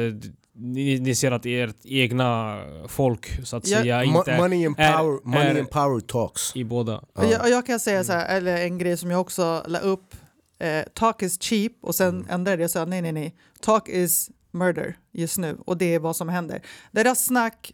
ni, 0.59 0.99
ni 0.99 1.15
ser 1.15 1.31
att 1.31 1.45
ert 1.45 1.75
egna 1.83 2.59
folk 2.87 3.45
så 3.45 3.57
att 3.57 3.67
Ja, 3.67 3.77
säga 3.81 4.03
inte 4.03 4.37
money 4.37 4.65
and 4.65 4.75
är- 4.79 4.97
power, 4.97 5.19
money 5.23 5.47
är- 5.47 5.59
and 5.59 5.69
power 5.69 5.99
talks. 5.99 6.55
i 6.55 6.63
båda? 6.63 6.97
Och 6.97 7.25
jag, 7.25 7.41
och 7.41 7.49
jag 7.49 7.65
kan 7.65 7.79
säga 7.79 8.03
så 8.03 8.13
här, 8.13 8.37
eller 8.37 8.57
en 8.57 8.77
grej 8.77 8.97
som 8.97 9.11
jag 9.11 9.21
också 9.21 9.63
la 9.67 9.79
upp. 9.79 10.15
Eh, 10.59 10.81
talk 10.93 11.21
is 11.21 11.41
cheap 11.41 11.71
och 11.81 11.95
sen 11.95 12.27
ändrade 12.29 12.61
jag 12.61 12.71
så 12.71 12.79
här, 12.79 12.85
nej 12.85 13.01
nej 13.01 13.11
nej. 13.11 13.35
Talk 13.61 13.89
is 13.89 14.29
murder 14.51 14.97
just 15.11 15.37
nu 15.37 15.57
och 15.65 15.77
det 15.77 15.95
är 15.95 15.99
vad 15.99 16.15
som 16.15 16.29
händer. 16.29 16.61
Deras 16.91 17.25
snack, 17.25 17.73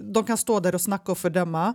de 0.00 0.24
kan 0.24 0.36
stå 0.38 0.60
där 0.60 0.74
och 0.74 0.80
snacka 0.80 1.12
och 1.12 1.18
fördöma. 1.18 1.74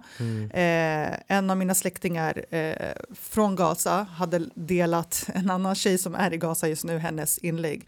Eh, 0.53 1.19
en 1.37 1.49
av 1.49 1.57
mina 1.57 1.75
släktingar 1.75 2.45
eh, 2.55 2.91
från 3.15 3.55
Gaza 3.55 4.03
hade 4.03 4.49
delat 4.55 5.29
en 5.33 5.49
annan 5.49 5.75
tjej 5.75 5.97
som 5.97 6.15
är 6.15 6.33
i 6.33 6.37
Gaza 6.37 6.67
just 6.67 6.83
nu, 6.85 6.97
hennes 6.97 7.37
inlägg. 7.37 7.87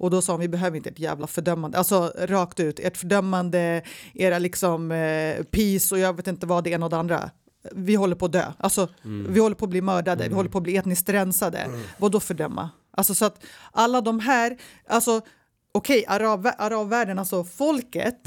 Och 0.00 0.10
då 0.10 0.22
sa 0.22 0.32
hon, 0.32 0.40
vi 0.40 0.48
behöver 0.48 0.76
inte 0.76 0.90
ett 0.90 0.98
jävla 0.98 1.26
fördömande. 1.26 1.78
Alltså 1.78 2.12
rakt 2.18 2.60
ut, 2.60 2.80
ert 2.80 2.96
fördömande, 2.96 3.82
era 4.14 4.38
liksom 4.38 4.92
eh, 4.92 5.42
peace 5.44 5.94
och 5.94 5.98
jag 5.98 6.16
vet 6.16 6.26
inte 6.26 6.46
vad 6.46 6.64
det 6.64 6.70
ena 6.70 6.86
och 6.86 6.90
det 6.90 6.96
andra. 6.96 7.30
Vi 7.72 7.94
håller 7.94 8.16
på 8.16 8.24
att 8.24 8.32
dö. 8.32 8.52
Alltså, 8.58 8.88
Vi 9.28 9.40
håller 9.40 9.56
på 9.56 9.64
att 9.64 9.70
bli 9.70 9.80
mördade, 9.80 10.28
vi 10.28 10.34
håller 10.34 10.50
på 10.50 10.58
att 10.58 10.64
bli 10.64 10.76
etniskt 10.76 11.08
rensade. 11.08 11.70
Vad 11.98 12.12
då 12.12 12.20
fördöma? 12.20 12.70
Alltså 12.90 13.14
så 13.14 13.24
att 13.24 13.44
alla 13.72 14.00
de 14.00 14.20
här, 14.20 14.56
alltså 14.88 15.20
okej, 15.74 16.04
arab, 16.08 16.48
arabvärlden, 16.58 17.18
alltså 17.18 17.44
folket 17.44 18.26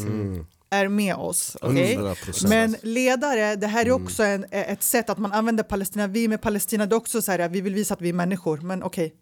är 0.69 0.87
med 0.87 1.15
oss. 1.15 1.57
100%. 1.61 2.47
Men 2.49 2.75
ledare, 2.81 3.55
det 3.55 3.67
här 3.67 3.85
är 3.85 3.91
också 3.91 4.23
en, 4.23 4.45
ett 4.51 4.83
sätt 4.83 5.09
att 5.09 5.17
man 5.17 5.31
använder 5.31 5.63
Palestina, 5.63 6.07
vi 6.07 6.27
med 6.27 6.41
Palestina, 6.41 6.85
det 6.85 6.95
är 6.95 6.97
också 6.97 7.21
så 7.21 7.31
här, 7.31 7.49
vi 7.49 7.61
vill 7.61 7.73
visa 7.73 7.93
att 7.93 8.01
vi 8.01 8.09
är 8.09 8.13
människor, 8.13 8.57
men 8.57 8.83
okej. 8.83 9.13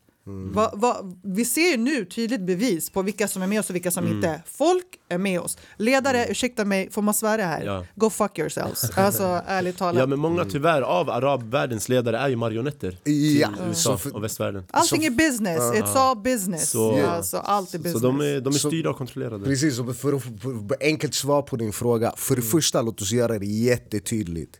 Va, 0.53 0.71
va, 0.75 0.97
vi 1.23 1.45
ser 1.45 1.71
ju 1.71 1.77
nu 1.77 2.05
tydligt 2.05 2.41
bevis 2.41 2.89
på 2.89 3.01
vilka 3.01 3.27
som 3.27 3.41
är 3.41 3.47
med 3.47 3.59
oss 3.59 3.69
och 3.69 3.75
vilka 3.75 3.91
som 3.91 4.07
inte 4.07 4.27
är. 4.27 4.41
Folk 4.45 4.86
är 5.09 5.17
med 5.17 5.39
oss. 5.39 5.57
Ledare, 5.77 6.25
ursäkta 6.30 6.65
mig, 6.65 6.91
får 6.91 7.01
man 7.01 7.13
svära 7.13 7.41
här? 7.43 7.63
Ja. 7.65 7.86
Go 7.95 8.09
fuck 8.09 8.39
yourselves. 8.39 8.89
Alltså 8.97 9.41
ärligt 9.47 9.77
talat. 9.77 9.99
Ja 9.99 10.05
men 10.05 10.19
många 10.19 10.45
tyvärr 10.45 10.82
av 10.82 11.09
arabvärldens 11.09 11.89
ledare 11.89 12.17
är 12.17 12.30
ju 12.30 12.36
marionetter 12.36 12.97
Ja, 13.03 13.11
i 13.11 13.45
USA 13.67 13.91
så 13.91 13.97
för- 13.97 14.15
och 14.15 14.23
västvärlden. 14.23 14.63
Allting 14.71 15.05
är 15.05 15.09
business, 15.11 15.59
it's 15.59 15.95
all 15.97 16.17
business. 16.17 16.69
Så- 16.69 17.05
alltså, 17.05 17.38
allt 17.38 17.73
är 17.73 17.77
Så 17.77 17.84
business. 17.84 18.01
de 18.01 18.19
är, 18.21 18.41
de 18.41 18.47
är 18.53 18.57
Så- 18.57 18.67
styrda 18.67 18.89
och 18.89 18.97
kontrollerade. 18.97 19.45
Precis, 19.45 19.80
och 19.80 19.95
för 19.95 20.13
att 20.13 20.23
få 20.23 20.30
ett 20.73 20.82
enkelt 20.84 21.13
svar 21.13 21.41
på 21.41 21.55
din 21.55 21.73
fråga. 21.73 22.13
För 22.17 22.36
det 22.36 22.41
första, 22.41 22.82
låt 22.82 23.01
oss 23.01 23.11
göra 23.11 23.39
det 23.39 23.45
jättetydligt. 23.45 24.59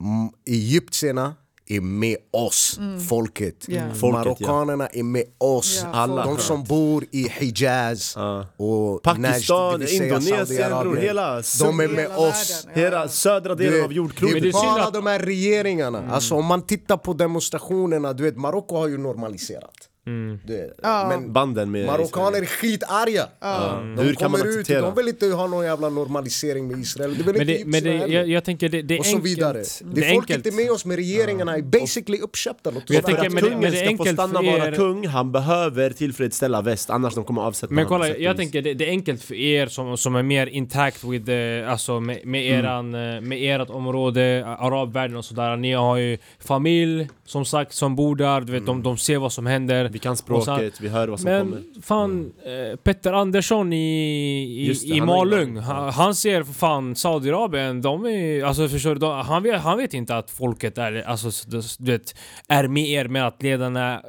Mm, 0.00 0.28
Egyptierna 0.46 1.34
är 1.66 1.80
med 1.80 2.16
oss, 2.30 2.80
folket. 3.08 3.64
Ja. 3.68 3.80
Mm. 3.80 3.94
Folket, 3.94 4.24
Marockanerna 4.24 4.86
är 4.86 5.02
med 5.02 5.24
oss. 5.38 5.80
Ja, 5.84 5.90
Alla. 5.92 6.24
De 6.24 6.38
som 6.38 6.64
bor 6.64 7.04
i 7.10 7.28
Hijaz 7.28 8.12
Ja. 8.16 8.46
och 8.56 9.02
Pakistan, 9.02 9.80
Najd, 9.80 9.80
det 9.80 9.94
Indonesien, 10.04 10.70
bror, 10.80 10.96
hela- 10.96 11.42
De 11.60 11.80
är 11.80 11.88
med 11.88 12.02
Hela 12.02 12.16
oss. 12.16 12.64
världen, 12.66 12.72
ja. 12.74 12.80
Hela 12.84 13.08
södra 13.08 13.54
delen 13.54 13.72
vet, 13.74 13.82
av 13.82 13.88
det 13.88 13.94
jordklotet. 13.94 14.34
Men 14.34 14.42
det 14.42 14.48
är 14.48 14.52
bara 14.52 14.90
de 14.90 15.06
här 15.06 15.18
regeringarna. 15.18 16.04
Alltså 16.12 16.34
om 16.34 16.44
man 16.46 16.62
tittar 16.62 16.96
på 16.96 17.12
demonstrationerna, 17.12 18.12
du 18.12 18.22
vet 18.22 18.36
Marocko 18.36 18.76
har 18.76 18.88
ju 18.88 18.98
normaliserat. 18.98 19.88
Du 20.04 20.38
vet, 20.46 20.80
Men 20.82 21.32
Banden 21.32 21.70
med 21.70 21.86
marockaner 21.86 22.38
är 22.42 22.46
skitarga. 22.46 23.26
De 23.40 24.02
Hur 24.02 24.14
kan 24.14 24.30
man 24.30 24.40
kommer 24.40 24.58
ut, 24.60 24.66
de 24.68 24.94
vill 24.94 25.08
inte 25.08 25.26
ha 25.26 25.46
någon 25.46 25.64
jävla 25.64 25.88
normalisering 25.88 26.68
med 26.68 26.78
Israel. 26.78 27.16
Det 27.18 27.22
vill 27.22 27.32
Men 27.38 27.48
inte 27.50 27.64
det, 27.64 27.64
men 27.66 27.82
det, 27.84 28.12
jag, 28.14 28.28
jag 28.28 28.44
tänker 28.44 28.68
det, 28.68 28.82
det 28.82 28.94
är 28.94 28.98
och 28.98 29.06
så 29.06 29.16
enkelt. 29.16 29.36
vidare. 29.36 29.58
Det 29.58 30.00
Det 30.00 30.06
är 30.06 30.14
folket 30.14 30.36
enkelt. 30.36 30.54
är 30.54 30.62
med 30.62 30.70
oss, 30.70 30.84
med 30.84 30.96
regeringarna 30.96 31.56
är 31.56 31.62
basically 31.62 32.18
uppköpta. 32.18 32.70
Oss 32.70 32.76
Jag 32.86 33.02
vara 33.02 33.02
tänker, 33.02 33.26
att 33.26 33.32
men 33.32 33.34
det- 33.34 33.40
kungen 33.50 33.60
men 33.60 33.72
det 33.72 33.78
ska 33.86 33.96
få 33.96 34.04
stanna 34.04 34.38
för 34.42 34.46
vara 34.58 34.66
er- 34.68 34.74
kung, 34.74 35.06
han 35.06 35.32
behöver 35.32 35.90
tillfredsställa 35.90 36.62
väst, 36.62 36.90
annars 36.90 37.14
de 37.14 37.24
kommer 37.24 37.42
avsätta 37.42 37.74
Men 37.74 37.86
kolla, 37.86 38.16
jag 38.16 38.36
tänker 38.36 38.62
det, 38.62 38.74
det 38.74 38.86
är 38.86 38.90
enkelt 38.90 39.22
för 39.22 39.34
er 39.34 39.66
som, 39.66 39.96
som 39.96 40.16
är 40.16 40.22
mer 40.22 40.46
intact 40.46 41.04
with 41.04 41.26
the, 41.26 41.62
alltså 41.64 42.00
med, 42.00 42.26
med, 42.26 42.46
eran, 42.46 42.94
eh, 42.94 43.20
med 43.20 43.60
ert 43.60 43.70
område, 43.70 44.44
arabvärlden 44.58 45.16
och 45.16 45.24
sådär. 45.24 45.56
Ni 45.56 45.72
har 45.72 45.96
ju 45.96 46.18
familj, 46.40 47.08
som 47.24 47.44
sagt, 47.44 47.74
som 47.74 47.96
bor 47.96 48.16
där. 48.16 48.40
Du 48.40 48.52
vet, 48.52 48.66
de, 48.66 48.82
de 48.82 48.98
ser 48.98 49.18
vad 49.18 49.32
som 49.32 49.46
händer. 49.46 49.91
Vi 49.92 49.98
kan 49.98 50.16
språket, 50.16 50.80
vi 50.80 50.88
hör 50.88 51.08
vad 51.08 51.20
som 51.20 51.26
kommer. 51.26 51.44
Men 51.44 51.82
fan, 51.82 52.32
eh, 52.44 52.76
Petter 52.76 53.12
Andersson 53.12 53.72
i, 53.72 54.64
i, 54.64 54.68
det, 54.68 54.94
i 54.94 54.98
han 54.98 55.06
Malung, 55.06 55.56
han, 55.56 55.92
han 55.92 56.14
ser 56.14 56.42
för 56.42 56.52
fan 56.52 56.96
Saudiarabien, 56.96 57.82
de 57.82 58.06
är, 58.06 58.44
alltså 58.44 58.68
förstår 58.68 58.94
du, 58.94 59.00
de, 59.00 59.26
han, 59.26 59.42
vet, 59.42 59.60
han 59.60 59.78
vet 59.78 59.94
inte 59.94 60.16
att 60.16 60.30
folket 60.30 60.78
är, 60.78 61.02
alltså 61.06 61.30
du 61.78 61.92
vet, 61.92 62.14
är 62.48 62.68
med 62.68 62.88
er 62.88 63.08
med 63.08 63.26
att 63.26 63.42
ledarna 63.42 64.02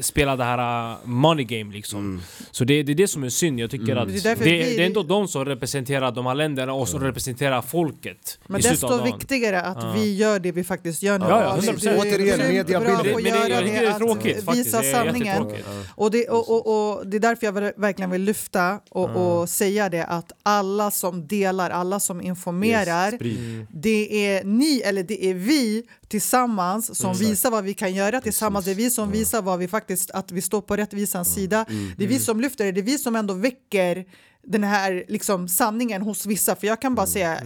spelar 0.00 0.36
det 0.36 0.44
här 0.44 0.90
uh, 0.92 0.98
money 1.04 1.44
game 1.44 1.74
liksom. 1.74 2.22
Så 2.50 2.64
det, 2.64 2.82
det 2.82 2.92
är 2.92 2.94
det 2.94 3.08
som 3.08 3.24
är 3.24 3.28
synd, 3.28 3.60
jag 3.60 3.70
tycker 3.70 3.96
att 3.96 4.08
Det 4.08 4.26
är 4.26 4.36
det, 4.36 4.44
det, 4.44 4.82
är 4.82 4.86
ändå 4.86 5.02
de 5.02 5.28
som 5.28 5.44
representerar 5.44 6.12
de 6.12 6.26
här 6.26 6.34
länderna 6.34 6.72
och 6.72 6.88
som 6.88 7.00
representerar 7.00 7.62
folket. 7.62 8.38
Men 8.46 8.60
desto 8.60 9.04
viktigare 9.04 9.62
att 9.62 9.96
vi 9.96 10.16
gör 10.16 10.38
det 10.38 10.52
vi 10.52 10.64
faktiskt 10.64 11.02
gör 11.02 11.18
nu. 11.18 11.24
Ja, 11.28 11.42
ja, 11.42 11.56
Och 11.56 11.62
vi- 11.64 11.68
100%. 11.68 11.80
vi 11.80 11.88
är 11.88 11.98
Återigen, 11.98 12.38
på 12.66 12.78
att 12.92 13.04
Men 13.04 13.24
det- 13.24 13.68
tycker 13.68 13.86
det 13.86 13.88
är 13.88 13.98
tråkigt 13.98 14.44
faktiskt. 14.44 14.66
Visa 14.66 14.80
Det 14.80 14.92
sanningen. 14.92 15.27
Jättetråkigt. 15.34 15.68
Och 15.94 16.10
det, 16.10 16.28
och, 16.28 16.50
och, 16.50 16.96
och 16.98 17.06
det 17.06 17.16
är 17.16 17.20
därför 17.20 17.46
jag 17.46 17.52
verkligen 17.76 18.10
vill 18.10 18.22
lyfta 18.22 18.80
och, 18.90 19.10
och 19.16 19.48
säga 19.48 19.88
det 19.88 20.04
att 20.04 20.32
alla 20.42 20.90
som 20.90 21.26
delar, 21.26 21.70
alla 21.70 22.00
som 22.00 22.20
informerar, 22.20 23.06
Yes, 23.12 23.14
sprid. 23.14 23.66
det 23.70 24.26
är 24.26 24.44
ni 24.44 24.80
eller 24.80 25.02
det 25.02 25.24
är 25.24 25.34
vi 25.34 25.82
tillsammans 26.08 26.98
som 26.98 27.14
visar 27.14 27.50
vad 27.50 27.64
vi 27.64 27.74
kan 27.74 27.94
göra 27.94 28.20
tillsammans. 28.20 28.64
Det 28.64 28.70
är 28.70 28.74
vi 28.74 28.90
som 28.90 29.10
visar 29.10 29.42
vad 29.42 29.58
vi 29.58 29.68
faktiskt, 29.68 30.10
att 30.10 30.32
vi 30.32 30.42
står 30.42 30.60
på 30.60 30.76
rättvisans 30.76 31.34
sida. 31.34 31.64
Det 31.96 32.04
är 32.04 32.08
vi 32.08 32.18
som 32.18 32.40
lyfter 32.40 32.64
det, 32.64 32.72
det 32.72 32.80
är 32.80 32.82
vi 32.82 32.98
som 32.98 33.16
ändå 33.16 33.34
väcker 33.34 34.04
den 34.46 34.64
här 34.64 35.04
liksom, 35.08 35.48
sanningen 35.48 36.02
hos 36.02 36.26
vissa. 36.26 36.56
För 36.56 36.66
jag 36.66 36.80
kan 36.80 36.94
bara 36.94 37.06
säga 37.06 37.38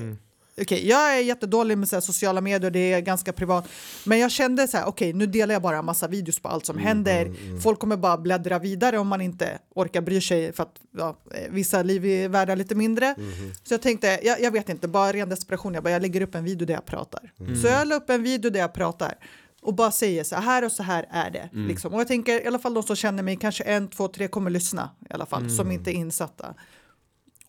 Okej, 0.61 0.89
jag 0.89 1.17
är 1.17 1.21
jättedålig 1.21 1.79
med 1.79 1.89
så 1.89 1.97
här, 1.97 2.01
sociala 2.01 2.41
medier, 2.41 2.71
det 2.71 2.93
är 2.93 3.01
ganska 3.01 3.33
privat. 3.33 3.69
Men 4.05 4.19
jag 4.19 4.31
kände 4.31 4.69
så 4.69 4.77
här, 4.77 4.87
okej, 4.87 5.13
nu 5.13 5.27
delar 5.27 5.55
jag 5.55 5.63
bara 5.63 5.79
en 5.79 5.85
massa 5.85 6.09
videos 6.09 6.41
på 6.41 6.49
allt 6.49 6.67
som 6.67 6.79
händer. 6.79 7.33
Folk 7.61 7.79
kommer 7.79 7.97
bara 7.97 8.19
bläddra 8.19 8.59
vidare 8.59 8.99
om 8.99 9.09
man 9.09 9.21
inte 9.21 9.59
orkar 9.75 10.01
bry 10.01 10.21
sig 10.21 10.53
för 10.53 10.63
att 10.63 10.81
ja, 10.99 11.19
eh, 11.35 11.51
vissa 11.51 11.83
liv 11.83 12.07
är 12.07 12.29
värda 12.29 12.55
lite 12.55 12.75
mindre. 12.75 13.15
Så 13.63 13.75
jag 13.75 13.83
tänkte, 13.83 14.21
jag, 14.23 14.41
jag 14.41 14.51
vet 14.51 14.69
inte, 14.69 14.89
bara 14.89 15.13
ren 15.13 15.29
desperation, 15.29 15.75
jag 15.75 15.83
bara, 15.83 15.91
jag 15.91 16.03
lägger 16.03 16.21
upp 16.21 16.35
en 16.35 16.45
video 16.45 16.67
där 16.67 16.75
jag 16.75 16.85
pratar. 16.85 17.33
Så 17.63 17.67
jag 17.67 17.89
la 17.89 17.95
upp 17.95 18.11
en 18.11 18.23
video 18.23 18.51
där 18.51 18.61
jag 18.61 18.73
pratar 18.73 19.15
och 19.63 19.75
bara 19.75 19.91
säger 19.91 20.25
så 20.25 20.37
här 20.37 20.65
och 20.65 20.73
så 20.73 20.83
här 20.83 21.07
är 21.11 21.31
det. 21.31 21.49
Liksom. 21.69 21.95
Och 21.95 22.01
jag 22.01 22.09
tänker, 22.09 22.45
i 22.45 22.47
alla 22.47 22.59
fall 22.59 22.75
de 22.75 22.83
som 22.83 22.97
känner 22.97 23.23
mig, 23.23 23.37
kanske 23.37 23.65
en, 23.65 23.89
två, 23.89 24.09
tre 24.09 24.29
kommer 24.29 24.51
lyssna 24.51 24.91
i 25.11 25.13
alla 25.15 25.27
fall, 25.27 25.43
som 25.51 25.71
inte 25.71 25.91
är 25.91 25.95
insatta. 25.95 26.55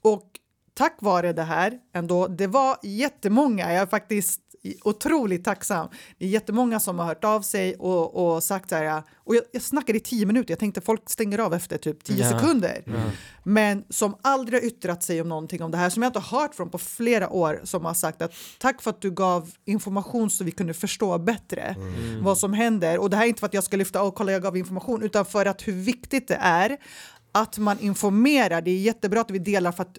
Och 0.02 0.30
tack 0.74 0.98
vare 1.02 1.34
det 1.34 1.44
här 1.44 1.74
ändå, 1.96 2.28
det 2.28 2.48
var 2.48 2.78
jättemånga, 2.84 3.74
jag 3.74 3.82
är 3.82 3.86
faktiskt 3.86 4.40
otroligt 4.84 5.44
tacksam. 5.46 5.88
Det 6.18 6.26
är 6.26 6.30
jättemånga 6.30 6.80
som 6.80 7.00
har 7.00 7.06
hört 7.06 7.24
av 7.24 7.42
sig 7.42 7.76
och, 7.76 8.36
och 8.36 8.44
sagt 8.44 8.70
så 8.70 8.76
här, 8.76 9.04
och 9.16 9.36
jag, 9.36 9.44
jag 9.52 9.62
snackade 9.62 9.98
i 9.98 10.02
tio 10.02 10.26
minuter, 10.26 10.52
jag 10.52 10.60
tänkte 10.60 10.82
folk 10.82 11.10
stänger 11.10 11.40
av 11.40 11.54
efter 11.54 11.78
typ 11.78 12.04
tio 12.04 12.24
Ja. 12.24 12.40
sekunder. 12.40 12.84
Men 13.44 13.84
som 13.90 14.16
aldrig 14.22 14.62
har 14.62 14.68
yttrat 14.68 15.04
sig 15.04 15.22
om 15.22 15.30
någonting 15.30 15.62
om 15.64 15.72
det 15.72 15.78
här, 15.78 15.90
som 15.90 16.04
jag 16.04 16.10
inte 16.10 16.20
har 16.20 16.40
hört 16.40 16.56
från 16.56 16.70
på 16.70 16.78
flera 16.78 17.30
år, 17.30 17.62
som 17.64 17.86
har 17.86 17.94
sagt 17.94 18.22
att 18.22 18.34
tack 18.60 18.82
för 18.82 18.90
att 18.90 19.02
du 19.02 19.12
gav 19.12 19.52
information 19.66 20.30
så 20.30 20.44
vi 20.44 20.52
kunde 20.52 20.74
förstå 20.74 21.18
bättre 21.18 21.76
vad 22.22 22.38
som 22.38 22.54
händer. 22.54 22.98
Och 23.00 23.10
det 23.10 23.18
här 23.18 23.24
är 23.24 23.28
inte 23.28 23.40
för 23.40 23.48
att 23.48 23.54
jag 23.54 23.64
ska 23.64 23.78
lyfta, 23.78 24.04
och 24.04 24.16
kolla 24.16 24.32
jag 24.32 24.42
gav 24.42 24.58
information, 24.58 25.02
utan 25.04 25.26
för 25.26 25.46
att 25.46 25.68
hur 25.68 25.74
viktigt 25.74 26.28
det 26.28 26.38
är 26.42 26.78
att 27.32 27.58
man 27.58 27.80
informerar. 27.80 28.62
Det 28.62 28.72
är 28.72 28.78
jättebra 28.78 29.22
att 29.22 29.32
vi 29.32 29.40
delar 29.40 29.72
för 29.72 29.82
att 29.84 29.98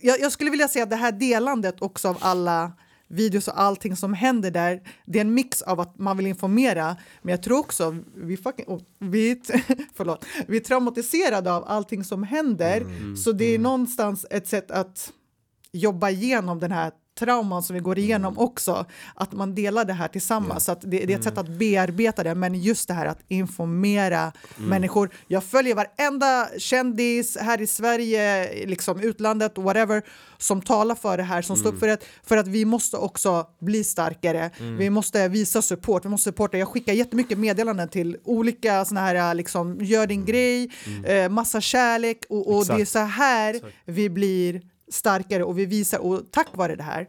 jag, 0.00 0.20
jag 0.20 0.32
skulle 0.32 0.50
vilja 0.50 0.68
säga 0.68 0.82
att 0.82 0.90
det 0.90 0.96
här 0.96 1.12
delandet 1.12 1.82
också 1.82 2.08
av 2.08 2.16
alla 2.20 2.72
videos 3.08 3.48
och 3.48 3.60
allting 3.60 3.96
som 3.96 4.14
händer 4.14 4.50
där, 4.50 4.80
det 5.06 5.18
är 5.18 5.20
en 5.20 5.34
mix 5.34 5.62
av 5.62 5.80
att 5.80 5.98
man 5.98 6.16
vill 6.16 6.26
informera, 6.26 6.96
men 7.22 7.30
jag 7.30 7.42
tror 7.42 7.58
också 7.58 7.96
vi, 8.16 8.36
fucking, 8.36 8.64
oh, 8.68 8.80
vi, 8.98 9.40
förlåt, 9.94 10.24
vi 10.48 10.56
är 10.56 10.60
traumatiserade 10.60 11.52
av 11.52 11.64
allting 11.68 12.04
som 12.04 12.22
händer, 12.22 12.86
så 13.16 13.32
det 13.32 13.44
är 13.54 13.58
någonstans 13.58 14.26
ett 14.30 14.48
sätt 14.48 14.70
att 14.70 15.12
jobba 15.72 16.10
igenom 16.10 16.60
den 16.60 16.72
här 16.72 16.92
trauman 17.18 17.62
som 17.62 17.74
vi 17.74 17.80
går 17.80 17.98
igenom 17.98 18.38
också, 18.38 18.86
att 19.14 19.32
man 19.32 19.54
delar 19.54 19.84
det 19.84 19.92
här 19.92 20.08
tillsammans. 20.08 20.64
Så 20.64 20.72
att 20.72 20.80
det, 20.80 21.06
det 21.06 21.12
är 21.12 21.18
ett 21.18 21.24
sätt 21.24 21.38
att 21.38 21.48
bearbeta 21.48 22.22
det, 22.22 22.34
men 22.34 22.54
just 22.54 22.88
det 22.88 22.94
här 22.94 23.06
att 23.06 23.20
informera 23.28 24.32
människor. 24.56 25.10
Jag 25.26 25.44
följer 25.44 25.74
varenda 25.74 26.48
kändis 26.58 27.36
här 27.40 27.60
i 27.60 27.66
Sverige, 27.66 28.48
liksom 28.66 29.00
utlandet, 29.00 29.58
whatever, 29.58 30.02
som 30.38 30.62
talar 30.62 30.94
för 30.94 31.16
det 31.16 31.22
här, 31.22 31.42
som 31.42 31.56
står 31.56 31.70
upp 31.70 31.78
för 31.78 31.86
det. 31.86 31.98
För 32.22 32.36
att 32.36 32.48
vi 32.48 32.64
måste 32.64 32.96
också 32.96 33.46
bli 33.60 33.84
starkare. 33.84 34.50
Vi 34.78 34.90
måste 34.90 35.28
visa 35.28 35.62
support, 35.62 36.04
vi 36.04 36.08
måste 36.08 36.30
supporta. 36.30 36.58
Jag 36.58 36.68
skickar 36.68 36.92
jättemycket 36.92 37.38
meddelanden 37.38 37.88
till 37.88 38.16
olika 38.24 38.84
såna 38.84 39.00
här, 39.00 39.34
liksom, 39.34 39.78
gör 39.80 40.06
din 40.06 40.24
grej, 40.24 40.70
eh, 41.04 41.28
massa 41.28 41.60
kärlek 41.60 42.18
och, 42.28 42.56
och 42.56 42.66
det 42.66 42.72
är 42.72 42.76
Exakt. 42.76 42.92
så 42.92 42.98
här 42.98 43.60
vi 43.84 44.10
blir 44.10 44.60
starkare 44.90 45.44
och 45.44 45.58
vi 45.58 45.66
visar 45.66 45.98
och 45.98 46.22
tack 46.30 46.46
vare 46.52 46.76
det 46.76 46.82
här 46.82 47.06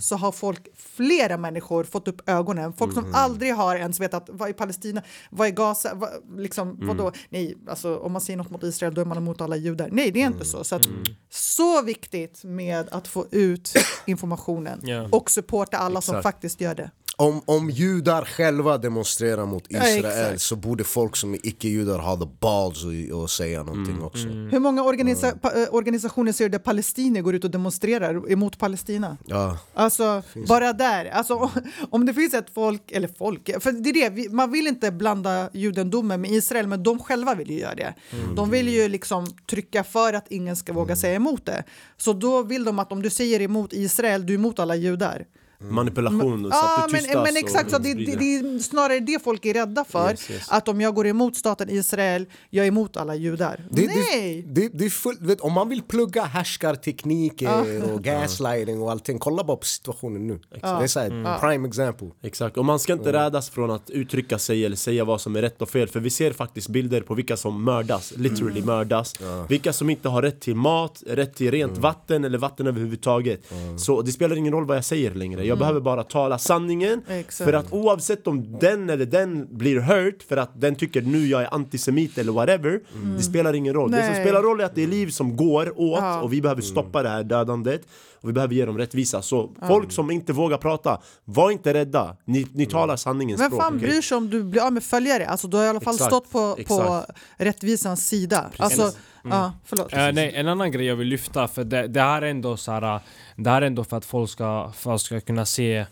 så 0.00 0.16
har 0.16 0.32
folk, 0.32 0.68
flera 0.76 1.36
människor 1.36 1.84
fått 1.84 2.08
upp 2.08 2.28
ögonen. 2.28 2.72
Folk 2.72 2.94
som 2.94 3.12
aldrig 3.14 3.54
har 3.54 3.76
ens 3.76 4.00
vetat 4.00 4.28
vad 4.32 4.48
är 4.48 4.52
Palestina, 4.52 5.02
vad 5.30 5.48
är 5.48 5.52
Gaza, 5.52 5.94
vad, 5.94 6.10
liksom, 6.36 6.78
vadå? 6.80 7.12
Nej, 7.28 7.56
alltså 7.68 7.96
om 7.96 8.12
man 8.12 8.20
säger 8.20 8.36
något 8.36 8.50
mot 8.50 8.62
Israel 8.62 8.94
då 8.94 9.00
är 9.00 9.04
man 9.04 9.16
emot 9.18 9.40
alla 9.40 9.56
judar. 9.56 9.88
Nej, 9.92 10.10
det 10.10 10.22
är 10.22 10.26
inte 10.26 10.44
så. 10.44 10.64
Så, 10.64 10.74
att, 10.74 10.88
så 11.30 11.82
viktigt 11.82 12.44
med 12.44 12.88
att 12.90 13.08
få 13.08 13.26
ut 13.30 13.72
informationen 14.06 14.80
Ja. 14.82 15.08
och 15.12 15.30
supporta 15.30 15.76
alla 15.76 16.00
som 16.00 16.14
Exakt. 16.14 16.22
faktiskt 16.22 16.60
gör 16.60 16.74
det. 16.74 16.90
Om, 17.16 17.42
om 17.44 17.70
judar 17.70 18.24
själva 18.24 18.78
demonstrerar 18.78 19.46
mot 19.46 19.64
Ja, 19.68 19.88
Israel 19.88 20.04
exakt. 20.06 20.40
så 20.40 20.56
borde 20.56 20.84
folk 20.84 21.16
som 21.16 21.34
är 21.34 21.46
icke-judar 21.46 21.98
ha 21.98 22.16
the 22.16 22.26
balls 22.40 22.84
att, 23.24 23.30
säga 23.30 23.62
någonting 23.62 24.02
också. 24.02 24.26
Hur 24.28 24.58
många 24.58 24.82
organisa 24.82 25.30
pa, 25.30 25.52
eh, 25.52 25.74
organisationer 25.74 26.32
ser 26.32 26.44
du 26.44 26.48
där 26.48 26.58
palestinier 26.58 27.22
går 27.22 27.34
ut 27.34 27.44
och 27.44 27.50
demonstrerar 27.50 28.32
emot 28.32 28.58
Palestina? 28.58 29.16
Ja. 29.26 29.58
Alltså, 29.74 30.22
bara 30.48 30.72
där. 30.72 31.04
Alltså, 31.04 31.50
om 31.90 32.06
det 32.06 32.14
finns 32.14 32.34
ett 32.34 32.50
folk, 32.54 32.92
eller 32.92 33.08
folk, 33.18 33.62
för 33.62 33.72
det 33.72 33.90
är 33.90 34.10
det, 34.10 34.32
man 34.32 34.50
vill 34.50 34.66
inte 34.66 34.92
blanda 34.92 35.50
judendomen 35.52 36.20
med 36.20 36.30
Israel, 36.30 36.66
men 36.66 36.82
de 36.82 36.98
själva 36.98 37.34
vill 37.34 37.50
ju 37.50 37.58
göra 37.58 37.74
det. 37.74 37.94
De 38.36 38.50
vill 38.50 38.68
ju 38.68 38.88
liksom 38.88 39.26
trycka 39.50 39.84
för 39.84 40.12
att 40.12 40.26
ingen 40.28 40.56
ska 40.56 40.72
våga 40.72 40.96
säga 40.96 41.14
emot 41.14 41.46
det. 41.46 41.64
Så 41.96 42.12
då 42.12 42.42
vill 42.42 42.64
de 42.64 42.78
att 42.78 42.92
om 42.92 43.02
du 43.02 43.10
säger 43.10 43.40
emot 43.40 43.72
Israel, 43.72 44.26
du 44.26 44.32
är 44.32 44.38
emot 44.38 44.58
alla 44.58 44.76
judar. 44.76 45.26
Manipulation, 45.70 46.42
så 46.42 46.48
Ja, 46.52 46.78
att 46.78 46.88
du 46.88 46.92
men, 46.92 47.00
tystas 47.02 47.24
men 47.24 47.36
exakt, 47.36 47.70
så 47.70 47.78
det, 47.78 47.94
det, 47.94 48.16
det 48.16 48.34
är 48.34 48.58
snarare 48.58 49.00
det 49.00 49.22
folk 49.24 49.46
är 49.46 49.54
rädda 49.54 49.84
för. 49.84 50.10
Yes, 50.10 50.30
yes. 50.30 50.48
Att 50.48 50.68
om 50.68 50.80
jag 50.80 50.94
går 50.94 51.06
emot 51.06 51.36
staten 51.36 51.70
Israel, 51.70 52.26
jag 52.50 52.64
är 52.64 52.68
emot 52.68 52.96
alla 52.96 53.14
judar. 53.14 53.64
Det, 53.70 53.86
Nej! 53.86 54.44
Det, 54.46 54.60
det, 54.60 54.78
det 54.78 54.84
är 54.84 54.90
fullt, 54.90 55.20
vet, 55.20 55.40
om 55.40 55.52
man 55.52 55.68
vill 55.68 55.82
plugga 55.82 56.22
härskartekniker 56.24 57.92
och 57.92 58.02
gaslighting 58.02 58.82
och 58.82 58.90
allting, 58.90 59.18
kolla 59.18 59.44
bara 59.44 59.56
på 59.56 59.66
situationen 59.66 60.26
nu. 60.26 60.40
Det 60.50 60.66
är 60.66 60.86
så 60.86 61.00
här, 61.00 61.38
prime 61.40 61.68
example. 61.68 62.08
Exakt, 62.22 62.56
och 62.56 62.64
man 62.64 62.78
ska 62.78 62.92
inte 62.92 63.12
rädas 63.12 63.50
från 63.50 63.70
att 63.70 63.90
uttrycka 63.90 64.38
sig 64.38 64.64
eller 64.64 64.76
säga 64.76 65.04
vad 65.04 65.20
som 65.20 65.36
är 65.36 65.42
rätt 65.42 65.62
och 65.62 65.68
fel 65.68 65.88
För 65.88 66.00
vi 66.00 66.10
ser 66.10 66.32
faktiskt 66.32 66.68
bilder 66.68 67.00
på 67.00 67.14
vilka 67.14 67.36
som 67.36 67.64
mördas, 67.64 68.12
literally 68.16 68.62
mördas. 68.62 69.14
Vilka 69.48 69.72
som 69.72 69.90
inte 69.90 70.08
har 70.08 70.22
rätt 70.22 70.40
till 70.40 70.56
mat, 70.56 71.02
rätt 71.06 71.34
till 71.34 71.50
rent 71.50 71.78
vatten 71.78 72.24
eller 72.24 72.38
vatten 72.38 72.66
överhuvudtaget. 72.66 73.52
Så 73.78 74.02
det 74.02 74.12
spelar 74.12 74.36
ingen 74.36 74.52
roll 74.52 74.66
vad 74.66 74.76
jag 74.76 74.84
säger 74.84 75.14
längre, 75.14 75.44
jag 75.52 75.58
behöver 75.58 75.80
bara 75.80 76.02
tala 76.04 76.38
sanningen 76.38 77.02
Exakt. 77.08 77.50
För 77.50 77.52
att 77.52 77.72
oavsett 77.72 78.26
om 78.26 78.58
den 78.60 78.90
eller 78.90 79.06
den 79.06 79.56
blir 79.56 79.80
hurt 79.80 80.22
för 80.28 80.36
att 80.36 80.60
den 80.60 80.74
tycker 80.74 81.02
nu 81.02 81.26
jag 81.26 81.42
är 81.42 81.54
antisemit 81.54 82.18
eller 82.18 82.32
whatever 82.32 82.80
Det 83.16 83.22
spelar 83.22 83.54
ingen 83.54 83.74
roll, 83.74 83.90
det 83.90 84.02
som 84.02 84.12
Nej. 84.12 84.24
spelar 84.24 84.42
roll 84.42 84.60
är 84.60 84.64
att 84.64 84.74
det 84.74 84.82
är 84.82 84.86
liv 84.86 85.08
som 85.10 85.36
går 85.36 85.80
åt 85.80 85.98
Ja. 86.00 86.20
och 86.20 86.32
vi 86.32 86.42
behöver 86.42 86.62
stoppa 86.62 87.02
det 87.02 87.08
här 87.08 87.24
dödandet 87.24 87.82
och 88.20 88.28
vi 88.28 88.32
behöver 88.32 88.54
ge 88.54 88.64
dem 88.66 88.78
rättvisa 88.78 89.22
Så 89.22 89.50
folk 89.68 89.92
som 89.92 90.10
inte 90.10 90.32
vågar 90.32 90.58
prata, 90.58 91.00
var 91.24 91.50
inte 91.50 91.74
rädda, 91.74 92.16
ni, 92.24 92.46
ni 92.52 92.66
talar 92.66 92.96
sanningens 92.96 93.40
Vem 93.40 93.46
språk 93.50 93.62
fan 93.62 93.76
okej? 93.76 93.88
bryr 93.88 94.00
sig 94.02 94.16
om 94.16 94.30
du 94.30 94.42
blir 94.44 94.62
av 94.66 94.72
med 94.72 94.82
följare? 94.82 95.26
Alltså, 95.26 95.48
du 95.48 95.56
har 95.56 95.64
i 95.64 95.68
alla 95.68 95.80
fall 95.80 95.94
Exakt, 95.94 96.10
stått 96.10 96.30
på, 96.30 96.58
på 96.66 97.04
rättvisans 97.36 98.06
sida. 98.08 98.44
Alltså, 98.56 98.92
ja, 99.30 99.52
förlåt. 99.64 99.92
Eh, 99.92 100.12
nej, 100.12 100.32
en 100.34 100.48
annan 100.48 100.70
grej 100.72 100.86
jag 100.86 100.96
vill 100.96 101.08
lyfta, 101.08 101.48
för 101.48 101.64
det, 101.64 101.86
det 101.88 102.00
här 102.00 102.22
är 102.22 102.26
ändå 102.26 102.56
så 102.56 102.72
här, 102.72 103.00
Det 103.36 103.50
här 103.50 103.62
är 103.62 103.66
ändå 103.66 103.84
för 103.84 103.96
att 103.96 104.04
folk 104.04 104.30
ska, 104.30 104.72
att 104.74 105.00
ska 105.00 105.20
kunna 105.20 105.46
se 105.46 105.86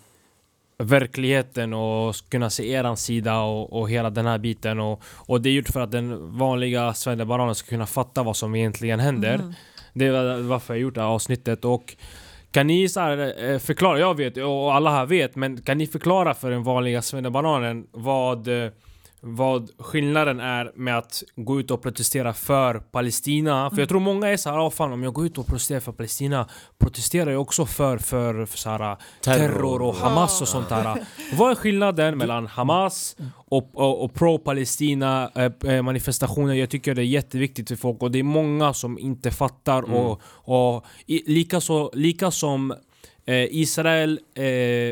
verkligheten 0.79 1.73
och 1.75 2.15
kunna 2.29 2.51
se 2.51 2.71
eran 2.73 2.97
sida 2.97 3.41
och, 3.41 3.73
och 3.81 3.91
hela 3.91 4.11
den 4.11 4.27
här 4.27 4.39
biten. 4.39 4.81
Och, 4.81 5.03
och 5.17 5.41
det 5.41 5.49
är 5.49 5.53
gjort 5.53 5.69
för 5.69 5.81
att 5.81 5.91
den 5.93 6.39
vanliga 6.39 6.95
svennebananen 6.95 7.55
ska 7.55 7.69
kunna 7.69 7.87
fatta 7.87 8.23
vad 8.23 8.37
som 8.37 8.55
egentligen 8.55 9.01
händer. 9.01 9.55
Det 9.93 10.07
är 10.07 10.13
var- 10.13 10.41
varför 10.43 10.75
jag 10.75 10.81
gjort 10.81 10.95
det 10.95 11.01
här 11.01 11.09
avsnittet. 11.09 11.65
Och 11.65 11.97
kan 12.51 12.67
ni 12.67 12.89
så 12.89 13.01
här, 13.01 13.45
eh, 13.51 13.59
förklara, 13.59 13.99
jag 13.99 14.17
vet 14.17 14.37
och 14.37 14.75
alla 14.75 14.91
här 14.91 15.07
vet, 15.07 15.37
men 15.37 15.63
kan 15.63 15.79
ni 15.79 15.87
förklara 15.87 16.35
för 16.35 16.51
den 16.51 16.63
vanliga 16.63 17.03
svennebananen 17.03 17.87
vad 17.93 18.49
eh, 18.65 18.71
vad 19.21 19.71
skillnaden 19.79 20.41
är 20.41 20.73
med 20.75 20.99
att 20.99 21.23
gå 21.37 21.61
ut 21.61 21.71
och 21.71 21.83
protestera 21.83 22.33
för 22.33 22.75
Palestina. 22.79 23.71
För 23.71 23.79
jag 23.79 23.89
tror 23.89 24.01
många 24.01 24.29
är 24.29 24.37
såhär, 24.37 24.67
ah, 24.67 24.71
fan 24.71 24.93
om 24.93 25.03
jag 25.03 25.13
går 25.13 25.27
ut 25.27 25.39
och 25.39 25.47
protesterar 25.47 25.81
för 25.81 25.93
Palestina 25.93 26.49
protesterar 26.79 27.31
jag 27.31 27.41
också 27.41 27.67
för, 27.67 27.99
för, 27.99 28.47
för 28.47 28.59
så 28.59 28.71
här, 28.71 28.97
terror. 29.21 29.49
Terror. 29.49 29.83
och 29.83 29.95
Hamas 29.95 30.41
och 30.41 30.49
sånt 30.49 30.69
där. 30.69 31.07
Vad 31.33 31.51
är 31.51 31.55
skillnaden 31.55 32.19
mellan 32.19 32.47
Hamas 32.47 33.17
och, 33.35 33.71
och, 33.75 34.05
och 34.05 34.15
pro-Palestina 34.15 35.31
eh, 35.35 35.73
eh, 35.75 35.83
manifestationer? 35.83 36.55
Jag 36.55 36.71
tycker 36.71 36.95
det 36.95 37.03
är 37.03 37.05
jätteviktigt 37.05 37.69
för 37.69 37.77
folk 37.77 38.03
och 38.03 38.11
det 38.11 38.19
är 38.19 38.23
många 38.23 38.75
som 38.75 38.99
inte 38.99 39.31
fattar 39.31 39.83
och, 39.83 40.21
och 40.25 40.85
i, 41.07 41.33
likaså, 41.33 41.91
lika 41.95 42.31
som 42.31 42.75
Israel 43.27 44.21
eh, 44.35 44.45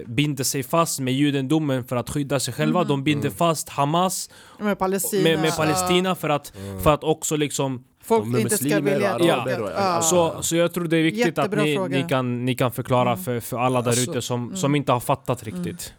binder 0.09 0.45
sig 0.45 0.63
fast 0.63 1.01
med 1.01 1.15
judendomen 1.15 1.85
för 1.85 1.97
att 1.97 2.11
skydda 2.11 2.41
sig 2.41 2.55
själva. 2.55 2.85
De 2.85 3.05
binder 3.05 3.31
fast 3.31 3.69
Hamas 3.69 4.31
Med 4.59 4.79
Palestina. 4.79 5.23
med, 5.23 5.41
med 5.41 5.57
Palestina 5.57 6.15
för 6.15 6.29
att, 6.29 6.53
för 6.83 6.95
att 6.95 7.05
också 7.05 7.37
liksom... 7.37 7.85
Folk 8.03 8.39
inte 8.39 8.57
ska 8.57 8.81
vilja... 8.81 9.15
araber 9.15 9.73
Ja. 9.77 10.03
Så, 10.03 10.43
så 10.43 10.57
jag 10.57 10.75
tror 10.75 10.85
det 10.85 10.97
är 10.97 11.03
viktigt 11.03 11.27
Jättebra 11.27 11.61
att 11.61 11.91
ni, 11.91 12.03
ni, 12.03 12.09
kan, 12.09 12.45
ni 12.45 12.55
kan 12.55 12.73
förklara 12.73 13.17
för, 13.17 13.41
för 13.41 13.59
alla 13.59 13.83
där 13.83 13.89
Alltså, 13.91 14.11
ute 14.11 14.23
som, 14.23 14.57
som 14.57 14.75
inte 14.75 14.93
har 14.93 15.01
fattat 15.01 15.43
riktigt. 15.43 15.93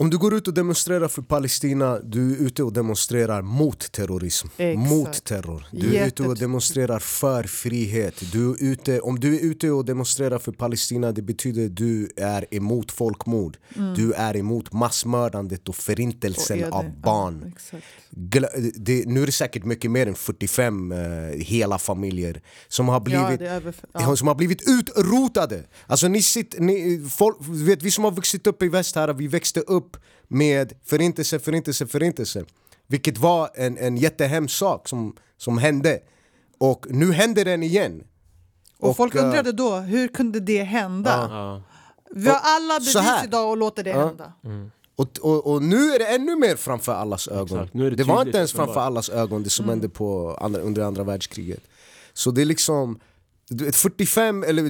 Om 0.00 0.10
du 0.10 0.18
går 0.18 0.34
ut 0.34 0.48
och 0.48 0.54
demonstrerar 0.54 1.08
för 1.08 1.22
Palestina, 1.22 1.98
du 1.98 2.32
är 2.32 2.36
ute 2.36 2.62
och 2.62 2.72
demonstrerar 2.72 3.42
mot 3.42 3.92
terrorism. 3.92 4.48
Exakt. 4.56 4.90
Mot 4.90 5.24
terror. 5.24 5.66
Du 5.72 5.96
är 5.96 6.06
ute 6.06 6.22
och 6.22 6.38
demonstrerar 6.38 6.98
för 6.98 7.42
frihet. 7.42 8.32
Du 8.32 8.50
är 8.50 8.56
ute, 8.62 9.00
om 9.00 9.20
du 9.20 9.36
är 9.36 9.40
ute 9.40 9.70
och 9.70 9.84
demonstrerar 9.84 10.38
för 10.38 10.52
Palestina, 10.52 11.12
det 11.12 11.22
betyder 11.22 11.66
att 11.66 11.76
du 11.76 12.08
är 12.16 12.54
emot 12.54 12.92
folkmord. 12.92 13.56
Du 13.96 14.12
är 14.12 14.36
emot 14.36 14.72
massmördandet 14.72 15.68
och 15.68 15.76
förintelsen 15.76 16.72
av 16.72 17.00
barn. 17.00 17.54
Ja. 17.72 17.78
Gla- 18.10 18.72
det, 18.74 19.06
nu 19.06 19.22
är 19.22 19.26
det 19.26 19.32
säkert 19.32 19.64
mycket 19.64 19.90
mer 19.90 20.06
än 20.06 20.14
45 20.14 20.92
eh, 20.92 20.98
hela 21.38 21.78
familjer 21.78 22.42
som 22.68 22.88
har 22.88 22.94
Ja, 22.94 23.00
blivit 23.00 23.40
är 23.40 23.54
över... 23.54 23.74
Ja. 23.92 24.16
som 24.16 24.28
har 24.28 24.34
blivit 24.34 24.62
utrotade. 24.68 25.64
Alltså 25.86 26.08
ni 26.08 26.22
sitter, 26.22 26.60
ni, 26.60 27.06
folk, 27.10 27.36
vet, 27.40 27.82
vi 27.82 27.90
som 27.90 28.04
har 28.04 28.10
vuxit 28.10 28.46
upp 28.46 28.62
i 28.62 28.68
väst 28.68 28.96
här, 28.96 29.12
vi 29.12 29.26
växte 29.26 29.60
upp 29.60 29.89
med 30.28 30.72
förintelse, 30.84 31.38
förintelse, 31.38 31.86
förintelse. 31.86 32.44
Vilket 32.86 33.18
var 33.18 33.50
en, 33.54 33.78
en 33.78 33.96
jättehemsk 33.96 34.56
sak 34.56 34.88
som, 34.88 35.16
som 35.36 35.58
hände. 35.58 36.00
Och 36.58 36.86
nu 36.90 37.12
händer 37.12 37.44
den 37.44 37.62
igen. 37.62 38.02
Och, 38.78 38.96
folk 38.96 39.14
eh, 39.14 39.24
undrade 39.24 39.52
då, 39.52 39.76
hur 39.76 40.08
kunde 40.08 40.40
det 40.40 40.62
hända? 40.62 41.28
Ja. 41.30 41.62
Vi 42.14 42.28
har 42.28 42.40
alla 42.42 42.78
bevis 42.78 42.96
här. 42.96 43.24
idag 43.24 43.50
och 43.50 43.56
låter 43.56 43.84
det 43.84 43.92
hända. 43.92 44.32
Och, 44.96 45.08
och, 45.20 45.52
och 45.52 45.62
nu 45.62 45.76
är 45.76 45.98
det 45.98 46.06
ännu 46.06 46.36
mer 46.36 46.56
framför 46.56 46.92
allas 46.92 47.28
ögon. 47.28 47.58
Exakt, 47.58 47.74
nu 47.74 47.86
är 47.86 47.90
det 47.90 47.96
det 47.96 48.04
var 48.04 48.26
inte 48.26 48.38
ens 48.38 48.52
framför 48.52 48.80
allas 48.80 49.08
ögon 49.08 49.42
det 49.42 49.50
som 49.50 49.64
Mm. 49.64 49.72
hände 49.72 49.88
på 49.88 50.36
andra, 50.40 50.60
under 50.60 50.82
andra 50.82 51.04
världskriget. 51.04 51.60
Så 52.12 52.30
det 52.30 52.40
är 52.40 52.44
liksom 52.44 53.00
du 53.48 53.64
vet, 53.64 53.76
45 53.76 54.42
eller 54.42 54.62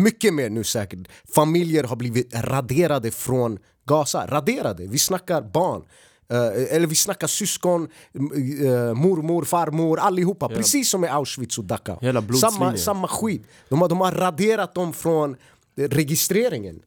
mycket 0.00 0.34
mer 0.34 0.50
nu 0.50 0.64
säkert 0.64 1.08
Familjer 1.34 1.84
har 1.84 1.96
blivit 1.96 2.34
raderade 2.34 3.10
från 3.10 3.58
Gaza, 3.84 4.26
raderade, 4.26 4.86
vi 4.86 4.98
snackar 4.98 5.42
barn 5.42 5.82
Eh, 6.28 6.76
eller 6.76 6.86
vi 6.86 6.94
snackar 6.94 7.26
syskon, 7.26 7.88
eh, 8.14 8.94
mormor, 8.94 9.44
farmor, 9.44 9.98
allihopa. 9.98 10.48
Precis 10.48 10.90
som 10.90 11.04
i 11.04 11.08
Auschwitz 11.08 11.58
och 11.58 11.64
Dachau 11.64 11.98
Hela 12.00 12.22
samma, 12.22 12.76
samma 12.76 13.08
skit. 13.08 13.42
De 13.68 13.80
har, 13.80 13.88
de 13.88 14.00
har 14.00 14.12
raderat 14.12 14.74
dem 14.74 14.92
från 14.92 15.36
eh, 15.76 15.88
registreringen. 15.88 16.82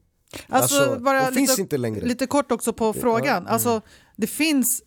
Alltså, 0.48 0.82
Alltså, 0.82 1.00
bara 1.00 1.30
de 1.30 1.34
finns 1.34 1.50
lite, 1.50 1.60
inte 1.60 1.76
längre. 1.76 2.06
lite 2.06 2.26
kort 2.26 2.52
också 2.52 2.72
på 2.72 2.92
frågan. 2.92 3.46
Alltså, 3.46 3.80
det 4.16 4.26
finns... 4.26 4.82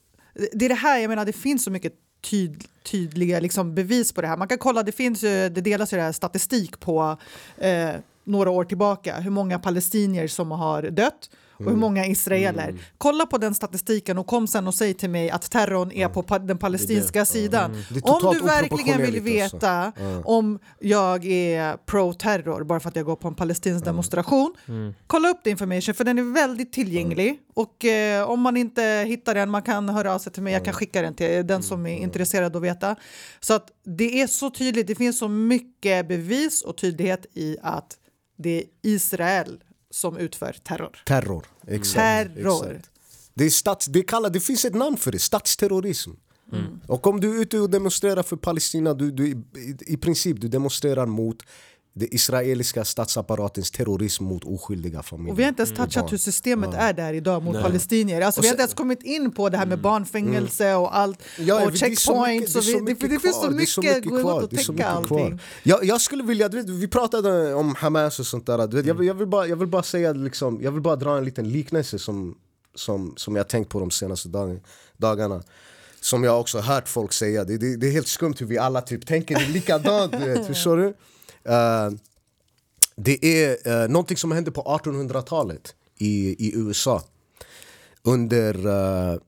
Det 0.53 0.65
är 0.65 0.69
det 0.69 0.75
här, 0.75 0.99
jag 0.99 1.09
menar, 1.09 1.25
det 1.25 1.33
finns 1.33 1.63
så 1.63 1.71
mycket 1.71 1.93
tyd, 2.21 2.63
tydliga 2.83 3.39
liksom, 3.39 3.75
bevis 3.75 4.13
på 4.13 4.21
det 4.21 4.27
här. 4.27 4.37
Man 4.37 4.47
kan 4.47 4.57
kolla, 4.57 4.83
det 4.83 4.91
finns 4.91 5.23
ju, 5.23 5.49
det 5.49 5.61
delas 5.61 5.93
ju 5.93 5.97
det 5.97 6.03
här 6.03 6.11
statistik 6.11 6.79
på 6.79 7.17
eh, 7.57 7.89
några 8.23 8.49
år 8.49 8.63
tillbaka, 8.63 9.19
hur 9.19 9.31
många 9.31 9.59
palestinier 9.59 10.27
som 10.27 10.51
har 10.51 10.83
dött 10.83 11.29
och 11.65 11.71
hur 11.71 11.77
många 11.77 12.05
israeler. 12.05 12.75
Kolla 12.97 13.25
på 13.25 13.37
den 13.37 13.55
statistiken 13.55 14.17
och 14.17 14.27
kom 14.27 14.47
sen 14.47 14.67
och 14.67 14.75
säg 14.75 14.93
till 14.93 15.09
mig 15.09 15.29
att 15.29 15.51
terrorn 15.51 15.91
är 15.91 16.07
på 16.07 16.23
pa 16.23 16.39
den 16.39 16.57
palestinska 16.57 17.25
sidan. 17.25 17.71
Det 17.89 17.99
är 17.99 18.11
Om 18.11 18.21
totalt 18.21 18.39
du 18.39 18.45
verkligen 18.45 19.01
vill 19.01 19.21
veta 19.21 19.91
om 20.25 20.59
jag 20.79 21.25
är 21.25 21.77
pro-terror 21.77 22.63
bara 22.63 22.79
för 22.79 22.89
att 22.89 22.95
jag 22.95 23.05
går 23.05 23.15
på 23.15 23.27
en 23.27 23.35
palestinsk 23.35 23.85
demonstration, 23.85 24.53
kolla 25.07 25.29
upp 25.29 25.43
the 25.43 25.49
information 25.49 25.93
för 25.95 26.03
den 26.03 26.19
är 26.19 26.33
väldigt 26.33 26.73
tillgänglig. 26.73 27.39
Och 27.53 27.85
eh, 27.85 28.29
om 28.29 28.41
man 28.41 28.57
inte 28.57 29.05
hittar 29.07 29.35
den, 29.35 29.49
man 29.49 29.61
kan 29.61 29.89
höra 29.89 30.13
av 30.15 30.19
sig 30.19 30.33
till 30.33 30.43
mig, 30.43 30.53
jag 30.53 30.65
kan 30.65 30.73
skicka 30.73 31.01
den 31.01 31.13
till 31.13 31.47
den 31.47 31.63
som 31.63 31.85
är 31.85 31.97
intresserad 31.97 32.55
att 32.55 32.61
veta. 32.61 32.95
Så 33.39 33.53
att 33.53 33.67
det 33.85 34.21
är 34.21 34.27
så 34.27 34.49
tydligt, 34.49 34.87
det 34.87 34.95
finns 34.95 35.19
så 35.19 35.27
mycket 35.27 36.07
bevis 36.07 36.63
och 36.63 36.77
tydlighet 36.77 37.25
i 37.33 37.57
att 37.61 37.97
det 38.37 38.57
är 38.57 38.63
Israel 38.81 39.63
som 39.89 40.17
utför 40.17 40.55
terror. 40.63 40.97
Terror, 41.05 41.45
exakt, 41.67 42.35
Terror. 42.35 42.65
exakt. 42.65 42.89
Det, 43.33 43.43
är 43.45 43.49
stats, 43.49 43.85
det, 43.85 44.03
kallar, 44.03 44.29
det 44.29 44.39
finns 44.39 44.65
ett 44.65 44.75
namn 44.75 44.97
för 44.97 45.11
det, 45.11 45.19
statsterrorism 45.19 46.11
Och 46.87 47.07
om 47.07 47.19
du 47.19 47.37
är 47.37 47.41
ute 47.41 47.59
och 47.59 47.69
demonstrerar 47.69 48.23
för 48.23 48.35
Palestina, 48.35 48.93
du, 48.93 49.11
du, 49.11 49.27
i, 49.27 49.35
i 49.79 49.97
princip 49.97 50.41
du 50.41 50.47
demonstrerar 50.47 51.05
mot 51.05 51.43
det 51.93 52.15
israeliska 52.15 52.85
statsapparatens 52.85 53.71
terrorism 53.71 54.23
mot 54.23 54.43
oskyldiga 54.43 55.03
familjer 55.03 55.33
Och 55.33 55.39
vi 55.39 55.43
har 55.43 55.49
inte 55.49 55.61
ens 55.61 55.77
touchat 55.77 56.03
barn. 56.03 56.09
hur 56.11 56.17
systemet 56.17 56.73
är 56.73 56.93
där 56.93 57.13
idag 57.13 57.43
mot 57.43 57.61
palestinier. 57.61 58.21
Alltså, 58.21 58.41
vi 58.41 58.47
har 58.47 58.53
inte 58.53 58.61
ens 58.61 58.73
kommit 58.73 59.03
in 59.03 59.31
på 59.31 59.49
det 59.49 59.57
här 59.57 59.65
med 59.65 59.81
barnfängelse 59.81 60.75
och 60.75 60.97
allt. 60.97 61.23
Ja, 61.39 61.65
och 61.65 61.77
checkpoints. 61.77 62.53
det 62.53 62.61
finns 62.61 63.41
så 63.41 63.49
mycket, 63.51 64.07
är 64.53 64.63
så 64.63 64.73
täcka 64.73 64.87
allting. 64.87 65.39
Jag, 65.63 65.85
jag 65.85 66.01
skulle 66.01 66.23
vilja, 66.23 66.49
du 66.49 66.57
vet, 66.57 66.69
vi 66.69 66.87
pratade 66.87 67.53
om 67.53 67.75
Hamas 67.75 68.19
och 68.19 68.25
sånt 68.25 68.45
där 68.45 68.67
du 68.67 68.77
vet, 68.77 68.85
jag, 68.85 68.95
vill- 68.95 69.07
jag, 69.07 69.13
vill 69.13 69.27
bara, 69.27 69.47
jag 69.47 69.55
vill 69.55 69.67
bara 69.67 69.83
säga 69.83 70.13
liksom, 70.13 70.59
jag 70.61 70.71
vill 70.71 70.81
bara 70.81 70.95
dra 70.95 71.17
en 71.17 71.25
liten 71.25 71.49
liknelse 71.49 71.99
som, 71.99 72.35
som, 72.75 73.13
som 73.17 73.35
jag 73.35 73.47
tänkt 73.47 73.69
på 73.69 73.79
de 73.79 73.91
senaste 73.91 74.29
dag, 74.29 74.59
dagarna 74.97 75.43
Som 76.01 76.23
jag 76.23 76.39
också 76.39 76.59
hört 76.59 76.87
folk 76.87 77.13
säga, 77.13 77.43
det, 77.43 77.57
det, 77.57 77.77
det 77.77 77.87
är 77.87 77.91
helt 77.91 78.07
skumt 78.07 78.35
hur 78.39 78.45
vi 78.45 78.57
alla 78.57 78.81
typ 78.81 79.07
tänker 79.07 79.47
likadant, 79.53 80.11
du 80.11 80.17
vet, 80.33 80.47
förstår 80.53 80.77
du? 80.77 80.93
Eh, 81.45 81.89
det 82.95 83.43
är 83.43 83.67
uh, 83.83 83.89
någonting 83.89 84.17
som 84.17 84.31
hände 84.31 84.51
på 84.51 84.61
1800-talet 84.61 85.75
i, 85.97 86.47
i 86.47 86.55
USA 86.55 87.03
under 88.03 88.67
uh, 88.67 89.19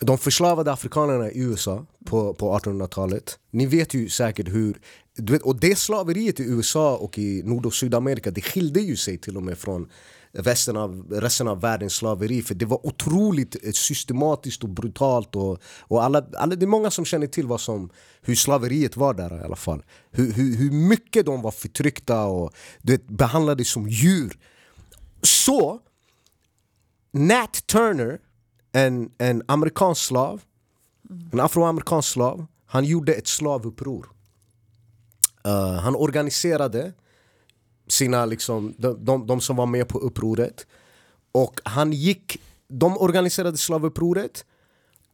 de 0.00 0.18
förslavade 0.18 0.72
afrikanerna 0.72 1.30
i 1.30 1.38
USA 1.38 1.86
på, 2.04 2.34
på 2.34 2.58
1800-talet. 2.58 3.38
Ni 3.50 3.66
vet 3.66 3.94
ju 3.94 4.08
säkert 4.08 4.48
hur... 4.48 4.78
Du 5.16 5.32
vet, 5.32 5.42
och 5.42 5.60
det 5.60 5.78
slaveriet 5.78 6.40
i 6.40 6.42
USA 6.42 6.96
och 6.96 7.18
i 7.18 7.42
Nord 7.44 7.66
och 7.66 7.74
Sydamerika 7.74 8.30
det 8.30 8.40
skilde 8.40 8.80
ju 8.80 8.96
sig 8.96 9.18
till 9.18 9.36
och 9.36 9.42
med 9.42 9.58
från 9.58 9.90
resten 10.34 10.76
av, 10.76 11.06
resten 11.10 11.48
av 11.48 11.60
världens 11.60 11.94
slaveri 11.94 12.42
för 12.42 12.54
det 12.54 12.66
var 12.66 12.86
otroligt 12.86 13.56
eh, 13.64 13.72
systematiskt 13.72 14.62
och 14.62 14.68
brutalt. 14.68 15.36
Och, 15.36 15.58
och 15.80 16.04
alla, 16.04 16.24
alla, 16.36 16.56
det 16.56 16.64
är 16.64 16.66
många 16.66 16.90
som 16.90 17.04
känner 17.04 17.26
till 17.26 17.46
vad 17.46 17.60
som, 17.60 17.90
hur 18.22 18.34
slaveriet 18.34 18.96
var 18.96 19.14
där 19.14 19.40
i 19.40 19.44
alla 19.44 19.56
fall. 19.56 19.84
Hur, 20.10 20.32
hur, 20.32 20.56
hur 20.56 20.70
mycket 20.70 21.26
de 21.26 21.42
var 21.42 21.50
förtryckta 21.50 22.24
och 22.24 22.52
du 22.82 22.92
vet, 22.92 23.66
som 23.66 23.88
djur. 23.88 24.38
Så 25.22 25.80
Nat 27.12 27.66
Turner, 27.66 28.18
en, 28.72 29.10
en 29.18 29.42
amerikansk 29.46 30.04
slav, 30.04 30.42
en 31.32 31.40
afroamerikansk 31.40 32.08
slav, 32.08 32.46
han 32.66 32.84
gjorde 32.84 33.14
ett 33.14 33.26
slavuppror. 33.26 34.08
Uh, 35.46 35.52
eh, 35.52 35.80
han 35.80 35.96
organiserade 35.96 36.92
sina, 37.88 38.26
liksom, 38.26 38.74
de, 38.78 39.04
de, 39.04 39.26
de 39.26 39.40
som 39.40 39.56
var 39.56 39.66
med 39.66 39.88
på 39.88 39.98
upproret. 39.98 40.66
Och 41.32 41.60
han 41.64 41.92
gick, 41.92 42.40
de 42.68 42.98
organiserade 42.98 43.56
slavupproret. 43.56 44.44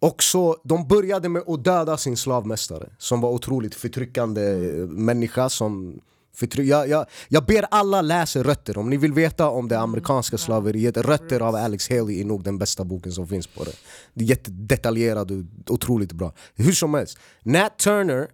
Och 0.02 0.22
så, 0.22 0.56
de 0.64 0.88
började 0.88 1.28
med 1.28 1.42
att 1.46 1.64
döda 1.64 1.96
sin 1.96 2.16
slavmästare 2.16 2.90
som 2.98 3.20
var 3.20 3.30
otroligt 3.30 3.74
förtryckande 3.74 4.42
eh, 4.42 4.86
människa 4.86 5.48
som 5.48 6.00
förtry- 6.36 6.62
jag, 6.62 6.88
jag, 6.88 7.06
jag 7.28 7.44
ber 7.46 7.66
alla 7.70 8.02
läsa 8.02 8.42
Rötter, 8.42 8.78
om 8.78 8.90
ni 8.90 8.96
vill 8.96 9.12
veta 9.12 9.50
om 9.50 9.68
det 9.68 9.78
amerikanska 9.78 10.38
slaveriet 10.38 10.96
Rötter 10.96 11.40
av 11.40 11.54
Alex 11.54 11.90
Haley 11.90 12.20
är 12.20 12.24
nog 12.24 12.44
den 12.44 12.58
bästa 12.58 12.84
boken 12.84 13.12
som 13.12 13.28
finns 13.28 13.46
på 13.46 13.64
det. 13.64 13.72
Det 14.14 14.24
är 14.24 14.28
jättedetaljerat 14.28 15.30
och 15.30 15.74
otroligt 15.74 16.12
bra. 16.12 16.32
Hur 16.54 16.72
som 16.72 16.94
helst, 16.94 17.18
Nat 17.42 17.78
Turner 17.78 18.28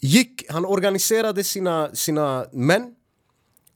gick, 0.00 0.44
han 0.48 0.64
organiserade 0.64 1.44
sina, 1.44 1.94
sina 1.94 2.46
män 2.52 2.94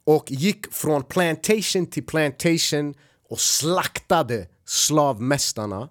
och 0.07 0.30
gick 0.30 0.72
från 0.72 1.02
plantation 1.02 1.86
till 1.86 2.07
plantation 2.07 2.94
och 3.28 3.40
slaktade 3.40 4.46
slavmästarna 4.64 5.88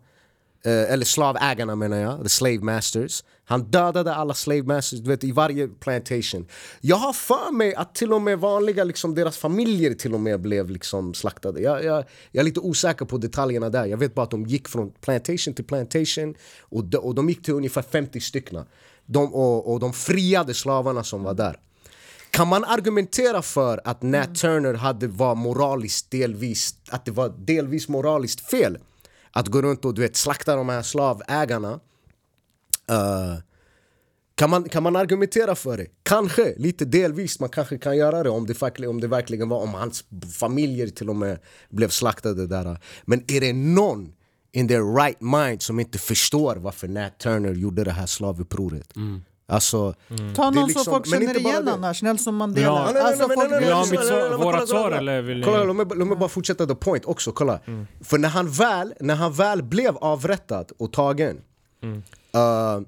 eh, 0.66 0.92
eller 0.94 1.06
slavägarna 1.06 1.76
menar 1.76 1.98
jag, 1.98 2.24
the 2.24 2.30
slave 2.30 2.60
masters. 2.60 3.24
Han 3.46 3.64
dödade 3.64 4.16
alla 4.16 4.34
slave 4.34 4.64
masters 4.64 5.00
du 5.00 5.10
vet, 5.10 5.24
i 5.24 5.32
varje 5.32 5.68
plantation. 5.68 6.48
Jag 6.82 6.96
har 6.96 7.14
för 7.14 7.52
mig 7.52 7.76
att 7.76 7.96
till 7.96 8.14
och 8.14 8.22
med 8.22 8.40
vanliga, 8.40 8.84
liksom, 8.84 9.16
deras 9.16 9.38
familjer 9.38 9.94
till 9.94 10.14
och 10.14 10.20
med 10.20 10.42
blev 10.42 10.70
liksom 10.70 11.14
slaktade. 11.14 11.62
Jag, 11.62 11.84
jag, 11.84 12.06
jag 12.32 12.42
är 12.42 12.46
lite 12.46 12.60
osäker 12.60 13.06
på 13.06 13.18
detaljerna 13.18 13.70
där. 13.70 13.86
Jag 13.86 13.98
vet 13.98 14.16
bara 14.16 14.24
att 14.24 14.32
de 14.32 14.46
gick 14.46 14.68
från 14.68 14.92
plantation 14.92 15.54
till 15.54 15.66
plantation 15.66 16.36
och 16.60 16.84
de, 16.84 16.98
och 16.98 17.16
de 17.16 17.30
gick 17.30 17.44
till 17.44 17.54
ungefär 17.54 17.82
50 17.82 18.20
stycken. 18.20 18.66
De, 19.06 19.34
och, 19.34 19.74
och 19.74 19.80
de 19.80 19.94
friade 19.94 20.54
slavarna 20.54 21.04
som 21.04 21.24
var 21.24 21.34
där 21.34 21.60
kan 22.36 22.48
man 22.48 22.64
argumentera 22.64 23.42
för 23.42 23.82
att 23.84 24.02
Nat 24.02 24.36
Turner 24.36 24.74
hade 24.74 25.08
var 25.08 25.36
moraliskt 25.36 26.12
delvis, 26.12 26.76
att 26.90 27.06
det 27.06 27.12
var 27.12 27.30
delvis 27.30 27.88
moraliskt 27.88 28.50
fel 28.50 28.78
att 29.32 29.48
gå 29.48 29.62
runt 29.62 29.86
och 29.86 29.94
du 29.94 30.02
vet, 30.02 30.16
slakta 30.16 30.56
de 30.56 30.70
här 30.70 30.82
slavägarna? 30.82 31.80
Eh, 32.90 33.36
kan, 34.36 34.50
man, 34.50 34.70
kan 34.70 34.84
man 34.84 34.96
argumentera 34.96 35.56
för 35.56 35.78
det? 35.78 35.88
Kanske, 36.04 36.54
lite 36.58 36.86
delvis 36.86 37.40
man 37.40 37.50
kanske 37.50 37.78
kan 37.78 37.98
göra 37.98 38.24
det 38.24 38.30
om 38.30 38.46
det, 38.46 38.62
verkligen, 38.62 38.90
om 38.90 39.02
det 39.02 39.08
verkligen 39.08 39.50
var 39.50 39.60
om 39.60 39.74
hans 39.74 40.04
familjer 40.40 40.88
till 40.88 41.10
och 41.10 41.16
med 41.16 41.40
blev 41.70 41.90
slaktade 41.90 42.48
där. 42.48 42.80
Men 43.04 43.24
är 43.28 43.42
det 43.42 43.54
någon 43.54 44.14
in 44.52 44.68
their 44.68 44.96
right 44.96 45.22
mind 45.22 45.62
som 45.62 45.80
inte 45.80 45.98
förstår 45.98 46.56
varför 46.56 46.88
Nat 46.88 47.20
Turner 47.20 47.54
gjorde 47.54 47.84
det 47.84 47.92
här 47.92 48.06
slavupproret? 48.06 48.96
Alltså, 49.48 49.94
Ta 49.94 50.16
Det 50.16 50.32
är 50.32 50.52
någon 50.52 50.68
liksom- 50.68 50.84
som 50.84 50.94
folk 50.94 51.08
känner 51.08 51.38
igen 51.40 51.66
det. 51.66 51.72
annars, 51.74 52.02
Nelson 52.02 52.36
Mandela. 52.36 52.68
Ja. 52.68 52.84
Nej, 52.84 52.94
nej, 52.94 53.04
nej, 53.04 53.12
Alltså, 53.12 53.28
nej, 53.28 53.38
svar- 53.38 53.50
nej, 53.50 53.60
nej, 54.30 54.38
vårat 54.38 54.40
kolla, 54.40 54.68
svar 54.68 54.84
kolla, 54.84 54.98
eller 54.98 55.22
vill 55.22 55.38
ni- 55.38 55.44
Kolla, 55.44 55.64
låt 55.64 55.76
mig, 55.76 55.86
låt 55.96 56.08
mig 56.08 56.18
bara 56.18 56.30
fortsätta 56.30 56.66
the 56.68 56.76
point 56.76 57.06
också, 57.06 57.32
kolla. 57.32 57.60
För 58.02 58.18
när 58.18 58.30
han, 58.30 58.50
väl, 58.50 58.94
när 59.00 59.16
han 59.16 59.34
väl 59.34 59.64
blev 59.64 59.98
avrättad 59.98 60.72
och 60.78 60.94
tagen 60.94 61.42
eh, 62.34 62.80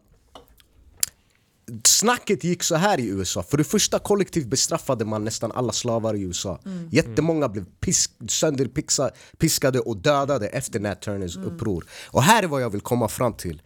Snacket 1.83 2.43
gick 2.43 2.63
så 2.63 2.75
här 2.75 2.99
i 2.99 3.07
USA. 3.07 3.43
För 3.43 3.57
det 3.57 3.63
första 3.63 3.99
kollektivt 3.99 4.47
bestraffade 4.47 5.05
man 5.05 5.23
nästan 5.23 5.51
alla 5.51 5.73
slavar 5.73 6.13
i 6.13 6.21
USA. 6.21 6.59
Jättemånga 6.91 7.49
blev 7.49 7.65
pisk, 7.79 8.11
sönderpiskade 8.29 9.79
och 9.79 9.97
dödade 9.97 10.47
efter 10.47 10.79
Nat 10.79 11.01
Turners 11.01 11.37
uppror. 11.37 11.85
Och 12.07 12.23
här 12.23 12.43
är 12.43 12.47
vad 12.47 12.61
jag 12.61 12.69
vill 12.69 12.81
komma 12.81 13.07
fram 13.07 13.33
till. 13.33 13.61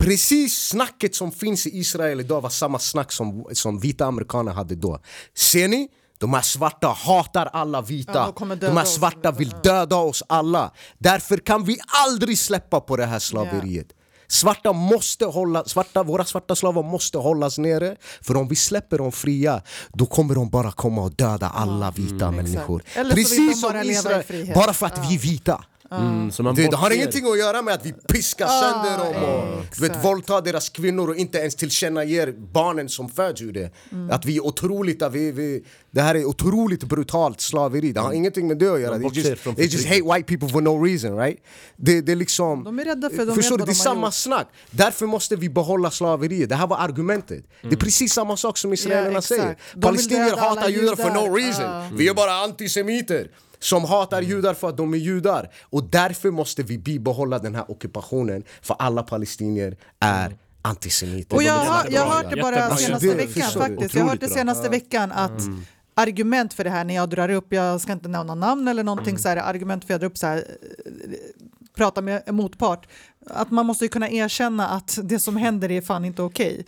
Precis 0.00 0.68
snacket 0.68 1.14
som 1.14 1.32
finns 1.32 1.66
i 1.66 1.78
Israel 1.78 2.20
idag 2.20 2.40
var 2.40 2.50
samma 2.50 2.78
snack 2.78 3.12
som, 3.12 3.44
som 3.52 3.78
vita 3.78 4.06
amerikaner 4.06 4.52
hade 4.52 4.74
då. 4.74 5.00
Ser 5.34 5.68
ni? 5.68 5.88
De 6.18 6.34
här 6.34 6.42
svarta 6.42 6.88
hatar 6.88 7.46
alla 7.46 7.78
Ja, 7.78 7.82
vita. 7.82 8.32
de 8.38 8.48
döda 8.48 8.66
de 8.68 8.76
här 8.76 8.84
svarta 8.84 9.30
vill 9.32 9.54
döda 9.62 9.96
oss 9.96 10.22
alla. 10.26 10.72
Därför 10.98 11.36
kan 11.36 11.64
vi 11.64 11.78
aldrig 12.06 12.38
släppa 12.38 12.80
på 12.80 12.96
det 12.96 13.06
här 13.06 13.18
slaveriet. 13.18 13.86
Svarta 14.28 14.72
måste 14.72 15.24
hålla, 15.24 15.64
svarta, 15.64 16.02
våra 16.02 16.24
svarta 16.24 16.56
slavar 16.56 16.82
måste 16.82 17.18
hållas 17.18 17.58
nere 17.58 17.96
För 18.22 18.36
om 18.36 18.48
vi 18.48 18.56
släpper 18.56 18.98
dem 18.98 19.12
fria 19.12 19.62
Då 19.92 20.06
kommer 20.06 20.34
de 20.34 20.50
bara 20.50 20.72
komma 20.72 21.02
och 21.02 21.12
döda 21.12 21.48
alla 21.48 21.90
vita 21.90 22.30
människor 22.30 22.82
vill 22.94 23.08
de 23.08 23.14
Precis 23.14 23.60
som 23.60 23.76
Israel, 23.76 24.52
bara 24.54 24.72
för 24.72 24.86
att 24.86 25.10
vi 25.10 25.14
är 25.14 25.18
vita 25.18 25.64
Mm, 25.92 26.30
så 26.30 26.42
man 26.42 26.54
Det, 26.54 26.70
det 26.70 26.76
har 26.76 26.90
ingenting 26.90 27.32
att 27.32 27.38
göra 27.38 27.62
med 27.62 27.74
att 27.74 27.86
vi 27.86 27.92
piskar 27.92 28.46
Ah, 28.46 28.60
sönder 28.60 28.98
dem 28.98 29.24
och 29.24 29.64
du 29.76 29.88
vet, 29.88 30.04
våldtar 30.04 30.42
deras 30.42 30.68
kvinnor 30.68 31.08
och 31.08 31.16
inte 31.16 31.38
ens 31.38 31.54
tillkännager 31.54 32.34
barnen 32.52 32.88
som 32.88 33.08
föds 33.08 33.42
ur 33.42 33.52
det. 33.52 33.74
Mm. 33.92 34.10
Att 34.10 34.24
vi 34.24 34.36
är 34.36 34.46
otroliga, 34.46 35.08
vi, 35.08 35.32
vi, 35.32 35.64
det 35.90 36.00
här 36.02 36.14
är 36.14 36.24
otroligt 36.24 36.84
brutalt 36.84 37.40
slaveri. 37.40 37.92
Det 37.92 38.00
har 38.00 38.12
ingenting 38.12 38.48
med 38.48 38.58
det 38.58 38.74
att 38.74 38.80
göra. 38.80 38.98
They 38.98 39.08
just, 39.12 39.44
they 39.56 39.66
just 39.66 39.86
hate 39.86 40.02
white 40.02 40.22
people 40.22 40.48
for 40.48 40.60
no 40.60 40.84
reason 40.84 41.16
right? 41.16 41.38
Det, 41.76 42.00
det 42.00 42.12
är 42.12 42.16
liksom... 42.16 42.64
De 42.64 42.78
är 42.78 42.84
rädda 42.84 43.10
för 43.10 43.26
de 43.26 43.34
Förstår 43.34 43.58
du? 43.58 43.64
Det 43.64 43.70
är 43.70 43.74
samma 43.74 44.06
gjort. 44.06 44.14
snack. 44.14 44.48
Därför 44.70 45.06
måste 45.06 45.36
vi 45.36 45.48
behålla 45.48 45.90
slaveriet. 45.90 46.48
Det 46.48 46.54
här 46.54 46.66
var 46.66 46.78
argumentet. 46.78 47.44
Det 47.62 47.72
är 47.72 47.76
precis 47.76 48.12
samma 48.12 48.36
sak 48.36 48.58
som 48.58 48.72
israelerna 48.72 49.18
exakt. 49.18 49.40
säger. 49.40 49.56
De 49.74 49.80
Palestinier 49.80 50.36
hatar 50.36 50.68
judar 50.68 50.96
for 50.96 51.10
no 51.10 51.36
reason. 51.36 51.64
Ja. 51.64 51.88
Vi 51.92 52.08
är 52.08 52.14
bara 52.14 52.32
antisemiter 52.32 53.28
som 53.60 53.84
hatar 53.84 54.22
judar 54.22 54.54
för 54.54 54.68
att 54.68 54.76
de 54.76 54.94
är 54.94 54.98
judar. 54.98 55.50
Och 55.62 55.84
därför 55.84 56.30
måste 56.30 56.62
vi 56.62 56.78
bibehålla 56.78 57.38
den 57.38 57.54
här 57.54 57.70
ockupationen 57.70 58.44
för 58.62 58.76
alla 58.78 59.02
palestinier 59.02 59.76
är 60.00 60.36
antisemiter. 60.62 61.36
Och 61.36 61.42
jag, 61.42 61.52
har, 61.52 61.86
jag 61.90 62.02
har 62.02 62.16
hört 62.16 62.30
det 62.30 62.42
bara 62.42 62.56
Jättebra. 62.56 62.76
senaste 62.76 63.06
Det 63.06 63.14
veckan 63.14 63.50
faktiskt. 63.50 63.94
Jag 63.94 64.02
har 64.02 64.10
hört 64.10 64.20
det 64.20 64.26
bra. 64.26 64.36
senaste 64.36 64.68
veckan 64.68 65.12
att 65.12 65.42
argument 65.94 66.54
för 66.54 66.64
det 66.64 66.70
här 66.70 66.84
när 66.84 66.94
jag 66.94 67.08
drar 67.10 67.28
upp, 67.28 67.52
jag 67.52 67.80
ska 67.80 67.92
inte 67.92 68.08
nämna 68.08 68.34
namn 68.34 68.68
eller 68.68 68.84
någonting 68.84 69.18
så 69.18 69.28
här, 69.28 69.36
argument 69.36 69.84
för 69.84 69.94
att 69.94 69.94
jag 69.94 70.00
drar 70.00 70.06
upp 70.06 70.18
så 70.18 70.26
här, 70.26 70.36
eh, 70.36 70.42
prata 71.74 72.02
med 72.02 72.22
en 72.26 72.34
motpart. 72.34 72.86
Att 73.26 73.50
man 73.50 73.66
måste 73.66 73.84
ju 73.84 73.88
kunna 73.88 74.10
erkänna 74.10 74.68
att 74.68 74.98
det 75.02 75.18
som 75.18 75.36
händer 75.36 75.70
är 75.70 75.80
fan 75.80 76.04
inte 76.04 76.22
okej. 76.22 76.64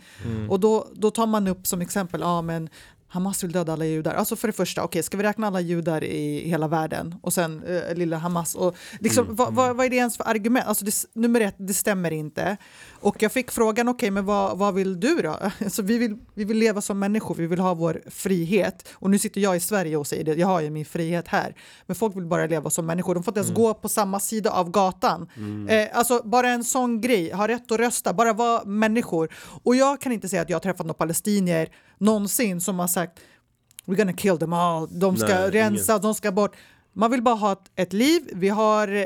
Och 0.49 0.59
då, 0.59 0.87
då 0.93 1.11
tar 1.11 1.27
man 1.27 1.47
upp 1.47 1.67
som 1.67 1.81
exempel, 1.81 2.21
ja 2.21 2.41
men 2.41 2.69
Hamas 3.13 3.43
vill 3.43 3.51
döda 3.51 3.73
alla 3.73 3.85
judar. 3.85 4.13
Alltså 4.13 4.35
för 4.35 4.47
det 4.47 4.53
första, 4.53 4.83
okej, 4.83 5.03
ska 5.03 5.17
vi 5.17 5.23
räkna 5.23 5.47
alla 5.47 5.61
judar 5.61 6.03
i 6.03 6.49
hela 6.49 6.67
världen? 6.67 7.15
Och 7.21 7.33
sen 7.33 7.63
eh, 7.63 7.95
lilla 7.95 8.17
Hamas. 8.17 8.55
Och 8.55 8.75
liksom, 8.99 9.35
vad, 9.35 9.53
vad, 9.53 9.75
vad 9.75 9.85
är 9.85 9.89
det 9.89 9.95
ens 9.95 10.17
för 10.17 10.27
argument? 10.27 10.65
Alltså 10.67 10.85
det, 10.85 11.05
nummer 11.13 11.41
ett, 11.41 11.55
det 11.57 11.73
stämmer 11.73 12.11
inte. 12.11 12.57
Och 13.03 13.23
jag 13.23 13.31
fick 13.31 13.51
frågan, 13.51 13.87
okej, 13.87 14.11
men 14.11 14.25
vad, 14.25 14.57
vad 14.57 14.73
vill 14.73 14.99
du 14.99 15.15
då? 15.21 15.39
Alltså, 15.63 15.81
vi, 15.81 15.97
vill, 15.97 16.17
vi 16.33 16.45
vill 16.45 16.57
leva 16.57 16.81
som 16.81 16.99
människor, 16.99 17.35
vi 17.35 17.47
vill 17.47 17.59
ha 17.59 17.73
vår 17.73 18.01
frihet. 18.07 18.89
Och 18.93 19.09
nu 19.09 19.19
sitter 19.19 19.41
jag 19.41 19.55
i 19.55 19.59
Sverige 19.59 19.97
och 19.97 20.07
säger 20.07 20.23
det, 20.23 20.33
jag 20.33 20.47
har 20.47 20.61
ju 20.61 20.69
min 20.69 20.85
frihet 20.85 21.27
här. 21.27 21.55
Men 21.85 21.95
folk 21.95 22.15
vill 22.15 22.25
bara 22.25 22.45
leva 22.45 22.69
som 22.69 22.85
människor, 22.85 23.15
de 23.15 23.23
får 23.23 23.31
inte 23.31 23.39
ens 23.39 23.53
gå 23.53 23.73
på 23.73 23.89
samma 23.89 24.19
sida 24.19 24.51
av 24.51 24.71
gatan. 24.71 25.29
Eh, 25.69 25.87
alltså 25.97 26.21
bara 26.25 26.49
en 26.49 26.63
sån 26.63 27.01
grej, 27.01 27.31
ha 27.31 27.47
rätt 27.47 27.71
att 27.71 27.79
rösta, 27.79 28.13
bara 28.13 28.33
vara 28.33 28.63
människor. 28.65 29.33
Och 29.63 29.75
jag 29.75 30.01
kan 30.01 30.11
inte 30.11 30.29
säga 30.29 30.41
att 30.41 30.49
jag 30.49 30.55
har 30.55 30.61
träffat 30.61 30.85
några 30.85 30.97
palestinier 30.97 31.69
någonsin 31.97 32.61
som 32.61 32.79
har 32.79 32.87
sagt 32.87 33.19
We're 33.85 33.95
gonna 33.95 34.13
kill 34.13 34.37
them 34.37 34.53
all. 34.53 34.99
De 34.99 35.17
ska 35.17 35.27
Nej, 35.27 35.51
rensa, 35.51 35.99
de 35.99 36.15
ska 36.15 36.31
bort. 36.31 36.55
Man 36.95 37.11
vill 37.11 37.21
bara 37.21 37.35
ha 37.35 37.51
ett, 37.51 37.59
ett 37.75 37.93
liv. 37.93 38.21
Vi, 38.33 38.49
har, 38.49 38.87
eh, 38.87 39.05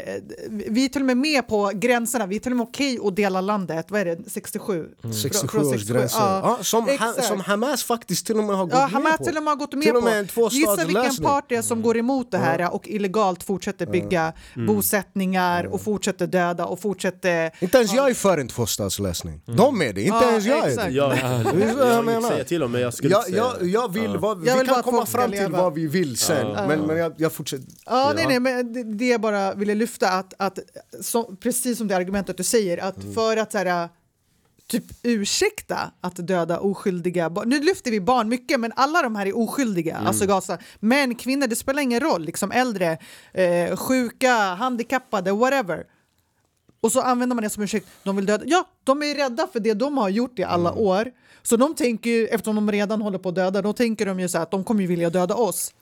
vi 0.50 0.86
är 0.86 0.90
till 0.90 1.02
och 1.02 1.06
med 1.06 1.18
med 1.18 1.48
på 1.48 1.72
gränserna. 1.76 2.26
Vi 2.26 2.36
är 2.36 2.40
till 2.40 2.52
och 2.52 2.58
med 2.58 2.68
okej 2.68 3.00
att 3.04 3.16
dela 3.16 3.42
landet. 3.42 3.86
Vad 3.90 4.02
är 4.02 4.06
det? 4.06 4.18
67? 4.30 4.86
Frå- 5.02 5.12
67 5.14 5.48
från 5.60 5.74
års 5.74 5.84
gränser. 5.88 6.20
Ja, 6.20 6.58
Ja, 6.60 6.64
som, 6.64 6.86
ha, 7.00 7.14
som 7.22 7.40
Hamas 7.40 7.84
faktiskt 7.84 8.26
till 8.26 8.38
och 8.38 8.44
med 8.44 8.56
har 8.58 8.64
gått 8.66 8.74
Ja, 8.74 8.80
med 8.82 8.92
Hamas 8.92 9.18
på. 9.18 9.24
till 9.24 9.38
och 9.38 9.44
med 9.44 9.52
har 9.52 9.56
gått 9.58 9.74
med 9.74 9.84
Till 9.84 9.94
med 9.94 10.02
på. 10.04 10.10
en 10.10 10.28
tvåstadslösning. 10.28 10.88
Gissa 10.88 11.02
vilken 11.08 11.26
part 11.26 11.46
det 11.50 11.56
är 11.56 11.62
som 11.62 11.82
går 11.82 11.98
emot 11.98 12.32
det 12.32 12.38
här 12.38 12.74
och 12.74 12.88
illegalt 12.88 13.44
fortsätter 13.44 13.86
bygga 13.86 14.34
bosättningar 14.68 15.64
och 15.66 15.82
fortsätter 15.82 16.28
döda 16.28 16.66
och 16.66 16.80
fortsätter... 16.80 17.52
Inte 17.60 17.78
ens 17.78 17.94
jag 17.94 18.10
är 18.10 18.14
för 18.14 18.38
en 18.38 18.48
tvåstadslösning. 18.48 19.42
De 19.46 19.82
är 19.82 19.94
det, 19.94 20.02
inte 20.02 20.18
Ja, 20.22 20.30
ens 20.30 20.46
jag 20.46 20.58
är 20.66 20.68
exakt. 20.70 20.88
det. 20.88 20.94
Jag 20.94 21.18
jag 22.08 22.16
att 22.18 22.24
säga 22.26 22.44
till 22.44 22.64
om 22.64 22.72
men 22.72 22.82
jag 22.82 22.94
skulle 22.94 23.10
Jag, 23.14 23.30
jag, 23.30 23.68
jag 23.70 23.94
vill, 23.94 24.18
vad, 24.18 24.48
Jag 24.48 24.58
vi 24.60 24.68
kan 24.68 24.84
komma 24.84 25.06
fram 25.06 25.32
till 25.32 25.52
vad 25.52 25.74
vi 25.74 25.88
vill 25.88 26.18
sen, 26.18 26.48
men, 26.68 26.80
men 26.82 26.98
jag, 26.98 27.14
jag 27.18 27.34
fortsätter. 27.34 27.66
Ja, 27.86 28.12
nej, 28.16 28.28
nej, 28.28 28.40
men 28.40 28.74
det, 28.74 28.84
det 28.84 29.08
jag 29.08 29.22
bara 29.22 29.54
ville 29.54 29.76
lyfta 29.76 30.10
att, 30.10 30.34
att 30.38 30.60
så, 31.02 31.24
precis 31.24 31.78
som 31.78 31.88
det 31.88 31.96
argumentet 31.96 32.38
du 32.38 32.44
säger, 32.44 32.78
att 32.78 32.96
för 33.16 33.38
att 33.38 33.52
så 33.52 33.58
här, 33.58 33.90
typ 34.68 34.84
ursäkta 35.04 35.92
att 36.02 36.28
döda 36.28 36.60
oskyldiga 36.60 37.30
barn. 37.30 37.50
Nu 37.50 37.60
lyfter 37.60 37.92
vi 37.92 38.02
barn 38.02 38.30
mycket, 38.30 38.60
men 38.60 38.74
alla 38.76 39.02
de 39.02 39.16
här 39.16 39.26
är 39.26 39.38
oskyldiga. 39.38 39.98
Alltså 39.98 40.26
Gaza. 40.26 40.58
Män, 40.80 41.16
kvinnor, 41.16 41.48
det 41.48 41.56
spelar 41.56 41.82
ingen 41.82 42.00
roll. 42.00 42.26
Liksom 42.26 42.52
äldre, 42.52 42.98
eh, 43.34 43.78
sjuka, 43.78 44.34
handikappade, 44.34 45.32
whatever. 45.32 45.84
Och 46.82 46.92
så 46.92 47.02
använder 47.02 47.36
man 47.36 47.44
det 47.44 47.50
som 47.50 47.64
ursäkt. 47.64 47.88
De 48.04 48.16
vill 48.16 48.26
döda. 48.26 48.44
Ja, 48.48 48.68
de 48.84 49.04
är 49.04 49.16
rädda 49.16 49.48
för 49.54 49.60
det 49.60 49.74
de 49.74 49.98
har 49.98 50.10
gjort 50.10 50.40
i 50.40 50.44
alla 50.44 50.74
år. 50.74 51.12
Så 51.44 51.58
de 51.58 51.76
tänker 51.76 52.10
ju, 52.10 52.28
eftersom 52.28 52.56
de 52.56 52.72
redan 52.72 53.02
håller 53.02 53.18
på 53.18 53.30
att 53.30 53.36
döda, 53.36 53.62
då 53.62 53.74
tänker 53.74 54.06
de 54.06 54.20
ju 54.20 54.30
så 54.30 54.38
här 54.38 54.44
att 54.44 54.52
de 54.52 54.64
kommer 54.64 54.82
ju 54.82 54.88
vilja 54.88 55.10
döda 55.10 55.36
oss. 55.36 55.74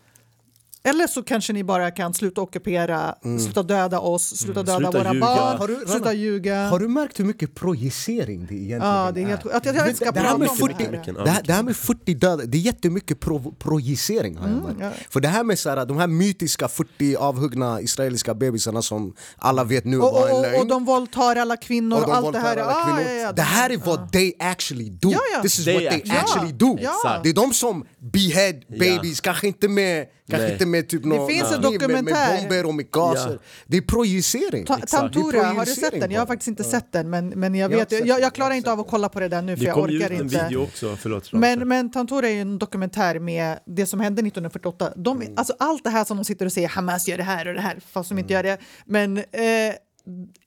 Eller 0.86 1.07
så 1.07 1.24
kanske 1.24 1.53
ni 1.53 1.64
bara 1.64 1.91
kan 1.91 2.14
sluta 2.14 2.41
ockupera, 2.41 3.16
sluta 3.44 3.64
döda 3.64 3.99
oss, 3.99 4.38
sluta 4.38 4.64
döda 4.64 4.78
Sluta 4.78 4.91
våra 4.98 5.14
ljuga. 5.14 5.26
barn, 5.26 5.57
Har 5.57 5.68
du- 5.68 5.76
sluta 5.76 5.99
Rana, 5.99 6.14
ljuga. 6.14 6.68
Har 6.70 6.80
du 6.80 6.88
märkt 6.88 7.20
hur 7.20 7.26
mycket 7.26 7.56
projicering 7.56 8.40
det 8.49 8.56
egentligen 8.56 8.82
Ja, 8.95 9.12
det 9.12 9.22
är 9.22 9.26
helt 9.26 9.45
att 9.45 9.66
jag, 9.66 9.76
jag 9.76 9.88
inte 9.88 9.95
ska 10.06 10.12
Det 10.12 10.20
här 10.20 10.38
med 10.38 10.49
om 10.49 10.57
40, 10.57 10.74
det 10.78 10.84
här. 10.84 10.91
Mycket, 10.91 11.16
ja. 11.18 11.24
det 11.24 11.30
här, 11.30 11.44
det 11.44 11.53
här 11.53 11.64
med 11.64 11.76
40 11.76 12.14
döda, 12.14 12.45
det 12.45 12.57
är 12.57 12.62
jättemycket 12.62 13.20
pro, 13.20 13.52
projicering 13.60 14.38
har 14.38 14.48
jag 14.49 14.57
märkt. 14.64 14.78
ja. 14.82 14.90
För 15.10 15.20
det 15.20 15.28
här 15.28 15.44
med 15.44 15.60
så 15.60 15.70
här, 15.70 15.86
de 15.86 15.98
här 15.98 16.07
mytiska 16.07 16.68
40 16.68 17.16
avhuggna 17.16 17.82
israeliska 17.82 18.34
bebisarna 18.34 18.82
som 18.82 19.14
alla 19.38 19.64
vet 19.64 19.86
nu 19.86 19.98
Och, 19.99 20.14
var 20.14 20.28
en 20.30 20.36
och, 20.36 20.41
lögn. 20.41 20.56
och, 20.56 20.62
och 20.62 20.68
de 20.68 20.86
våldtar 20.86 21.36
alla 21.36 21.57
kvinnor 21.57 21.98
och, 21.98 22.02
de 22.07 22.12
allt 22.12 22.34
det 22.34 22.40
här. 22.40 22.57
Ah, 22.57 23.02
ja, 23.02 23.12
ja, 23.12 23.32
det 23.32 23.41
här 23.41 23.70
är 23.70 23.78
vad 23.78 24.12
they 24.12 24.34
actually 24.40 24.90
do. 24.90 25.10
Ja, 25.12 25.20
ja. 25.36 25.41
This 25.41 25.60
is 25.60 25.66
They 25.66 25.74
what 25.86 25.94
they 25.94 26.02
actually- 26.12 26.52
do. 26.53 26.78
Det 27.24 27.30
är 27.30 27.34
de 27.34 27.53
som 27.53 27.86
behead 28.14 28.53
babies, 28.68 29.22
kanske 29.22 29.48
inte 29.48 29.68
med, 29.68 30.06
kanske 30.30 30.52
inte 30.52 30.65
med 30.65 30.88
typ 30.90 31.06
någon 31.06 31.27
finns 31.30 31.52
en 31.52 31.61
dokumentär. 31.61 32.03
med 32.03 32.40
bomber 32.41 32.65
och 32.65 32.73
med 32.76 32.91
gaser. 32.91 33.30
Ja. 33.32 33.38
Det 33.68 33.77
är 33.77 33.82
projicering. 33.82 34.65
Ta, 34.65 34.76
Det 34.76 34.84
är 34.84 34.88
Tantura, 34.88 35.44
har 35.44 35.65
du 35.65 35.72
sett 35.72 35.99
den? 36.02 36.11
Jag 36.11 36.22
har 36.22 36.26
faktiskt 36.27 36.48
inte 36.48 36.64
sett 36.64 36.91
den, 36.91 37.10
men, 37.10 37.27
men 37.27 37.56
jag, 37.56 37.69
vet, 37.69 37.90
sett 37.90 38.06
jag, 38.06 38.22
jag, 38.22 38.34
klarar 38.34 38.53
inte 38.53 38.72
av 38.72 38.80
att 38.80 38.88
kolla 38.88 39.10
på 39.10 39.19
det 39.19 39.27
där 39.27 39.41
nu, 39.41 39.56
för 39.57 39.64
Det 39.64 39.68
jag 39.69 39.77
orkar 39.77 39.94
ut 39.95 40.11
en 40.19 40.22
inte. 40.22 40.44
video 40.45 40.64
också, 40.64 40.95
förlåt. 40.95 41.34
Men, 41.34 41.68
men 41.68 41.91
Tantura 41.91 42.27
är 42.30 42.34
ju 42.34 42.41
en 42.41 42.57
dokumentär 42.60 43.19
med 43.19 43.60
det 43.65 43.86
som 43.86 43.99
hände 43.99 44.19
1948. 44.19 44.94
De, 44.95 45.22
Mm. 45.22 45.34
alltså 45.38 45.53
allt 45.60 45.84
det 45.84 45.90
här 45.90 46.03
som 46.03 46.18
de 46.18 46.23
sitter 46.26 46.45
och 46.45 46.52
säger, 46.52 46.68
Hamas 46.68 47.07
gör 47.07 47.18
det 47.18 47.23
här 47.23 47.48
och 47.48 47.53
det 47.53 47.61
här, 47.61 47.80
fast 47.91 48.10
de 48.10 48.19
inte 48.19 48.34
Mm. 48.34 48.45
gör 48.45 48.52
det. 48.57 48.64
Men 48.86 49.18
eh, 49.18 49.23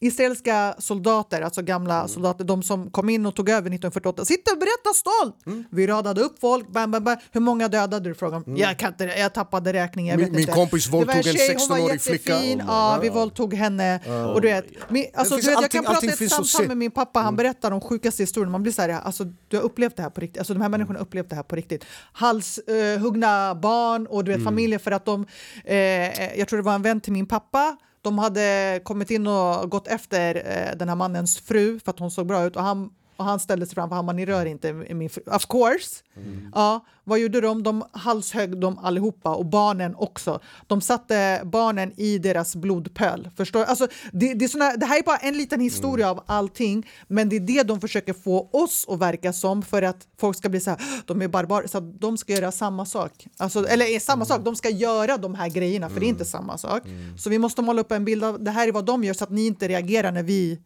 israeliska 0.00 0.74
soldater, 0.78 1.42
alltså 1.42 1.62
gamla 1.62 1.94
Mm. 1.96 2.08
soldater, 2.08 2.44
de 2.44 2.62
som 2.62 2.90
kom 2.90 3.08
in 3.08 3.26
och 3.26 3.34
tog 3.34 3.48
över 3.48 3.70
1948, 3.70 4.24
sitter 4.24 4.52
och 4.52 4.58
berättar 4.58 4.94
stolt. 4.94 5.46
Mm. 5.46 5.64
Vi 5.70 5.86
radade 5.86 6.20
upp 6.20 6.38
folk, 6.40 6.68
bam, 6.72 6.90
bam, 6.90 7.04
bam. 7.04 7.16
hur 7.32 7.40
många 7.40 7.68
dödade 7.68 8.08
du? 8.08 8.14
Frågan. 8.14 8.44
Jag, 8.56 8.78
kan 8.78 8.88
inte, 8.92 9.04
jag 9.04 9.34
tappade 9.34 9.72
räkningen, 9.72 10.20
jag 10.20 10.26
Min- 10.32 10.36
min 10.36 10.46
kompis 10.54 10.88
våldtog 10.88 11.16
en 11.16 11.22
tjej, 11.22 11.56
hon 11.58 11.68
var 11.68 11.76
16-årig 11.78 12.00
flicka. 12.00 12.32
jättefin, 12.32 12.60
Oh 12.60 12.64
ja, 12.68 12.98
vi 13.02 13.08
våldtog 13.08 13.54
henne. 13.54 14.00
Och 14.34 14.40
du 14.40 14.48
vet, 14.48 14.64
min, 14.88 15.04
alltså, 15.14 15.34
du 15.36 15.40
vet, 15.40 15.46
jag 15.50 15.56
allting- 15.64 15.82
kan 15.82 15.94
prata 15.94 16.06
ett 16.06 16.30
samtal 16.30 16.68
med 16.68 16.76
min 16.76 16.90
pappa, 16.90 17.20
han 17.20 17.36
berättar 17.36 17.70
de 17.70 17.80
sjukaste 17.80 18.22
historierna. 18.22 18.52
Man 18.52 18.62
blir 18.62 18.72
så 18.72 18.82
här, 18.82 18.88
alltså, 18.88 19.24
du 19.48 19.56
har 19.56 19.64
upplevt 19.64 19.96
det 19.96 20.02
här 20.02 20.10
på 20.10 20.20
riktigt. 20.20 20.38
Alltså, 20.38 20.52
de 20.54 20.62
här 20.62 20.68
människorna 20.68 20.98
har 20.98 21.04
upplevt 21.06 21.30
det 21.30 21.36
här 21.36 21.42
på 21.42 21.56
riktigt. 21.56 21.84
Halshuggna 22.12 23.54
barn 23.54 24.06
och 24.06 24.24
du 24.24 24.32
vet, 24.32 24.44
familjer 24.44 24.78
för 24.78 24.90
att 24.90 25.04
de... 25.04 25.26
Eh, 25.64 25.76
jag 26.38 26.48
tror 26.48 26.56
det 26.56 26.62
var 26.64 26.74
en 26.74 26.82
vän 26.82 27.00
till 27.00 27.12
min 27.12 27.26
pappa. 27.26 27.76
De 28.02 28.18
hade 28.18 28.80
kommit 28.84 29.10
in 29.10 29.26
och 29.26 29.70
gått 29.70 29.88
efter 29.88 30.34
eh, 30.34 30.76
den 30.76 30.88
här 30.88 30.96
mannens 30.96 31.38
fru 31.38 31.80
för 31.80 31.90
att 31.90 31.98
hon 31.98 32.10
såg 32.10 32.26
bra 32.26 32.44
ut 32.44 32.56
och 32.56 32.62
han, 32.62 32.90
och 33.18 33.24
han 33.24 33.38
ställde 33.38 33.66
sig 33.66 33.74
framför 33.74 33.96
honom, 33.96 34.16
ni 34.16 34.26
rör 34.26 34.46
inte 34.46 34.72
min 34.72 35.10
fru. 35.10 35.22
Of 35.26 35.46
course! 35.46 36.02
Ja, 36.54 36.84
vad 37.04 37.18
gjorde 37.18 37.40
de? 37.40 37.62
De 37.62 37.84
halshögg 37.92 38.60
dem 38.60 38.78
allihopa 38.78 39.34
och 39.34 39.46
barnen 39.46 39.94
också. 39.94 40.40
De 40.66 40.80
satte 40.80 41.40
barnen 41.44 41.92
i 42.00 42.18
deras 42.18 42.56
blodpöl. 42.56 43.30
Förstår? 43.36 43.64
Alltså, 43.64 43.88
det, 44.12 44.34
det, 44.34 44.44
är 44.44 44.48
såna, 44.48 44.76
det 44.76 44.86
här 44.86 44.98
är 44.98 45.02
bara 45.02 45.16
en 45.16 45.36
liten 45.36 45.60
historia 45.60 46.10
av 46.10 46.24
allting, 46.26 46.86
men 47.08 47.28
det 47.28 47.36
är 47.36 47.40
det 47.40 47.62
de 47.62 47.80
försöker 47.80 48.12
få 48.12 48.48
oss 48.52 48.86
att 48.88 48.98
verka 48.98 49.32
som 49.32 49.62
för 49.62 49.82
att 49.82 50.06
folk 50.20 50.36
ska 50.36 50.48
bli 50.48 50.60
så 50.60 50.70
här, 50.70 50.80
de 51.06 51.22
är 51.22 51.28
barbarer, 51.28 51.66
så 51.66 51.80
de 51.80 52.16
ska 52.16 52.32
göra 52.32 52.52
samma 52.52 52.86
sak. 52.86 53.26
Alltså, 53.36 53.68
eller 53.68 53.86
är 53.86 54.00
samma 54.00 54.24
sak, 54.24 54.44
de 54.44 54.56
ska 54.56 54.70
göra 54.70 55.16
de 55.16 55.34
här 55.34 55.48
grejerna, 55.48 55.88
för 55.88 56.00
det 56.00 56.06
är 56.06 56.08
inte 56.08 56.24
samma 56.24 56.58
sak. 56.58 56.82
Så 57.18 57.30
vi 57.30 57.38
måste 57.38 57.62
måla 57.62 57.80
upp 57.80 57.92
en 57.92 58.04
bild 58.04 58.24
av 58.24 58.44
det 58.44 58.50
här 58.50 58.68
är 58.68 58.72
vad 58.72 58.84
de 58.84 59.04
gör 59.04 59.14
så 59.14 59.24
att 59.24 59.30
ni 59.30 59.46
inte 59.46 59.68
reagerar 59.68 60.12
när 60.12 60.22
vi 60.22 60.58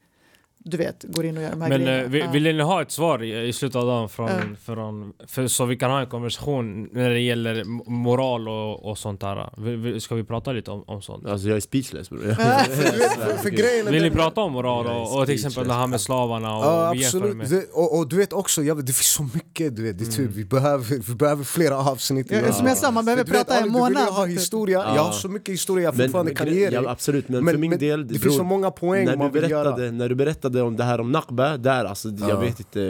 du 0.64 0.76
vet, 0.76 1.04
går 1.08 1.24
in 1.24 1.36
och 1.36 1.42
gör 1.42 1.50
de 1.50 1.62
här 1.62 1.68
Men 1.68 1.80
grejerna. 1.80 2.02
eh, 2.04 2.08
vill, 2.10 2.20
Ja. 2.20 2.30
vill 2.30 2.42
ni 2.42 2.62
ha 2.62 2.82
ett 2.82 2.90
svar 2.90 3.22
i, 3.22 3.48
i 3.48 3.52
slutet 3.52 3.76
av 3.76 3.86
dagen 3.86 4.08
från, 4.08 4.28
Ja. 4.28 4.34
från, 4.64 5.12
för, 5.26 5.46
så 5.46 5.64
vi 5.64 5.76
kan 5.76 5.90
ha 5.90 6.00
en 6.00 6.06
konversation 6.06 6.82
när 6.92 7.10
det 7.10 7.20
gäller 7.20 7.64
moral 7.90 8.48
och, 8.48 8.90
och 8.90 8.98
sånt 8.98 9.20
där? 9.20 9.98
Ska 9.98 10.14
vi 10.14 10.24
prata 10.24 10.52
lite 10.52 10.70
om, 10.70 10.84
om 10.86 11.02
sånt? 11.02 11.26
Alltså 11.26 11.48
jag 11.48 11.56
är 11.56 11.60
speechless 11.60 12.10
bror. 12.10 12.20
för, 12.20 13.36
för 13.42 13.50
grejen 13.60 13.86
är 13.86 13.92
Vill 13.92 14.02
ni 14.02 14.08
den- 14.08 14.18
prata 14.18 14.40
om 14.40 14.52
moral 14.52 14.86
och, 14.86 15.18
och 15.18 15.26
till 15.26 15.34
exempel 15.34 15.68
det 15.68 15.74
här 15.74 15.86
med 15.86 16.00
slavarna 16.00 16.56
och 16.58 16.64
Ja 16.64 16.90
absolut, 16.90 17.36
med... 17.36 17.50
det, 17.50 17.64
och, 17.72 17.98
och 17.98 18.08
du 18.08 18.16
vet 18.16 18.32
också, 18.32 18.62
jag, 18.62 18.76
det 18.86 18.92
finns 18.92 19.12
så 19.12 19.22
mycket 19.34 19.76
du 19.76 19.82
vet, 19.82 19.98
det 19.98 20.04
typ, 20.04 20.30
vi, 20.30 20.44
behöver, 20.44 20.84
vi 21.08 21.14
behöver 21.14 21.44
flera 21.44 21.76
avsnitt 21.78 22.26
Ja, 22.30 22.52
som 22.52 22.66
jag 22.66 22.76
sa, 22.76 22.90
man 22.90 23.04
behöver 23.04 23.24
du 23.24 23.30
vet, 23.32 23.46
prata 23.46 23.60
en 23.60 23.62
Ali, 23.62 23.70
Du 23.72 23.84
vill 23.84 23.94
månad. 23.94 24.08
ha 24.14 24.24
historia, 24.26 24.78
Ja. 24.86 24.96
jag 24.96 25.02
har 25.02 25.12
så 25.12 25.28
mycket 25.28 25.52
historia 25.54 25.84
jag 25.84 25.96
fortfarande 25.96 26.30
men 26.30 26.36
kan 26.36 26.54
ge 26.54 26.70
dig 26.70 26.80
ja, 26.84 26.90
absolut, 26.90 27.28
men, 27.28 27.44
Men- 27.44 27.54
för 27.54 27.58
min 27.58 27.70
men 27.70 27.78
del... 27.78 28.08
det 28.08 28.18
finns 28.18 28.36
så 28.36 28.44
många 28.44 28.70
poäng 28.70 29.04
när 29.04 29.16
man 29.16 29.32
du 29.32 29.40
vill 29.40 29.50
göra. 29.50 29.64
berättade, 29.64 29.90
När 29.90 30.08
du 30.08 30.14
berättade 30.14 30.51
om 30.60 30.76
det 30.76 30.84
här 30.84 31.00
om 31.00 31.12
Nakba, 31.12 31.56
där 31.56 31.84
alltså, 31.84 32.08
Ja. 32.08 32.28
jag 32.28 32.36
vet 32.40 32.58
inte... 32.60 32.80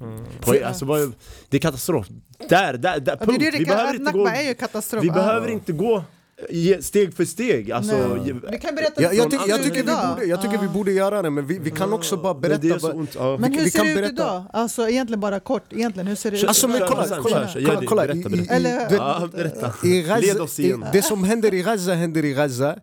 Mm. 0.00 0.24
Poäng, 0.40 0.62
alltså, 0.62 0.84
vad, 0.84 1.12
det 1.48 1.56
är 1.56 1.60
katastrof. 1.60 2.06
Där, 2.48 2.72
där, 2.72 2.78
där, 2.78 2.92
Ja, 2.96 3.00
det 3.02 3.10
är 3.12 3.16
punkt! 3.26 3.38
det, 3.40 3.50
Vi 3.50 3.58
det, 3.58 3.64
behöver 3.64 3.90
inte 3.92 4.04
Nakba 4.04 4.18
gå... 4.18 4.26
är 4.28 4.42
ju 4.48 4.54
katastrof. 4.54 5.04
Vi 5.04 5.10
behöver 5.10 5.48
inte 5.48 5.72
gå 5.72 6.04
ge- 6.50 6.82
steg 6.82 7.14
för 7.14 7.24
steg. 7.24 7.72
Alltså, 7.72 7.96
Du 8.50 8.58
kan 8.58 8.74
berätta 8.74 9.02
Jag, 9.02 9.14
jag, 9.14 9.26
det 9.26 9.30
tycker- 9.30 9.44
ser 9.44 9.50
jag, 9.50 9.62
tycker 9.62 9.82
vi 9.84 9.92
borde, 10.14 10.24
jag 10.24 10.42
tycker 10.42 10.58
vi 10.58 10.68
borde 10.68 10.92
göra 10.92 11.22
det, 11.22 11.30
men 11.30 11.46
vi, 11.46 11.58
vi 11.58 11.70
kan 11.70 11.92
också 11.92 12.16
bara 12.16 12.34
berätta. 12.34 12.58
det 12.62 12.82
vad- 12.82 12.94
ont. 12.94 13.14
Ja. 13.14 13.36
Men 13.40 13.50
vi- 13.50 13.56
hur 13.58 13.64
vi 13.64 13.70
ser 13.70 13.78
kan 13.78 13.86
det 13.86 13.92
ut 13.92 13.96
berätta. 13.98 14.12
idag? 14.14 14.44
Alltså 14.52 14.88
egentligen 14.88 15.20
bara 15.20 15.40
kort, 15.40 15.72
egentligen 15.72 16.06
hur 16.06 16.14
ser 16.16 16.30
det 16.30 16.36
ut 16.40 16.44
Alltså, 16.48 16.68
men 16.68 16.78
kolla, 16.88 17.04
kolla, 17.08 17.16
kolla, 17.22 17.48
kolla, 17.54 17.80
det, 17.80 17.86
kolla. 17.86 18.02
berätta, 18.06 18.28
I- 18.30 18.32
i- 18.32 18.46
berätta. 18.46 18.58
du 18.58 18.62
vet, 18.62 18.92
Ja, 18.92 19.28
berätta. 19.32 19.72
I 19.86 20.02
Gaza, 20.02 20.90
det 20.92 21.02
som 21.02 21.24
händer 21.24 21.54
i 21.54 21.62
Gaza 21.62 21.94
händer 21.94 22.24
i 22.24 22.32
Gaza 22.32 22.76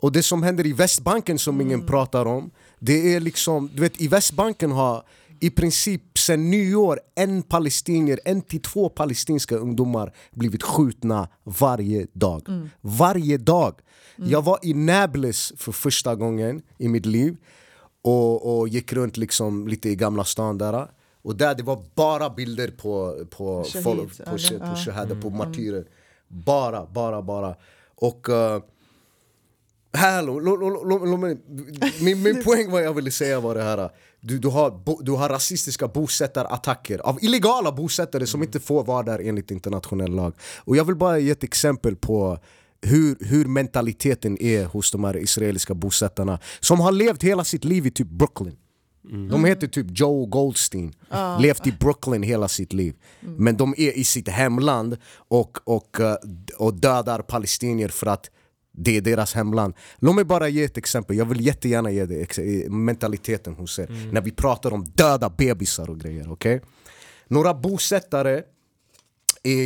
och 0.00 0.12
det 0.12 0.22
som 0.22 0.42
händer 0.42 0.66
i 0.66 0.72
Västbanken 0.72 1.38
som 1.38 1.60
ingen 1.60 1.74
Mm. 1.74 1.86
pratar 1.86 2.26
om 2.26 2.50
Det 2.86 3.14
är 3.14 3.20
liksom, 3.20 3.70
du 3.74 3.82
vet 3.82 4.00
i 4.00 4.08
Västbanken 4.08 4.72
har 4.72 5.02
i 5.40 5.50
princip 5.50 6.18
sen 6.18 6.50
nyår 6.50 7.00
en 7.14 7.42
palestinier, 7.42 8.20
en 8.24 8.42
till 8.42 8.62
två 8.62 8.88
palestinska 8.88 9.56
ungdomar 9.56 10.12
blivit 10.30 10.62
skjutna 10.62 11.28
varje 11.44 12.06
dag 12.12 12.42
Mm. 12.48 12.70
Varje 12.80 13.38
dag! 13.38 13.74
Jag 14.16 14.42
var 14.42 14.58
i 14.62 14.74
Nablus 14.74 15.52
för 15.56 15.72
första 15.72 16.14
gången 16.14 16.62
i 16.78 16.88
mitt 16.88 17.06
liv 17.06 17.36
och, 18.02 18.58
och 18.58 18.68
gick 18.68 18.92
runt 18.92 19.16
liksom 19.16 19.68
lite 19.68 19.88
i 19.88 19.96
Gamla 19.96 20.24
stan 20.24 20.58
där 20.58 20.88
och 21.22 21.36
där 21.36 21.54
det 21.54 21.62
var 21.62 21.84
bara 21.94 22.30
bilder 22.30 22.68
på, 22.70 23.24
på, 23.30 23.64
Shahid, 23.64 23.84
folk, 23.84 24.18
på, 24.18 24.24
på 24.24 24.36
Ja. 24.60 24.76
shahada, 24.76 25.14
på 25.14 25.30
martyrer 25.30 25.86
Bara, 26.28 26.86
bara, 26.86 27.22
bara 27.22 27.56
Och 27.94 28.28
uh, 28.28 28.62
Hallå, 29.96 30.40
lo, 30.40 30.56
lo, 30.56 30.84
lo, 30.84 31.04
lo, 31.04 31.16
mig- 31.16 31.38
min, 32.00 32.22
min 32.22 32.42
poäng 32.44 32.70
vad 32.70 32.82
jag 32.82 32.94
ville 32.94 33.10
säga 33.10 33.40
var 33.40 33.54
det 33.54 33.62
här 33.62 33.90
du, 34.20 34.38
du, 34.38 34.48
har, 34.48 35.02
du 35.04 35.12
har 35.12 35.28
rasistiska 35.28 35.88
bosättarattacker 35.88 36.98
av 36.98 37.18
illegala 37.24 37.72
bosättare 37.72 38.26
som 38.26 38.42
inte 38.42 38.60
får 38.60 38.84
vara 38.84 39.02
där 39.02 39.18
enligt 39.28 39.50
internationell 39.50 40.14
lag. 40.14 40.34
Och 40.58 40.76
jag 40.76 40.84
vill 40.84 40.96
bara 40.96 41.18
ge 41.18 41.30
ett 41.30 41.44
exempel 41.44 41.96
på 41.96 42.38
hur, 42.82 43.16
hur 43.20 43.44
mentaliteten 43.44 44.42
är 44.42 44.64
hos 44.64 44.90
de 44.90 45.04
här 45.04 45.16
israeliska 45.16 45.74
bosättarna 45.74 46.38
som 46.60 46.80
har 46.80 46.92
levt 46.92 47.22
hela 47.22 47.44
sitt 47.44 47.64
liv 47.64 47.86
i 47.86 47.90
typ 47.90 48.08
Brooklyn. 48.08 48.56
De 49.30 49.44
heter 49.44 49.66
typ 49.66 49.86
Joe 49.90 50.26
Goldstein, 50.26 50.92
levt 51.40 51.66
i 51.66 51.72
Brooklyn 51.72 52.22
hela 52.22 52.48
sitt 52.48 52.72
liv. 52.72 52.94
Men 53.20 53.56
de 53.56 53.74
är 53.76 53.98
i 53.98 54.04
sitt 54.04 54.28
hemland 54.28 54.96
och, 55.28 55.58
och, 55.64 56.00
eh, 56.00 56.16
och 56.58 56.74
dödar 56.74 57.22
palestinier 57.22 57.88
för 57.88 58.06
att 58.06 58.30
det 58.76 58.96
är 58.96 59.00
deras 59.00 59.34
hemland 59.34 59.74
Låt 59.98 60.14
mig 60.14 60.24
bara 60.24 60.48
ge 60.48 60.64
ett 60.64 60.76
exempel, 60.76 61.16
jag 61.16 61.24
vill 61.24 61.46
jättegärna 61.46 61.90
ge 61.90 62.06
det 62.06 62.38
eh, 62.38 62.70
mentaliteten 62.70 63.54
hos 63.54 63.78
er 63.78 64.10
När 64.12 64.20
vi 64.20 64.30
pratar 64.30 64.72
om 64.72 64.84
döda 64.84 65.30
bebisar 65.30 65.90
och 65.90 66.00
grejer, 66.00 66.32
okej? 66.32 66.60
Några 67.28 67.54
bosättare 67.54 68.42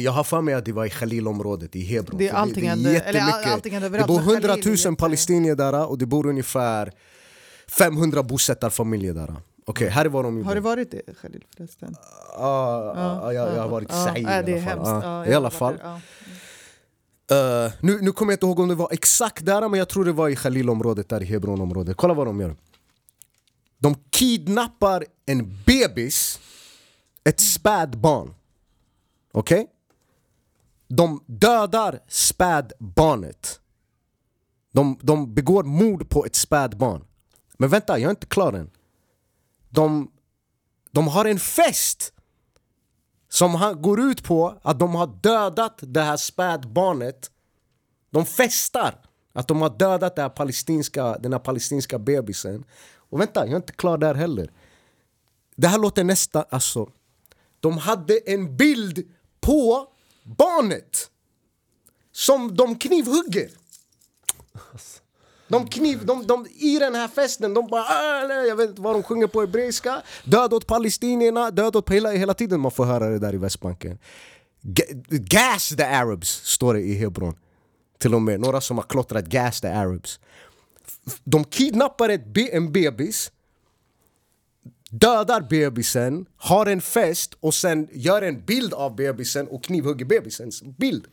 Jag 0.02 0.12
har 0.12 0.24
för 0.24 0.40
mig 0.40 0.55
att 0.55 0.64
det 0.64 0.72
var 0.72 0.86
i 0.86 0.90
Khalilområdet 0.90 1.76
i 1.76 1.82
Hebron. 1.82 2.18
Det 2.18 2.28
är 2.28 2.32
allting 2.32 2.62
det, 2.62 2.68
händer- 2.68 2.94
är 2.94 3.02
eller 3.02 3.20
allting 3.52 3.80
Det 3.80 3.90
bor 3.90 3.90
men 3.90 4.06
Khalil 4.06 4.28
är 4.28 4.35
100 4.35 4.56
000 4.64 4.76
jätte- 4.76 4.94
palestinier 4.97 5.55
där 5.55 5.89
och 5.90 5.98
det 5.98 6.06
bor 6.06 6.26
ungefär 6.26 6.93
500 7.68 8.22
bosättarfamiljer 8.22 9.14
där. 9.14 9.36
Okej, 9.64 9.89
här 9.89 10.05
är 10.05 10.09
vad 10.09 10.24
de. 10.24 10.44
Har 10.44 10.55
du 10.55 10.60
varit 10.60 10.90
det 10.90 11.02
Khalil 11.22 11.44
förresten? 11.56 11.94
Ah, 12.39 12.47
ah, 12.47 13.32
jag, 13.32 13.56
jag 13.56 13.62
har 13.62 13.68
varit 13.68 13.89
Ja, 13.90 14.05
Said 14.05 14.26
ja, 14.28 14.43
det 14.43 14.51
i 14.51 14.60
alla 14.60 14.85
fall. 14.85 15.02
Ja, 15.02 15.26
I 15.26 15.35
alla 15.35 15.51
fall. 15.51 15.74
Uh, 17.33 17.73
nu, 17.81 17.99
nu 18.01 18.13
kommer 18.13 18.33
jag 18.33 18.37
inte 18.37 18.47
ihåg 18.47 18.59
om 18.59 18.69
det 18.69 18.75
var 18.75 18.89
exakt 18.93 19.45
där, 19.45 19.69
men 19.69 19.79
jag 19.79 19.89
tror 19.89 20.05
det 20.05 20.13
var 20.13 20.29
i 20.29 20.37
Khalilområdet, 20.37 21.09
där 21.09 21.23
i 21.23 21.25
Hebronområdet. 21.25 21.97
Kolla 21.97 22.15
vad 22.15 22.27
de 22.27 22.41
gör. 22.41 22.57
De 23.79 23.95
kidnappar 24.11 25.05
en 25.27 25.63
bebis, 25.67 26.41
ett 27.25 27.41
spädbarn. 27.41 28.35
Okej? 29.33 29.67
De 30.89 31.25
dödar 31.27 32.01
spädbarnet. 32.09 33.61
De, 34.73 34.99
de 35.03 35.35
begår 35.35 35.63
mord 35.63 36.09
på 36.09 36.25
ett 36.25 36.37
spädbarn. 36.37 37.05
Men 37.59 37.69
vänta, 37.69 37.99
jag 37.99 38.07
är 38.07 38.11
inte 38.11 38.27
klar 38.27 38.53
än. 38.53 38.71
De, 39.69 40.11
de 40.91 41.09
har 41.09 41.25
en 41.25 41.39
fest 41.39 42.13
som 43.29 43.55
han 43.55 43.83
går 43.83 44.01
ut 44.01 44.25
på 44.25 44.59
att 44.63 44.79
de 44.79 44.95
har 44.95 45.07
dödat 45.07 45.79
det 45.81 46.03
här 46.03 46.17
spädbarnet. 46.17 47.31
De 48.11 48.27
festar 48.27 48.95
att 49.33 49.49
de 49.49 49.63
har 49.63 49.79
dödat 49.79 50.17
det 50.17 50.23
här 50.23 50.29
palestinska, 50.29 51.19
den 51.19 51.33
här 51.33 51.41
palestinska 51.41 51.99
bebisen. 51.99 52.65
Och 52.97 53.21
vänta, 53.21 53.41
jag 53.41 53.53
är 53.53 53.57
inte 53.57 53.73
klar 53.73 53.99
där 53.99 54.15
heller. 54.15 54.53
Det 55.57 55.69
här 55.69 55.79
låter 55.79 56.05
nästan... 56.05 56.45
Alltså, 56.51 56.91
de 57.61 57.79
hade 57.79 58.19
en 58.19 58.57
bild 58.57 59.13
på 59.41 59.89
barnet 60.23 61.11
som 62.13 62.57
de 62.57 62.79
knivhugger. 62.79 63.51
Alltså. 64.73 65.01
De 65.49 65.69
kniv, 65.69 66.07
de, 66.07 66.27
de, 66.27 66.47
I 66.59 66.79
den 66.79 66.95
här 66.95 67.09
festen, 67.09 67.55
de 67.55 67.66
bara 67.66 67.85
äh, 68.23 68.47
Jag 68.49 68.57
vet 68.57 68.69
inte 68.70 68.83
vad 68.83 68.95
de 68.95 69.03
sjunger 69.03 69.27
på 69.27 69.41
hebreiska. 69.41 70.03
Död 70.25 70.53
åt 70.53 70.66
palestinierna, 70.66 71.51
död 71.51 71.77
åt 71.77 71.91
hela, 71.91 72.11
hela 72.11 72.35
tiden. 72.35 72.61
Man 72.61 72.70
får 72.70 72.85
höra 72.85 73.09
det 73.09 73.19
där 73.19 73.35
i 73.35 73.39
Västbanken. 73.39 73.99
Gas 75.09 75.69
the 75.69 75.85
Arabs, 75.85 76.29
står 76.45 76.75
det 76.75 76.81
i 76.81 76.95
Hebron. 76.95 77.37
Till 77.99 78.15
och 78.15 78.23
med, 78.23 78.41
några 78.41 78.61
som 78.61 78.79
har 78.79 78.85
klottrat 78.85 79.27
Gas 79.27 79.61
the 79.61 79.69
Arabs. 79.69 80.20
De 81.25 81.45
kidnappar 81.45 82.09
ett 82.09 82.37
en 82.53 82.73
bebis 82.73 83.33
Dödar 84.91 85.41
bebisen, 85.41 86.27
har 86.37 86.66
en 86.66 86.81
fest 86.81 87.37
och 87.41 87.55
sen 87.55 87.89
gör 87.93 88.23
en 88.23 88.45
bild 88.45 88.75
av 88.75 88.97
bebisen 88.97 89.49
och 89.49 89.65
knivhugger 89.65 90.05
bebisens 90.05 90.62
bild. 90.62 91.07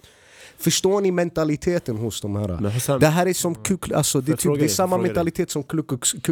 Förstår 0.57 1.01
ni 1.01 1.11
mentaliteten 1.11 1.97
hos 1.97 2.21
de 2.21 2.35
här? 2.35 2.47
Men 2.47 2.71
Hassan- 2.71 2.99
det 2.99 3.07
här 3.07 3.25
är 3.25 3.33
som 3.33 3.55
Ku, 3.55 3.77
alltså, 3.95 4.21
det, 4.21 4.37
typ, 4.37 4.59
det 4.59 4.65
är 4.65 4.67
samma 4.67 4.97
mentalitet 4.97 5.51
som 5.51 5.63
Ku 5.63 5.83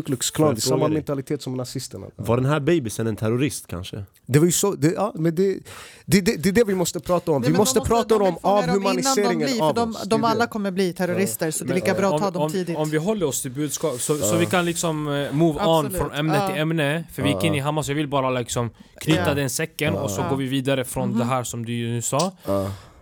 Klux, 0.05 0.31
Klan, 0.31 0.53
det 0.55 0.59
är 0.59 0.61
samma 0.61 0.85
dig? 0.87 0.93
mentalitet 0.93 1.41
som 1.41 1.57
nazisterna 1.57 2.07
Var 2.15 2.37
den 2.37 2.45
här 2.45 2.59
bebisen 2.59 3.07
en 3.07 3.15
terrorist 3.15 3.67
kanske? 3.67 4.03
Det 4.25 4.39
var 4.39 4.45
ju 4.45 4.51
så, 4.51 4.71
det, 4.75 4.91
ja, 4.93 5.11
men 5.15 5.35
det, 5.35 5.57
det, 6.05 6.21
det, 6.21 6.35
det 6.43 6.49
är 6.49 6.53
det 6.53 6.63
vi 6.63 6.75
måste 6.75 6.99
prata 6.99 7.31
om, 7.31 7.41
Nej, 7.41 7.51
vi 7.51 7.57
måste 7.57 7.79
de 7.79 7.85
prata 7.87 8.15
om 8.15 8.23
de 8.23 8.37
avhumaniseringen 8.41 9.49
blir, 9.49 9.63
av 9.63 9.73
de, 9.73 9.89
oss 9.91 10.03
de 10.03 10.23
alla 10.23 10.47
kommer 10.47 10.71
bli 10.71 10.93
terrorister 10.93 11.51
så 11.51 11.63
det 11.63 11.71
är 11.71 11.75
lika 11.75 11.93
bra 11.93 12.15
att 12.15 12.21
ta 12.21 12.31
dem 12.31 12.41
om, 12.41 12.51
tidigt. 12.51 12.77
Om 12.77 12.89
vi 12.89 12.97
håller 12.97 13.25
oss 13.25 13.41
till 13.41 13.51
budskap, 13.51 13.99
så, 14.01 14.17
så 14.17 14.37
vi 14.37 14.45
kan 14.45 14.65
liksom 14.65 15.07
eh, 15.07 15.31
move 15.31 15.59
on 15.65 15.85
Absolut. 15.85 15.97
från 16.01 16.11
ämne 16.11 16.35
Ja. 16.37 16.47
till 16.47 16.61
ämne. 16.61 17.03
För 17.13 17.21
vi 17.23 17.29
gick 17.29 17.43
in 17.43 17.55
i 17.55 17.59
Hamas, 17.59 17.87
jag 17.87 17.95
vill 17.95 18.07
bara 18.07 18.29
liksom 18.29 18.69
knyta 19.01 19.19
Ja. 19.27 19.33
den 19.33 19.49
säcken 19.49 19.93
och 19.93 20.11
så 20.11 20.21
Ja. 20.21 20.29
går 20.29 20.35
vi 20.37 20.45
vidare 20.47 20.85
från 20.85 21.09
Mhm. 21.09 21.17
det 21.19 21.25
här 21.25 21.43
som 21.43 21.65
du 21.65 21.71
nu 21.87 22.01
sa. 22.01 22.31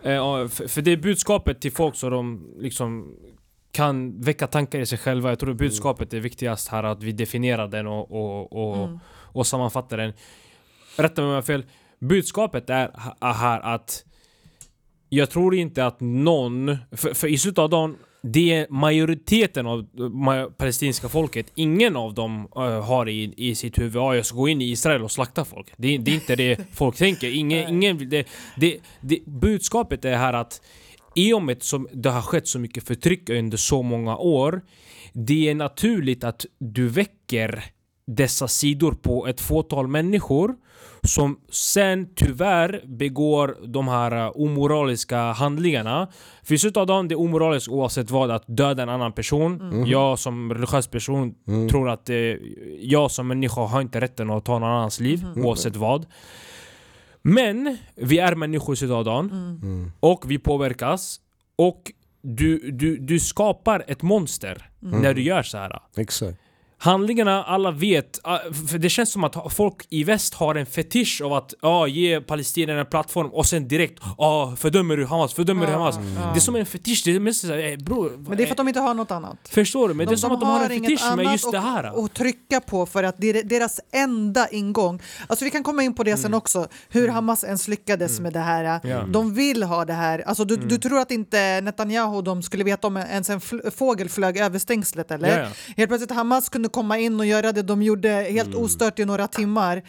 Eh, 0.03 0.48
för, 0.48 0.82
det 0.82 0.91
är 0.91 0.98
budskapet 0.98 1.61
till 1.61 1.72
folk 1.72 1.95
så 1.95 2.10
de 2.10 2.53
liksom 2.57 3.15
kan 3.72 4.22
väcka 4.22 4.48
tankar 4.48 4.80
i 4.80 4.86
sig 4.86 4.98
själva. 4.98 5.30
Jag 5.30 5.40
tror 5.40 5.53
budskapet 5.53 6.14
är 6.14 6.19
viktigast 6.19 6.68
här, 6.68 6.84
att 6.84 7.03
vi 7.03 7.11
definierar 7.11 7.68
den 7.68 7.88
och, 7.88 8.11
och, 8.11 8.53
och, 8.53 8.78
Mm. 8.78 8.99
och 9.06 9.48
sammanfattar 9.48 9.98
den. 9.98 10.14
Rätta 10.98 11.22
mig 11.22 11.28
om 11.28 11.32
jag 11.32 11.38
har 11.38 11.41
fel. 11.41 11.65
Budskapet 11.99 12.69
är 12.69 12.91
här 13.34 13.60
att 13.60 14.06
jag 15.10 15.30
tror 15.30 15.56
inte 15.56 15.86
att 15.86 15.99
någon, 15.99 16.78
för, 16.91 17.14
för 17.14 17.28
i 17.28 17.38
slutet 17.38 17.60
av 17.60 17.69
dagen, 17.69 17.98
det 18.23 18.53
är 18.53 18.68
majoriteten 18.69 19.68
av 19.68 19.85
palestinska 20.57 21.10
folket, 21.10 21.52
ingen 21.56 21.95
av 21.95 22.14
dem 22.14 22.48
eh, 22.56 22.85
har 22.85 23.10
i, 23.10 23.34
i 23.38 23.56
sitt 23.56 23.80
huvud 23.80 23.98
att 24.02 24.15
jag 24.15 24.26
ska 24.26 24.38
gå 24.38 24.48
in 24.48 24.61
i 24.61 24.72
Israel 24.72 25.03
och 25.03 25.11
slakta 25.11 25.45
folk. 25.45 25.68
Det, 25.77 25.95
är- 25.95 25.99
det 25.99 26.11
är 26.11 26.15
inte 26.15 26.35
det 26.35 26.60
folk 26.73 26.98
tänker. 26.98 27.30
Ingen, 27.35 27.69
ingen, 27.69 27.98
vill- 27.98 28.10
det, 28.10 28.27
det, 28.57 28.77
det, 29.02 29.26
budskapet 29.26 30.06
är 30.06 30.18
här 30.18 30.34
att 30.34 30.61
i 31.15 31.34
och 31.34 31.41
med 31.43 31.57
att 31.57 31.64
som 31.64 31.88
det 31.93 32.10
har 32.10 32.22
skett 32.22 32.48
så 32.48 32.60
mycket 32.60 32.84
förtryck 32.88 33.30
under 33.30 33.57
så 33.57 33.81
många 33.84 34.18
år, 34.18 34.61
det 35.14 35.49
är 35.49 35.56
naturligt 35.56 36.23
att 36.23 36.45
du 36.60 36.88
väcker 36.88 37.64
dessa 38.06 38.48
sidor 38.48 38.91
på 38.91 39.28
ett 39.28 39.41
fåtal 39.41 39.88
människor 39.88 40.56
som 41.03 41.40
sen 41.49 42.10
tyvärr 42.15 42.82
begår 42.86 43.57
de 43.68 43.88
här 43.88 44.11
eh, 44.26 44.32
omoraliska 44.36 45.32
handlingarna. 45.32 46.07
För 46.44 46.53
i 46.56 46.57
slutet 46.57 46.78
av 46.78 46.88
dagen, 46.88 47.07
det 47.07 47.14
är 47.14 47.19
omoraliskt 47.19 47.68
oavsett 47.69 48.10
vad 48.11 48.32
att 48.32 48.44
döda 48.48 48.84
en 48.84 48.90
annan 48.90 49.11
person. 49.14 49.84
Jag 49.88 50.19
som 50.19 50.53
religiös 50.53 50.88
person 50.88 51.36
tror 51.69 51.90
att 51.90 52.10
eh, 52.10 52.15
jag 52.80 53.11
som 53.11 53.28
människa 53.28 53.61
har 53.61 53.82
inte 53.82 54.02
rätten 54.02 54.30
att 54.30 54.45
ta 54.45 54.60
någon 54.60 54.69
annans 54.69 54.99
liv 54.99 55.26
oavsett 55.36 55.76
vad. 55.76 56.06
Men 57.22 57.78
vi 57.95 58.19
är 58.19 58.36
människor 58.36 58.73
i 58.73 58.78
slutet 58.78 58.95
av 58.95 59.06
dagen 59.06 59.30
Mm. 59.64 59.91
och 59.99 60.32
vi 60.32 60.40
påverkas 60.40 61.19
och 61.56 61.91
du, 62.22 62.72
du, 62.72 62.98
du 62.98 63.19
skapar 63.19 63.84
ett 63.88 64.02
monster 64.02 64.69
när 64.80 65.14
du 65.14 65.22
gör 65.22 65.44
så 65.44 65.57
här. 65.57 65.80
Exakt 65.98 66.38
handlingarna, 66.86 67.44
alla 67.44 67.72
vet. 67.72 68.20
ah, 68.24 68.40
För 68.70 68.78
det 68.78 68.90
känns 68.90 69.12
som 69.12 69.24
att 69.24 69.53
folk 69.53 69.86
i 69.90 70.03
väst 70.03 70.34
har 70.34 70.56
en 70.56 70.66
fetisch 70.66 71.22
av 71.26 71.34
att 71.34 71.53
ah, 71.62 71.86
ge 71.88 72.22
palestinierna 72.22 72.80
en 72.80 72.86
plattform 72.86 73.28
och 73.28 73.45
sen 73.45 73.68
direkt 73.68 73.99
ah, 74.18 74.56
fördömer 74.56 74.98
du 74.98 75.06
Hamas, 75.06 75.34
fördömer 75.34 75.66
du 75.66 75.72
Ja, 75.72 75.78
Hamas. 75.78 75.95
ja. 75.95 76.32
Det 76.34 76.38
är 76.38 76.41
som 76.41 76.56
en 76.56 76.66
fetisch, 76.66 77.02
det 77.06 77.16
är 77.16 77.20
mest 77.20 77.41
såhär, 77.41 77.72
eh, 77.72 77.78
bror. 77.78 78.12
Men 78.28 78.38
det 78.38 78.44
är 78.44 78.45
för 78.48 78.53
att 78.53 78.58
de 78.58 78.68
inte 78.68 78.80
har 78.80 78.94
något 78.94 79.12
annat. 79.12 79.38
Förstår 79.49 79.88
du? 79.88 79.94
Men 79.94 80.08
det 80.08 80.14
är 80.14 80.18
som 80.18 80.32
att 80.32 80.40
de 80.40 80.49
har 80.49 80.60
en 80.70 80.70
fetisch 80.70 81.16
med 81.16 81.32
just 81.32 81.52
det 81.52 81.60
här. 81.60 81.84
att- 81.84 81.98
att 81.98 82.14
trycka 82.14 82.60
på 82.60 82.86
för 82.86 83.03
att 83.03 83.16
det 83.18 83.30
är 83.30 83.44
deras 83.44 83.80
enda 83.91 84.48
ingång. 84.48 85.02
Alltså 85.28 85.45
vi 85.45 85.52
kan 85.52 85.64
komma 85.64 85.84
in 85.84 85.94
på 85.94 86.03
det 86.03 86.12
Mm. 86.12 86.22
sen 86.22 86.34
också, 86.34 86.68
hur 86.90 87.08
Hamas 87.08 87.44
ens 87.44 87.68
lyckades 87.68 88.20
med 88.20 88.34
det 88.34 88.40
här. 88.40 88.80
Ja. 88.84 89.03
De 89.08 89.34
vill 89.34 89.64
ha 89.64 89.86
det 89.86 89.94
här. 89.94 90.20
Alltså 90.28 90.45
du, 90.45 90.58
du 90.58 90.78
tror 90.78 90.99
att 90.99 91.12
inte 91.12 91.62
Netanyahu 91.62 92.16
och 92.18 92.24
de 92.24 92.44
skulle 92.44 92.64
veta 92.64 92.88
om 92.88 92.98
ens 92.98 93.30
en 93.30 93.41
fågel 93.78 94.10
flög 94.10 94.38
över 94.38 94.60
stängslet 94.60 95.12
eller? 95.12 95.38
Ja, 95.40 95.44
ja. 95.44 95.74
Helt 95.78 95.90
plötsligt 95.90 96.12
Hamas 96.12 96.49
kunde 96.49 96.70
komma 96.72 96.98
in 96.98 97.19
och 97.19 97.26
göra 97.26 97.52
det 97.52 97.61
de 97.61 97.81
gjorde 97.81 98.10
helt 98.10 98.56
ostört 98.56 98.99
i 98.99 99.06
några 99.06 99.27
timmar. 99.27 99.84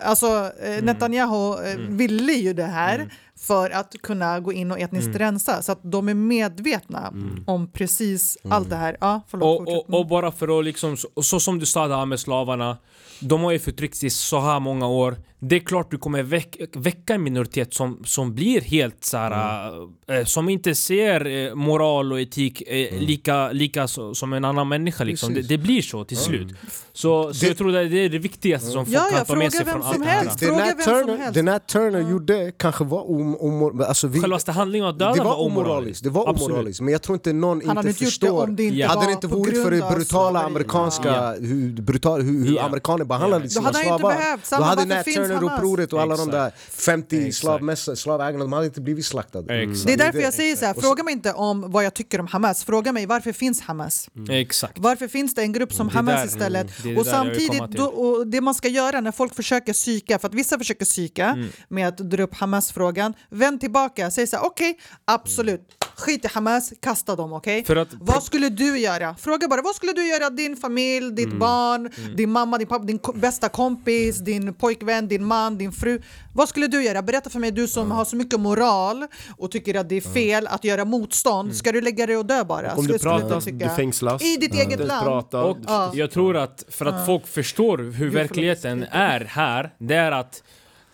Alltså 0.00 0.50
eh, 0.62 0.82
Netanyahu 0.84 1.54
eh, 1.64 1.78
ville 1.78 2.32
ju 2.32 2.52
det 2.52 2.64
här 2.64 3.10
för 3.38 3.70
att 3.70 3.94
kunna 4.02 4.40
gå 4.40 4.52
in 4.52 4.70
och 4.70 4.80
etniskt 4.80 5.16
rensa. 5.16 5.62
Så 5.62 5.72
att 5.72 5.80
de 5.82 6.08
är 6.08 6.14
medvetna 6.14 7.12
om 7.46 7.72
precis 7.72 8.38
allt 8.48 8.70
det 8.70 8.76
här. 8.76 8.96
Ja, 9.00 9.20
förlåt, 9.28 9.68
Och, 9.68 9.76
och, 9.76 9.98
och 10.00 10.06
bara 10.06 10.32
för 10.32 10.58
att 10.58 10.64
liksom, 10.64 10.96
så, 10.96 11.08
så 11.22 11.40
som 11.40 11.58
du 11.58 11.66
sa 11.66 11.88
där 11.88 12.06
med 12.06 12.20
slavarna 12.20 12.78
De 13.20 13.42
har 13.42 13.52
ju 13.52 13.58
förtryckts 13.58 14.04
i 14.04 14.10
så 14.10 14.40
här 14.40 14.60
många 14.60 14.86
år 14.88 15.16
Det 15.38 15.56
är 15.56 15.60
klart 15.60 15.90
du 15.90 15.98
kommer 15.98 16.22
väck, 16.22 16.56
väcka 16.72 17.14
en 17.14 17.22
minoritet 17.22 17.74
som, 17.74 18.02
som 18.04 18.34
blir 18.34 18.60
helt 18.60 19.04
så 19.04 19.16
här, 19.16 19.72
eh, 20.08 20.24
Som 20.24 20.48
inte 20.48 20.74
ser 20.74 21.26
eh, 21.26 21.54
moral 21.54 22.12
och 22.12 22.20
etik 22.20 22.62
eh, 22.66 23.00
lika, 23.00 23.52
lika 23.52 23.88
så, 23.88 24.14
som 24.14 24.32
en 24.32 24.44
annan 24.44 24.68
människa 24.68 25.04
liksom. 25.04 25.34
det, 25.34 25.42
det 25.42 25.58
blir 25.58 25.82
så 25.82 26.04
till 26.04 26.16
slut. 26.16 26.48
Så, 26.92 27.34
så 27.34 27.40
Det- 27.40 27.48
jag 27.48 27.58
tror 27.58 27.72
det, 27.72 27.88
det 27.88 27.98
är 28.04 28.08
det 28.08 28.18
viktigaste 28.18 28.68
som 28.70 28.86
folk 28.86 28.96
Ja, 28.96 29.08
kan 29.16 29.24
ta 29.26 29.34
med 29.36 29.52
sig 29.52 29.64
från 29.64 29.82
allt 29.82 29.98
det 29.98 30.04
här. 30.08 30.24
Det 30.40 30.52
Nat 30.52 30.78
Turner, 30.84 31.30
det 31.32 31.42
Nat 31.42 31.66
Turner 31.68 32.10
gjorde 32.10 32.52
kanske 32.56 32.84
var 32.84 33.10
om, 33.10 33.36
om, 33.36 33.80
alltså 33.88 34.06
vi, 34.08 34.20
Självaste 34.20 34.52
handlingen 34.52 34.86
att 34.88 34.98
döda 34.98 35.14
det 35.14 35.20
var 35.24 35.40
omoraliskt, 35.40 36.04
det 36.04 36.10
var 36.10 36.28
omoraliskt 36.42 36.80
men 36.80 36.92
jag 36.92 37.02
tror 37.02 37.16
inte 37.16 37.32
någon 37.32 37.62
Han 37.68 37.88
inte 37.88 38.04
förstår 38.04 38.42
om 38.44 38.56
det 38.56 38.64
inte 38.64 38.86
Hade 38.86 39.06
det 39.06 39.12
inte 39.12 39.26
varit 39.26 39.62
för 39.62 39.70
det 39.70 39.94
brutala 39.94 40.42
amerikanska, 40.42 41.32
hur, 41.40 41.72
brutal, 41.82 42.22
hur, 42.22 42.46
hur 42.46 42.56
Ja. 42.56 42.62
amerikaner 42.62 43.04
behandlade 43.04 43.50
sina 43.50 43.64
hade 43.64 43.78
han 43.78 43.86
ju 43.86 43.92
inte 43.92 43.98
slavar 44.00 44.16
behövt. 44.16 44.50
Då 44.50 44.56
hade 44.56 44.84
Nat 44.84 45.04
finns 45.04 45.25
Turner-upproret 45.28 45.92
och 45.92 46.00
alla 46.02 46.16
de 46.16 46.30
där 46.30 46.52
50 46.70 47.16
Exakt. 47.18 47.36
slavmässor, 47.36 47.94
slavägarna, 47.94 48.44
de 48.44 48.52
hade 48.52 48.66
inte 48.66 48.80
blivit 48.80 49.06
slaktade 49.06 49.54
Exakt. 49.62 49.86
Det 49.86 49.92
är 49.92 49.96
därför 49.96 50.18
jag 50.20 50.34
säger 50.34 50.56
så 50.56 50.64
här, 50.64 50.74
fråga 50.74 51.02
mig 51.02 51.12
inte 51.12 51.32
om 51.32 51.70
vad 51.72 51.84
jag 51.84 51.94
tycker 51.94 52.20
om 52.20 52.26
Hamas, 52.26 52.64
fråga 52.64 52.92
mig 52.92 53.06
varför 53.06 53.32
finns 53.32 53.60
Hamas? 53.60 54.08
Exakt 54.30 54.78
Varför 54.78 55.08
finns 55.08 55.34
det 55.34 55.42
en 55.42 55.52
grupp 55.52 55.72
som 55.72 55.88
Hamas 55.88 56.14
där- 56.14 56.26
istället? 56.26 56.66
det 56.82 56.88
det 56.92 57.00
och 57.00 57.06
samtidigt, 57.06 57.62
då, 57.70 57.84
och 57.84 58.26
det 58.26 58.40
man 58.40 58.54
ska 58.54 58.68
göra 58.68 59.00
när 59.00 59.12
folk 59.12 59.34
försöker 59.34 59.72
psyka, 59.72 60.18
för 60.18 60.28
att 60.28 60.34
vissa 60.34 60.58
försöker 60.58 60.84
psyka 60.84 61.26
Mm. 61.26 61.48
med 61.68 61.88
att 61.88 61.98
dra 61.98 62.22
upp 62.22 62.34
Hamas-frågan, 62.34 63.14
vänd 63.30 63.60
tillbaka, 63.60 64.10
säg 64.10 64.26
så 64.26 64.36
här, 64.36 64.44
okej, 64.46 64.78
absolut, 65.04 65.60
skit 65.96 66.24
i 66.24 66.28
Hamas, 66.28 66.72
kasta 66.80 67.16
dem, 67.16 67.32
okej? 67.32 67.64
För 67.64 67.76
att- 67.76 67.88
Vad 68.00 68.22
skulle 68.22 68.48
du 68.48 68.78
göra? 68.78 69.14
Fråga 69.18 69.48
bara, 69.48 69.62
vad 69.62 69.74
skulle 69.74 69.92
du 69.92 70.08
göra 70.08 70.30
din 70.30 70.56
familj, 70.56 71.10
ditt 71.14 71.26
Mm. 71.26 71.38
barn, 71.38 71.90
din 72.16 72.30
mamma, 72.30 72.58
din 72.58 72.66
pappa, 72.66 72.84
din 72.84 72.98
ko- 72.98 73.12
bästa 73.12 73.48
kompis, 73.48 74.18
din 74.18 74.54
pojkvän, 74.54 75.08
din 75.08 75.24
man, 75.24 75.58
din 75.58 75.72
fru? 75.72 76.00
Vad 76.34 76.48
skulle 76.48 76.66
du 76.66 76.84
göra? 76.84 77.02
Berätta 77.02 77.30
för 77.30 77.38
mig, 77.38 77.50
du 77.50 77.68
som 77.68 77.90
har 77.90 78.04
så 78.04 78.16
mycket 78.16 78.40
moral 78.40 79.06
och 79.38 79.50
tycker 79.50 79.74
att 79.74 79.88
det 79.88 79.96
är 79.96 80.00
fel 80.00 80.46
att 80.46 80.64
göra 80.64 80.84
motstånd, 80.84 81.56
ska 81.56 81.72
du 81.72 81.80
lägga 81.80 82.06
dig 82.06 82.16
och 82.16 82.26
dö 82.26 82.44
bara? 82.44 82.74
Om 82.74 82.82
Skulle- 82.84 82.98
du 82.98 83.02
pratar, 83.02 83.40
tycka- 83.40 83.68
du 83.68 83.74
fängslas. 83.74 84.22
I 84.22 84.36
ditt 84.36 84.54
eget 84.54 84.78
Du 84.78 84.84
land. 84.84 85.06
pratar. 85.06 85.42
Och 85.42 85.56
Ja. 85.66 85.90
jag 85.94 86.10
tror 86.10 86.36
att 86.36 86.64
för 86.68 86.86
att 86.86 87.06
folk 87.06 87.26
förstår 87.26 87.78
hur 87.78 88.10
verkligheten 88.10 88.82
är 88.90 89.20
här, 89.20 89.74
det 89.78 89.94
är 89.94 90.12
att 90.12 90.42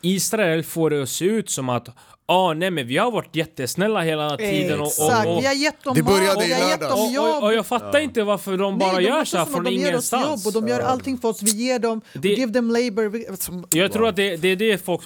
Israel 0.04 0.62
får 0.64 0.90
det 0.90 1.02
att 1.02 1.08
se 1.08 1.24
ut 1.24 1.50
som 1.50 1.68
att 1.68 1.88
ah, 2.32 2.54
nej 2.54 2.70
men 2.70 2.86
vi 2.86 2.96
har 2.96 3.10
varit 3.10 3.36
jättesnälla 3.36 4.00
hela 4.00 4.36
tiden 4.36 4.80
och, 4.80 4.86
Exakt, 4.86 5.26
och, 5.26 5.36
och, 5.36 5.42
vi 5.42 5.46
har 5.46 5.54
gett 5.54 5.84
dem 5.84 5.94
Det 5.94 6.02
började 6.02 6.34
mat, 6.34 6.44
vi 6.46 6.52
har 6.52 6.68
gett 6.70 6.80
dem 6.80 7.00
och, 7.06 7.12
jobb. 7.12 7.26
och, 7.26 7.42
och 7.42 7.54
jag 7.54 7.66
fattar 7.66 7.98
inte 7.98 8.22
varför 8.22 8.56
de 8.56 8.78
bara 8.78 8.92
Nej, 8.92 9.02
de 9.02 9.08
gör 9.08 9.24
så 9.24 9.38
här 9.38 9.44
från 9.44 9.64
de 9.64 9.70
ger 9.70 9.80
oss 9.82 9.88
ingenstans. 9.88 10.44
Jobb 10.46 10.56
och 10.56 10.62
de 10.62 10.68
gör 10.68 10.80
allting 10.80 11.18
för 11.18 11.28
oss, 11.28 11.42
vi 11.42 11.50
ger 11.50 11.78
dem, 11.78 12.00
Det- 12.12 12.18
we 12.28 12.28
give 12.28 12.52
them 12.52 12.70
labor. 12.70 13.36
Som, 13.36 13.66
Jag 13.70 13.92
tror 13.92 14.08
att 14.08 14.16
det, 14.16 14.36
det 14.36 14.48
är 14.48 14.56
det 14.56 14.84
folk 14.84 15.00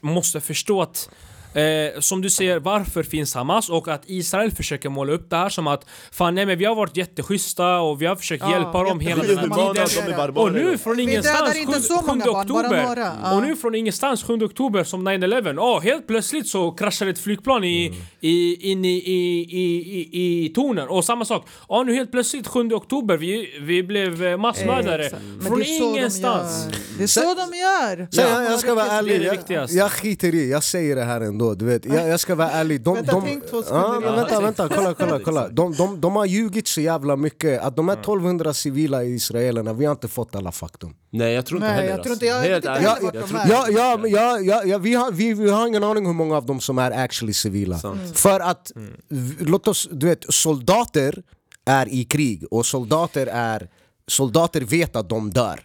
måste 0.00 0.40
förstå 0.40 0.82
att 0.82 1.10
Eh, 1.54 2.00
som 2.00 2.22
du 2.22 2.30
säger, 2.30 2.58
varför 2.58 3.02
finns 3.02 3.34
Hamas? 3.34 3.68
Och 3.68 3.88
att 3.88 4.02
Israel 4.06 4.50
försöker 4.52 4.88
måla 4.88 5.12
upp 5.12 5.30
det 5.30 5.36
här 5.36 5.48
som 5.48 5.66
att 5.66 5.84
Fan 6.12 6.34
nej 6.34 6.46
men 6.46 6.58
vi 6.58 6.64
har 6.64 6.74
varit 6.74 6.96
jätteschyssta 6.96 7.78
och 7.80 8.02
vi 8.02 8.06
har 8.06 8.16
försökt 8.16 8.42
Ja, 8.42 8.52
hjälpa 8.52 8.82
dem 8.82 9.00
hela 9.00 9.22
den 9.22 9.38
här 9.38 9.84
tiden. 9.84 10.36
Och 10.36 10.52
nu 10.52 10.78
från 10.78 11.00
ingenstans, 11.00 11.38
dödar 11.40 11.60
inte 11.60 11.72
7, 11.72 11.80
så 11.80 12.02
många 12.06 12.24
7 12.24 12.30
barn, 12.30 12.48
bara 12.48 12.66
oktober. 12.66 12.96
Ja. 13.22 13.36
Och 13.36 13.42
nu 13.42 13.56
från 13.56 13.74
ingenstans 13.74 14.22
7 14.24 14.34
oktober 14.44 14.84
som 14.84 15.08
9-11 15.08 15.58
Åh, 15.60 15.80
helt 15.80 16.06
plötsligt 16.06 16.48
så 16.48 16.70
kraschar 16.70 17.06
ett 17.06 17.18
flygplan 17.18 17.64
i, 17.64 17.86
Mm. 17.86 18.00
i, 18.20 18.70
in 18.70 18.84
i, 18.84 18.88
i, 18.88 19.40
i, 19.50 20.08
i, 20.12 20.44
i 20.44 20.48
tornen 20.48 20.88
Och 20.88 21.04
samma 21.04 21.24
sak, 21.24 21.46
Åh, 21.68 21.84
nu 21.84 21.94
helt 21.94 22.10
plötsligt 22.12 22.46
7 22.46 22.72
oktober, 22.72 23.16
vi, 23.16 23.58
vi 23.60 23.82
blev 23.82 24.24
eh, 24.24 24.36
massmördare. 24.36 25.08
Men 25.38 25.46
Från 25.46 25.58
det 25.58 25.64
är 25.64 25.78
så 25.78 25.84
de 25.92 25.98
ingenstans 25.98 26.64
gör. 26.64 26.98
Det 26.98 27.02
är 27.02 27.06
så 27.06 27.20
de 27.34 27.58
gör. 27.58 27.96
Sen, 27.96 28.24
Ja. 28.30 28.42
jag, 28.42 28.52
jag 28.52 28.60
ska 28.60 28.74
vara 28.74 28.86
ärlig, 28.86 29.30
jag, 29.48 29.70
jag 29.70 29.92
skiter 29.92 30.34
i, 30.34 30.50
jag 30.50 30.64
säger 30.64 30.96
det 30.96 31.04
här 31.04 31.20
ändå. 31.20 31.39
Du 31.54 31.64
vet. 31.64 31.84
Jag, 31.84 32.08
jag 32.08 32.20
ska 32.20 32.34
vara 32.34 32.50
ärlig. 32.50 32.80
De, 32.82 32.94
Vänta, 32.94 33.12
de, 33.12 33.22
tänk 33.22 33.50
två 33.50 33.62
sekunder 33.62 33.84
ja, 33.86 33.90
men 34.00 34.02
innan. 34.02 34.16
vänta, 34.16 34.40
vänta, 34.40 34.68
kolla, 34.68 34.94
kolla, 34.94 35.20
kolla. 35.24 35.48
De, 35.48 35.72
de, 35.74 36.00
de 36.00 36.16
har 36.16 36.24
ljugit 36.26 36.68
så 36.68 36.80
jävla 36.80 37.16
mycket 37.16 37.60
att 37.62 37.76
de 37.76 37.88
här 37.88 37.96
1200 37.96 38.54
civila 38.54 39.04
israelerna, 39.04 39.72
vi 39.72 39.84
har 39.84 39.92
inte 39.92 40.08
fått 40.08 40.34
alla 40.34 40.52
faktum. 40.52 40.94
Nej 41.10 41.32
jag 41.34 41.46
tror 41.46 41.56
inte 41.58 41.68
Nej, 41.68 41.76
heller 41.76 41.90
jag 41.90 42.02
tror 42.02 42.12
alltså. 42.12 42.26
inte- 42.26 42.48
jag 42.48 42.52
Helt 42.52 42.64
jag 42.64 43.12
de 43.12 43.28
tror 43.28 43.38
är. 43.40 43.42
inte- 43.42 43.52
Ja, 43.52 43.66
ja, 43.70 43.98
men 44.02 44.10
ja, 44.10 44.38
ja, 44.40 44.62
ja, 44.64 44.78
vi, 44.78 44.94
har, 44.94 45.12
vi, 45.12 45.34
vi 45.34 45.50
har 45.50 45.66
ingen 45.66 45.84
aning 45.84 46.06
hur 46.06 46.12
många 46.12 46.36
av 46.36 46.46
dem 46.46 46.60
som 46.60 46.78
är 46.78 46.90
actually 46.90 47.32
civila. 47.34 47.78
Sant. 47.78 48.18
För 48.18 48.40
att, 48.40 48.72
v- 49.08 49.34
låt 49.40 49.68
oss, 49.68 49.88
du 49.92 50.06
vet, 50.06 50.24
soldater 50.28 51.22
är 51.66 51.88
i 51.88 52.04
krig 52.04 52.44
och 52.50 52.66
soldater 52.66 53.26
är 53.26 53.68
Soldater 54.06 54.60
vet 54.60 54.96
att 54.96 55.08
de 55.08 55.30
dör. 55.30 55.60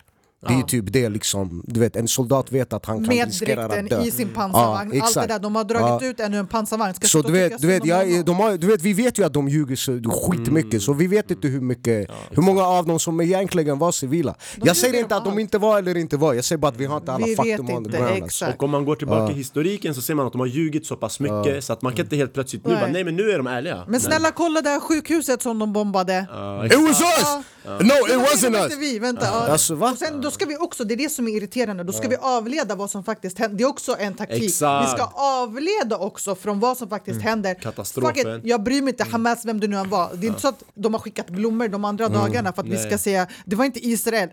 Det 0.48 0.54
är 0.54 0.64
typ 0.64 0.86
det 0.94 1.10
liksom, 1.10 1.64
du 1.68 1.80
vet 1.80 1.96
en 1.96 2.08
soldat 2.08 2.52
vet 2.52 2.74
att 2.74 2.86
han 2.86 3.06
kan 3.06 3.14
riskera 3.26 3.66
att 3.66 3.90
dö. 3.90 4.02
i 4.04 4.12
sin 4.12 4.30
pansarvagn, 4.30 4.92
Ja, 4.94 5.04
allt 5.04 5.14
det 5.14 5.28
där. 5.28 5.40
De 5.40 5.56
har 5.56 5.64
dragit 5.64 6.02
Ja. 6.04 6.08
ut 6.10 6.20
ännu 6.20 6.38
en 6.38 6.48
pansarvagn. 6.48 6.94
Ska 6.94 7.08
Så 7.08 7.22
du 7.22 7.34
vet, 7.34 7.62
du 7.62 7.68
vet, 7.68 7.86
jag, 7.86 8.26
de 8.26 8.36
har, 8.36 8.58
du 8.58 8.68
vet, 8.68 8.82
vi 8.82 8.94
vet 8.94 9.20
ju 9.20 9.24
att 9.26 9.34
de 9.34 9.48
ljuger 9.50 9.76
så 9.76 9.92
skitmycket 10.12 10.82
så 10.84 10.94
vi 10.94 11.08
vet 11.08 11.32
inte 11.32 11.48
hur 11.48 11.62
mycket, 11.62 12.10
hur 12.30 12.42
många 12.42 12.64
av 12.64 12.86
dem 12.86 13.00
som 13.00 13.22
egentligen 13.22 13.80
var 13.80 13.92
civila. 13.92 14.36
jag 14.64 14.78
säger 14.78 15.00
inte 15.00 15.16
att 15.16 15.26
de 15.26 15.40
inte 15.40 15.58
var 15.58 15.80
eller 15.80 15.98
inte 15.98 16.18
var, 16.18 16.34
jag 16.34 16.46
säger 16.46 16.58
bara 16.60 16.68
att 16.68 16.78
vi 16.78 16.86
har 16.86 16.98
inte 16.98 17.12
alla 17.14 17.26
Vi 17.26 17.36
faktum 17.36 17.70
on 17.70 17.84
the 17.84 17.98
ground. 17.98 18.24
alltså. 18.24 18.46
Och 18.46 18.64
om 18.64 18.70
man 18.70 18.86
går 18.86 18.96
tillbaka 18.96 19.32
i 19.34 19.36
historiken 19.36 19.96
så 19.96 20.02
ser 20.02 20.14
man 20.16 20.26
att 20.28 20.32
de 20.32 20.40
har 20.40 20.48
ljugit 20.48 20.86
så 20.86 20.96
pass 20.96 21.20
mycket 21.20 21.64
så 21.64 21.74
att 21.74 21.82
man 21.82 21.94
kan 21.94 22.06
inte 22.06 22.16
helt 22.16 22.34
plötsligt 22.34 22.66
nu 22.66 22.72
Nej. 22.72 22.82
bara 22.82 22.92
nej 22.92 23.04
men 23.04 23.16
nu 23.16 23.32
är 23.32 23.38
de 23.38 23.48
ärliga. 23.48 23.84
Men 23.88 24.00
snälla 24.00 24.32
kolla 24.32 24.62
det 24.62 24.70
här 24.70 24.80
sjukhuset 24.80 25.42
som 25.42 25.60
de 25.60 25.74
bombade. 25.74 26.28
It 26.66 26.74
was 26.82 27.02
us! 27.02 27.46
No, 27.66 27.94
it 28.10 28.30
wasn't 28.30 28.56
us! 28.66 29.02
vänta. 29.02 29.28
Alltså, 29.30 29.76
va? 29.76 29.92
Och 29.92 29.98
sen, 29.98 30.22
då 30.22 30.32
ska 30.36 30.46
vi 30.46 30.58
också, 30.58 30.84
det 30.84 30.94
är 30.94 30.98
det 30.98 31.10
som 31.10 31.28
är 31.28 31.32
irriterande, 31.32 31.84
då 31.84 31.94
ska 31.94 32.08
vi 32.08 32.16
avleda 32.16 32.76
vad 32.76 32.92
som 32.92 33.04
faktiskt 33.04 33.40
händer. 33.40 33.58
Det 33.58 33.64
är 33.64 33.68
också 33.68 33.96
en 34.00 34.14
taktik. 34.14 34.44
Exakt. 34.44 34.88
Vi 34.88 34.92
ska 34.92 35.12
avleda 35.14 35.98
också 35.98 36.36
från 36.36 36.60
vad 36.60 36.78
som 36.78 36.90
faktiskt 36.90 37.22
händer. 37.22 37.54
Katastrofen. 37.54 38.40
It, 38.40 38.46
jag 38.46 38.64
bryr 38.64 38.82
mig 38.82 38.92
inte, 38.92 39.04
Hamas, 39.04 39.46
vem 39.46 39.60
du 39.60 39.68
nu 39.68 39.78
än 39.78 39.90
var. 39.90 40.10
Det 40.14 40.26
är 40.26 40.30
inte 40.30 40.42
så 40.42 40.48
att 40.48 40.64
de 40.74 40.94
har 40.94 41.02
skickat 41.02 41.30
blommor 41.30 41.68
de 41.68 41.86
andra 41.86 42.10
dagarna 42.10 42.54
för 42.54 42.62
att 42.62 42.68
vi 42.68 42.74
Nej. 42.74 42.88
ska 42.88 42.98
säga, 42.98 43.28
det 43.46 43.56
var 43.56 43.66
inte 43.66 43.88
Israel. 43.88 44.30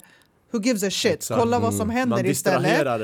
Who 0.53 0.61
gives 0.63 0.83
a 0.83 0.91
shit? 0.91 1.13
Exakt. 1.13 1.41
Kolla 1.41 1.59
vad 1.59 1.75
som 1.75 1.91
händer 1.91 2.17
Man 2.17 2.27
istället. 2.27 2.63
distraherar 2.63 3.01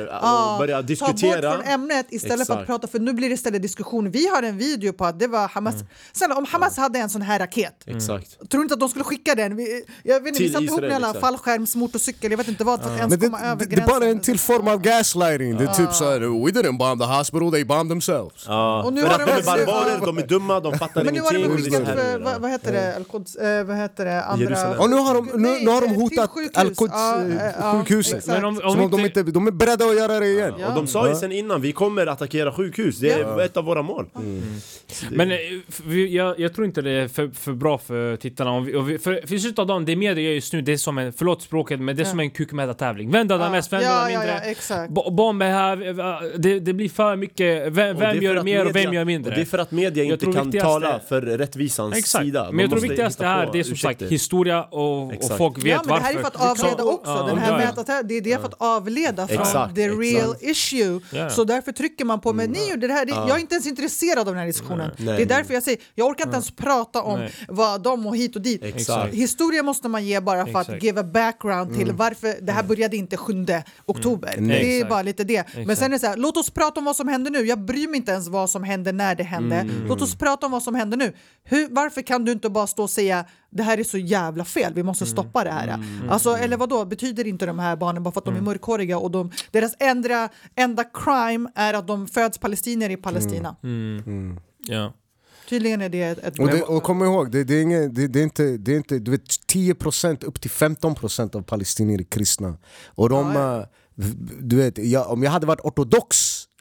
och 0.53 0.59
börjar 0.59 0.83
diskutera. 0.83 1.41
Ta 1.43 1.57
bort 1.57 1.65
från 1.67 1.73
ämnet 1.75 2.07
istället 2.11 2.47
för 2.47 2.55
att 2.55 2.61
Exakt. 2.61 2.67
prata, 2.67 2.87
för 2.89 2.99
nu 2.99 3.13
blir 3.13 3.29
det 3.29 3.35
istället 3.35 3.63
diskussion. 3.63 4.11
Vi 4.11 4.29
har 4.29 4.43
en 4.43 4.59
video 4.59 4.93
på 4.93 5.05
att 5.05 5.19
det 5.19 5.27
var 5.27 5.49
Hamas. 5.49 5.75
Snälla, 6.13 6.35
om 6.37 6.45
Hamas 6.45 6.77
hade 6.77 6.99
en 6.99 7.11
sån 7.11 7.23
här 7.23 7.39
raket, 7.39 7.75
Exakt. 7.87 8.39
Tror 8.51 8.59
du 8.59 8.63
inte 8.63 8.75
att 8.75 8.81
de 8.81 8.89
skulle 8.89 9.05
skicka 9.05 9.35
den? 9.35 9.57
Vi, 9.57 9.85
jag 10.03 10.21
vet 10.21 10.29
inte, 10.29 10.43
vi 10.43 10.45
Till 10.47 10.53
satte 10.53 10.65
ihop 10.65 10.79
Israel, 10.79 10.93
jävla 10.93 11.09
exakt. 11.09 11.21
fallskärmsmotorcykel, 11.27 12.31
jag 12.31 12.39
vet 12.39 12.49
inte 12.49 12.65
vad, 12.65 12.81
för 12.83 12.91
att 12.91 12.97
ens 12.99 13.11
Men 13.11 13.19
det, 13.21 13.27
komma 13.27 13.41
över 13.41 13.65
det, 13.67 13.77
det 13.77 13.83
är 13.83 13.87
bara 13.87 13.99
gränsen. 13.99 14.11
en 14.17 14.21
till 14.21 14.39
form 14.39 14.69
av 14.69 14.81
gaslighting. 14.81 15.57
Det 15.57 15.65
är 15.65 15.75
typ 15.75 15.93
såhär, 15.93 16.21
we 16.21 16.51
didn't 16.61 16.79
bomb 16.79 17.01
the 17.01 17.07
hospital, 17.07 17.53
they 17.53 17.65
bombed 17.65 17.89
themselves. 17.91 18.45
Ja. 18.47 18.83
Och 18.83 18.93
nu 18.93 19.01
För 19.01 19.09
har 19.09 19.15
att 19.15 19.27
de 19.27 19.33
de 19.33 19.41
är 19.41 19.67
barbarer, 19.67 20.07
de 20.07 20.19
är 20.19 20.27
dumma, 20.27 20.61
de 20.61 20.79
fattar 20.79 21.05
Men 21.05 21.15
nu 21.15 21.21
har 21.21 21.33
de 21.33 21.39
ingenting. 21.39 21.65
skickat 21.65 21.87
Det 21.87 21.95
för, 22.03 22.19
vad, 22.19 22.41
vad 22.41 22.51
heter 22.51 22.73
det, 22.73 22.97
Al-Quds, 22.97 23.35
eh, 23.37 23.65
vad 23.65 23.77
heter 23.77 24.05
det, 24.05 24.25
andra... 24.25 24.79
Och 24.79 24.91
nu 24.91 24.97
har 24.97 25.15
de, 25.15 25.27
nu, 25.43 25.59
nu 25.65 25.71
har 25.71 25.81
de 25.81 25.95
hotat. 25.95 26.31
Al-Quds 26.55 26.93
Ja, 27.39 27.47
eh, 27.47 27.55
ja, 27.61 27.73
sjukhuset. 27.79 28.27
Men 28.27 28.45
om, 28.45 28.57
Som 28.57 28.65
om 28.71 28.81
om 28.81 28.91
de, 28.91 29.01
inte, 29.05 29.23
de 29.23 29.47
är 29.47 29.51
beredda 29.51 29.85
att 29.85 29.97
göra 29.97 30.21
det 30.21 30.27
igen. 30.27 30.55
Ja. 30.61 30.69
Och 30.69 30.75
de 30.75 30.87
sa 30.87 31.09
ju 31.09 31.15
sen 31.15 31.33
innan, 31.33 31.61
vi 31.61 31.73
kommer 31.73 32.07
attackera 32.07 32.53
sjukhus, 32.53 32.99
det 32.99 33.11
är 33.13 33.41
ett 33.41 33.57
av 33.57 33.65
våra 33.65 33.83
mål. 33.83 34.07
Så 34.87 35.07
det- 35.11 35.17
Men 35.17 35.31
eh, 35.31 35.99
jag, 36.01 36.41
jag 36.41 36.55
tror 36.55 36.67
inte 36.67 36.83
det 36.83 36.91
är 36.91 37.09
för, 37.09 37.29
för 37.29 37.53
bra 37.53 37.79
för 37.79 38.17
tittarna. 38.17 38.51
Om 38.51 38.65
vi, 38.65 38.75
och 38.75 38.91
vi, 38.91 38.99
för, 38.99 39.27
för 39.27 39.35
i 39.35 39.41
slutet 39.41 39.59
av 39.59 39.67
dagen, 39.67 39.85
det 39.85 39.97
media 39.97 40.25
gör 40.25 40.33
just 40.33 40.53
nu, 40.53 40.61
det 40.63 40.73
är 40.73 40.77
som 40.77 40.99
en, 40.99 41.13
förlåt 41.13 41.43
språket, 41.43 41.81
men 41.81 41.97
det 41.97 42.03
är 42.03 42.05
Ja. 42.05 42.11
som 42.11 42.21
en 42.21 42.31
kukmätartävling. 42.31 43.11
Vem 43.11 43.29
dödar 43.29 43.45
Ja, 43.45 43.51
mest, 43.51 43.73
vem 43.73 43.83
ja, 43.83 43.89
dödar 43.89 44.11
ja, 44.11 44.19
mindre? 44.19 44.41
ja, 44.45 44.51
exakt. 44.51 44.93
Bo- 44.93 45.11
Bomb 45.11 45.43
är 45.43 45.51
här, 45.51 46.39
det, 46.39 46.61
det 46.61 46.73
blir 46.73 46.89
för 46.89 47.17
mycket, 47.17 47.73
vem, 47.73 47.97
Och 47.97 48.03
vem 48.03 48.23
gör 48.23 48.33
mer 48.35 48.39
och 48.39 48.45
media- 48.45 48.73
vem 48.85 48.95
gör 48.95 49.05
mindre? 49.05 49.31
Och 49.31 49.37
det 49.37 49.43
är 49.43 49.47
för 49.47 49.59
att 49.59 49.71
media 49.71 50.05
inte 50.05 50.27
kan 50.27 50.33
viktigaste- 50.35 50.61
tala 50.61 51.01
för 51.09 51.21
rättvisans 51.23 51.97
Exakt, 51.97 52.25
sida. 52.25 52.45
De 52.47 52.57
men 52.57 52.61
jag 52.63 52.71
tror 52.71 52.81
viktigast 52.81 53.19
det 53.19 53.27
här, 53.27 53.49
det 53.53 53.59
är 53.59 53.63
som 53.63 53.77
sagt 53.77 54.03
historia 54.03 54.63
och, 54.63 55.03
och 55.03 55.37
folk 55.39 55.59
vet 55.59 55.65
Ja, 55.67 55.77
men 55.77 55.85
det 55.85 55.91
varför. 55.91 56.05
här 56.05 56.15
är 56.15 56.19
för 56.21 56.27
att 56.29 56.51
avleda 56.51 56.83
Så- 56.83 56.93
också. 56.93 57.28
Den 57.29 57.39
här 57.39 57.59
mätat, 57.59 57.87
det, 58.09 58.21
det 58.21 58.33
är 58.33 58.39
för 58.39 58.47
att 58.47 58.55
avleda 58.59 59.29
från 59.29 59.41
Exakt, 59.41 59.75
the 59.75 59.83
exakt. 59.85 60.01
real 60.03 60.35
issue. 60.41 61.01
Ja. 61.13 61.31
Så 61.31 61.45
därför 61.45 61.73
trycker 61.73 62.05
man 62.05 62.21
på, 62.21 62.33
men 62.33 62.51
ni 62.51 62.71
gjorde 62.71 62.87
det 62.87 62.93
här. 62.93 63.07
Det, 63.07 63.13
Jag 63.13 63.31
är 63.31 63.39
inte 63.39 63.55
ens 63.55 63.67
intresserad 63.67 64.19
av 64.19 64.25
den 64.35 64.37
här 64.37 64.47
diskussionen. 64.47 64.91
Nej. 64.97 65.17
Det 65.17 65.23
är 65.23 65.27
därför 65.27 65.55
jag 65.55 65.63
säger, 65.63 65.79
jag 65.95 66.07
orkar 66.07 66.25
inte 66.25 66.35
ens 66.35 66.51
prata 66.51 67.03
om 67.03 67.19
Nej. 67.21 67.33
vad 67.49 67.83
de 67.83 68.07
och 68.07 68.17
hit 68.17 68.37
och 68.37 68.43
dit. 68.43 68.65
Exakt. 68.65 69.15
Historia 69.15 69.63
måste 69.63 69.89
man 69.89 70.07
ge 70.07 70.21
bara 70.21 70.47
för 70.47 70.59
att 70.59 70.69
Exakt. 70.69 70.83
give 70.83 71.01
a 71.01 71.05
background 71.05 71.75
till 71.79 71.93
varför 71.93 72.35
det 72.43 72.53
här 72.53 72.63
började 72.63 72.97
inte 72.97 73.17
7 73.17 73.47
oktober. 73.87 74.35
Det 74.39 74.55
är 74.55 74.75
Exakt. 74.77 74.91
bara 74.91 75.03
lite 75.03 75.25
det. 75.25 75.45
Men 75.67 75.77
sen 75.77 75.87
är 75.87 75.91
det 75.91 75.99
så 75.99 76.07
här, 76.07 76.17
låt 76.17 76.37
oss 76.37 76.51
prata 76.51 76.81
om 76.81 76.85
vad 76.85 76.97
som 76.97 77.09
händer 77.09 77.31
nu. 77.31 77.47
Jag 77.47 77.59
bryr 77.59 77.89
mig 77.89 77.97
inte 77.97 78.13
ens 78.13 78.29
vad 78.29 78.51
som 78.51 78.63
hände 78.65 78.93
när 78.93 79.15
det 79.15 79.23
hände. 79.25 79.67
Låt 79.89 80.03
oss 80.03 80.15
prata 80.15 80.47
om 80.47 80.53
vad 80.53 80.63
som 80.63 80.75
händer 80.75 80.97
nu. 80.97 81.13
Hur, 81.45 81.69
varför 81.71 82.03
kan 82.03 82.25
du 82.25 82.33
inte 82.33 82.51
bara 82.51 82.67
stå 82.67 82.83
och 82.83 82.91
säga 82.91 83.25
det 83.51 83.63
här 83.63 83.79
är 83.79 83.85
så 83.85 83.99
jävla 83.99 84.45
fel, 84.45 84.75
vi 84.75 84.83
måste 84.83 85.07
stoppa 85.07 85.45
det 85.45 85.51
här. 85.51 85.85
Alltså, 86.09 86.37
eller 86.37 86.57
vad 86.57 86.69
då? 86.69 86.85
betyder 86.85 87.27
inte 87.27 87.47
de 87.47 87.59
här 87.59 87.77
barnen 87.77 88.03
bara 88.03 88.13
för 88.13 88.21
att 88.21 88.25
de 88.25 88.37
är 88.37 88.41
mörkhåriga 88.41 88.99
och 88.99 89.11
de, 89.11 89.31
deras 89.51 89.75
enda, 89.79 90.29
enda 90.55 90.85
crime 90.85 91.51
är 91.55 91.75
att 91.75 91.87
de 91.87 92.07
föds 92.07 92.39
palestinier 92.39 92.91
i 92.91 92.97
Palestina? 92.97 93.57
Ja. 94.67 94.93
Tydligen 95.49 95.83
är 95.83 95.89
det 95.89 96.03
ett... 96.03 96.39
Och, 96.39 96.47
det, 96.47 96.63
och 96.63 96.83
kom 96.83 97.03
ihåg, 97.03 97.31
det, 97.31 97.45
det, 97.45 97.55
är 97.55 97.63
inget, 97.63 97.95
det, 97.95 98.09
det 98.09 98.19
är 98.19 98.25
inte, 98.25 98.57
det 98.57 98.73
är 98.73 98.77
inte 98.77 98.99
du 98.99 99.11
vet, 99.11 99.25
10% 99.53 100.25
upp 100.25 100.41
till 100.41 100.51
15% 100.51 101.37
av 101.37 101.43
palestinier 101.43 102.01
är 102.01 102.05
kristna. 102.05 102.59
Och 102.87 103.09
de, 103.09 103.33
Ja, 103.33 103.59
eh, 103.59 103.65
du 104.41 104.57
vet, 104.57 104.79
jag, 104.79 105.11
om 105.11 105.23
jag 105.23 105.31
hade 105.31 105.47
varit 105.47 105.61
ortodox 105.61 106.17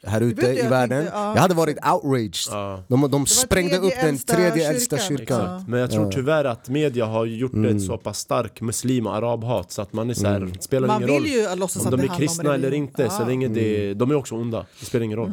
här 0.06 0.20
ute 0.20 0.46
i 0.46 0.58
jag 0.58 0.70
världen, 0.70 0.98
tänkte, 1.02 1.18
ja, 1.18 1.34
jag 1.34 1.42
hade 1.42 1.54
varit 1.54 1.76
outraged. 1.92 2.34
Ja. 2.50 2.82
De, 2.88 3.10
de 3.10 3.26
sprängde 3.26 3.78
upp 3.78 3.92
den 4.02 4.18
tredje 4.18 4.68
äldsta 4.70 4.98
kyrkan. 4.98 5.18
kyrkan. 5.18 5.40
Exakt. 5.54 5.68
Men 5.68 5.80
jag 5.80 5.90
tror 5.90 6.10
tyvärr 6.10 6.44
att 6.44 6.68
media 6.68 7.06
har 7.06 7.24
gjort 7.26 7.64
ett 7.66 7.82
så 7.82 7.96
pass 7.98 8.18
stark 8.18 8.60
muslim 8.60 9.06
och 9.06 9.14
arabhat 9.16 9.72
så 9.72 9.82
att 9.82 9.92
man 9.92 10.10
är 10.10 10.14
såhär, 10.14 10.40
det 10.40 10.62
spelar 10.62 10.88
Man 10.88 10.96
ingen 11.02 11.14
roll 11.14 11.22
vill 11.22 11.32
ju 11.32 11.54
låtsas 11.56 11.86
om 11.86 11.94
att 11.94 12.00
de 12.00 12.06
är 12.10 12.16
kristna 12.16 12.54
eller 12.54 12.74
inte, 12.74 13.02
Ja. 13.02 13.10
så 13.10 13.24
länge 13.24 13.48
det, 13.48 13.94
de 13.94 14.10
är 14.10 14.14
också 14.14 14.34
onda. 14.34 14.66
Det 14.80 14.86
spelar 14.86 15.04
ingen 15.04 15.18
roll. 15.18 15.30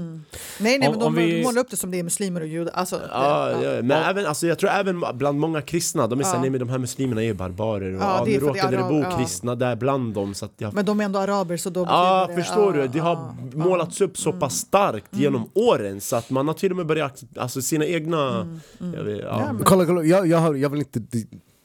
Nej, 0.59 0.79
nej, 0.79 0.87
Om- 0.87 0.93
men 0.93 0.99
de 0.99 1.15
vi- 1.15 1.43
målar 1.43 1.61
upp 1.61 1.67
det 1.69 1.77
som 1.77 1.91
det 1.91 1.99
är 1.99 2.03
muslimer 2.03 2.41
och 2.41 2.47
judar. 2.47 2.71
Alltså, 2.73 3.01
Ja, 3.11 3.45
det, 3.61 3.75
ja. 3.75 3.81
Men 3.81 4.03
även, 4.03 4.25
alltså, 4.25 4.47
jag 4.47 4.59
tror 4.59 4.69
även 4.69 5.03
bland 5.13 5.39
många 5.39 5.61
kristna, 5.61 6.07
de 6.07 6.19
är 6.19 6.23
såhär, 6.23 6.35
Ja. 6.35 6.41
nej 6.41 6.49
men 6.49 6.59
de 6.59 6.69
här 6.69 6.77
muslimerna 6.77 7.21
är 7.21 7.25
ju 7.25 7.33
barbarer 7.33 7.95
och 7.95 8.01
Ja, 8.01 8.17
ja, 8.19 8.25
det 8.25 8.35
är 8.35 8.41
nu 8.41 8.47
råkade 8.47 8.77
det 8.77 8.83
bo 8.83 9.17
kristna 9.17 9.55
där 9.55 9.75
bland 9.75 10.13
dem 10.13 10.33
så 10.33 10.45
att 10.45 10.51
jag 10.57 10.73
Men 10.73 10.85
de 10.85 10.99
är 11.01 11.05
ändå 11.05 11.19
araber 11.19 11.57
så 11.57 11.69
då 11.69 11.85
Ja, 11.89 12.29
förstår 12.35 12.73
du? 12.73 12.87
Det 12.87 12.99
har 12.99 13.35
målats 13.53 14.01
upp 14.01 14.17
så 14.17 14.33
pass 14.33 14.54
starkt 14.55 15.13
Mm. 15.13 15.23
genom 15.23 15.49
åren 15.53 16.01
så 16.01 16.15
att 16.15 16.29
man 16.29 16.47
har 16.47 16.53
till 16.55 16.71
och 16.71 16.77
med 16.77 16.85
börjat, 16.85 17.23
alltså 17.35 17.61
sina 17.61 17.85
egna... 17.85 18.41
Mm, 18.41 18.93
Jag 18.93 19.03
vet, 19.03 19.19
ja. 19.19 19.25
Ja, 19.45 19.53
men- 19.53 19.63
Kolla, 19.63 19.85
kolla 19.85 20.03
jag, 20.03 20.27
jag, 20.27 20.37
har, 20.37 20.55
jag 20.55 20.69
vill 20.69 20.79
inte... 20.79 21.01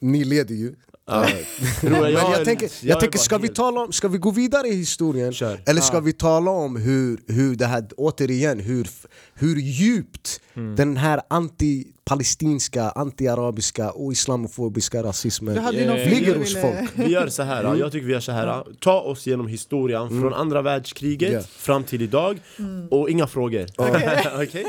Ni 0.01 0.25
leder 0.25 0.55
ju. 0.55 0.75
Ja. 1.11 1.27
Men 1.83 2.13
jag 2.13 2.45
tänker, 2.45 2.71
jag 2.83 3.01
tänker 3.01 3.19
ska, 3.19 3.39
vi 3.39 3.49
tala 3.49 3.81
om, 3.81 3.93
ska 3.93 4.09
vi 4.09 4.19
gå 4.19 4.31
vidare 4.31 4.67
i 4.69 4.75
historien? 4.75 5.33
Kör. 5.33 5.61
Eller 5.67 5.81
ska 5.81 6.01
vi 6.01 6.13
tala 6.13 6.51
om 6.51 6.77
hur, 6.77 7.19
hur 7.33 7.55
det 7.57 7.67
här, 7.67 7.85
återigen, 7.97 8.61
hur, 8.61 8.89
hur 9.35 9.57
djupt 9.57 10.41
Mm. 10.55 10.77
den 10.77 10.97
här 10.97 11.21
anti-palestinska, 11.31 12.91
anti-arabiska 12.91 13.91
och 13.91 14.13
islamofobiska 14.13 15.03
rasismen 15.03 15.55
film 15.55 16.11
ligger 16.11 16.39
hos 16.39 16.57
folk. 16.61 16.91
Vi 16.95 17.07
gör 17.13 17.29
så 17.29 17.43
här, 17.43 17.75
jag 17.77 17.93
tycker 17.93 18.07
vi 18.07 18.13
gör 18.13 18.21
så 18.21 18.33
här. 18.33 18.65
Ta 18.81 19.01
oss 19.01 19.27
genom 19.27 19.47
historien 19.47 20.09
från 20.09 20.35
andra 20.35 20.63
världskriget 20.63 21.31
Yeah. 21.31 21.45
fram 21.45 21.85
till 21.85 22.03
idag 22.03 22.39
och 22.91 23.11
inga 23.11 23.27
frågor. 23.27 23.67
Okej. 23.77 24.27
Okej? 24.43 24.67